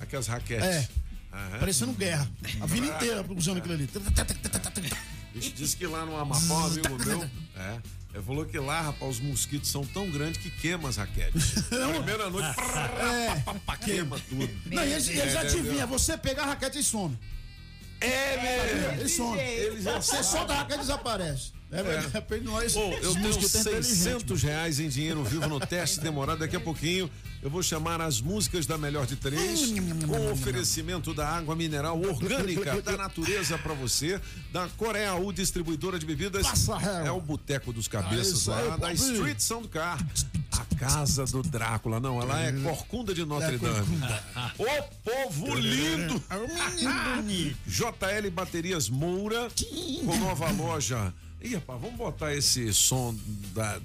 Aquelas 0.00 0.26
raquetes. 0.26 0.64
É. 0.64 0.88
Aham. 1.32 1.58
Parecendo 1.58 1.92
guerra. 1.92 2.28
A 2.60 2.66
vila 2.66 2.86
inteira 2.86 3.24
usando 3.36 3.58
aquilo 3.58 3.74
ali. 3.74 3.88
Bicho, 5.34 5.52
disse 5.52 5.76
que 5.76 5.86
lá 5.86 6.06
no 6.06 6.16
Amapá, 6.16 6.40
um 6.54 6.66
amigo 6.66 7.04
meu, 7.04 7.22
é, 7.56 7.78
ele 8.14 8.22
falou 8.22 8.46
que 8.46 8.58
lá, 8.58 8.80
rapaz, 8.80 9.16
os 9.16 9.20
mosquitos 9.20 9.68
são 9.70 9.84
tão 9.84 10.08
grandes 10.08 10.40
que 10.40 10.48
queima 10.48 10.88
as 10.88 10.96
raquetes. 10.96 11.68
Na 11.70 11.88
primeira 11.88 12.30
noite, 12.30 12.48
É. 12.48 13.40
pá, 13.40 13.54
pá, 13.66 13.76
queima 13.76 14.18
tudo. 14.28 14.48
Não, 14.66 14.84
e 14.84 14.92
eles, 14.92 15.08
eles 15.08 15.34
É, 15.34 15.38
adivinham, 15.38 15.66
entendeu? 15.66 15.88
você 15.88 16.16
pegar 16.16 16.44
a 16.44 16.46
raquete 16.46 16.78
e 16.78 16.82
some. 16.84 17.18
É 18.00 18.36
mesmo. 18.40 19.00
Eles 19.00 19.12
somem. 19.16 19.40
Eles 19.44 19.84
já 19.84 20.00
Você 20.00 20.22
solta 20.22 20.52
a 20.52 20.56
raquete 20.58 20.78
e 20.78 20.82
desaparece. 20.82 21.52
É, 21.74 21.80
é. 21.80 22.36
é, 22.36 22.40
nós, 22.40 22.74
Bom, 22.74 22.92
eu 23.02 23.12
tenho 23.12 23.26
mosquitos 23.26 23.54
é 23.56 23.60
inteligente, 23.60 23.94
600 23.94 24.42
reais 24.42 24.80
em 24.80 24.88
dinheiro 24.88 25.24
vivo 25.24 25.48
no 25.48 25.58
teste 25.58 26.00
demorado. 26.00 26.38
Daqui 26.38 26.54
a 26.54 26.60
pouquinho 26.60 27.10
eu 27.42 27.50
vou 27.50 27.62
chamar 27.62 28.00
as 28.00 28.20
músicas 28.20 28.64
da 28.64 28.78
Melhor 28.78 29.06
de 29.06 29.16
Três 29.16 29.72
com 30.06 30.32
oferecimento 30.32 31.12
da 31.12 31.28
água 31.28 31.56
mineral 31.56 32.00
orgânica 32.00 32.80
da 32.80 32.96
natureza 32.96 33.58
pra 33.58 33.74
você, 33.74 34.20
da 34.52 34.68
Coreia 34.76 35.14
U 35.14 35.32
Distribuidora 35.32 35.98
de 35.98 36.06
Bebidas. 36.06 36.46
É 37.04 37.10
o 37.10 37.20
Boteco 37.20 37.72
dos 37.72 37.86
Ah, 37.86 37.90
Cabeças 37.90 38.48
aí, 38.48 38.68
lá, 38.68 38.76
da. 38.76 38.92
Street 38.92 39.40
Soundcar. 39.40 39.98
A 40.52 40.76
casa 40.76 41.24
do 41.24 41.42
Drácula. 41.42 41.98
Não, 41.98 42.22
ela 42.22 42.40
é 42.40 42.52
Corcunda 42.52 43.12
de 43.12 43.24
Notre 43.24 43.56
É, 43.56 43.58
Dame. 43.58 44.00
Ô 44.58 44.82
povo 45.02 45.54
lindo! 45.54 46.22
JL 47.66 48.30
Baterias 48.32 48.88
Moura, 48.88 49.48
com 50.04 50.16
nova 50.18 50.50
loja. 50.52 51.12
Ih, 51.44 51.54
rapaz, 51.56 51.80
vamos 51.80 51.96
botar 51.96 52.34
esse 52.34 52.72
som 52.72 53.14
da, 53.54 53.78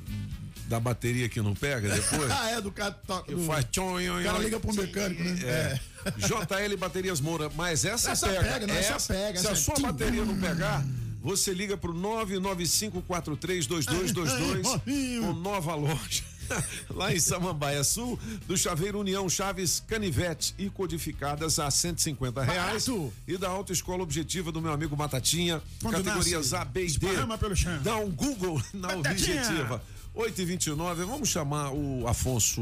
da 0.68 0.80
bateria 0.80 1.28
que 1.28 1.42
não 1.42 1.54
pega 1.54 1.90
depois? 1.94 2.32
ah, 2.40 2.52
é, 2.52 2.62
do 2.62 2.72
cara 2.72 2.92
toca. 2.92 3.26
Que 3.28 3.36
do- 3.36 3.44
faz 3.46 3.66
tchon, 3.70 3.98
O 3.98 4.24
cara 4.24 4.40
liga 4.40 4.60
pro 4.60 4.74
mecânico, 4.74 5.22
né? 5.22 5.38
É. 5.44 5.80
JL 6.18 6.78
Baterias 6.78 7.20
Moura, 7.20 7.52
mas 7.56 7.84
essa, 7.84 8.12
Essa 8.12 8.28
pega. 8.30 8.42
pega, 8.44 8.68
não, 8.68 8.76
essa 8.76 9.14
pega, 9.14 9.40
Se 9.40 9.48
a 9.48 9.52
essa- 9.52 9.62
sua 9.62 9.76
Tim. 9.76 9.82
bateria 9.82 10.24
não 10.24 10.40
pegar, 10.40 10.86
você 11.22 11.54
liga 11.54 11.76
pro 11.76 11.94
995432222 11.94 14.64
com 15.22 15.34
nova 15.34 15.76
loja. 15.76 16.24
Lá 16.90 17.14
em 17.14 17.20
Samambaia 17.20 17.84
Sul, 17.84 18.20
do 18.48 18.58
Chaveiro 18.58 19.00
União 19.00 19.28
Chaves 19.30 19.84
Canivete 19.88 20.54
e 20.58 20.70
codificadas 20.70 21.60
a 21.60 21.70
150 21.70 22.42
reais. 22.44 22.88
Barato. 22.88 23.14
E 23.28 23.38
da 23.38 23.50
Autoescola 23.50 24.04
Objetiva 24.04 24.52
do 24.52 24.62
meu 24.62 24.72
amigo 24.72 24.96
Matatinha, 24.96 25.62
Quando 25.82 26.04
categorias 26.04 26.52
nasce, 26.52 26.56
A, 26.56 26.66
B 26.66 26.86
e 26.86 26.92
D. 26.98 27.38
pelo 27.40 27.56
chão. 27.56 27.80
Dá 27.82 27.98
um 27.98 28.10
Google 28.10 28.62
na 28.74 28.96
Batatinha. 28.96 29.42
Objetiva. 29.42 29.84
8 30.14 30.42
e 30.42 30.46
29 30.46 31.06
vamos 31.06 31.30
chamar 31.30 31.72
o 31.72 32.08
Afonso. 32.08 32.62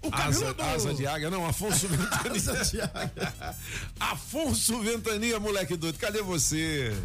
O 0.00 0.14
asa, 0.14 0.54
asa 0.58 0.94
de 0.94 1.06
águia, 1.06 1.28
não, 1.28 1.44
Afonso 1.44 1.86
Ventania. 1.88 2.32
Asa 2.36 2.64
de 2.64 2.80
águia. 2.80 3.54
Afonso 3.98 4.80
Ventania, 4.80 5.40
moleque 5.40 5.76
doido, 5.76 5.98
cadê 5.98 6.22
você? 6.22 6.96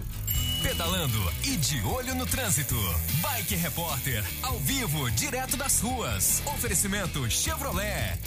Pedalando 0.64 1.20
e 1.44 1.58
de 1.58 1.82
olho 1.82 2.16
no 2.16 2.26
trânsito. 2.26 2.76
Bike 3.22 3.54
Repórter, 3.54 4.24
ao 4.42 4.58
vivo, 4.60 5.12
direto 5.12 5.58
das 5.58 5.82
ruas. 5.82 6.42
Oferecimento 6.46 7.30
Chevrolet. 7.30 8.18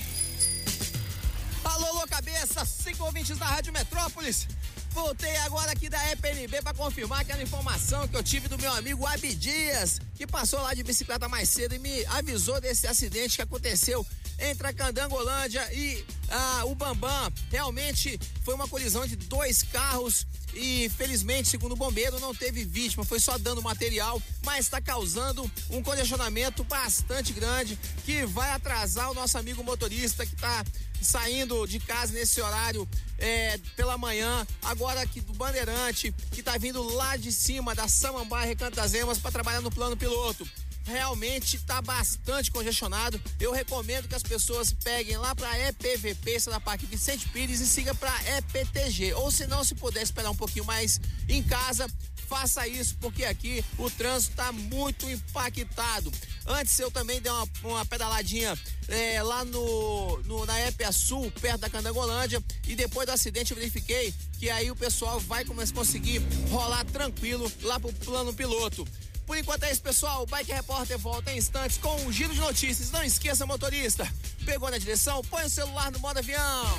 Alô, 1.65 1.87
alô, 1.87 2.07
cabeça, 2.07 2.63
cinco 2.67 3.05
ouvintes 3.05 3.39
da 3.39 3.47
Rádio 3.47 3.73
Metrópolis. 3.73 4.47
Voltei 4.91 5.35
agora 5.39 5.73
aqui 5.73 5.89
da 5.89 6.13
EPNB 6.13 6.61
para 6.61 6.75
confirmar 6.75 7.21
aquela 7.21 7.43
informação 7.43 8.07
que 8.07 8.17
eu 8.17 8.23
tive 8.23 8.49
do 8.49 8.59
meu 8.59 8.73
amigo 8.75 9.07
Abdias, 9.07 9.99
que 10.15 10.27
passou 10.27 10.61
lá 10.61 10.75
de 10.75 10.83
bicicleta 10.83 11.29
mais 11.31 11.49
cedo 11.49 11.75
e 11.75 11.79
me 11.79 12.05
avisou 12.07 12.61
desse 12.61 12.87
acidente 12.87 13.37
que 13.37 13.43
aconteceu 13.43 14.07
entre 14.39 14.67
a 14.67 14.73
Candangolândia 14.75 15.67
e 15.73 16.05
ah, 16.31 16.65
o 16.67 16.75
Bambam. 16.75 17.33
Realmente 17.51 18.21
foi 18.45 18.55
uma 18.55 18.69
colisão 18.69 19.07
de 19.07 19.17
dois 19.17 19.63
carros 19.63 20.27
e 20.57 20.89
felizmente, 20.89 21.49
segundo 21.49 21.73
o 21.73 21.77
bombeiro, 21.77 22.19
não 22.19 22.35
teve 22.35 22.65
vítima, 22.65 23.05
foi 23.05 23.20
só 23.20 23.37
dano 23.37 23.61
material, 23.61 24.20
mas 24.45 24.61
está 24.61 24.81
causando 24.81 25.51
um 25.70 25.83
congestionamento 25.83 26.65
bastante 26.65 27.33
grande 27.33 27.78
que 28.05 28.24
vai 28.24 28.51
atrasar 28.51 29.11
o 29.11 29.15
nosso 29.15 29.37
amigo 29.37 29.62
motorista 29.62 30.24
que 30.24 30.35
está 30.35 30.65
saindo 31.01 31.66
de 31.66 31.78
casa 31.78 32.12
nesse 32.12 32.41
horário 32.41 32.89
é, 33.19 33.59
pela 33.77 33.99
manhã, 33.99 34.47
agora 34.62 35.03
aqui 35.03 35.20
do 35.20 35.33
Bandeirante, 35.35 36.12
que 36.33 36.43
tá 36.43 36.57
vindo 36.57 36.83
lá 36.83 37.16
de 37.16 37.31
cima 37.31 37.74
da 37.74 37.87
Samambaia 37.87 38.47
Recantazemas 38.47 39.19
para 39.19 39.31
trabalhar 39.31 39.61
no 39.61 39.70
plano 39.70 39.97
piloto. 39.97 40.49
Realmente 40.87 41.59
tá 41.59 41.83
bastante 41.83 42.51
congestionado. 42.51 43.21
Eu 43.41 43.53
recomendo 43.53 44.09
que 44.09 44.15
as 44.15 44.23
pessoas 44.23 44.73
peguem 44.73 45.17
lá 45.17 45.35
para 45.35 45.59
EPVP, 45.69 46.39
da 46.47 46.61
Parque 46.61 46.87
Vicente 46.87 47.29
Pires, 47.29 47.61
e 47.61 47.67
siga 47.67 47.95
para 47.95 48.15
EPTG. 48.39 49.15
Ou 49.15 49.31
se 49.31 49.47
não, 49.47 49.65
se 49.65 49.75
puder 49.75 50.03
esperar 50.03 50.31
um 50.31 50.37
pouquinho 50.37 50.65
mais 50.65 51.01
em 51.29 51.43
casa, 51.43 51.89
faça 52.29 52.67
isso, 52.67 52.97
porque 53.01 53.25
aqui 53.25 53.65
o 53.79 53.91
trânsito 53.91 54.33
está 54.33 54.53
muito 54.53 55.09
impactado. 55.09 56.13
Antes 56.47 56.79
eu 56.79 56.91
também 56.91 57.21
dei 57.21 57.33
uma, 57.33 57.49
uma 57.65 57.87
pedaladinha 57.87 58.57
é, 58.89 59.23
lá 59.23 59.45
no, 59.45 60.19
no, 60.25 60.47
na 60.47 60.61
EPA 60.61 60.93
Sul, 60.93 61.31
perto 61.41 61.63
da 61.63 61.71
Candangolândia, 61.71 62.43
e 62.67 62.75
depois 62.75 63.07
do 63.07 63.13
acidente 63.13 63.53
eu 63.53 63.57
verifiquei 63.57 64.15
que 64.39 64.51
aí 64.51 64.71
o 64.71 64.77
pessoal 64.77 65.19
vai 65.19 65.45
conseguir 65.45 66.21
rolar 66.51 66.85
tranquilo 66.85 67.51
lá 67.63 67.81
pro 67.81 67.93
plano 67.93 68.35
piloto. 68.35 68.87
Por 69.27 69.36
enquanto 69.36 69.65
é 69.65 69.73
isso, 69.73 69.82
pessoal. 69.82 70.23
O 70.23 70.27
Bike 70.27 70.53
Repórter 70.53 70.97
volta 70.98 71.32
em 71.32 71.39
instantes 71.39 71.78
com 71.78 71.94
um 72.03 72.12
giro 72.12 72.32
de 72.32 72.40
notícias. 72.40 72.90
Não 72.90 73.03
esqueça, 73.03 73.44
motorista. 73.44 74.07
Pegou 74.44 74.70
na 74.70 74.78
direção? 74.78 75.23
Põe 75.24 75.44
o 75.44 75.51
celular 75.51 75.90
no 75.90 75.98
modo 75.98 76.19
avião. 76.19 76.78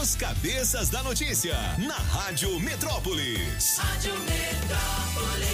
os 0.00 0.14
Cabeças 0.14 0.88
da 0.88 1.02
Notícia 1.02 1.56
na 1.78 1.96
Rádio 1.96 2.60
Metrópolis. 2.60 3.76
Rádio 3.76 4.12
Metrópolis. 4.20 5.50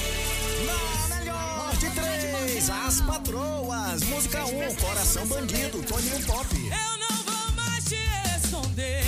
Na 1.09 1.17
melhor 1.17 1.77
de 1.79 1.91
três, 1.91 2.69
as 2.69 3.01
patroas. 3.01 4.03
Música 4.03 4.45
1, 4.45 4.69
um, 4.69 4.75
Coração 4.75 5.27
Bandido, 5.27 5.83
Toninho 5.85 6.23
Pop. 6.27 6.55
Eu 6.55 6.99
não 6.99 7.25
vou 7.25 7.53
mais 7.55 7.85
te 7.87 7.97
esconder. 8.45 9.05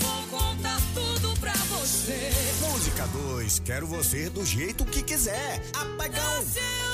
Vou 0.00 0.40
contar 0.40 0.80
tudo 0.92 1.38
pra 1.38 1.52
você. 1.52 2.32
Música 2.62 3.06
2, 3.06 3.60
Quero 3.60 3.86
você 3.86 4.28
do 4.28 4.44
jeito 4.44 4.84
que 4.84 5.04
quiser. 5.04 5.62
Apagão. 5.72 6.38
Nasceu. 6.38 6.93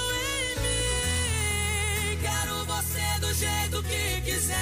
Quero 2.21 2.65
você 2.67 3.19
do 3.21 3.33
jeito 3.35 3.83
que 3.83 4.21
quiser. 4.23 4.57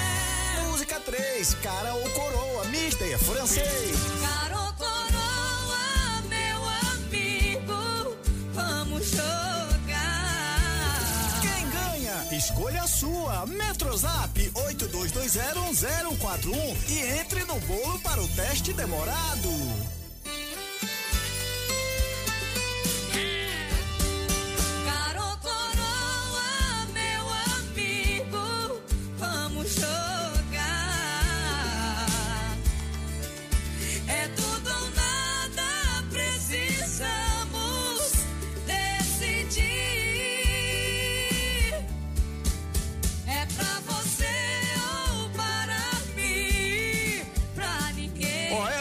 Música 0.70 1.00
3, 1.00 1.54
Cara 1.62 1.94
ou 1.94 2.08
Coroa, 2.10 2.64
Mister 2.66 3.18
Francês. 3.18 3.96
Cara 4.20 4.60
ou 4.60 4.72
coroa, 4.74 6.22
meu 6.28 6.68
amigo, 6.92 8.16
vamos 8.52 9.10
jogar. 9.10 9.28
Quem 11.42 11.68
ganha? 11.70 12.28
Escolha 12.36 12.82
a 12.82 12.86
sua. 12.86 13.44
Metrozap 13.46 14.38
82201041 14.54 16.76
e 16.88 17.00
entre 17.20 17.44
no 17.44 17.58
bolo 17.60 17.98
para 18.00 18.20
o 18.22 18.28
teste 18.28 18.72
demorado. 18.72 19.48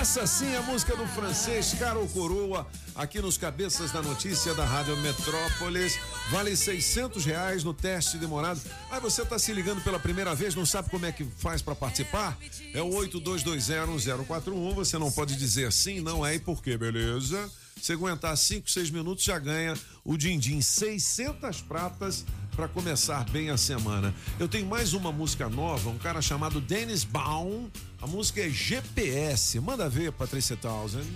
Essa 0.10 0.26
sim 0.26 0.48
é 0.54 0.58
a 0.58 0.62
música 0.62 0.96
do 0.96 1.06
francês 1.06 1.74
Caro 1.74 2.08
Coroa, 2.08 2.66
aqui 2.96 3.22
nos 3.22 3.38
Cabeças 3.38 3.92
da 3.92 4.02
Notícia 4.02 4.54
da 4.54 4.64
Rádio 4.64 4.96
Metrópolis. 4.98 6.00
Vale 6.32 6.56
seiscentos 6.56 7.26
reais 7.26 7.62
no 7.62 7.74
teste 7.74 8.18
demorado. 8.18 8.62
Aí 8.90 9.02
você 9.02 9.26
tá 9.26 9.38
se 9.38 9.52
ligando 9.52 9.84
pela 9.84 10.00
primeira 10.00 10.34
vez, 10.34 10.56
não 10.56 10.66
sabe 10.66 10.90
como 10.90 11.06
é 11.06 11.12
que 11.12 11.26
faz 11.26 11.62
para 11.62 11.76
participar? 11.76 12.38
É 12.74 12.82
o 12.82 12.90
82201041. 12.90 14.74
Você 14.76 14.98
não 14.98 15.12
pode 15.12 15.36
dizer 15.36 15.74
sim, 15.74 16.00
não 16.00 16.26
é 16.26 16.36
e 16.36 16.40
por 16.40 16.64
quê, 16.64 16.78
beleza? 16.78 17.52
Você 17.76 17.92
aguentar 17.92 18.36
5, 18.36 18.72
6 18.72 18.90
minutos 18.90 19.26
já 19.26 19.38
ganha 19.38 19.74
o 20.06 20.16
din-din 20.16 20.62
600 20.62 21.62
pratas 21.64 22.24
para 22.56 22.68
começar 22.70 23.30
bem 23.30 23.50
a 23.50 23.58
semana. 23.58 24.16
Eu 24.40 24.48
tenho 24.48 24.66
mais 24.66 24.94
uma 24.94 25.12
música 25.12 25.50
nova, 25.50 25.90
um 25.90 25.98
cara 25.98 26.22
chamado 26.22 26.62
Dennis 26.62 27.04
Baum. 27.04 27.70
A 28.02 28.06
música 28.06 28.42
é 28.42 28.50
GPS. 28.50 29.60
Manda 29.60 29.90
ver, 29.90 30.12
Patrícia 30.12 30.56
Townsend. 30.56 31.08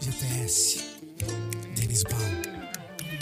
GPS, 0.00 0.84
Denis 1.76 2.02
Baum. 2.02 2.18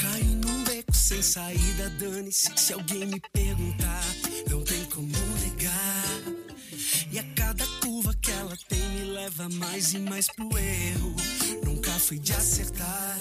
Caí 0.00 0.24
num 0.24 0.64
beco 0.64 0.94
sem 0.94 1.20
saída, 1.20 1.90
dane-se. 1.90 2.50
Se 2.56 2.72
alguém 2.72 3.06
me 3.06 3.20
perguntar, 3.32 4.04
não 4.50 4.62
tem 4.62 4.84
como 4.86 5.08
negar. 5.40 6.46
E 7.12 7.18
a 7.18 7.24
cada 7.34 7.66
curva 7.82 8.14
que 8.14 8.30
ela 8.30 8.56
tem 8.68 8.80
me 8.90 9.12
leva 9.12 9.48
mais 9.50 9.92
e 9.92 9.98
mais 9.98 10.28
pro 10.28 10.48
erro. 10.58 11.14
Nunca 11.62 11.90
fui 11.92 12.18
de 12.18 12.32
acertar. 12.32 13.18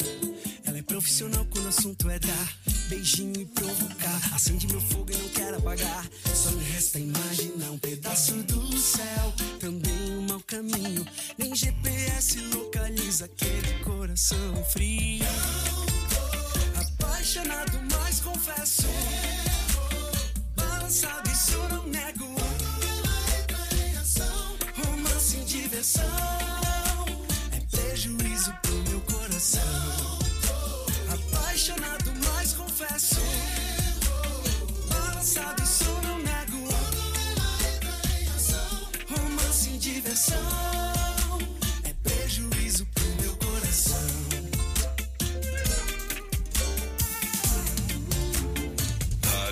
Profissional 0.87 1.45
quando 1.49 1.65
o 1.65 1.69
assunto 1.69 2.09
é 2.09 2.19
dar 2.19 2.53
beijinho 2.89 3.41
e 3.41 3.45
provocar. 3.45 4.33
Acende 4.33 4.67
meu 4.67 4.79
fogo 4.79 5.11
e 5.11 5.17
não 5.17 5.29
quero 5.29 5.57
apagar. 5.57 6.07
Só 6.33 6.51
me 6.51 6.63
resta 6.63 6.99
imaginar 6.99 7.71
um 7.71 7.77
pedaço 7.77 8.33
do 8.43 8.77
céu. 8.77 9.33
Também 9.59 10.11
um 10.11 10.21
mau 10.21 10.39
caminho. 10.41 11.05
Nem 11.37 11.55
GPS 11.55 12.39
localiza 12.53 13.25
aquele 13.25 13.83
coração 13.83 14.63
frio. 14.71 15.25
Apaixonado, 16.75 17.79
mas 17.91 18.19
confesso. 18.19 18.83
Balançado, 20.55 21.29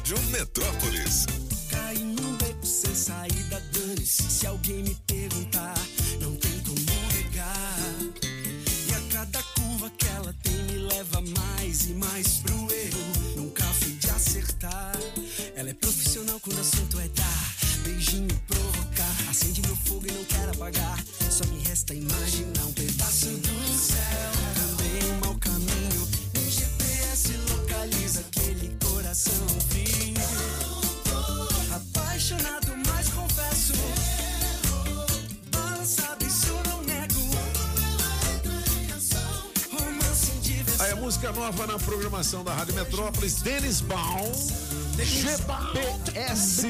Rádio 0.03 0.21
Metrópolis. 0.31 1.25
Cai 1.69 1.95
num 1.95 2.35
beco 2.35 2.65
sem 2.65 2.93
saída, 2.93 3.63
dane-se. 3.71 4.23
Se 4.23 4.45
alguém 4.45 4.83
me 4.83 4.93
perguntar, 5.07 5.77
não 6.19 6.35
tem 6.35 6.59
como 6.59 6.77
negar. 7.13 7.79
E 8.21 8.93
a 8.93 9.13
cada 9.13 9.41
curva 9.41 9.89
que 9.91 10.05
ela 10.07 10.35
tem 10.43 10.61
me 10.63 10.77
leva 10.77 11.21
mais 11.21 11.89
e 11.89 11.93
mais 11.93 12.39
pro 12.39 12.53
erro. 12.53 13.37
Nunca 13.37 13.63
fui 13.63 13.93
de 13.93 14.09
acertar. 14.09 14.91
Ela 15.55 15.69
é 15.69 15.73
profissional 15.73 16.37
quando 16.41 16.57
o 16.57 16.61
assunto 16.61 16.99
é 16.99 17.07
dar. 17.07 17.55
Beijinho 17.85 18.27
provocar. 18.45 19.29
Acende 19.29 19.61
meu 19.61 19.75
fogo 19.77 20.05
e 20.05 20.11
não 20.11 20.25
quero 20.25 20.51
apagar. 20.51 21.01
Só 21.31 21.45
me 21.45 21.63
resta 21.63 21.93
imaginar. 21.93 22.52
Música 41.03 41.33
nova 41.33 41.67
na 41.67 41.77
programação 41.77 42.45
da 42.45 42.53
Rádio 42.53 42.75
Metrópolis, 42.75 43.41
Denis 43.41 43.81
Baum. 43.81 44.31
GPS 44.97 46.65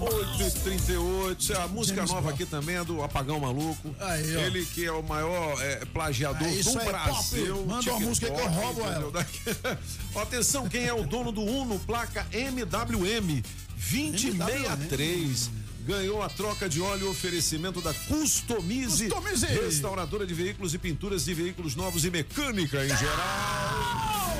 838. 0.00 1.58
A 1.58 1.68
música 1.68 2.00
nova 2.06 2.22
Baum. 2.22 2.30
aqui 2.30 2.46
também 2.46 2.76
é 2.76 2.84
do 2.84 3.02
Apagão 3.02 3.38
Maluco. 3.40 3.94
Aí. 4.00 4.36
Ele 4.36 4.64
que 4.64 4.86
é 4.86 4.92
o 4.92 5.02
maior 5.02 5.60
é, 5.60 5.84
plagiador 5.84 6.48
É, 6.48 6.50
isso 6.50 6.72
do 6.72 6.78
aí, 6.78 6.86
Brasil. 6.86 7.56
pop. 7.56 7.68
Manda 7.68 7.72
uma 7.72 7.80
TikTok, 7.82 8.04
música 8.04 8.26
aí 8.28 8.32
que 8.32 8.40
eu 8.40 8.48
roubo 8.48 8.80
entendeu? 8.80 9.12
Ó, 10.14 10.22
Atenção, 10.22 10.66
quem 10.66 10.86
é 10.86 10.94
o 10.94 11.04
dono 11.04 11.30
do 11.30 11.42
Uno, 11.42 11.78
placa 11.80 12.26
MWM 12.32 13.42
2063. 13.76 15.61
Ganhou 15.84 16.22
a 16.22 16.28
troca 16.28 16.68
de 16.68 16.80
óleo 16.80 17.06
e 17.06 17.10
oferecimento 17.10 17.80
da 17.80 17.92
Customize, 17.92 19.08
Customize. 19.08 19.46
restauradora 19.46 20.24
de 20.24 20.32
veículos 20.32 20.72
e 20.74 20.78
pinturas 20.78 21.24
de 21.24 21.34
veículos 21.34 21.74
novos 21.74 22.04
e 22.04 22.10
mecânica 22.10 22.84
em 22.84 22.88
geral. 22.88 24.36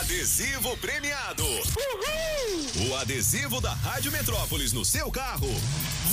Adesivo 0.00 0.76
premiado. 0.78 1.44
O 2.88 2.96
adesivo 2.96 3.60
da 3.60 3.74
Rádio 3.74 4.10
Metrópolis 4.12 4.72
no 4.72 4.84
seu 4.84 5.10
carro 5.10 5.48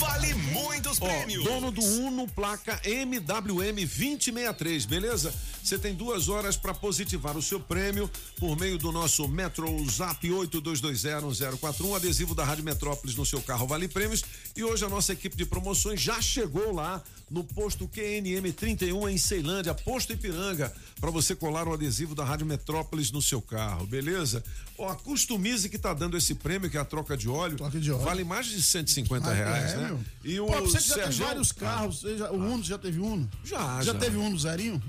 vale 0.04 0.34
muitos 0.34 1.02
Ó, 1.02 1.06
prêmios. 1.06 1.44
dono 1.44 1.72
do 1.72 1.82
Uno, 1.82 2.28
placa 2.28 2.80
MWM 2.84 3.76
2063, 3.86 4.86
beleza? 4.86 5.34
Você 5.64 5.78
tem 5.80 5.94
duas 5.94 6.28
horas 6.28 6.58
para 6.58 6.74
positivar 6.74 7.38
o 7.38 7.42
seu 7.42 7.58
prêmio 7.60 8.10
por 8.38 8.58
meio 8.60 8.78
do 8.78 8.92
nosso 8.92 9.26
Metro 9.30 9.66
Zap 9.90 10.28
82201041, 10.28 11.96
adesivo 11.96 12.36
da 12.36 12.44
Rádio 12.44 12.66
Metrópolis 12.66 13.16
no 13.16 13.26
seu 13.26 13.42
carro 13.42 13.66
vale 13.66 13.88
prêmios. 13.88 14.24
E 14.58 14.64
hoje 14.64 14.84
a 14.84 14.90
nossa 14.90 15.14
equipe 15.14 15.38
de 15.38 15.46
promoções 15.46 16.02
já 16.02 16.22
chegou 16.22 16.74
lá 16.74 17.02
no 17.32 17.44
posto 17.46 17.88
QNM 17.88 18.52
31 18.52 19.08
em 19.10 19.18
Ceilândia, 19.18 19.74
posto 19.74 20.12
Ipiranga, 20.14 20.72
para 21.00 21.10
você 21.10 21.34
colar 21.34 21.68
o 21.68 21.74
adesivo 21.74 22.14
da 22.14 22.24
Rádio 22.26 22.46
Metrópolis 22.46 23.10
no 23.10 23.22
seu 23.22 23.42
carro, 23.42 23.88
beleza? 23.88 24.44
Ó, 24.78 24.90
a 24.90 24.96
Customize 24.96 25.70
que 25.70 25.80
tá 25.80 25.94
dando 25.94 26.18
esse 26.18 26.36
prêmio, 26.36 26.70
que 26.70 26.78
é 26.78 26.80
a 26.80 26.86
troca 26.86 27.16
de 27.18 27.30
óleo, 27.30 27.58
vale 28.04 28.24
mais 28.24 28.48
de 28.48 28.62
150 28.62 29.30
Ah, 29.30 29.34
reais, 29.34 29.72
é, 29.72 29.78
né? 29.78 29.93
E 30.24 30.40
o 30.40 30.46
Pô, 30.48 30.62
você 30.62 30.78
que 30.80 30.88
já 30.90 30.96
teve 30.96 31.24
vários 31.24 31.52
carros, 31.52 32.02
você 32.02 32.18
já- 32.18 32.32
o 32.32 32.36
Uno, 32.36 32.64
já 32.64 32.78
teve 32.78 33.00
Uno? 33.00 33.30
Já, 33.44 33.82
Já 33.82 33.94
já. 33.94 34.00
teve 34.00 34.18
Uno 34.18 34.38
zerinho? 34.40 34.82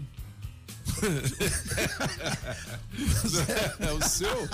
É, 3.81 3.93
o 3.93 4.09
seu, 4.09 4.48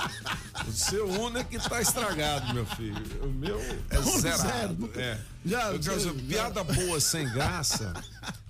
o 0.69 0.73
seu 0.73 1.09
Uno 1.09 1.39
é 1.39 1.45
que 1.45 1.59
tá 1.59 1.81
estragado, 1.81 2.55
meu 2.55 2.67
filho. 2.67 2.97
O 3.25 3.29
meu 3.33 3.59
é 3.91 3.99
Uno 3.99 4.21
zerado. 4.21 4.43
zero, 4.43 4.75
nunca- 4.75 5.01
É. 5.01 5.21
Já- 5.45 5.71
Eu 5.73 5.79
dizer, 5.79 6.01
já- 6.01 6.13
piada 6.15 6.65
boa 6.65 7.01
sem 7.01 7.29
graça 7.31 7.93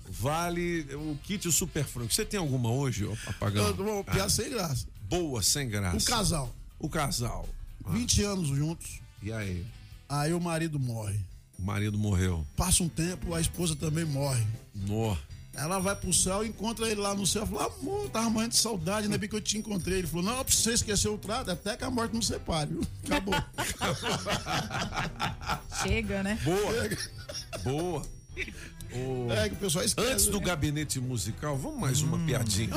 vale 0.08 0.82
o 0.94 1.18
kit 1.22 1.50
super 1.50 1.84
franco. 1.84 2.12
Você 2.12 2.24
tem 2.24 2.38
alguma 2.38 2.70
hoje, 2.70 3.04
ó, 3.06 3.14
Apagão? 3.30 3.66
Eu 3.68 4.04
piada 4.04 4.28
sem 4.30 4.50
graça. 4.50 4.86
Boa 5.02 5.42
sem 5.42 5.68
graça. 5.68 5.96
O 5.96 6.04
casal. 6.04 6.54
O 6.78 6.88
casal. 6.88 7.48
20 7.88 8.22
anos 8.22 8.48
juntos, 8.48 9.00
E 9.22 9.32
aí? 9.32 9.66
aí 10.08 10.32
o 10.32 10.40
marido 10.40 10.78
morre. 10.78 11.18
O 11.60 11.64
marido 11.64 11.98
morreu. 11.98 12.46
Passa 12.56 12.82
um 12.82 12.88
tempo, 12.88 13.34
a 13.34 13.40
esposa 13.40 13.76
também 13.76 14.04
morre. 14.04 14.44
Nó. 14.74 15.16
Ela 15.52 15.78
vai 15.78 15.94
pro 15.96 16.12
céu, 16.12 16.44
encontra 16.44 16.88
ele 16.88 17.00
lá 17.00 17.14
no 17.14 17.26
céu, 17.26 17.46
fala, 17.46 17.66
amor, 17.66 18.08
tava 18.08 18.30
morrendo 18.30 18.52
de 18.52 18.56
saudade, 18.56 19.04
ainda 19.04 19.18
bem 19.18 19.28
que 19.28 19.34
eu 19.34 19.40
te 19.40 19.58
encontrei. 19.58 19.98
Ele 19.98 20.06
falou, 20.06 20.24
não, 20.24 20.44
pra 20.44 20.54
você 20.54 20.72
esquecer 20.72 21.08
o 21.08 21.18
trato, 21.18 21.50
até 21.50 21.76
que 21.76 21.84
a 21.84 21.90
morte 21.90 22.14
não 22.14 22.22
separe, 22.22 22.70
viu? 22.70 22.82
Acabou. 23.04 23.34
Chega, 25.82 26.22
né? 26.22 26.38
Boa. 26.44 26.88
Boa. 27.62 28.02
O- 28.92 29.32
É, 29.32 29.48
que 29.48 29.54
o 29.54 29.58
pessoal 29.58 29.84
esquece, 29.84 30.08
Antes 30.12 30.26
do 30.26 30.38
né? 30.40 30.46
gabinete 30.46 31.00
musical, 31.00 31.56
vamos 31.56 31.78
mais 31.80 32.02
uma 32.02 32.18
piadinha. 32.18 32.70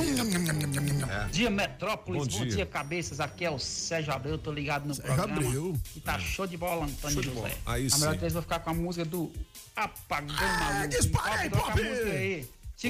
É. 1.10 1.28
Dia 1.30 1.50
Metrópolis, 1.50 2.22
Bom 2.26 2.38
bom, 2.38 2.44
dia. 2.44 2.54
dia. 2.56 2.66
cabeças. 2.66 3.20
Aqui 3.20 3.44
é 3.44 3.50
o 3.50 3.58
Sérgio 3.58 4.12
Abreu, 4.12 4.38
tô 4.38 4.52
ligado 4.52 4.86
no 4.86 4.94
Sérgio 4.94 5.14
programa. 5.14 5.40
Abreu. 5.42 5.74
E 5.96 6.00
tá 6.00 6.18
show 6.18 6.46
de 6.46 6.56
bola, 6.56 6.84
Antônio 6.86 7.14
Show 7.14 7.22
de 7.22 7.28
José. 7.28 7.40
bola. 7.40 7.50
Aí 7.66 7.86
a 7.86 7.90
sim. 7.90 8.00
melhor 8.00 8.16
vez 8.18 8.32
eu 8.32 8.34
vou 8.34 8.42
ficar 8.42 8.58
com 8.60 8.70
a 8.70 8.74
música 8.74 9.04
do 9.04 9.32
Apagão 9.74 10.36
Maluco. 10.36 10.88
dispara 10.88 11.40
aí, 11.40 11.50
Pop, 11.50 11.72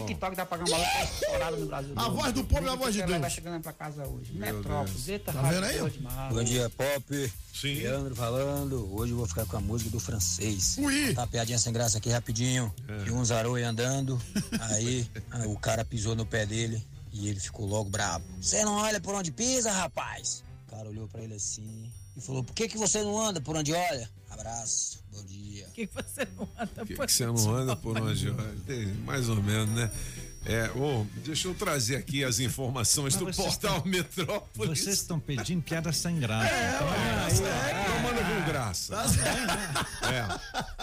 TikTok 0.01 0.35
da 0.37 0.43
Apagão 0.43 0.67
Maluco 0.69 0.91
tá 0.91 1.05
estourado 1.05 1.57
no 1.57 1.67
Brasil. 1.67 1.93
A 1.95 2.09
voz 2.09 2.33
do 2.33 2.45
povo 2.45 2.67
é 2.67 2.71
a 2.71 2.75
voz 2.75 2.95
de 2.95 3.03
Deus. 3.03 3.21
vai 3.21 3.31
chegando 3.31 3.63
pra 3.63 3.73
casa 3.73 4.07
hoje. 4.07 4.33
Metrópolis, 4.33 5.09
eita, 5.09 5.33
Tá 5.33 5.43
vendo 5.43 5.65
aí. 5.65 5.79
Bom 6.33 6.43
dia, 6.43 6.69
Pop. 6.71 7.33
Sim. 7.55 7.75
Leandro 7.75 8.17
falando. 8.17 8.93
Hoje 8.93 9.13
eu 9.13 9.17
vou 9.17 9.27
ficar 9.27 9.47
com 9.47 9.57
a 9.57 9.61
música 9.61 9.91
do 9.91 10.01
francês. 10.01 10.77
Ui. 10.79 11.15
Tá 11.15 11.23
uma 11.23 11.29
piadinha 11.29 11.59
sem 11.59 11.73
graça 11.73 11.99
aqui 11.99 12.11
rapidinho. 12.11 12.75
É. 12.89 13.09
E 13.09 13.11
um 13.13 13.25
zaroi 13.25 13.63
andando. 13.63 14.21
Aí 14.73 15.09
ah, 15.31 15.47
o 15.47 15.59
cara 15.59 15.85
pisou 15.85 16.17
no 16.17 16.27
pé 16.27 16.45
dele 16.45 16.85
e 17.13 17.29
ele 17.29 17.39
ficou 17.39 17.67
logo 17.67 17.89
bravo. 17.89 18.25
Você 18.41 18.65
não 18.65 18.75
olha 18.75 19.01
por 19.01 19.15
onde 19.15 19.31
pisa, 19.31 19.71
rapaz? 19.71 20.43
O 20.67 20.71
cara 20.71 20.89
olhou 20.89 21.07
pra 21.07 21.23
ele 21.23 21.35
assim 21.35 21.91
e 22.17 22.21
falou: 22.21 22.43
Por 22.45 22.55
que, 22.55 22.69
que 22.69 22.79
você 22.79 23.03
não 23.03 23.21
anda 23.21 23.41
por 23.41 23.57
onde 23.57 23.73
olha? 23.73 24.11
Abraço, 24.31 25.01
bom 25.13 25.25
dia. 25.25 25.65
Por 25.67 25.75
que 25.75 25.87
você 25.87 26.29
não 26.37 26.49
anda 26.59 26.67
Por 26.75 26.87
que 26.87 26.95
por 26.95 27.07
que 27.07 27.13
você 27.13 27.27
não 27.27 27.55
anda 27.55 27.77
por 27.77 27.99
onde? 28.01 28.31
olha? 28.31 28.55
Tem 28.67 28.87
Mais 29.05 29.29
ou 29.29 29.43
menos, 29.43 29.71
né? 29.75 29.91
É, 30.47 30.71
ô, 30.77 31.07
deixa 31.25 31.49
eu 31.49 31.55
trazer 31.55 31.97
aqui 31.97 32.23
as 32.23 32.39
informações 32.39 33.17
do 33.17 33.25
Mas 33.25 33.37
portal 33.37 33.79
estão- 33.79 33.91
Metrópolis. 33.91 34.81
Vocês 34.81 34.97
estão 34.97 35.19
pedindo 35.19 35.63
piada 35.63 35.91
sem 35.93 36.19
graça. 36.21 36.51
É, 36.51 36.75
Então, 36.75 37.47
é, 37.47 37.83
então 37.83 38.01
manda 38.03 38.23
com 38.23 38.47
graça. 38.47 38.95
É. 40.03 40.75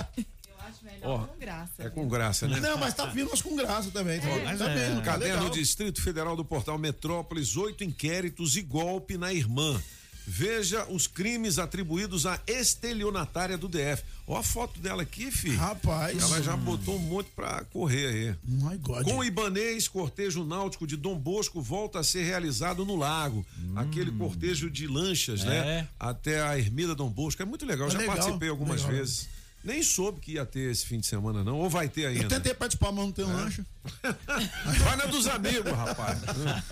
Ó, 1.03 1.19
com 1.25 1.37
graça. 1.37 1.71
É 1.83 1.89
com 1.89 2.07
graça, 2.07 2.47
né? 2.47 2.59
Não, 2.59 2.77
mas 2.77 2.93
tá 2.93 3.05
vindo 3.07 3.27
umas 3.27 3.41
com 3.41 3.55
graça 3.55 3.91
também. 3.91 4.19
Mas 4.43 4.59
tá 4.59 4.69
é. 4.69 4.75
vendo, 4.89 5.01
Caderno. 5.03 5.49
Distrito 5.49 6.01
Federal 6.01 6.35
do 6.35 6.45
Portal 6.45 6.77
Metrópolis, 6.77 7.55
oito 7.55 7.83
inquéritos 7.83 8.55
e 8.55 8.61
golpe 8.61 9.17
na 9.17 9.33
irmã. 9.33 9.81
Veja 10.25 10.85
os 10.85 11.07
crimes 11.07 11.57
atribuídos 11.59 12.25
à 12.25 12.39
estelionatária 12.47 13.57
do 13.57 13.67
DF. 13.67 14.03
Ó 14.27 14.37
a 14.37 14.43
foto 14.43 14.79
dela 14.79 15.01
aqui, 15.01 15.29
filho. 15.29 15.57
Rapaz. 15.57 16.21
Ela 16.21 16.41
já 16.41 16.55
botou 16.55 16.95
um 16.95 16.99
monte 16.99 17.29
pra 17.35 17.63
correr 17.65 18.07
aí. 18.07 18.35
My 18.47 18.77
God. 18.77 19.03
Com 19.03 19.17
o 19.17 19.23
Ibanês, 19.23 19.87
cortejo 19.87 20.45
náutico 20.45 20.87
de 20.87 20.95
Dom 20.95 21.15
Bosco 21.15 21.61
volta 21.61 21.99
a 21.99 22.03
ser 22.03 22.23
realizado 22.23 22.85
no 22.85 22.95
lago. 22.95 23.45
Aquele 23.75 24.11
cortejo 24.11 24.69
de 24.69 24.87
lanchas, 24.87 25.43
né? 25.43 25.57
É. 25.57 25.87
Até 25.99 26.41
a 26.41 26.57
Ermida 26.57 26.95
Dom 26.95 27.09
Bosco. 27.09 27.41
É 27.41 27.45
muito 27.45 27.65
legal. 27.65 27.87
É 27.87 27.91
já 27.91 27.97
legal, 27.97 28.15
participei 28.15 28.49
algumas 28.49 28.81
legal. 28.83 28.97
vezes. 28.97 29.27
Nem 29.63 29.83
soube 29.83 30.19
que 30.19 30.33
ia 30.33 30.45
ter 30.45 30.71
esse 30.71 30.85
fim 30.85 30.99
de 30.99 31.05
semana, 31.05 31.43
não. 31.43 31.59
Ou 31.59 31.69
vai 31.69 31.87
ter 31.87 32.07
ainda? 32.07 32.23
Eu 32.23 32.29
tentei 32.29 32.53
participar, 32.53 32.91
mas 32.91 33.05
não 33.05 33.11
tem 33.11 33.25
lancha. 33.25 33.65
Vai 34.83 34.95
na 34.95 35.05
dos 35.05 35.27
amigos, 35.27 35.71
rapaz. 35.71 36.19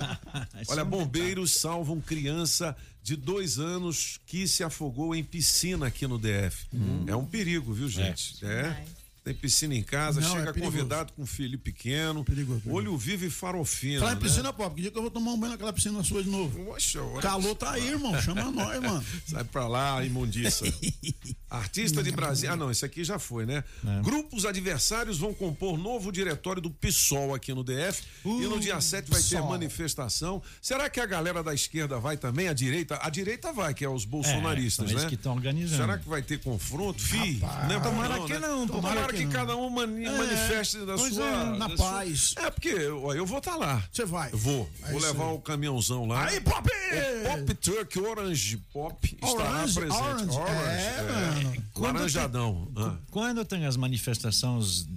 Olha, 0.67 0.83
bombeiros 0.83 1.51
salvam 1.51 2.01
criança 2.01 2.75
de 3.03 3.15
dois 3.15 3.59
anos 3.59 4.19
que 4.25 4.47
se 4.47 4.63
afogou 4.63 5.15
em 5.15 5.23
piscina 5.23 5.87
aqui 5.87 6.07
no 6.07 6.17
DF. 6.17 6.67
É 7.07 7.15
um 7.15 7.25
perigo, 7.25 7.73
viu, 7.73 7.87
gente? 7.89 8.43
É. 8.45 8.83
Tem 9.23 9.33
piscina 9.33 9.75
em 9.75 9.83
casa, 9.83 10.21
Não, 10.21 10.29
chega 10.29 10.49
é 10.49 10.53
perigoso. 10.53 10.71
convidado 10.71 11.13
com 11.13 11.25
filho 11.25 11.59
pequeno. 11.59 12.25
Olho 12.67 12.97
vivo 12.97 13.25
e 13.25 13.29
farofino. 13.29 13.99
Fala 13.99 14.13
em 14.13 14.15
né? 14.15 14.21
piscina, 14.21 14.53
pô, 14.53 14.69
que 14.71 14.81
dia 14.81 14.91
que 14.91 14.97
eu 14.97 15.01
vou 15.01 15.11
tomar 15.11 15.31
um 15.31 15.39
banho 15.39 15.51
naquela 15.51 15.73
piscina 15.73 16.03
sua 16.03 16.23
de 16.23 16.29
novo? 16.29 16.65
Poxa. 16.65 16.99
Calor 17.21 17.55
tá 17.55 17.71
aí, 17.71 17.89
irmão. 17.89 18.19
Chama 18.21 18.49
nós, 18.51 18.81
mano. 18.81 19.03
Sai 19.27 19.43
pra 19.43 19.67
lá, 19.67 20.03
imundiça. 20.03 20.65
Artista 21.49 22.03
de 22.03 22.11
Brasília. 22.11 22.53
Ah, 22.53 22.55
não, 22.55 22.69
esse 22.71 22.85
aqui 22.85 23.03
já 23.03 23.17
foi, 23.19 23.45
né? 23.45 23.63
Grupos 24.03 24.45
adversários 24.45 25.17
vão 25.17 25.33
compor 25.33 25.77
novo 25.77 26.11
diretório 26.11 26.61
do 26.61 26.69
PSOL 26.69 27.33
aqui 27.33 27.53
no 27.53 27.63
DF. 27.63 28.03
e 28.25 28.47
no 28.47 28.59
dia 28.59 28.79
7 28.79 29.09
vai 29.09 29.21
ter 29.21 29.35
PSOL. 29.37 29.49
manifestação. 29.49 30.41
Será 30.61 30.89
que 30.89 30.99
a 30.99 31.05
galera 31.05 31.43
da 31.43 31.53
esquerda 31.53 31.99
vai 31.99 32.17
também? 32.17 32.47
A 32.47 32.53
direita? 32.53 32.99
A 33.01 33.09
direita 33.09 33.51
vai, 33.51 33.73
que 33.73 33.83
é 33.83 33.89
os 33.89 34.05
bolsonaristas, 34.05 34.85
são 34.85 34.93
eles 34.93 35.03
né? 35.03 35.09
que 35.09 35.15
estão 35.15 35.33
organizando. 35.33 35.81
Será 35.81 35.97
que 35.97 36.07
vai 36.07 36.21
ter 36.21 36.39
confronto? 36.39 37.01
Fi, 37.01 37.39
não, 37.67 37.81
tomara 37.81 38.17
não, 38.17 38.25
que 38.25 38.33
né? 38.33 38.39
não, 38.39 38.67
Tomara, 38.67 38.95
tomara 38.95 39.13
que, 39.13 39.18
que 39.27 39.31
cada 39.33 39.55
um 39.55 39.69
mani- 39.69 40.05
É, 40.05 40.17
manifeste 40.17 40.77
da 40.85 40.97
sua. 40.97 41.07
é, 41.25 41.57
na 41.57 41.67
da 41.67 41.75
sua- 41.77 41.91
paz. 41.91 42.33
É, 42.37 42.49
porque 42.51 42.73
ó, 42.87 43.13
eu 43.13 43.25
vou 43.25 43.37
estar 43.39 43.55
lá. 43.55 43.83
Você 43.91 44.05
vai. 44.05 44.31
Eu 44.31 44.37
vou. 44.37 44.69
É 44.83 44.91
vou 44.91 45.01
levar 45.01 45.25
aí. 45.29 45.33
o 45.35 45.39
caminhãozão 45.39 46.05
lá. 46.05 46.25
Aí, 46.27 46.39
Pop! 46.41 46.69
O 46.69 47.29
Pop 47.29 47.53
Truck 47.55 47.99
Orange 47.99 48.57
Pop 48.73 48.97
estará 49.21 49.49
Orange, 49.49 49.73
presente. 49.79 50.35
Orange, 50.35 50.37
é, 50.39 51.03
mano. 51.43 51.63
Laranjadão. 51.77 52.71
Ah. 52.75 52.95
Quando 53.11 53.43
tem 53.45 53.65
as 53.65 53.75
manifestações 53.77 54.87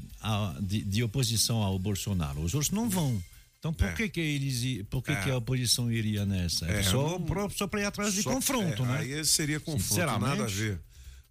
de, 0.60 0.82
de 0.82 1.02
oposição 1.02 1.62
ao 1.62 1.78
Bolsonaro, 1.78 2.40
os 2.40 2.54
outros 2.54 2.70
não 2.70 2.88
vão. 2.88 3.22
Então 3.58 3.72
por 3.72 3.86
É. 3.86 3.92
que 3.92 4.08
que 4.08 4.20
eles 4.20 4.84
por 4.90 5.02
que, 5.02 5.12
É. 5.12 5.16
que 5.22 5.30
a 5.30 5.36
oposição 5.36 5.90
iria 5.90 6.26
nessa? 6.26 6.66
É, 6.66 6.82
só 6.82 7.16
não- 7.18 7.48
só 7.50 7.66
para 7.68 7.80
ir 7.80 7.84
atrás 7.84 8.12
de 8.12 8.22
confronto, 8.24 8.82
é, 8.82 8.86
né? 8.86 8.98
Aí 8.98 9.24
seria 9.24 9.60
confronto, 9.60 10.18
nada 10.18 10.42
a 10.44 10.46
ver. 10.48 10.80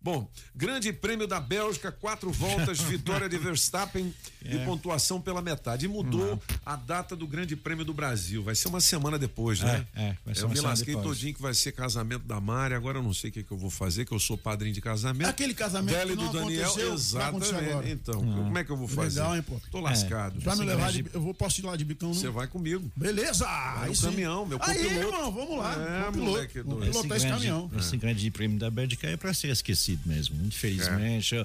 Bom, 0.04 0.28
Grande 0.56 0.92
Prêmio 0.92 1.28
da 1.28 1.40
Bélgica, 1.40 1.92
quatro 1.92 2.32
voltas, 2.32 2.80
vitória 2.82 3.30
de 3.30 3.38
Verstappen 3.38 4.12
e 4.44 4.58
É. 4.58 4.66
pontuação 4.66 5.22
pela 5.22 5.42
metade. 5.42 5.86
E 5.86 5.88
mudou 5.88 6.42
a 6.66 6.76
data 6.76 7.16
do 7.16 7.28
Grande 7.28 7.56
Prêmio 7.56 7.86
do 7.86 7.94
Brasil. 7.94 8.42
Vai 8.44 8.56
ser 8.56 8.68
uma 8.68 8.82
semana 8.82 9.20
depois, 9.20 9.60
né? 9.60 9.86
É, 9.96 10.02
é, 10.02 10.18
vai 10.26 10.34
ser 10.34 10.42
eu 10.42 10.46
uma 10.46 10.50
me 10.50 10.56
semana 10.56 10.70
lasquei 10.74 10.96
depois. 10.96 11.18
todinho 11.18 11.34
que 11.36 11.42
vai 11.42 11.54
ser 11.54 11.72
casamento 11.74 12.26
da 12.26 12.42
Mari. 12.42 12.74
Agora 12.74 12.98
eu 12.98 13.04
não 13.04 13.14
sei 13.14 13.30
o 13.30 13.34
que, 13.34 13.44
que 13.44 13.52
eu 13.52 13.58
vou 13.58 13.70
fazer, 13.70 14.06
que 14.06 14.12
eu 14.12 14.20
sou 14.20 14.36
padrinho 14.38 14.74
de 14.74 14.82
casamento. 14.82 15.30
Aquele 15.30 15.54
casamento 15.54 15.96
Dela 15.96 16.14
e 16.14 16.16
não 16.16 16.28
do 16.32 16.34
Daniel, 16.40 16.94
exatamente. 16.94 17.92
Então, 17.92 18.20
Hum. 18.22 18.36
como 18.46 18.58
é 18.58 18.64
que 18.64 18.72
eu 18.72 18.78
vou 18.78 18.88
fazer? 18.88 19.20
Legal, 19.20 19.36
hein, 19.36 19.44
pô? 19.44 19.60
Tô 19.70 19.80
lascado. 19.80 20.40
Vai 20.40 20.56
me 20.56 20.66
levar 20.66 20.92
de, 20.92 21.06
eu 21.14 21.22
vou, 21.22 21.34
posso 21.34 21.62
ir 21.62 21.66
lá 21.66 21.76
de 21.76 21.86
bicão, 21.86 22.10
não? 22.10 22.16
Você 22.16 22.30
vai 22.30 22.48
comigo. 22.48 22.92
Beleza! 22.96 23.46
Vai 23.46 23.90
aí 23.90 23.96
sim. 23.96 24.02
caminhão, 24.06 24.46
meu 24.48 24.58
Aí, 24.62 24.78
copiloto. 24.84 25.08
irmão, 25.16 25.32
vamos 25.32 25.58
lá. 25.60 25.74
É, 26.08 26.18
moleque 26.18 26.64
doido. 26.64 26.92
pilotar 26.92 27.18
esse 27.18 27.28
grande, 27.28 27.46
caminhão. 27.48 27.72
esse 27.78 27.98
grande 27.98 28.32
prêmio 28.32 28.58
da 28.58 28.70
Bélgica 28.72 29.08
é 29.08 29.16
para 29.16 29.32
ser 29.34 29.50
esquecido 29.50 29.91
mesmo, 30.06 30.36
infelizmente. 30.46 31.36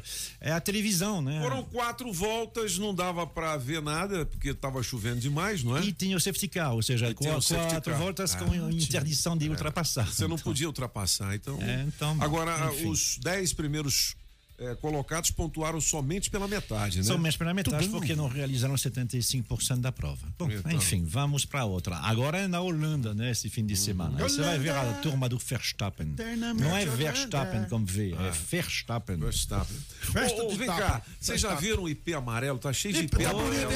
É, 0.40 0.52
a 0.52 0.60
televisão, 0.60 1.20
né? 1.22 1.40
Foram 1.42 1.62
quatro 1.64 2.12
voltas, 2.12 2.78
não 2.78 2.94
dava 2.94 3.26
pra 3.26 3.56
ver 3.56 3.80
nada, 3.82 4.26
porque 4.26 4.52
tava 4.54 4.82
chovendo 4.82 5.20
demais, 5.20 5.62
não 5.62 5.76
é? 5.76 5.82
E 5.84 5.92
tinha 5.92 6.16
o 6.16 6.20
safety 6.20 6.48
car, 6.48 6.72
ou 6.74 6.82
seja, 6.82 7.08
o 7.10 7.14
quatro, 7.14 7.94
voltas 7.96 8.34
Ah, 8.34 8.38
com 8.38 8.70
interdição 8.70 9.36
de 9.36 9.48
ultrapassar. 9.48 10.06
Você 10.06 10.26
não 10.26 10.36
podia 10.38 10.66
ultrapassar, 10.66 11.34
então. 11.34 11.60
É, 11.60 11.84
então, 11.86 12.16
Agora, 12.20 12.72
enfim. 12.72 12.88
os 12.88 13.18
dez 13.22 13.52
primeiros 13.52 14.14
eh, 14.58 14.74
colocados 14.76 15.30
pontuaram 15.30 15.80
somente 15.80 16.30
pela 16.30 16.48
metade, 16.48 16.98
né? 16.98 17.04
Somente 17.04 17.36
pela 17.36 17.52
metade, 17.52 17.84
Tudo 17.86 17.92
porque 17.98 18.14
bem. 18.14 18.16
não 18.16 18.28
realizaram 18.28 18.74
75% 18.74 19.80
da 19.80 19.92
prova. 19.92 20.26
Bom, 20.38 20.50
Então. 20.50 20.72
enfim, 20.72 21.04
vamos 21.04 21.44
para 21.44 21.64
outra. 21.64 21.96
Agora 21.96 22.38
é 22.38 22.46
na 22.46 22.60
Holanda, 22.60 23.14
né, 23.14 23.30
esse 23.30 23.48
fim 23.50 23.64
de 23.66 23.76
semana. 23.76 24.16
Aí 24.18 24.22
Você 24.22 24.40
vai 24.42 24.58
ver 24.58 24.70
a 24.70 24.94
turma 24.94 25.28
do 25.28 25.38
Verstappen. 25.38 26.14
Não 26.56 26.76
é 26.76 26.86
Verstappen 26.86 27.64
como 27.68 27.84
vê, 27.86 28.12
é 28.12 28.30
Verstappen. 28.30 29.16
Verstappen. 29.16 29.76
Festa 30.00 30.42
Ô, 30.42 30.46
ô, 30.46 30.50
de 30.50 30.56
vem 30.58 30.66
cá, 30.68 31.02
vocês 31.20 31.40
já 31.40 31.48
Verstappen. 31.48 31.70
viram 31.70 31.82
o 31.84 31.88
IP 31.88 32.14
amarelo? 32.14 32.58
Tá 32.58 32.72
cheio 32.72 32.94
de 32.94 33.00
IP 33.04 33.24
amarelo 33.24 33.70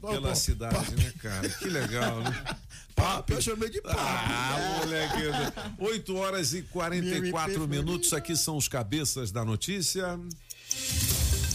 pela 0.00 0.34
cidade, 0.34 0.94
né, 0.96 1.12
cara? 1.20 1.48
Que 1.48 1.68
legal, 1.68 2.20
né? 2.22 2.44
Papo, 2.94 3.32
eu 3.32 3.42
chamei 3.42 3.68
de 3.68 3.80
papo. 3.80 3.96
Ah, 3.98 4.80
moleque. 4.80 5.18
8 5.78 6.16
horas 6.16 6.54
e 6.54 6.62
44 6.62 7.66
minutos. 7.68 8.12
Aqui 8.12 8.36
são 8.36 8.56
os 8.56 8.68
cabeças 8.68 9.30
da 9.32 9.44
notícia. 9.44 10.18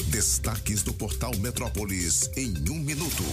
Destaques 0.10 0.82
do 0.82 0.92
portal 0.92 1.36
Metrópolis 1.38 2.32
em 2.36 2.52
um 2.72 2.80
minuto. 2.80 3.24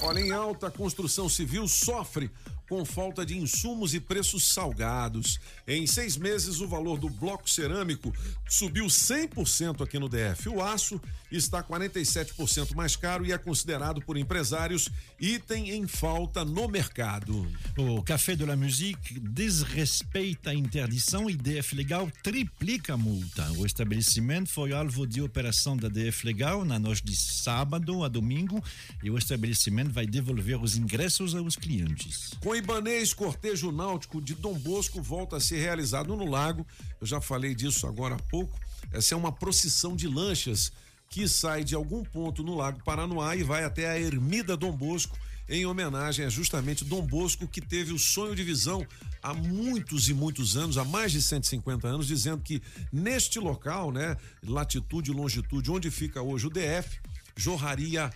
Olha, 0.00 0.18
em 0.18 0.30
alta, 0.30 0.68
a 0.68 0.70
construção 0.70 1.28
civil 1.28 1.68
sofre 1.68 2.30
com 2.72 2.86
falta 2.86 3.26
de 3.26 3.36
insumos 3.36 3.92
e 3.92 4.00
preços 4.00 4.50
salgados. 4.50 5.38
Em 5.68 5.86
seis 5.86 6.16
meses, 6.16 6.58
o 6.60 6.66
valor 6.66 6.98
do 6.98 7.10
bloco 7.10 7.48
cerâmico 7.50 8.10
subiu 8.48 8.86
100% 8.86 9.82
aqui 9.82 9.98
no 9.98 10.08
DF. 10.08 10.48
O 10.48 10.62
aço 10.62 10.98
está 11.30 11.62
47% 11.62 12.74
mais 12.74 12.96
caro 12.96 13.26
e 13.26 13.32
é 13.32 13.36
considerado 13.36 14.00
por 14.00 14.16
empresários 14.16 14.88
item 15.20 15.70
em 15.70 15.86
falta 15.86 16.46
no 16.46 16.66
mercado. 16.66 17.46
O 17.76 18.02
Café 18.02 18.34
de 18.34 18.46
la 18.46 18.56
Musique 18.56 19.20
desrespeita 19.20 20.48
a 20.48 20.54
interdição 20.54 21.28
e 21.28 21.36
DF 21.36 21.76
Legal 21.76 22.10
triplica 22.22 22.94
a 22.94 22.96
multa. 22.96 23.52
O 23.58 23.66
estabelecimento 23.66 24.48
foi 24.48 24.72
alvo 24.72 25.06
de 25.06 25.20
operação 25.20 25.76
da 25.76 25.88
DF 25.88 26.21
Legal 26.24 26.64
na 26.64 26.78
noite 26.78 27.04
de 27.04 27.16
sábado 27.16 28.04
a 28.04 28.08
domingo 28.08 28.62
e 29.02 29.10
o 29.10 29.18
estabelecimento 29.18 29.90
vai 29.90 30.06
devolver 30.06 30.60
os 30.62 30.76
ingressos 30.76 31.34
aos 31.34 31.56
clientes. 31.56 32.32
Com 32.40 32.54
Ibanês, 32.54 33.12
cortejo 33.12 33.72
náutico 33.72 34.20
de 34.20 34.34
Dom 34.34 34.54
Bosco 34.54 35.02
volta 35.02 35.36
a 35.36 35.40
ser 35.40 35.58
realizado 35.58 36.16
no 36.16 36.28
lago. 36.28 36.66
Eu 37.00 37.06
já 37.06 37.20
falei 37.20 37.54
disso 37.54 37.86
agora 37.86 38.14
há 38.14 38.22
pouco. 38.30 38.58
Essa 38.92 39.14
é 39.14 39.16
uma 39.16 39.32
procissão 39.32 39.96
de 39.96 40.06
lanchas 40.06 40.72
que 41.08 41.28
sai 41.28 41.62
de 41.62 41.74
algum 41.74 42.02
ponto 42.02 42.42
no 42.42 42.56
Lago 42.56 42.82
Paranoá 42.82 43.36
e 43.36 43.42
vai 43.42 43.64
até 43.64 43.90
a 43.90 44.00
Ermida 44.00 44.56
Dom 44.56 44.72
Bosco, 44.72 45.14
em 45.48 45.66
homenagem 45.66 46.24
a 46.24 46.28
justamente 46.28 46.84
Dom 46.84 47.06
Bosco, 47.06 47.46
que 47.46 47.60
teve 47.60 47.92
o 47.92 47.98
sonho 47.98 48.34
de 48.34 48.42
visão 48.42 48.86
há 49.22 49.32
muitos 49.34 50.08
e 50.08 50.14
muitos 50.14 50.56
anos, 50.56 50.78
há 50.78 50.84
mais 50.84 51.12
de 51.12 51.22
150 51.22 51.86
anos, 51.86 52.06
dizendo 52.06 52.42
que 52.42 52.62
neste 52.92 53.38
local, 53.38 53.92
né, 53.92 54.16
latitude 54.42 55.10
e 55.10 55.14
longitude, 55.14 55.70
onde 55.70 55.90
fica 55.90 56.22
hoje 56.22 56.46
o 56.46 56.50
DF, 56.50 56.98
jorraria 57.36 58.10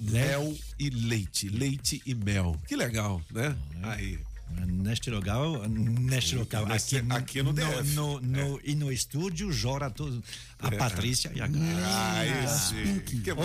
mel 0.00 0.56
e 0.78 0.90
leite, 0.90 1.48
leite 1.48 2.02
e 2.04 2.14
mel. 2.14 2.56
Que 2.66 2.76
legal, 2.76 3.22
né? 3.30 3.56
Aí. 3.82 4.18
Neste 4.66 5.10
local, 5.10 5.66
neste 5.68 6.34
local, 6.36 6.66
Neste- 6.66 6.96
aqui, 6.98 7.12
aqui 7.12 7.42
no 7.42 7.52
DF. 7.52 7.94
no, 7.94 8.20
no- 8.20 8.60
e 8.64 8.74
no 8.74 8.92
estúdio, 8.92 9.50
jora 9.52 9.88
todo, 9.90 10.22
a 10.58 10.68
É. 10.68 10.76
Patrícia 10.76 11.32
e 11.34 11.40
a. 11.40 11.48
Que 11.48 11.56
mais, 11.58 12.72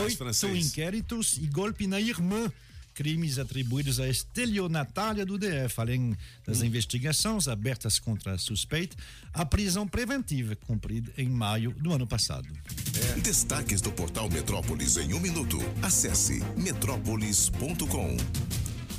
Oito 0.03 0.17
francês? 0.17 0.65
inquéritos 0.65 1.37
e 1.37 1.47
golpe 1.47 1.87
na 1.87 1.99
irmã. 2.01 2.51
Crimes 2.93 3.37
atribuídos 3.37 3.99
à 3.99 4.09
estelionatária 4.09 5.23
do 5.23 5.37
DF. 5.37 5.79
Além 5.79 6.17
das 6.47 6.63
investigações 6.63 7.47
abertas 7.47 7.99
contra 7.99 8.33
a 8.33 8.37
suspeita, 8.39 8.95
a 9.31 9.45
prisão 9.45 9.87
preventiva 9.87 10.55
cumprida 10.55 11.11
em 11.15 11.29
maio 11.29 11.71
do 11.73 11.93
ano 11.93 12.07
passado. 12.07 12.47
Destaques 13.21 13.81
do 13.81 13.91
portal 13.91 14.27
Metrópolis 14.31 14.97
em 14.97 15.13
um 15.13 15.19
minuto. 15.19 15.59
Acesse 15.83 16.41
metrópolis.com. 16.57 18.17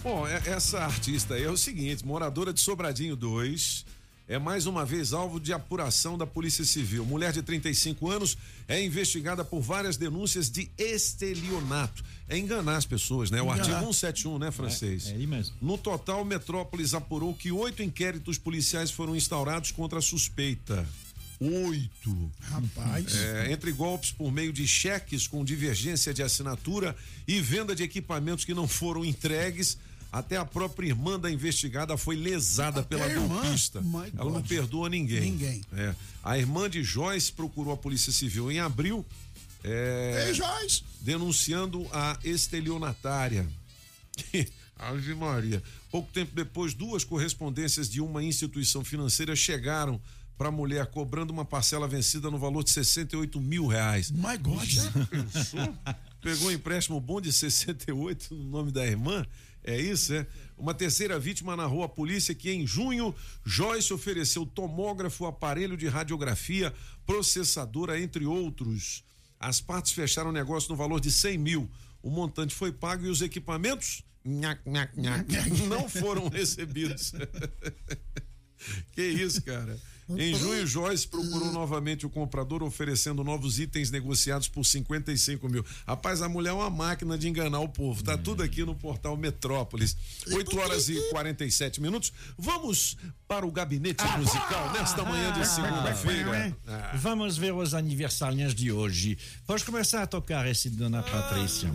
Bom, 0.02 0.26
é- 0.26 0.42
essa 0.46 0.80
artista 0.80 1.34
aí 1.34 1.42
é 1.44 1.50
o 1.50 1.56
seguinte: 1.56 2.04
moradora 2.06 2.52
de 2.52 2.60
Sobradinho 2.60 3.16
2. 3.16 3.84
É 4.30 4.38
mais 4.38 4.66
uma 4.66 4.84
vez 4.84 5.14
alvo 5.14 5.40
de 5.40 5.54
apuração 5.54 6.18
da 6.18 6.26
Polícia 6.26 6.62
Civil. 6.62 7.02
Mulher 7.02 7.32
de 7.32 7.40
35 7.40 8.10
anos 8.10 8.36
é 8.68 8.84
investigada 8.84 9.42
por 9.42 9.62
várias 9.62 9.96
denúncias 9.96 10.50
de 10.50 10.70
estelionato. 10.76 12.04
É 12.28 12.36
enganar 12.36 12.76
as 12.76 12.84
pessoas, 12.84 13.30
né? 13.30 13.40
O 13.40 13.44
Enganar. 13.46 13.60
artigo 13.60 13.78
171, 13.94 14.38
né, 14.38 14.50
francês? 14.50 15.06
É, 15.06 15.12
é 15.12 15.14
aí 15.14 15.26
mesmo. 15.26 15.56
No 15.62 15.78
total, 15.78 16.26
Metrópolis 16.26 16.92
apurou 16.92 17.32
que 17.32 17.50
oito 17.50 17.82
inquéritos 17.82 18.36
policiais 18.36 18.90
foram 18.90 19.16
instaurados 19.16 19.70
contra 19.70 19.98
a 19.98 20.02
suspeita. 20.02 20.86
Oito. 21.40 22.30
Rapaz. 22.40 23.16
É, 23.16 23.50
entre 23.50 23.72
golpes 23.72 24.10
por 24.12 24.30
meio 24.30 24.52
de 24.52 24.68
cheques 24.68 25.26
com 25.26 25.42
divergência 25.42 26.12
de 26.12 26.22
assinatura 26.22 26.94
e 27.26 27.40
venda 27.40 27.74
de 27.74 27.82
equipamentos 27.82 28.44
que 28.44 28.52
não 28.52 28.68
foram 28.68 29.06
entregues, 29.06 29.78
até 30.10 30.36
a 30.36 30.44
própria 30.44 30.86
irmã 30.88 31.18
da 31.18 31.30
investigada 31.30 31.96
foi 31.96 32.16
lesada 32.16 32.82
pela 32.82 33.04
a 33.04 33.08
irmã? 33.08 33.42
golpista. 33.42 33.82
Ela 34.16 34.30
não 34.30 34.42
perdoa 34.42 34.88
ninguém. 34.88 35.20
Ninguém. 35.32 35.62
É. 35.72 35.94
A 36.24 36.38
irmã 36.38 36.68
de 36.68 36.82
Joyce 36.82 37.32
procurou 37.32 37.72
a 37.72 37.76
Polícia 37.76 38.12
Civil 38.12 38.50
em 38.50 38.58
abril. 38.60 39.04
é, 39.64 40.26
Ei, 40.28 40.34
Joyce! 40.34 40.82
denunciando 41.00 41.86
a 41.92 42.18
estelionatária. 42.24 43.46
Ave 44.78 45.14
Maria. 45.14 45.62
Pouco 45.90 46.10
tempo 46.12 46.32
depois, 46.34 46.72
duas 46.72 47.02
correspondências 47.04 47.88
de 47.90 48.00
uma 48.00 48.22
instituição 48.22 48.84
financeira 48.84 49.34
chegaram 49.34 50.00
para 50.36 50.48
a 50.48 50.52
mulher 50.52 50.86
cobrando 50.86 51.32
uma 51.32 51.44
parcela 51.44 51.88
vencida 51.88 52.30
no 52.30 52.38
valor 52.38 52.62
de 52.62 52.70
68 52.70 53.40
mil 53.40 53.66
reais. 53.66 54.10
My 54.12 54.38
God! 54.40 54.68
Pegou 56.20 56.48
um 56.48 56.52
empréstimo 56.52 57.00
bom 57.00 57.20
de 57.20 57.32
68 57.32 58.34
no 58.34 58.44
nome 58.44 58.70
da 58.70 58.86
irmã? 58.86 59.26
É 59.68 59.78
isso, 59.78 60.14
é? 60.14 60.26
Uma 60.56 60.72
terceira 60.72 61.18
vítima 61.18 61.54
narrou 61.54 61.84
à 61.84 61.88
polícia 61.88 62.34
que 62.34 62.50
em 62.50 62.66
junho 62.66 63.14
Joyce 63.44 63.92
ofereceu 63.92 64.46
tomógrafo, 64.46 65.26
aparelho 65.26 65.76
de 65.76 65.86
radiografia, 65.86 66.72
processadora, 67.04 68.00
entre 68.00 68.24
outros. 68.24 69.04
As 69.38 69.60
partes 69.60 69.92
fecharam 69.92 70.30
o 70.30 70.32
negócio 70.32 70.70
no 70.70 70.76
valor 70.76 71.02
de 71.02 71.12
100 71.12 71.36
mil. 71.36 71.70
O 72.02 72.08
montante 72.08 72.54
foi 72.54 72.72
pago 72.72 73.04
e 73.04 73.10
os 73.10 73.20
equipamentos 73.20 74.02
nhac, 74.24 74.62
nhac, 74.66 74.98
nhac, 74.98 75.26
não 75.68 75.86
foram 75.86 76.28
recebidos. 76.28 77.12
que 78.92 79.02
isso, 79.02 79.42
cara? 79.42 79.78
Em 80.16 80.34
junho, 80.34 80.66
Joyce 80.66 81.06
procurou 81.06 81.52
novamente 81.52 82.06
o 82.06 82.10
comprador, 82.10 82.62
oferecendo 82.62 83.22
novos 83.22 83.58
itens 83.58 83.90
negociados 83.90 84.48
por 84.48 84.64
55 84.64 85.48
mil. 85.48 85.64
Rapaz, 85.86 86.22
a 86.22 86.28
mulher 86.28 86.50
é 86.50 86.52
uma 86.52 86.70
máquina 86.70 87.18
de 87.18 87.28
enganar 87.28 87.60
o 87.60 87.68
povo. 87.68 88.02
Tá 88.02 88.16
tudo 88.16 88.42
aqui 88.42 88.64
no 88.64 88.74
portal 88.74 89.16
Metrópolis. 89.16 89.96
8 90.30 90.58
horas 90.58 90.88
e 90.88 91.00
47 91.10 91.80
minutos. 91.80 92.12
Vamos 92.38 92.96
para 93.26 93.46
o 93.46 93.52
gabinete 93.52 94.04
musical 94.16 94.72
nesta 94.72 95.04
manhã 95.04 95.32
de 95.32 95.46
segunda-feira. 95.46 96.56
Ah. 96.66 96.92
Vamos 96.96 97.36
ver 97.36 97.52
os 97.52 97.74
aniversariantes 97.74 98.54
de 98.54 98.72
hoje. 98.72 99.18
Pode 99.46 99.64
começar 99.64 100.02
a 100.02 100.06
tocar 100.06 100.46
esse 100.46 100.70
Dona 100.70 101.02
Patrícia. 101.02 101.70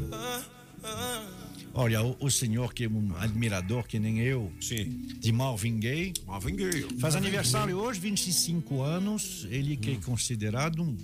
Olha, 1.75 2.03
o, 2.03 2.15
o 2.19 2.29
senhor 2.31 2.71
que 2.73 2.83
é 2.85 2.87
um 2.87 3.15
admirador 3.17 3.87
que 3.87 3.97
nem 3.99 4.19
eu, 4.19 4.51
Sim. 4.61 4.85
de 5.19 5.31
Marvin 5.31 5.79
Gaye, 5.79 6.13
Marvin 6.27 6.55
Gaye. 6.55 6.99
faz 6.99 7.15
aniversário 7.15 7.77
hoje, 7.77 7.99
25 7.99 8.81
anos, 8.83 9.47
ele 9.49 9.75
que 9.75 9.91
é 9.91 9.95
considerado 9.95 10.83
um- 10.83 10.95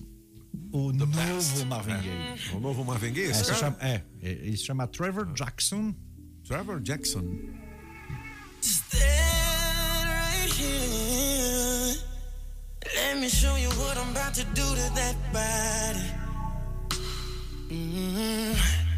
o 0.72 0.91
novo 0.93 1.65
Marvin 1.65 1.93
Gaye. 1.93 2.39
O 2.53 2.60
novo 2.60 2.84
Marvin 2.85 3.11
Gaye, 3.14 3.27
É, 3.27 3.31
esse 3.31 3.39
se 3.45 3.45
cara? 3.47 3.57
chama, 3.60 3.77
é, 3.81 4.03
é, 4.22 4.30
ele 4.31 4.57
se 4.57 4.65
chama 4.65 4.85
Trevor 4.88 5.34
Jackson. 5.34 5.95
Trevor 6.43 6.80
Jackson. 6.81 7.23
Let 12.95 13.19
me 13.19 13.30
show 13.30 13.56
you 13.57 13.69
what 13.81 13.97
I'm 13.97 14.10
about 14.11 14.34
to 14.35 14.43
do 14.53 14.64
to 14.64 14.85
that 14.95 15.15
body. 15.34 16.07
Mm. 17.69 18.56
And 18.56 18.89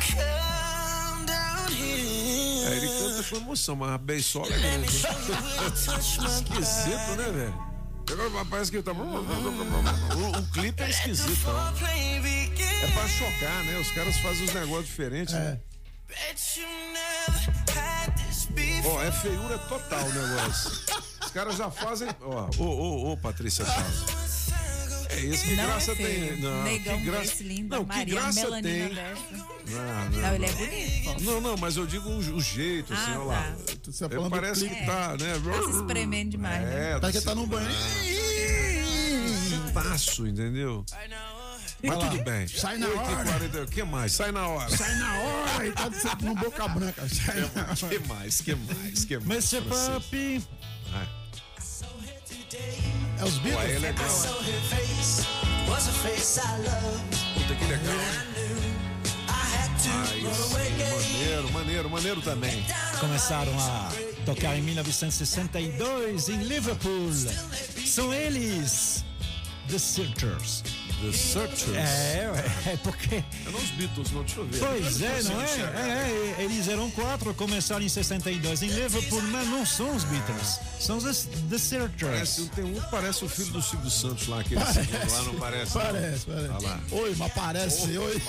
come 0.00 1.26
down 1.26 1.68
here. 1.70 2.66
É, 2.66 2.76
ele 2.76 2.88
canta 2.88 3.22
com 3.30 3.36
emoção, 3.36 3.76
mas 3.76 3.90
a 3.92 3.98
beisola 3.98 4.52
é 4.52 4.58
grande. 4.58 4.86
esquisito, 6.26 7.16
né, 7.16 7.30
velho? 7.32 7.66
Agora 8.08 8.44
Parece 8.44 8.70
que 8.70 8.82
tá. 8.82 8.92
O, 8.92 10.38
o 10.38 10.46
clipe 10.52 10.82
é 10.82 10.90
esquisito. 10.90 11.46
né? 11.46 12.82
É 12.82 12.86
pra 12.92 13.08
chocar, 13.08 13.64
né? 13.64 13.78
Os 13.80 13.90
caras 13.90 14.16
fazem 14.18 14.44
os 14.44 14.54
negócios 14.54 14.86
diferentes. 14.86 15.34
né? 15.34 15.58
Ó, 18.84 19.02
é 19.02 19.10
feiura 19.10 19.58
total 19.58 20.04
o 20.04 20.12
negócio. 20.12 20.70
Os 21.24 21.30
caras 21.32 21.56
já 21.56 21.70
fazem. 21.70 22.08
Ó, 22.20 22.48
ô, 22.58 22.64
ô, 22.64 23.12
ô, 23.12 23.16
Patrícia 23.16 23.64
Chaves. 23.64 24.25
É 25.16 25.20
isso, 25.20 25.44
que 25.44 25.54
Não 25.56 25.62
é 25.62 25.66
graça 25.66 25.96
feio. 25.96 26.28
tem. 26.28 26.40
Não, 26.40 26.62
Negão 26.64 26.98
que 26.98 27.04
graça. 27.04 27.42
lindo, 27.42 27.76
não, 27.76 27.84
que 27.84 27.96
Maria, 27.96 28.14
graça 28.14 28.40
melanina 28.40 28.86
tem. 28.86 28.94
dessa. 28.94 29.22
Não, 29.66 30.10
Não, 30.20 30.34
ele 30.34 30.44
é 30.46 30.52
bonito. 30.52 31.24
Não, 31.24 31.40
não, 31.40 31.56
mas 31.56 31.76
eu 31.76 31.86
digo 31.86 32.08
o, 32.08 32.18
o 32.18 32.40
jeito, 32.40 32.92
assim, 32.92 33.02
Ah, 33.12 33.18
olha 33.20 33.24
lá. 33.24 33.56
Você 33.84 34.04
É, 34.04 34.08
falando 34.08 34.24
do 34.24 34.30
parece 34.30 34.60
clipe. 34.60 34.76
que 34.76 34.86
tá, 34.86 35.16
né? 35.18 35.32
Tá 35.44 35.62
se 35.62 35.70
espremendo 35.76 36.30
demais. 36.30 36.62
É, 36.62 36.64
né? 36.94 36.98
Parece 37.00 37.18
que 37.18 37.24
tá 37.24 37.34
no 37.34 37.46
banho. 37.46 37.68
Passo, 39.72 40.26
entendeu? 40.26 40.84
Mas 41.82 41.98
tudo 41.98 42.24
bem. 42.24 42.48
Sai 42.48 42.78
na 42.78 42.86
8 42.88 42.96
e 42.96 43.00
hora. 43.14 43.24
40, 43.24 43.62
O 43.62 43.66
que 43.66 43.82
mais? 43.84 44.12
Sai 44.12 44.32
na 44.32 44.48
hora. 44.48 44.76
Sai 44.76 44.94
na 44.96 45.18
hora 45.18 45.66
e 45.66 45.72
tá 45.72 45.92
sempre 45.92 46.26
no 46.26 46.34
boca 46.34 46.66
branca. 46.68 47.06
Sai 47.08 47.40
na 47.40 47.46
hora. 47.62 47.74
que 47.76 47.98
mais? 48.08 48.40
que 48.40 48.54
mais? 48.54 49.04
que 49.04 49.18
mais? 49.18 49.52
Mr. 49.52 49.62
Puppy. 49.68 50.42
Ah, 50.94 51.06
É 53.18 53.24
os 53.24 53.38
Beatles? 53.38 53.64
Ué, 53.64 53.74
é 53.74 53.78
legal. 53.78 54.06
Was 55.68 55.88
a 55.88 55.92
face 55.92 56.40
I 56.40 56.42
loved. 56.58 57.16
Puta 57.34 57.54
que 57.54 57.64
legal. 57.64 57.94
I 59.28 59.44
had 59.56 59.70
to 59.82 59.90
Ai, 59.90 60.20
sim, 60.34 60.52
maneiro, 60.52 61.52
maneiro, 61.52 61.90
maneiro 61.90 62.20
também. 62.22 62.64
Começaram 63.00 63.52
a 63.58 63.90
tocar 64.24 64.56
em 64.56 64.62
1962 64.62 66.28
em 66.28 66.42
Liverpool. 66.44 67.10
São 67.86 68.12
eles, 68.12 69.04
The 69.68 69.78
Searchers. 69.78 70.62
The 71.10 71.16
Searchers? 71.16 71.76
É, 71.76 72.30
é 72.72 72.76
porque. 72.82 73.16
É 73.16 73.24
não 73.50 73.58
os 73.58 73.70
Beatles, 73.70 74.10
não, 74.12 74.22
deixa 74.24 74.40
eu 74.40 74.46
ver. 74.46 74.58
Pois 74.58 75.00
é, 75.02 75.22
não 75.22 75.40
é? 75.42 75.46
É, 75.46 76.36
é, 76.40 76.44
Eles 76.44 76.68
eram 76.68 76.90
quatro, 76.90 77.32
começaram 77.34 77.82
em 77.84 77.88
62 77.88 78.62
em 78.62 78.68
Liverpool, 78.68 79.22
mas 79.22 79.46
não 79.48 79.64
são 79.64 79.94
os 79.94 80.04
Beatles. 80.04 80.58
São 80.80 80.96
os 80.98 81.28
The 81.50 81.58
Searchers. 81.58 82.00
Parece, 82.12 82.48
tem 82.50 82.64
um 82.64 82.74
que 82.80 82.90
parece 82.90 83.24
o 83.24 83.28
filho 83.28 83.50
do 83.52 83.62
Silvio 83.62 83.90
Santos 83.90 84.26
lá, 84.28 84.40
aquele 84.40 84.64
segundo 84.66 85.12
lá, 85.12 85.22
não 85.22 85.34
parece? 85.36 85.74
não? 85.76 85.84
Parece, 85.84 86.26
parece. 86.26 86.48
Olha 86.50 86.58
lá. 86.68 86.80
Oi, 86.92 87.14
mas 87.16 87.32
parece. 87.32 87.98
Oi. 87.98 88.22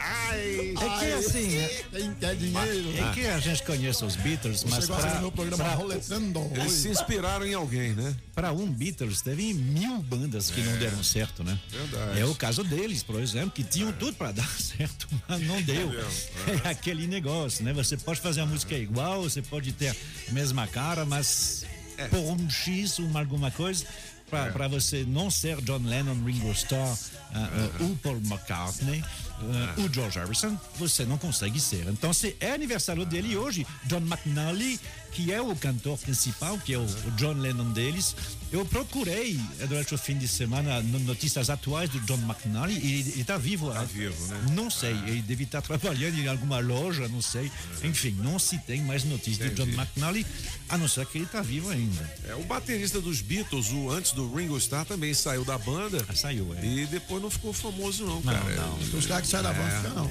Ai. 0.00 0.74
É 0.80 0.98
que 0.98 1.12
assim, 1.12 1.46
né? 1.56 1.68
Quem 1.92 2.14
quer 2.14 2.36
dinheiro? 2.36 2.94
É 2.98 3.12
que 3.14 3.26
a 3.26 3.38
gente 3.38 3.62
conhece 3.62 4.04
os 4.04 4.16
Beatles, 4.16 4.64
mas 4.64 4.86
do 4.86 5.20
meu 5.20 5.32
programa 5.32 5.64
pra- 5.64 5.74
Roletando? 5.74 6.50
Eles 6.54 6.72
se 6.72 6.88
inspiraram 6.88 7.46
em 7.46 7.54
alguém, 7.54 7.92
né? 7.94 8.14
Pra 8.34 8.52
um 8.52 8.66
Beatles, 8.70 9.20
teve 9.22 9.52
mil 9.54 9.98
bandas 10.02 10.50
que 10.50 10.60
não 10.60 10.76
deram 10.78 11.02
certo, 11.02 11.42
né? 11.42 11.58
Verdade. 11.70 12.20
É 12.20 12.24
o 12.24 12.34
caso 12.34 12.64
deles, 12.64 13.02
por 13.02 13.20
exemplo, 13.20 13.50
que 13.50 13.62
tinham 13.62 13.92
tudo 13.92 14.14
pra 14.14 14.32
dar 14.32 14.48
certo, 14.58 15.08
mas 15.28 15.40
não 15.42 15.60
deu. 15.62 15.88
É 16.64 16.70
aquele 16.70 17.06
negócio, 17.06 17.64
né? 17.64 17.72
Você 17.72 17.96
pode 17.96 18.20
fazer 18.20 18.40
a 18.40 18.46
música 18.46 18.74
igual, 18.74 19.22
você 19.22 19.42
pode 19.42 19.72
ter 19.72 19.88
a 20.28 20.32
mesma 20.32 20.66
cara, 20.66 21.04
mas 21.04 21.64
por 22.10 22.18
um 22.18 22.48
X, 22.48 22.98
uma 22.98 23.20
alguma 23.20 23.50
coisa, 23.50 23.84
pra, 24.30 24.50
pra 24.52 24.68
você 24.68 25.04
não 25.06 25.30
ser 25.30 25.60
John 25.62 25.82
Lennon, 25.84 26.22
Ringo 26.24 26.50
Starr, 26.52 26.96
ah, 27.34 27.48
o 27.80 27.96
Paul 27.96 28.16
McCartney, 28.18 29.02
ah, 29.40 29.74
o 29.80 29.92
George 29.92 30.18
Harrison, 30.18 30.58
você 30.76 31.04
não 31.04 31.18
consegue 31.18 31.58
ser. 31.60 31.86
Então, 31.88 32.12
se 32.12 32.36
é 32.40 32.52
aniversário 32.52 33.04
dele 33.04 33.36
hoje, 33.36 33.66
John 33.84 33.98
McNally, 34.00 34.78
que 35.12 35.32
é 35.32 35.40
o 35.40 35.54
cantor 35.56 35.98
principal, 35.98 36.58
que 36.58 36.72
é 36.74 36.78
o, 36.78 36.86
John 37.16 37.32
Lennon 37.34 37.70
deles. 37.72 38.14
Eu 38.52 38.64
procurei 38.64 39.38
eh, 39.60 39.66
durante 39.66 39.94
o 39.94 39.98
fim 39.98 40.16
de 40.16 40.26
semana 40.28 40.80
no- 40.82 40.98
notícias 41.00 41.50
atuais 41.50 41.90
do 41.90 42.00
John 42.00 42.18
McNally 42.18 42.78
e 42.78 43.00
ele 43.00 43.20
está 43.20 43.36
vivo. 43.36 43.68
Está 43.68 43.84
vivo, 43.84 44.26
né? 44.28 44.40
Não 44.52 44.70
sei, 44.70 44.92
ele 45.06 45.20
deve 45.22 45.44
estar 45.44 45.60
trabalhando 45.60 46.18
em 46.18 46.28
alguma 46.28 46.58
loja, 46.60 47.08
não 47.08 47.20
sei. 47.20 47.50
Enfim, 47.82 48.12
não 48.22 48.38
se 48.38 48.58
tem 48.58 48.80
mais 48.82 49.04
notícias 49.04 49.50
de 49.50 49.54
John. 49.56 49.68
McNally, 49.68 50.24
a 50.68 50.78
não 50.78 50.88
ser 50.88 51.04
que 51.06 51.18
ele 51.18 51.24
está 51.24 51.42
vivo 51.42 51.68
ainda. 51.70 52.10
É, 52.26 52.34
o 52.36 52.44
baterista 52.44 53.00
dos 53.00 53.20
Beatles, 53.20 53.70
o 53.70 53.90
antes 53.90 54.12
do 54.12 54.32
Ringo 54.34 54.56
Starr, 54.58 54.84
também 54.86 55.12
saiu 55.12 55.44
da 55.44 55.58
banda. 55.58 56.06
saiu, 56.14 56.54
é. 56.54 56.64
E 56.64 56.86
depois 56.86 57.22
não 57.22 57.30
ficou 57.30 57.52
famoso, 57.52 58.04
não, 58.06 58.20
Não, 58.22 58.32
cara. 58.32 58.54
não. 58.56 58.78
É, 58.78 58.96
Os 58.96 59.06
caras 59.06 59.22
que 59.24 59.28
saem 59.28 59.42
da 59.42 59.52
banda 59.52 59.72
é, 59.72 59.76
ficam, 59.80 59.94
não. 59.94 60.10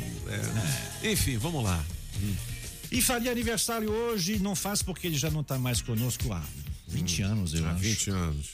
é. 1.04 1.12
Enfim, 1.12 1.38
vamos 1.38 1.64
lá. 1.64 1.84
E 2.92 3.02
faria 3.02 3.32
aniversário 3.32 3.90
hoje, 3.92 4.40
não 4.40 4.56
faz 4.56 4.82
porque 4.82 5.08
ele 5.08 5.18
já 5.18 5.30
não 5.30 5.42
está 5.42 5.58
mais 5.58 5.82
conosco 5.82 6.32
há 6.32 6.42
20 6.88 7.22
anos, 7.22 7.54
eu 7.54 7.66
Há 7.66 7.72
acho. 7.72 7.80
20 7.82 8.10
anos. 8.12 8.48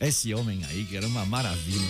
Esse 0.00 0.32
homem 0.34 0.64
aí, 0.66 0.84
que 0.84 0.96
era 0.96 1.06
uma 1.06 1.24
maravilha. 1.24 1.88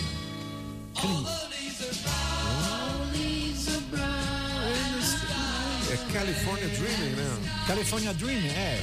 É 5.91 6.13
California 6.13 6.67
Dreaming, 6.69 7.15
né? 7.15 7.63
California 7.67 8.13
Dreaming, 8.13 8.47
é. 8.47 8.79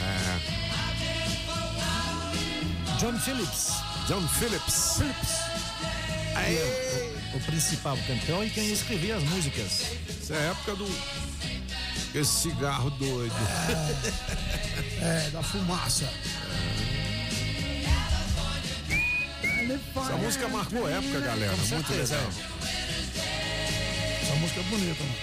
John 2.98 3.18
Phillips. 3.18 3.72
John 4.06 4.26
Phillips. 4.28 4.96
Phillips. 4.98 5.48
O, 7.32 7.36
o 7.36 7.40
principal 7.40 7.96
cantor 8.06 8.44
e 8.46 8.50
quem 8.50 8.70
escrevia 8.72 9.16
as 9.16 9.22
músicas. 9.24 9.82
Isso 10.20 10.32
é 10.32 10.36
a 10.38 10.50
época 10.50 10.74
do. 10.76 10.86
Esse 12.14 12.42
cigarro 12.42 12.90
doido. 12.90 13.34
É, 15.00 15.30
da 15.30 15.40
fumaça. 15.44 16.10
Essa 19.96 20.16
música 20.16 20.48
marcou 20.48 20.88
época, 20.88 21.20
galera. 21.20 21.52
Com 21.52 21.58
Muito 21.58 21.86
certeza, 21.86 22.16
legal. 22.16 22.32
Essa 24.22 24.34
música 24.34 24.60
é 24.60 24.62
bonita, 24.64 25.04
mano. 25.04 25.14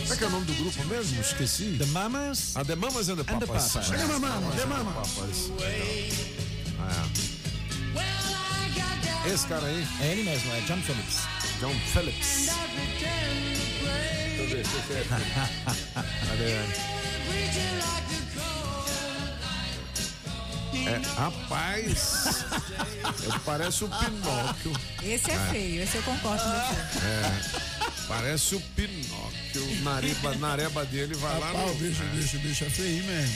Como 0.00 0.14
é 0.14 0.16
que 0.16 0.24
é 0.24 0.26
o 0.26 0.30
nome 0.30 0.46
do 0.46 0.54
grupo 0.54 0.84
mesmo? 0.86 1.20
Esqueci. 1.20 1.76
The 1.78 1.84
Mamas. 1.86 2.56
Ah, 2.56 2.64
The 2.64 2.76
Mamas 2.76 3.08
and 3.10 3.16
the 3.16 3.30
And 3.30 3.40
the 3.40 3.46
Papas. 3.46 3.76
É, 3.76 3.96
The 3.98 4.06
Mamas, 4.06 4.54
The 4.54 4.64
Mamas. 4.64 4.94
Papas. 4.94 5.52
É. 5.60 6.08
Esse 9.34 9.46
cara 9.46 9.66
aí, 9.66 9.86
É 10.00 10.06
ele 10.12 10.22
mesmo, 10.22 10.50
é 10.54 10.60
John 10.62 10.80
Phillips. 10.80 11.18
John 11.60 11.74
Phillips. 11.92 12.48
Deixa 14.38 14.54
eu 14.54 14.62
ver, 14.62 14.64
deixa. 14.88 15.18
Cadê? 16.28 16.58
É, 20.86 20.96
rapaz, 21.16 22.44
parece 23.44 23.84
o 23.84 23.88
Pinóquio. 23.88 24.72
Esse 25.02 25.30
é 25.30 25.38
feio, 25.50 25.82
esse 25.82 25.96
eu 25.96 26.02
concordo 26.02 26.42
com 26.42 26.50
você. 26.50 27.04
É, 27.04 28.06
parece 28.06 28.54
o 28.54 28.60
Pinóquio. 28.74 29.82
Nareba, 29.82 30.34
nareba 30.36 30.84
dele 30.86 31.14
vai 31.14 31.38
lá 31.40 31.46
Rapaz, 31.48 31.68
no. 31.68 31.74
bicho, 31.74 32.02
é. 32.02 32.06
bicho, 32.16 32.38
bicho 32.38 32.64
é 32.64 32.70
feio 32.70 33.04
mesmo. 33.04 33.34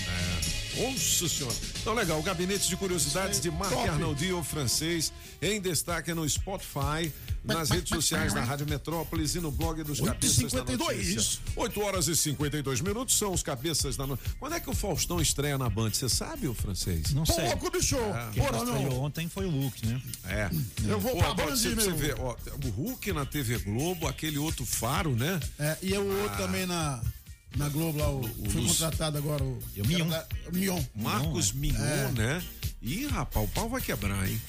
Nossa 0.77 1.29
senhora. 1.29 1.57
Então, 1.81 1.93
legal. 1.93 2.19
O 2.19 2.23
Gabinete 2.23 2.69
de 2.69 2.77
Curiosidades 2.77 3.41
de 3.41 3.51
Marc. 3.51 3.75
Arnaldi, 3.75 4.33
o 4.33 4.43
francês, 4.43 5.13
em 5.43 5.61
destaque 5.61 6.15
no 6.15 6.27
Spotify, 6.27 7.13
nas 7.45 7.71
redes 7.71 7.89
sociais 7.89 8.33
da 8.33 8.43
Rádio 8.45 8.67
Metrópolis 8.69 9.35
e 9.35 9.41
no 9.41 9.51
blog 9.51 9.83
dos 9.83 9.99
Oito 10.01 10.11
e 10.11 10.15
Cabeças 10.15 10.37
da 10.53 10.61
52. 10.61 10.97
Notícia. 11.15 11.41
8 11.57 11.81
horas 11.81 12.09
e 12.09 12.17
52 12.17 12.81
minutos 12.81 13.17
são 13.19 13.33
os 13.33 13.43
Cabeças 13.43 13.97
da 13.97 14.07
Notícia. 14.07 14.35
Quando 14.39 14.55
é 14.55 14.61
que 14.61 14.71
o 14.71 14.75
Faustão 14.75 15.21
estreia 15.21 15.59
na 15.59 15.69
Band? 15.69 15.91
Você 15.93 16.09
sabe, 16.09 16.47
o 16.47 16.55
francês? 16.55 17.13
Não 17.13 17.27
sei. 17.27 17.45
Pouco, 17.47 17.71
bicho. 17.71 17.97
Quem 18.33 18.43
Porra, 18.45 18.59
estreou 18.59 18.83
não. 18.91 19.01
ontem 19.03 19.29
foi 19.29 19.47
o 19.47 19.51
Hulk, 19.51 19.87
né? 19.87 20.03
É. 20.27 20.51
Eu 20.87 21.01
vou 21.01 21.13
Pô, 21.13 21.19
pra 21.19 21.35
Band, 21.35 21.57
você, 21.57 21.75
você 21.75 21.89
meu. 21.89 21.97
vê, 21.97 22.15
ó, 22.19 22.37
o 22.65 22.69
Hulk 22.71 23.13
na 23.13 23.27
TV 23.27 23.59
Globo, 23.59 24.07
aquele 24.07 24.39
outro 24.39 24.65
Faro, 24.65 25.17
né? 25.17 25.41
É, 25.59 25.77
e 25.83 25.93
o 25.95 26.23
outro 26.23 26.37
também 26.39 26.65
na, 26.67 27.03
na 27.57 27.69
Globo 27.69 27.99
lá, 27.99 28.09
o, 28.11 28.23
foi 28.51 28.61
Luz- 28.61 28.73
contratado 28.79 29.19
agora. 29.19 29.43
O, 29.43 29.59
o 29.79 29.87
Mion. 29.87 30.09
da- 30.09 30.27
o 30.49 30.57
Mion. 30.57 30.83
Marcos 30.95 31.53
Mignon, 31.53 31.83
É. 31.83 32.13
né? 32.13 32.45
Ih, 32.81 33.07
rapaz, 33.07 33.45
o 33.47 33.49
pau 33.49 33.69
vai 33.69 33.81
quebrar, 33.81 34.29
hein? 34.29 34.41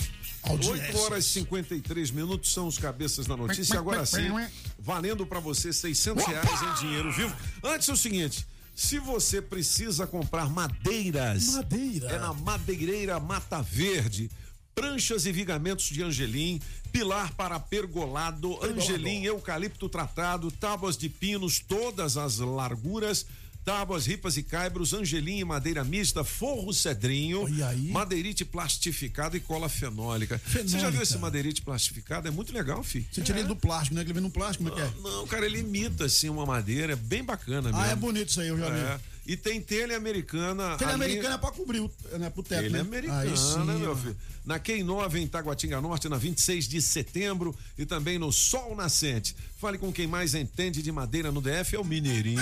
8 0.45 0.67
Audiências. 0.67 0.95
horas 0.95 1.25
e 1.25 1.29
53 1.29 2.11
minutos 2.11 2.51
são 2.53 2.67
os 2.67 2.77
cabeças 2.77 3.25
da 3.25 3.37
notícia. 3.37 3.79
Agora 3.79 4.05
sim, 4.05 4.29
valendo 4.77 5.25
pra 5.25 5.39
você 5.39 5.71
600 5.71 6.25
reais 6.25 6.61
em 6.61 6.73
dinheiro 6.81 7.11
vivo. 7.11 7.33
Antes 7.63 7.87
é 7.89 7.93
o 7.93 7.97
seguinte. 7.97 8.45
Se 8.75 8.99
você 8.99 9.41
precisa 9.41 10.07
comprar 10.07 10.49
madeiras, 10.49 11.53
Madeira. 11.53 12.07
é 12.09 12.19
na 12.19 12.33
Madeireira 12.33 13.19
Mata 13.19 13.61
Verde. 13.61 14.29
Pranchas 14.75 15.27
e 15.27 15.31
vigamentos 15.31 15.85
de 15.85 16.01
angelim, 16.01 16.59
pilar 16.91 17.31
para 17.35 17.59
pergolado, 17.59 18.57
angelim, 18.65 19.23
eucalipto 19.23 19.87
tratado, 19.87 20.49
tábuas 20.49 20.97
de 20.97 21.07
pinos, 21.09 21.59
todas 21.59 22.17
as 22.17 22.39
larguras, 22.39 23.27
tábuas, 23.63 24.05
ripas 24.05 24.37
e 24.37 24.43
caibros, 24.43 24.93
angelim 24.93 25.39
e 25.39 25.43
madeira 25.43 25.83
mista, 25.83 26.23
forro 26.23 26.73
cedrinho, 26.73 27.45
madeirite 27.91 28.43
plastificado 28.43 29.37
e 29.37 29.39
cola 29.39 29.69
fenólica. 29.69 30.41
Você 30.45 30.79
já 30.79 30.89
viu 30.89 31.01
esse 31.01 31.17
madeirite 31.17 31.61
plastificado? 31.61 32.27
É 32.27 32.31
muito 32.31 32.53
legal, 32.53 32.83
filho. 32.83 33.05
Você 33.11 33.21
tira 33.21 33.39
ele 33.39 33.47
do 33.47 33.55
plástico, 33.55 33.95
né? 33.95 34.01
Que 34.01 34.07
ele 34.07 34.13
vem 34.13 34.23
no 34.23 34.29
plástico, 34.29 34.63
como 34.63 34.77
é 34.77 34.81
que 34.81 34.87
é? 34.87 35.01
Não, 35.01 35.27
cara, 35.27 35.45
ele 35.45 35.59
imita 35.59 36.05
assim 36.05 36.29
uma 36.29 36.45
madeira, 36.45 36.93
é 36.93 36.95
bem 36.95 37.23
bacana 37.23 37.69
mesmo. 37.69 37.77
Ah, 37.77 37.87
é 37.87 37.95
bonito 37.95 38.29
isso 38.29 38.41
aí, 38.41 38.47
eu 38.47 38.57
já 38.57 38.69
vi. 38.69 38.79
É. 38.79 38.99
E 39.25 39.37
tem 39.37 39.61
telha 39.61 39.95
americana. 39.95 40.75
Telha 40.77 40.91
ali- 40.93 41.03
americana 41.05 41.35
é 41.35 41.37
pra 41.37 41.51
cobrir 41.51 41.79
o, 41.79 41.89
né, 42.19 42.29
pro 42.29 42.43
teto, 42.43 42.63
Ele 42.63 42.69
né? 42.73 42.79
é 42.79 42.81
americana, 42.81 43.35
sim, 43.37 43.79
meu 43.79 43.91
ó. 43.91 43.95
filho. 43.95 44.17
Na 44.45 44.59
Quem 44.59 44.83
9 44.83 45.21
em 45.21 45.27
Taguatinga 45.27 45.79
Norte, 45.79 46.09
na 46.09 46.17
26 46.17 46.67
de 46.67 46.81
setembro 46.81 47.55
e 47.77 47.85
também 47.85 48.19
no 48.19 48.29
Sol 48.33 48.75
Nascente. 48.75 49.33
Fale 49.61 49.77
com 49.77 49.93
quem 49.93 50.05
mais 50.05 50.35
entende 50.35 50.81
de 50.81 50.91
madeira 50.91 51.31
no 51.31 51.41
DF, 51.41 51.77
é 51.77 51.79
o 51.79 51.85
Mineirinho. 51.85 52.41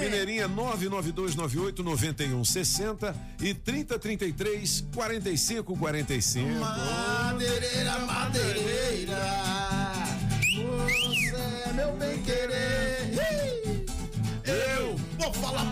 Mineirinho 0.00 0.42
é 0.44 0.48
99298 0.48 1.82
9160 1.82 3.14
e 3.42 3.52
3033 3.52 4.84
4545. 4.94 6.48
Madeireira, 6.58 7.98
madeireira, 8.06 9.22
você 10.54 11.68
é 11.68 11.72
meu 11.74 11.92
bem 11.96 12.22
querer. 12.22 12.33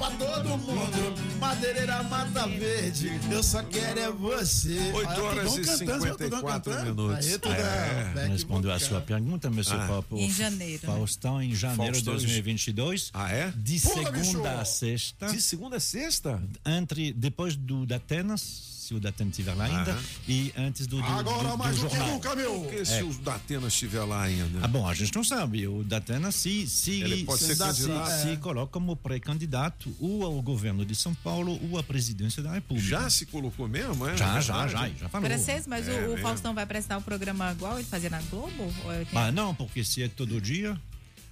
Pra 0.02 0.10
todo 0.16 0.48
mundo, 0.58 1.38
madeireira 1.38 2.02
mata 2.02 2.48
verde, 2.48 3.20
eu 3.30 3.40
só 3.40 3.62
quero 3.62 4.00
é 4.00 4.10
você. 4.10 4.90
Oito 4.94 5.08
Aí, 5.10 5.20
horas 5.20 5.52
Tudão 5.54 5.62
e 5.62 5.64
cantando, 5.64 5.76
você 5.76 5.84
viu 5.84 6.14
o 6.14 6.16
Tudão 6.16 6.38
54 6.40 6.72
cantando? 6.72 7.02
minutos. 7.02 7.26
Aí, 7.44 7.52
É, 7.52 8.26
respondeu 8.26 8.72
a 8.72 8.78
sua 8.80 9.00
pergunta, 9.00 9.48
meu 9.48 9.62
Ah. 9.70 9.86
papo. 9.86 10.16
Em 10.16 10.28
janeiro, 10.30 10.86
né? 10.88 10.92
Faustão, 10.94 11.40
em 11.40 11.54
janeiro 11.54 11.92
de 11.92 12.04
Faustão, 12.04 12.14
2022. 12.14 13.10
Ah, 13.14 13.30
é? 13.32 13.52
De 13.54 13.78
segunda 13.78 14.60
a 14.60 14.64
sexta. 14.64 15.26
De 15.28 15.40
segunda 15.40 15.76
a 15.76 15.80
sexta? 15.80 16.42
Entre, 16.66 17.12
depois 17.12 17.54
do 17.54 17.86
Datenas, 17.86 18.71
se 18.82 18.94
o 18.94 18.98
Datena 19.00 19.30
estiver 19.30 19.54
lá 19.54 19.64
ainda, 19.64 19.92
Aham. 19.92 20.02
e 20.26 20.52
antes 20.56 20.86
do, 20.88 20.96
do, 20.96 21.04
Agora 21.04 21.50
do, 21.50 21.58
mais 21.58 21.76
do 21.76 21.82
do 21.82 21.88
que 21.88 21.96
jornal. 21.96 22.14
nunca, 22.14 22.34
meu. 22.34 22.60
Porque 22.62 22.84
se 22.84 22.94
É. 22.94 23.04
o 23.04 23.12
Datena 23.14 23.68
estiver 23.68 24.02
lá 24.04 24.22
ainda. 24.22 24.58
Ah, 24.60 24.66
bom, 24.66 24.88
a 24.88 24.92
gente 24.92 25.14
não 25.14 25.22
sabe. 25.22 25.68
O 25.68 25.84
Datena 25.84 26.32
se, 26.32 26.66
se, 26.66 27.00
Ele 27.00 27.24
pode 27.24 27.42
ser 27.44 27.54
se, 27.54 27.60
candidato. 27.60 28.22
se 28.22 28.28
É. 28.30 28.36
coloca 28.36 28.72
como 28.72 28.96
pré-candidato 28.96 29.94
ou 30.00 30.24
ao 30.24 30.42
governo 30.42 30.84
de 30.84 30.96
São 30.96 31.14
Paulo 31.14 31.60
ou 31.70 31.78
à 31.78 31.82
presidência 31.82 32.42
da 32.42 32.52
República. 32.54 32.88
Já 32.88 33.08
se 33.08 33.24
colocou 33.26 33.68
mesmo, 33.68 34.06
é? 34.06 34.16
Já, 34.16 34.38
É 34.38 34.40
já, 34.42 34.66
já, 34.66 34.88
já 34.88 35.08
falou. 35.08 35.28
Francês, 35.28 35.66
mas 35.66 35.86
É 35.86 36.08
o, 36.08 36.14
o. 36.14 36.18
Faustão 36.18 36.52
vai 36.52 36.66
prestar 36.66 36.98
um 36.98 37.02
programa 37.02 37.52
igual 37.52 37.76
ele 37.78 37.86
fazia 37.88 38.10
na 38.10 38.20
Globo? 38.22 38.50
Tenho- 38.82 39.06
Ah, 39.14 39.30
não, 39.30 39.54
porque 39.54 39.84
se 39.84 40.02
é 40.02 40.08
todo 40.08 40.40
dia, 40.40 40.70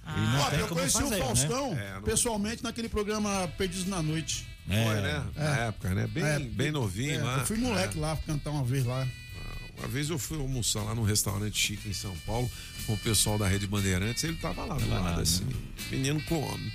ele 0.07 0.25
não 0.27 0.39
Ó, 0.41 0.49
tem 0.49 0.59
eu 0.59 0.67
como 0.67 0.79
conheci 0.79 1.01
fazer, 1.01 1.15
o 1.21 1.25
Faustão 1.25 1.75
né? 1.75 2.01
pessoalmente 2.05 2.63
naquele 2.63 2.87
programa 2.89 3.47
Perdidos 3.57 3.87
na 3.87 4.01
Noite. 4.01 4.47
É. 4.71 4.85
Foi, 4.85 5.01
né? 5.01 5.25
Na 5.35 5.57
época, 5.57 5.89
né? 5.93 6.07
Bem, 6.07 6.23
É, 6.23 6.39
bem 6.39 6.71
novinho 6.71 7.19
é, 7.19 7.23
lá. 7.23 7.37
Eu 7.39 7.45
fui 7.45 7.57
moleque 7.57 7.97
lá 7.97 8.17
cantar 8.25 8.51
uma 8.51 8.63
vez 8.63 8.85
lá. 8.85 9.07
Uma 9.77 9.87
vez 9.87 10.09
eu 10.09 10.19
fui 10.19 10.39
almoçar 10.39 10.83
lá 10.83 10.93
num 10.93 11.03
restaurante 11.03 11.57
chique 11.57 11.89
em 11.89 11.93
São 11.93 12.15
Paulo 12.25 12.49
com 12.85 12.93
o 12.93 12.97
pessoal 12.97 13.37
da 13.37 13.47
Rede 13.47 13.65
Bandeirantes, 13.65 14.23
ele 14.23 14.35
tava 14.35 14.63
lá 14.65 14.75
do 14.75 14.89
lado, 14.89 15.03
lá, 15.03 15.21
assim. 15.21 15.47
Menino 15.89 16.21
come. 16.23 16.71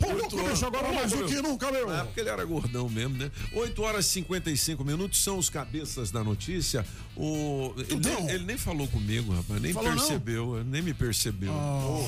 Louco, 0.00 0.48
bicho, 0.48 0.66
agora 0.66 0.92
mais 0.92 1.10
do 1.12 1.24
que 1.26 1.40
nunca, 1.40 1.70
meu. 1.70 1.88
Na 1.88 2.00
época 2.00 2.20
ele 2.20 2.30
era 2.30 2.44
gordão 2.44 2.88
mesmo, 2.88 3.16
né? 3.16 3.30
8 3.52 3.82
horas 3.82 4.06
e 4.06 4.10
55 4.10 4.84
minutos 4.84 5.22
são 5.22 5.38
os 5.38 5.50
cabeças 5.50 6.10
da 6.10 6.22
notícia. 6.24 6.84
O... 7.16 7.74
Ele, 7.76 8.00
nem, 8.00 8.30
ele 8.30 8.44
nem 8.44 8.58
falou 8.58 8.88
comigo, 8.88 9.34
rapaz, 9.34 9.60
nem 9.60 9.72
Falou 9.72 9.90
não? 9.90 9.98
percebeu, 9.98 10.64
nem 10.64 10.82
me 10.82 10.94
percebeu. 10.94 11.52
Ô, 11.52 12.04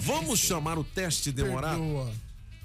Vamos 0.00 0.40
chamar 0.40 0.78
o 0.78 0.84
teste 0.84 1.30
demorado? 1.32 1.78
Perdoa. 1.78 2.12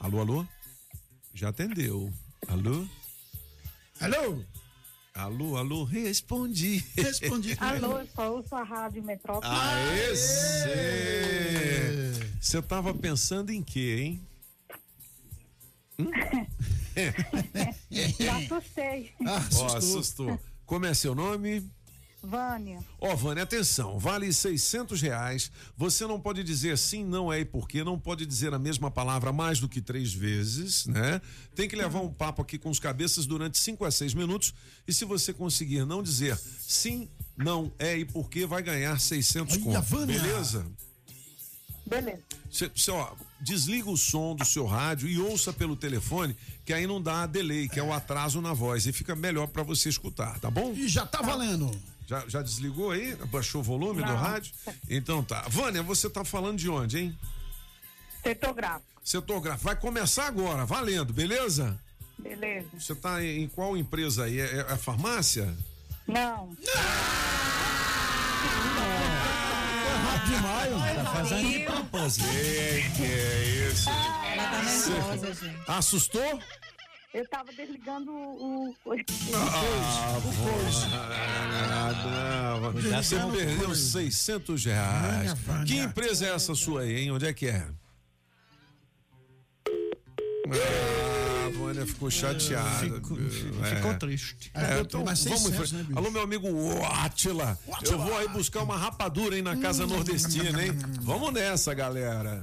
Alô, 0.00 0.20
alô? 0.20 0.46
Já 1.34 1.48
atendeu. 1.48 2.12
Alô? 2.48 2.86
Alô? 4.00 4.44
Alô, 5.14 5.56
alô, 5.56 5.84
respondi. 5.84 6.84
Respondi. 6.96 7.56
Alô, 7.60 8.00
eu 8.00 8.08
só 8.14 8.32
ouço 8.32 8.54
a 8.54 8.62
Rádio 8.62 9.02
Metrópole. 9.02 9.54
Aê, 9.54 10.16
cê. 10.16 12.12
Você 12.40 12.62
tava 12.62 12.94
pensando 12.94 13.50
em 13.50 13.62
quê, 13.62 13.96
hein? 14.00 14.26
Já 18.18 18.38
assustei. 18.38 19.12
Ó, 19.58 19.76
assustou. 19.76 20.40
Como 20.66 20.86
é 20.86 20.94
seu 20.94 21.14
nome? 21.14 21.70
Vânia. 22.22 22.78
Ó, 23.00 23.16
Vânia, 23.16 23.42
atenção, 23.42 23.98
vale 23.98 24.32
600 24.32 25.02
reais. 25.02 25.50
Você 25.76 26.06
não 26.06 26.20
pode 26.20 26.44
dizer 26.44 26.78
sim, 26.78 27.04
não 27.04 27.32
é 27.32 27.40
e 27.40 27.44
por 27.44 27.68
quê. 27.68 27.82
Não 27.82 27.98
pode 27.98 28.24
dizer 28.24 28.54
a 28.54 28.58
mesma 28.58 28.90
palavra 28.90 29.32
mais 29.32 29.58
do 29.58 29.68
que 29.68 29.80
três 29.80 30.12
vezes, 30.12 30.86
né? 30.86 31.20
Tem 31.54 31.68
que 31.68 31.74
levar 31.74 32.00
um 32.00 32.12
papo 32.12 32.40
aqui 32.40 32.58
com 32.58 32.70
os 32.70 32.78
cabeças 32.78 33.26
durante 33.26 33.58
5 33.58 33.84
a 33.84 33.90
6 33.90 34.14
minutos. 34.14 34.54
E 34.86 34.94
se 34.94 35.04
você 35.04 35.32
conseguir 35.32 35.84
não 35.84 36.02
dizer 36.02 36.36
sim, 36.36 37.08
não 37.36 37.72
é 37.78 37.98
e 37.98 38.04
por 38.04 38.30
quê, 38.30 38.46
vai 38.46 38.62
ganhar 38.62 39.00
600 39.00 39.56
Olha, 39.56 39.64
conto. 39.64 39.82
Vânia. 39.82 40.20
Beleza? 40.20 40.66
Beleza. 41.84 42.22
Cê, 42.50 42.70
cê, 42.76 42.90
ó, 42.90 43.12
desliga 43.40 43.90
o 43.90 43.96
som 43.96 44.36
do 44.36 44.44
seu 44.44 44.64
rádio 44.64 45.08
e 45.08 45.18
ouça 45.18 45.52
pelo 45.52 45.74
telefone, 45.74 46.36
que 46.64 46.72
aí 46.72 46.86
não 46.86 47.02
dá 47.02 47.26
delay, 47.26 47.68
que 47.68 47.80
é 47.80 47.82
o 47.82 47.92
atraso 47.92 48.40
na 48.40 48.52
voz. 48.52 48.86
E 48.86 48.92
fica 48.92 49.16
melhor 49.16 49.48
pra 49.48 49.62
você 49.62 49.88
escutar, 49.88 50.38
tá 50.38 50.50
bom? 50.50 50.72
E 50.72 50.86
já 50.86 51.04
tá 51.04 51.20
valendo. 51.20 51.70
Já, 52.12 52.24
já 52.28 52.42
desligou 52.42 52.90
aí? 52.90 53.16
Abaixou 53.22 53.62
o 53.62 53.64
volume 53.64 54.02
do 54.02 54.08
Não. 54.12 54.16
rádio? 54.18 54.52
Então 54.90 55.24
tá. 55.24 55.46
Vânia, 55.48 55.82
você 55.82 56.10
tá 56.10 56.22
falando 56.22 56.58
de 56.58 56.68
onde, 56.68 56.98
hein? 56.98 57.18
Setor 58.22 58.52
gráfico. 58.52 59.00
Setor 59.02 59.40
gráfico. 59.40 59.64
Vai 59.64 59.76
começar 59.76 60.26
agora, 60.26 60.66
valendo, 60.66 61.10
beleza? 61.10 61.80
Beleza. 62.18 62.68
Você 62.78 62.94
tá 62.94 63.24
em, 63.24 63.44
em 63.44 63.48
qual 63.48 63.78
empresa 63.78 64.24
aí? 64.24 64.38
É, 64.38 64.56
é 64.56 64.60
a 64.72 64.76
farmácia? 64.76 65.56
Não. 66.06 66.54
Foi 66.54 66.74
rápido 70.04 70.36
demais. 70.36 70.96
Tá 70.96 71.04
fazendo 71.12 71.48
de 71.50 71.58
propósito. 71.60 72.24
Que, 72.28 72.90
que 72.94 73.02
é 73.04 73.68
isso? 73.70 73.88
Ela 73.88 74.48
tá 74.50 74.62
nervosa, 74.62 75.34
gente. 75.34 75.62
Assustou? 75.66 76.40
Eu 77.14 77.28
tava 77.28 77.52
desligando 77.52 78.10
o. 78.10 78.70
o... 78.70 78.94
Ah, 81.34 82.58
Vânia, 82.58 82.72
Cuidado 82.72 83.02
Você 83.02 83.16
com 83.18 83.28
o 83.28 83.32
perdeu 83.32 83.66
coisa. 83.66 83.90
600 83.90 84.64
reais. 84.64 85.34
Que 85.66 85.76
empresa 85.78 86.26
é 86.26 86.34
essa 86.34 86.54
sua 86.54 86.82
aí, 86.82 87.00
hein? 87.00 87.10
Onde 87.12 87.26
é 87.26 87.32
que 87.34 87.48
é? 87.48 87.68
Ah, 90.48 91.46
a 91.46 91.50
Vânia 91.58 91.86
ficou 91.86 92.10
chateada. 92.10 92.78
Ficou, 92.78 93.16
viu? 93.18 93.62
É. 93.62 93.76
ficou 93.76 93.94
triste. 93.98 94.50
É, 94.54 94.80
então 94.80 95.04
mas 95.04 95.22
vamos 95.22 95.40
em 95.40 95.44
600, 95.44 95.70
frente. 95.70 95.90
né? 95.90 95.94
Alô, 95.98 96.10
meu 96.10 96.22
amigo 96.22 96.48
Atila. 97.04 97.58
Eu 97.84 97.98
vou 97.98 98.16
aí 98.16 98.28
buscar 98.28 98.62
uma 98.62 98.78
rapadura, 98.78 99.36
hein, 99.36 99.42
na 99.42 99.56
casa 99.58 99.86
nordestina, 99.86 100.64
hein? 100.64 100.72
Vamos 101.02 101.30
nessa, 101.34 101.74
galera. 101.74 102.42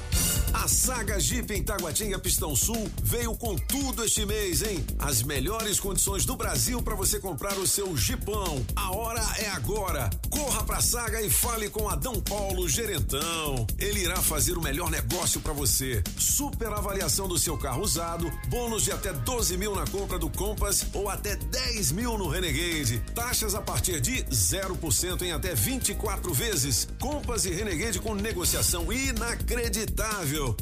A 0.53 0.67
saga 0.67 1.19
Jeep 1.19 1.51
em 1.53 1.63
Taguatinga 1.63 2.19
Pistão 2.19 2.55
Sul 2.55 2.87
veio 3.01 3.35
com 3.35 3.55
tudo 3.55 4.03
este 4.03 4.25
mês, 4.25 4.61
hein? 4.61 4.85
As 4.99 5.23
melhores 5.23 5.79
condições 5.79 6.25
do 6.25 6.35
Brasil 6.35 6.81
para 6.83 6.93
você 6.93 7.19
comprar 7.19 7.57
o 7.57 7.65
seu 7.65 7.97
Jeepão. 7.97 8.63
A 8.75 8.95
hora 8.95 9.23
é 9.39 9.49
agora. 9.49 10.09
Corra 10.29 10.63
pra 10.63 10.81
saga 10.81 11.21
e 11.21 11.29
fale 11.29 11.69
com 11.69 11.89
Adão 11.89 12.21
Paulo 12.21 12.69
Gerentão. 12.69 13.65
Ele 13.79 14.01
irá 14.01 14.17
fazer 14.17 14.57
o 14.57 14.61
melhor 14.61 14.91
negócio 14.91 15.41
para 15.41 15.53
você. 15.53 16.03
Super 16.17 16.71
avaliação 16.73 17.27
do 17.27 17.39
seu 17.39 17.57
carro 17.57 17.81
usado, 17.81 18.31
bônus 18.47 18.83
de 18.83 18.91
até 18.91 19.11
12 19.13 19.57
mil 19.57 19.75
na 19.75 19.87
compra 19.87 20.19
do 20.19 20.29
Compass 20.29 20.85
ou 20.93 21.09
até 21.09 21.37
10 21.37 21.91
mil 21.93 22.17
no 22.17 22.27
Renegade. 22.27 22.99
Taxas 23.15 23.55
a 23.55 23.61
partir 23.61 23.99
de 23.99 24.23
0% 24.25 25.21
em 25.23 25.31
até 25.31 25.55
24 25.55 26.33
vezes. 26.33 26.87
Compass 26.99 27.45
e 27.45 27.51
Renegade 27.51 27.99
com 27.99 28.13
negociação 28.13 28.91
inacreditável. 28.91 30.00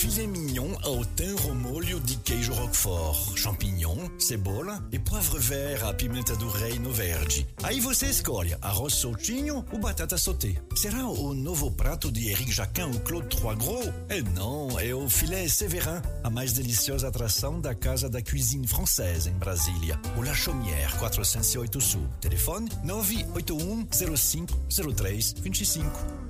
Filet 0.00 0.26
mignon 0.26 0.78
ao 0.82 1.04
thym 1.04 1.36
ao 1.46 1.54
molho 1.54 2.00
de 2.00 2.16
queijo 2.16 2.54
roquefort, 2.54 3.36
champignon, 3.36 4.08
cebola 4.18 4.82
e 4.90 4.98
poivre 4.98 5.38
vert 5.38 5.84
à 5.84 5.92
pimenta 5.92 6.34
do 6.36 6.48
reino 6.48 6.90
verde. 6.90 7.46
Aí 7.62 7.80
você 7.80 8.06
escolhe 8.06 8.56
arroz 8.62 8.94
soltinho 8.94 9.62
ou 9.70 9.78
batata 9.78 10.16
sauté. 10.16 10.54
Será 10.74 11.04
o 11.06 11.34
novo 11.34 11.70
prato 11.70 12.10
de 12.10 12.30
Eric 12.30 12.50
Jacquin 12.50 12.84
ou 12.84 13.00
Claude 13.00 13.28
Trois 13.36 13.58
Gros? 13.58 13.92
É 14.08 14.22
não, 14.22 14.80
é 14.80 14.94
o 14.94 15.06
filé 15.10 15.46
Séverin, 15.48 16.00
a 16.24 16.30
mais 16.30 16.54
deliciosa 16.54 17.08
atração 17.08 17.60
da 17.60 17.74
Casa 17.74 18.08
da 18.08 18.22
Cuisine 18.22 18.66
Française 18.66 19.28
em 19.28 19.34
Brasília. 19.34 20.00
O 20.16 20.22
La 20.22 20.34
Chaumière, 20.34 20.96
408 20.98 21.78
Sul. 21.78 22.08
Telefone 22.22 22.70
981 22.82 23.86
05 24.16 24.56
03 24.94 25.32
25. 25.32 26.29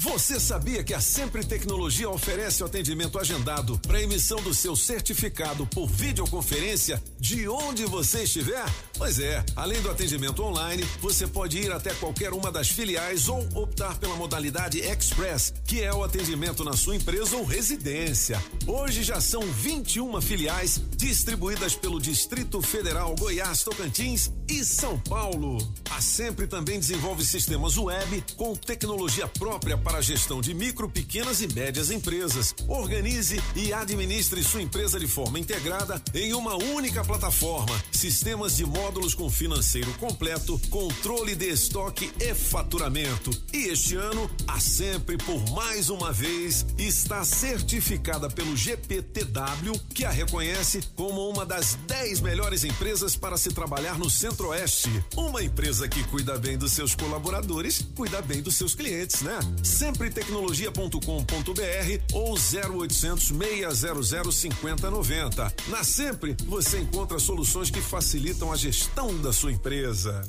Você 0.00 0.38
sabia 0.38 0.84
que 0.84 0.94
a 0.94 1.00
Sempre 1.00 1.44
Tecnologia 1.44 2.08
oferece 2.08 2.62
o 2.62 2.66
atendimento 2.66 3.18
agendado 3.18 3.76
para 3.80 4.00
emissão 4.00 4.40
do 4.40 4.54
seu 4.54 4.76
certificado 4.76 5.66
por 5.66 5.88
videoconferência 5.88 7.02
de 7.18 7.48
onde 7.48 7.84
você 7.84 8.22
estiver? 8.22 8.64
Pois 8.98 9.20
é, 9.20 9.44
além 9.54 9.80
do 9.80 9.88
atendimento 9.88 10.42
online, 10.42 10.84
você 11.00 11.24
pode 11.24 11.56
ir 11.56 11.70
até 11.70 11.94
qualquer 11.94 12.32
uma 12.32 12.50
das 12.50 12.68
filiais 12.68 13.28
ou 13.28 13.48
optar 13.54 13.96
pela 13.96 14.16
modalidade 14.16 14.80
Express, 14.80 15.54
que 15.64 15.80
é 15.80 15.94
o 15.94 16.02
atendimento 16.02 16.64
na 16.64 16.72
sua 16.72 16.96
empresa 16.96 17.36
ou 17.36 17.44
residência. 17.44 18.42
Hoje 18.66 19.04
já 19.04 19.20
são 19.20 19.40
21 19.40 20.20
filiais 20.20 20.82
distribuídas 20.96 21.76
pelo 21.76 22.00
Distrito 22.00 22.60
Federal, 22.60 23.14
Goiás, 23.16 23.62
Tocantins 23.62 24.32
e 24.48 24.64
São 24.64 24.98
Paulo. 24.98 25.58
A 25.90 26.00
Sempre 26.00 26.48
também 26.48 26.80
desenvolve 26.80 27.24
sistemas 27.24 27.78
web 27.78 28.24
com 28.36 28.56
tecnologia 28.56 29.28
própria 29.28 29.78
para 29.78 29.98
a 29.98 30.02
gestão 30.02 30.40
de 30.40 30.52
micro, 30.52 30.88
pequenas 30.88 31.40
e 31.40 31.46
médias 31.46 31.92
empresas. 31.92 32.52
Organize 32.66 33.40
e 33.54 33.72
administre 33.72 34.42
sua 34.42 34.60
empresa 34.60 34.98
de 34.98 35.06
forma 35.06 35.38
integrada 35.38 36.02
em 36.12 36.34
uma 36.34 36.56
única 36.56 37.04
plataforma. 37.04 37.80
Sistemas 37.92 38.56
de 38.56 38.64
módulos 38.88 39.14
com 39.14 39.28
financeiro 39.28 39.92
completo, 39.94 40.60
controle 40.70 41.34
de 41.34 41.46
estoque 41.46 42.10
e 42.18 42.34
faturamento. 42.34 43.30
E 43.52 43.66
este 43.66 43.96
ano, 43.96 44.30
a 44.46 44.58
Sempre, 44.58 45.18
por 45.18 45.38
mais 45.50 45.90
uma 45.90 46.10
vez, 46.10 46.64
está 46.78 47.22
certificada 47.22 48.30
pelo 48.30 48.56
GPTW, 48.56 49.78
que 49.92 50.06
a 50.06 50.10
reconhece 50.10 50.80
como 50.96 51.28
uma 51.28 51.44
das 51.44 51.74
10 51.86 52.20
melhores 52.20 52.64
empresas 52.64 53.14
para 53.14 53.36
se 53.36 53.50
trabalhar 53.50 53.98
no 53.98 54.08
Centro-Oeste. 54.08 55.04
Uma 55.14 55.42
empresa 55.42 55.86
que 55.86 56.02
cuida 56.04 56.38
bem 56.38 56.56
dos 56.56 56.72
seus 56.72 56.94
colaboradores, 56.94 57.86
cuida 57.94 58.22
bem 58.22 58.40
dos 58.40 58.56
seus 58.56 58.74
clientes, 58.74 59.20
né? 59.20 59.38
Sempretecnologia.com.br 59.62 62.14
ou 62.14 62.34
0800 62.34 63.28
600 63.28 64.34
5090. 64.34 65.54
Na 65.68 65.84
Sempre 65.84 66.34
você 66.46 66.78
encontra 66.78 67.18
soluções 67.18 67.70
que 67.70 67.82
facilitam 67.82 68.50
a 68.50 68.56
gestão 68.56 68.77
da 69.22 69.32
sua 69.32 69.50
empresa. 69.50 70.22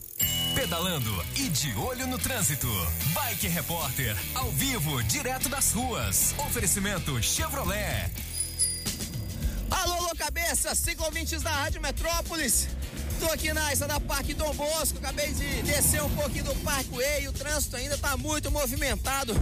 Pedalando 0.56 1.26
e 1.36 1.50
de 1.50 1.72
olho 1.78 2.08
no 2.08 2.18
trânsito. 2.18 2.68
Bike 3.14 3.48
Repórter, 3.48 4.18
ao 4.34 4.52
vivo, 4.52 5.04
direto 5.04 5.48
das 5.50 5.72
ruas. 5.72 6.34
Oferecimento 6.48 7.22
Chevrolet. 7.22 8.10
Alô, 9.70 9.94
alô, 9.94 10.16
cabeça, 10.18 10.74
cinco 10.74 11.04
ouvintes 11.04 11.44
da 11.44 11.52
Rádio 11.52 11.80
Metrópolis. 11.80 12.68
Tô 13.20 13.28
aqui 13.28 13.54
na 13.54 13.72
da 13.76 14.00
Parque 14.00 14.34
Dom 14.34 14.54
Bosco, 14.56 14.98
acabei 14.98 15.32
de 15.32 15.62
descer 15.62 16.02
um 16.02 16.10
pouquinho 16.16 16.46
do 16.46 16.56
Parkway, 16.64 17.28
o 17.28 17.34
trânsito 17.34 17.76
ainda 17.76 17.98
tá 18.00 18.18
muito 18.18 18.50
movimentado 18.50 19.34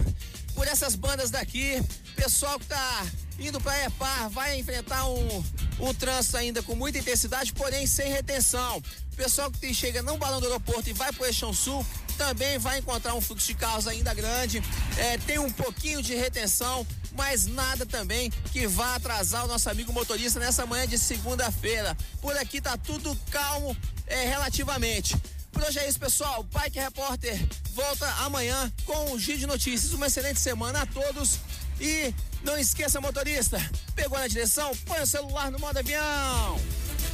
por 0.54 0.66
essas 0.68 0.94
bandas 0.94 1.30
daqui. 1.30 1.82
Pessoal 2.14 2.58
que 2.58 2.66
tá 2.66 3.06
indo 3.38 3.60
pra 3.60 3.84
Epar 3.84 4.28
vai 4.30 4.58
enfrentar 4.58 5.06
um, 5.08 5.44
O 5.78 5.94
trânsito 5.94 6.36
ainda 6.36 6.62
com 6.62 6.74
muita 6.74 6.98
intensidade, 6.98 7.52
porém 7.52 7.86
sem 7.86 8.10
retenção. 8.10 8.82
O 9.12 9.16
pessoal 9.16 9.50
que 9.50 9.72
chega 9.72 10.02
no 10.02 10.16
balão 10.16 10.40
do 10.40 10.46
aeroporto 10.46 10.90
e 10.90 10.92
vai 10.92 11.12
para 11.12 11.22
o 11.22 11.26
Eixão 11.26 11.52
Sul 11.52 11.84
também 12.16 12.58
vai 12.58 12.78
encontrar 12.78 13.14
um 13.14 13.20
fluxo 13.20 13.46
de 13.46 13.54
carros 13.54 13.86
ainda 13.86 14.12
grande. 14.12 14.60
É, 14.96 15.16
tem 15.18 15.38
um 15.38 15.50
pouquinho 15.50 16.02
de 16.02 16.16
retenção, 16.16 16.84
mas 17.16 17.46
nada 17.46 17.86
também 17.86 18.30
que 18.52 18.66
vá 18.66 18.96
atrasar 18.96 19.44
o 19.44 19.48
nosso 19.48 19.70
amigo 19.70 19.92
motorista 19.92 20.40
nessa 20.40 20.66
manhã 20.66 20.86
de 20.86 20.98
segunda-feira. 20.98 21.96
Por 22.20 22.36
aqui 22.36 22.60
tá 22.60 22.76
tudo 22.76 23.16
calmo 23.30 23.76
é, 24.06 24.24
relativamente. 24.24 25.16
Por 25.52 25.62
hoje 25.62 25.78
é 25.78 25.88
isso, 25.88 25.98
pessoal. 25.98 26.42
Bike 26.42 26.78
Repórter 26.78 27.38
volta 27.72 28.06
amanhã 28.24 28.70
com 28.84 29.12
um 29.12 29.18
giro 29.18 29.38
de 29.38 29.46
notícias. 29.46 29.92
Uma 29.92 30.08
excelente 30.08 30.40
semana 30.40 30.82
a 30.82 30.86
todos. 30.86 31.38
E 31.80 32.12
não 32.42 32.56
esqueça, 32.56 33.00
motorista, 33.00 33.58
pegou 33.94 34.18
na 34.18 34.28
direção, 34.28 34.70
põe 34.86 35.00
o 35.00 35.06
celular 35.06 35.50
no 35.50 35.58
modo 35.58 35.78
avião. 35.78 36.58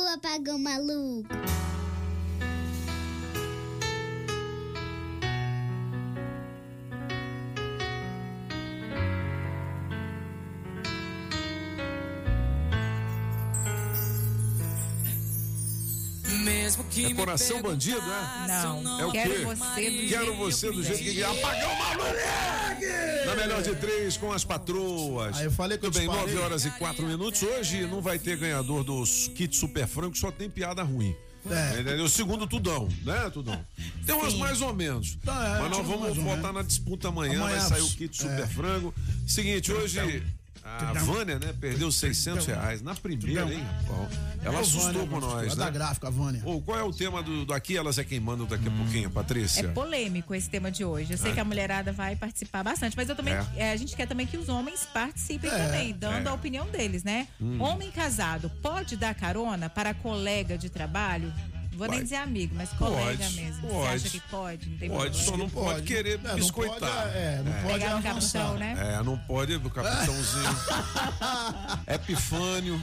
sua 0.00 0.16
pagou 0.16 0.58
maluco. 0.58 1.28
É 16.80 17.14
coração 17.14 17.62
bandido, 17.62 18.00
é? 18.00 18.48
Não. 18.48 19.00
É 19.00 19.06
o 19.06 19.12
Quero 19.12 19.30
quê? 19.30 19.44
você 19.44 19.90
do 19.90 20.08
Quero 20.08 20.34
você 20.36 20.72
do 20.72 20.82
jeito 20.82 21.02
que 21.02 21.14
quer. 21.14 21.24
Apagão 21.24 21.74
maluco! 21.76 22.10
Na 23.26 23.34
melhor 23.36 23.62
de 23.62 23.74
três 23.76 24.16
com 24.16 24.32
as 24.32 24.44
patroas. 24.44 25.36
Aí 25.36 25.44
eu 25.44 25.50
falei 25.50 25.78
que 25.78 25.86
eu 25.86 25.90
Tudo 25.90 26.00
bem, 26.00 26.08
disparei. 26.08 26.34
9 26.34 26.44
horas 26.44 26.64
e 26.64 26.70
4 26.70 27.06
minutos. 27.06 27.42
Hoje 27.42 27.86
não 27.86 28.00
vai 28.00 28.18
ter 28.18 28.36
ganhador 28.36 28.82
dos 28.82 29.28
kits 29.34 29.58
Super 29.58 29.86
Franco, 29.86 30.16
só 30.16 30.30
tem 30.30 30.48
piada 30.50 30.82
ruim. 30.82 31.14
É. 31.48 31.80
Entendeu? 31.80 32.04
O 32.04 32.08
segundo 32.08 32.46
Tudão, 32.46 32.86
né, 33.02 33.30
Tudão? 33.30 33.64
Tem 34.04 34.14
umas 34.14 34.34
mais 34.34 34.60
ou 34.60 34.74
menos. 34.74 35.16
Tá, 35.24 35.56
é, 35.56 35.60
Mas 35.60 35.70
nós 35.70 35.78
tipo 35.78 35.88
vamos 35.88 36.02
mais 36.02 36.18
ou 36.18 36.24
botar 36.24 36.36
menos. 36.36 36.54
na 36.54 36.62
disputa 36.62 37.08
amanhã, 37.08 37.40
Amanhã, 37.40 37.58
vai 37.58 37.68
sair 37.68 37.80
o 37.80 37.88
kit 37.88 38.14
Super 38.14 38.40
é. 38.40 38.46
Frango. 38.46 38.94
Seguinte, 39.26 39.72
hoje 39.72 40.22
a 40.64 40.92
Vânia, 40.94 41.38
né, 41.38 41.54
perdeu 41.58 41.90
600 41.90 42.46
reais 42.46 42.82
na 42.82 42.94
primeira, 42.94 43.52
hein, 43.52 43.64
rapaz? 43.88 44.10
Ela 44.42 44.56
Ô, 44.56 44.60
assustou 44.60 44.92
Vânia, 44.92 45.08
com 45.08 45.20
nós, 45.20 45.52
É 45.52 45.56
da 45.56 45.64
né? 45.66 45.70
gráfica, 45.70 46.10
Vânia. 46.10 46.42
Ô, 46.44 46.60
qual 46.60 46.78
é 46.78 46.82
o 46.82 46.92
tema 46.92 47.22
do, 47.22 47.44
do 47.44 47.52
Aqui 47.52 47.76
Elas 47.76 47.98
é 47.98 48.04
Quem 48.04 48.20
Manda 48.20 48.44
daqui 48.46 48.68
a 48.68 48.70
pouquinho, 48.70 49.10
Patrícia? 49.10 49.60
É 49.62 49.68
polêmico 49.68 50.34
esse 50.34 50.48
tema 50.48 50.70
de 50.70 50.84
hoje. 50.84 51.12
Eu 51.12 51.18
sei 51.18 51.30
É. 51.32 51.34
que 51.34 51.40
a 51.40 51.44
mulherada 51.44 51.92
vai 51.92 52.16
participar 52.16 52.62
bastante, 52.62 52.96
mas 52.96 53.08
eu 53.08 53.16
também, 53.16 53.34
É. 53.34 53.46
é, 53.56 53.72
a 53.72 53.76
gente 53.76 53.94
quer 53.96 54.06
também 54.06 54.26
que 54.26 54.36
os 54.36 54.48
homens 54.48 54.86
participem 54.92 55.50
É, 55.50 55.64
também, 55.66 55.92
dando 55.92 56.26
é. 56.26 56.30
a 56.30 56.34
opinião 56.34 56.66
deles, 56.68 57.02
né? 57.04 57.26
Hum. 57.40 57.60
Homem 57.60 57.90
casado 57.90 58.50
pode 58.62 58.96
dar 58.96 59.14
carona 59.14 59.68
para 59.68 59.92
colega 59.94 60.56
de 60.56 60.68
trabalho? 60.70 61.32
Vou 61.80 61.88
nem 61.88 62.02
dizer 62.02 62.16
amigo, 62.16 62.54
mas 62.54 62.68
colega 62.74 63.16
Pode, 63.24 63.34
mesmo. 63.36 63.68
pode. 63.68 64.00
Você 64.00 64.06
acha 64.06 64.08
que 64.10 64.20
pode? 64.30 64.68
Não 64.68 64.76
tem 64.78 64.90
Pode, 64.90 65.02
problema. 65.16 65.24
só 65.30 65.36
não 65.36 65.48
pode, 65.50 65.82
querer 65.82 66.14
É, 66.22 66.28
não 66.28 66.34
biscoitar. 66.34 66.78
pode, 66.78 67.16
é, 67.16 67.42
não 67.44 67.52
pode 67.52 67.72
Pegar 67.72 67.90
no 67.90 67.96
avançar. 68.08 68.38
capitão, 68.42 68.58
né? 68.58 68.96
É, 68.98 69.02
não 69.02 69.16
pode, 69.18 69.54
o 69.54 69.70
capitãozinho. 69.70 70.56
Epifânio. 71.88 72.80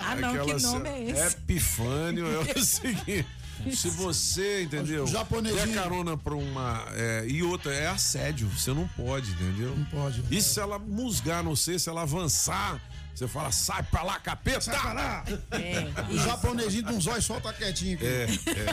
Ah, 0.00 0.14
não, 0.16 0.44
que 0.46 0.62
nome 0.62 0.88
é 0.88 1.02
esse? 1.04 1.36
Epifânio 1.36 2.26
é 2.26 2.38
o 2.58 2.58
seguinte. 2.64 3.26
Se 3.74 3.88
você, 3.88 4.64
entendeu? 4.64 5.06
Japonesinho. 5.06 5.64
Der 5.66 5.74
carona 5.74 6.16
pra 6.16 6.34
uma. 6.34 6.84
é, 6.94 7.24
e 7.26 7.42
outra, 7.42 7.72
é 7.72 7.86
assédio. 7.86 8.48
Você 8.48 8.72
não 8.74 8.86
pode, 8.88 9.30
entendeu? 9.30 9.74
Não 9.76 9.84
pode. 9.86 10.22
E 10.30 10.42
se 10.42 10.60
ela 10.60 10.78
musgar, 10.78 11.42
não 11.42 11.56
sei, 11.56 11.78
se 11.78 11.88
ela 11.88 12.02
avançar, 12.02 12.78
você 13.16 13.26
fala, 13.26 13.50
sai 13.50 13.82
pra 13.84 14.02
lá, 14.02 14.20
capeta! 14.20 14.60
Sai 14.60 14.78
pra 14.78 14.92
lá! 14.92 15.24
É, 15.52 16.12
O 16.12 16.18
japonesinho 16.18 16.82
de 16.82 16.92
uns 16.92 17.06
olhos 17.06 17.24
solta 17.24 17.50
quietinho. 17.50 17.96
aqui. 17.96 18.06
É, 18.06 18.26
é. 18.50 18.66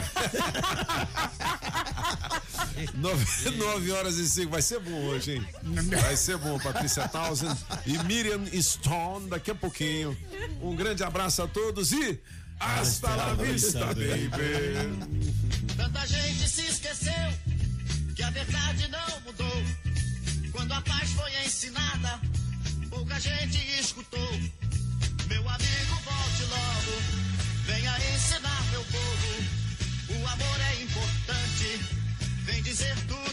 nove, 2.94 3.50
nove 3.56 3.90
horas 3.90 4.16
e 4.16 4.28
cinco. 4.28 4.50
Vai 4.50 4.60
ser 4.60 4.80
bom 4.80 5.04
hoje, 5.06 5.36
hein? 5.36 5.48
Vai 6.02 6.14
ser 6.16 6.36
bom, 6.36 6.58
Patrícia 6.58 7.08
Townsend 7.08 7.56
e 7.86 7.96
Miriam 8.04 8.44
Stone 8.60 9.30
daqui 9.30 9.50
a 9.50 9.54
pouquinho. 9.54 10.14
Um 10.60 10.76
grande 10.76 11.02
abraço 11.02 11.42
a 11.42 11.48
todos 11.48 11.92
e 11.92 12.20
hasta 12.60 13.14
la 13.16 13.32
vista, 13.34 13.86
baby. 13.86 14.28
Tanta 15.74 16.06
gente 16.06 16.48
se 16.48 16.66
esqueceu 16.66 17.12
que 18.14 18.22
a 18.22 18.30
verdade 18.30 18.88
não 18.88 19.20
mudou. 19.24 19.64
Quando 20.52 20.72
a 20.72 20.80
paz 20.82 21.10
foi 21.12 21.30
ensinada, 21.44 22.20
pouca 23.14 23.20
gente 23.20 23.58
escutou. 23.78 24.30
Meu 25.28 25.48
amigo, 25.48 25.94
volte 26.04 26.42
logo, 26.50 27.02
venha 27.66 27.96
ensinar 28.14 28.64
meu 28.70 28.84
povo. 28.84 30.20
O 30.20 30.26
amor 30.26 30.60
é 30.60 30.82
importante, 30.82 31.80
vem 32.44 32.62
dizer 32.62 32.96
tudo 33.06 33.23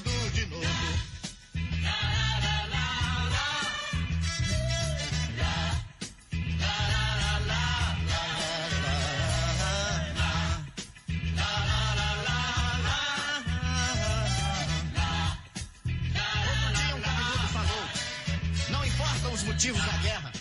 motivos 19.62 19.86
da 19.86 19.98
guerra, 19.98 20.32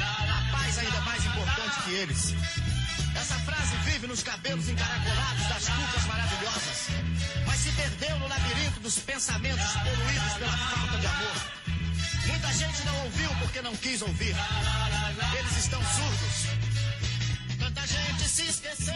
a 0.00 0.50
paz 0.50 0.78
ainda 0.78 0.96
é 0.96 1.00
mais 1.02 1.24
importante 1.24 1.82
que 1.84 1.90
eles. 1.92 2.34
Essa 3.14 3.34
frase 3.38 3.76
vive 3.84 4.08
nos 4.08 4.24
cabelos 4.24 4.68
encaracolados 4.68 5.46
das 5.46 5.68
cucas 5.68 6.04
maravilhosas, 6.06 6.88
mas 7.46 7.60
se 7.60 7.70
perdeu 7.70 8.18
no 8.18 8.26
labirinto 8.26 8.80
dos 8.80 8.98
pensamentos 8.98 9.70
poluídos 9.70 10.32
pela 10.32 10.56
falta 10.56 10.98
de 10.98 11.06
amor. 11.06 11.36
Muita 12.26 12.52
gente 12.54 12.82
não 12.86 13.04
ouviu 13.04 13.30
porque 13.38 13.62
não 13.62 13.76
quis 13.76 14.02
ouvir. 14.02 14.34
Eles 15.38 15.56
estão 15.58 15.80
surdos. 15.80 17.56
Tanta 17.60 17.86
gente 17.86 18.28
se 18.28 18.46
esqueceu 18.48 18.94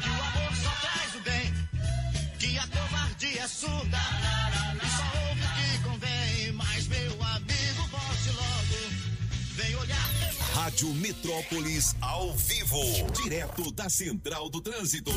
que 0.00 0.08
o 0.08 0.14
amor 0.14 0.56
só 0.56 0.70
traz 0.80 1.14
o 1.14 1.20
bem, 1.20 1.54
que 2.38 2.58
a 2.58 2.66
covardia 2.68 3.42
é 3.42 3.48
surda 3.48 3.98
Rádio 10.62 10.94
Metrópolis 10.94 11.96
ao 12.00 12.32
vivo, 12.34 12.78
direto 13.20 13.72
da 13.72 13.90
Central 13.90 14.48
do 14.48 14.60
Trânsito. 14.60 15.10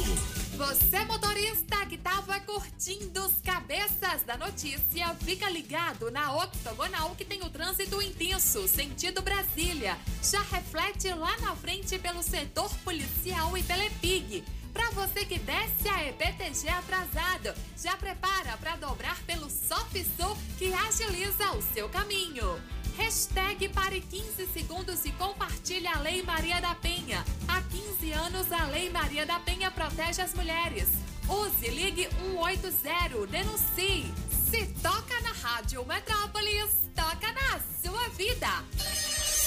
Você, 0.57 1.05
motorista 1.05 1.85
que 1.85 1.99
tava 1.99 2.39
curtindo 2.39 3.23
os 3.23 3.33
cabeças 3.43 4.23
da 4.25 4.35
notícia, 4.37 5.13
fica 5.23 5.47
ligado 5.47 6.09
na 6.09 6.35
Octogonal 6.35 7.13
que 7.15 7.23
tem 7.23 7.43
o 7.43 7.49
trânsito 7.51 8.01
intenso, 8.01 8.67
sentido 8.67 9.21
Brasília. 9.21 9.95
Já 10.23 10.41
reflete 10.41 11.13
lá 11.13 11.37
na 11.37 11.55
frente 11.55 11.99
pelo 11.99 12.23
setor 12.23 12.73
policial 12.83 13.55
e 13.55 13.61
pela 13.61 13.83
Pra 14.75 14.89
você 14.89 15.23
que 15.23 15.39
desce 15.39 15.87
a 15.87 16.05
EPTG 16.05 16.67
atrasado, 16.67 17.53
já 17.81 17.95
prepara 17.95 18.57
para 18.57 18.75
dobrar 18.75 19.17
pelo 19.23 19.49
SOFSU 19.49 20.37
que 20.57 20.73
agiliza 20.73 21.49
o 21.53 21.61
seu 21.73 21.87
caminho. 21.87 22.61
Hashtag 22.97 23.69
pare 23.69 24.01
15 24.01 24.45
segundos 24.47 25.05
e 25.05 25.13
compartilhe 25.13 25.87
a 25.87 25.99
Lei 25.99 26.21
Maria 26.23 26.59
da 26.59 26.75
Penha. 26.75 27.23
Há 27.47 27.61
15 27.61 28.11
anos, 28.11 28.51
a 28.51 28.65
Lei 28.65 28.89
Maria 28.89 29.25
da 29.25 29.39
Penha 29.39 29.71
protege 29.71 30.21
as 30.21 30.33
mulheres. 30.33 30.89
Use, 31.29 31.69
ligue 31.69 32.09
180, 32.33 33.27
denuncie. 33.27 34.13
Se 34.49 34.67
toca 34.83 35.21
na 35.21 35.31
Rádio 35.31 35.85
Metrópolis, 35.85 36.71
toca 36.93 37.31
na 37.31 37.61
sua 37.81 38.09
vida. 38.09 39.34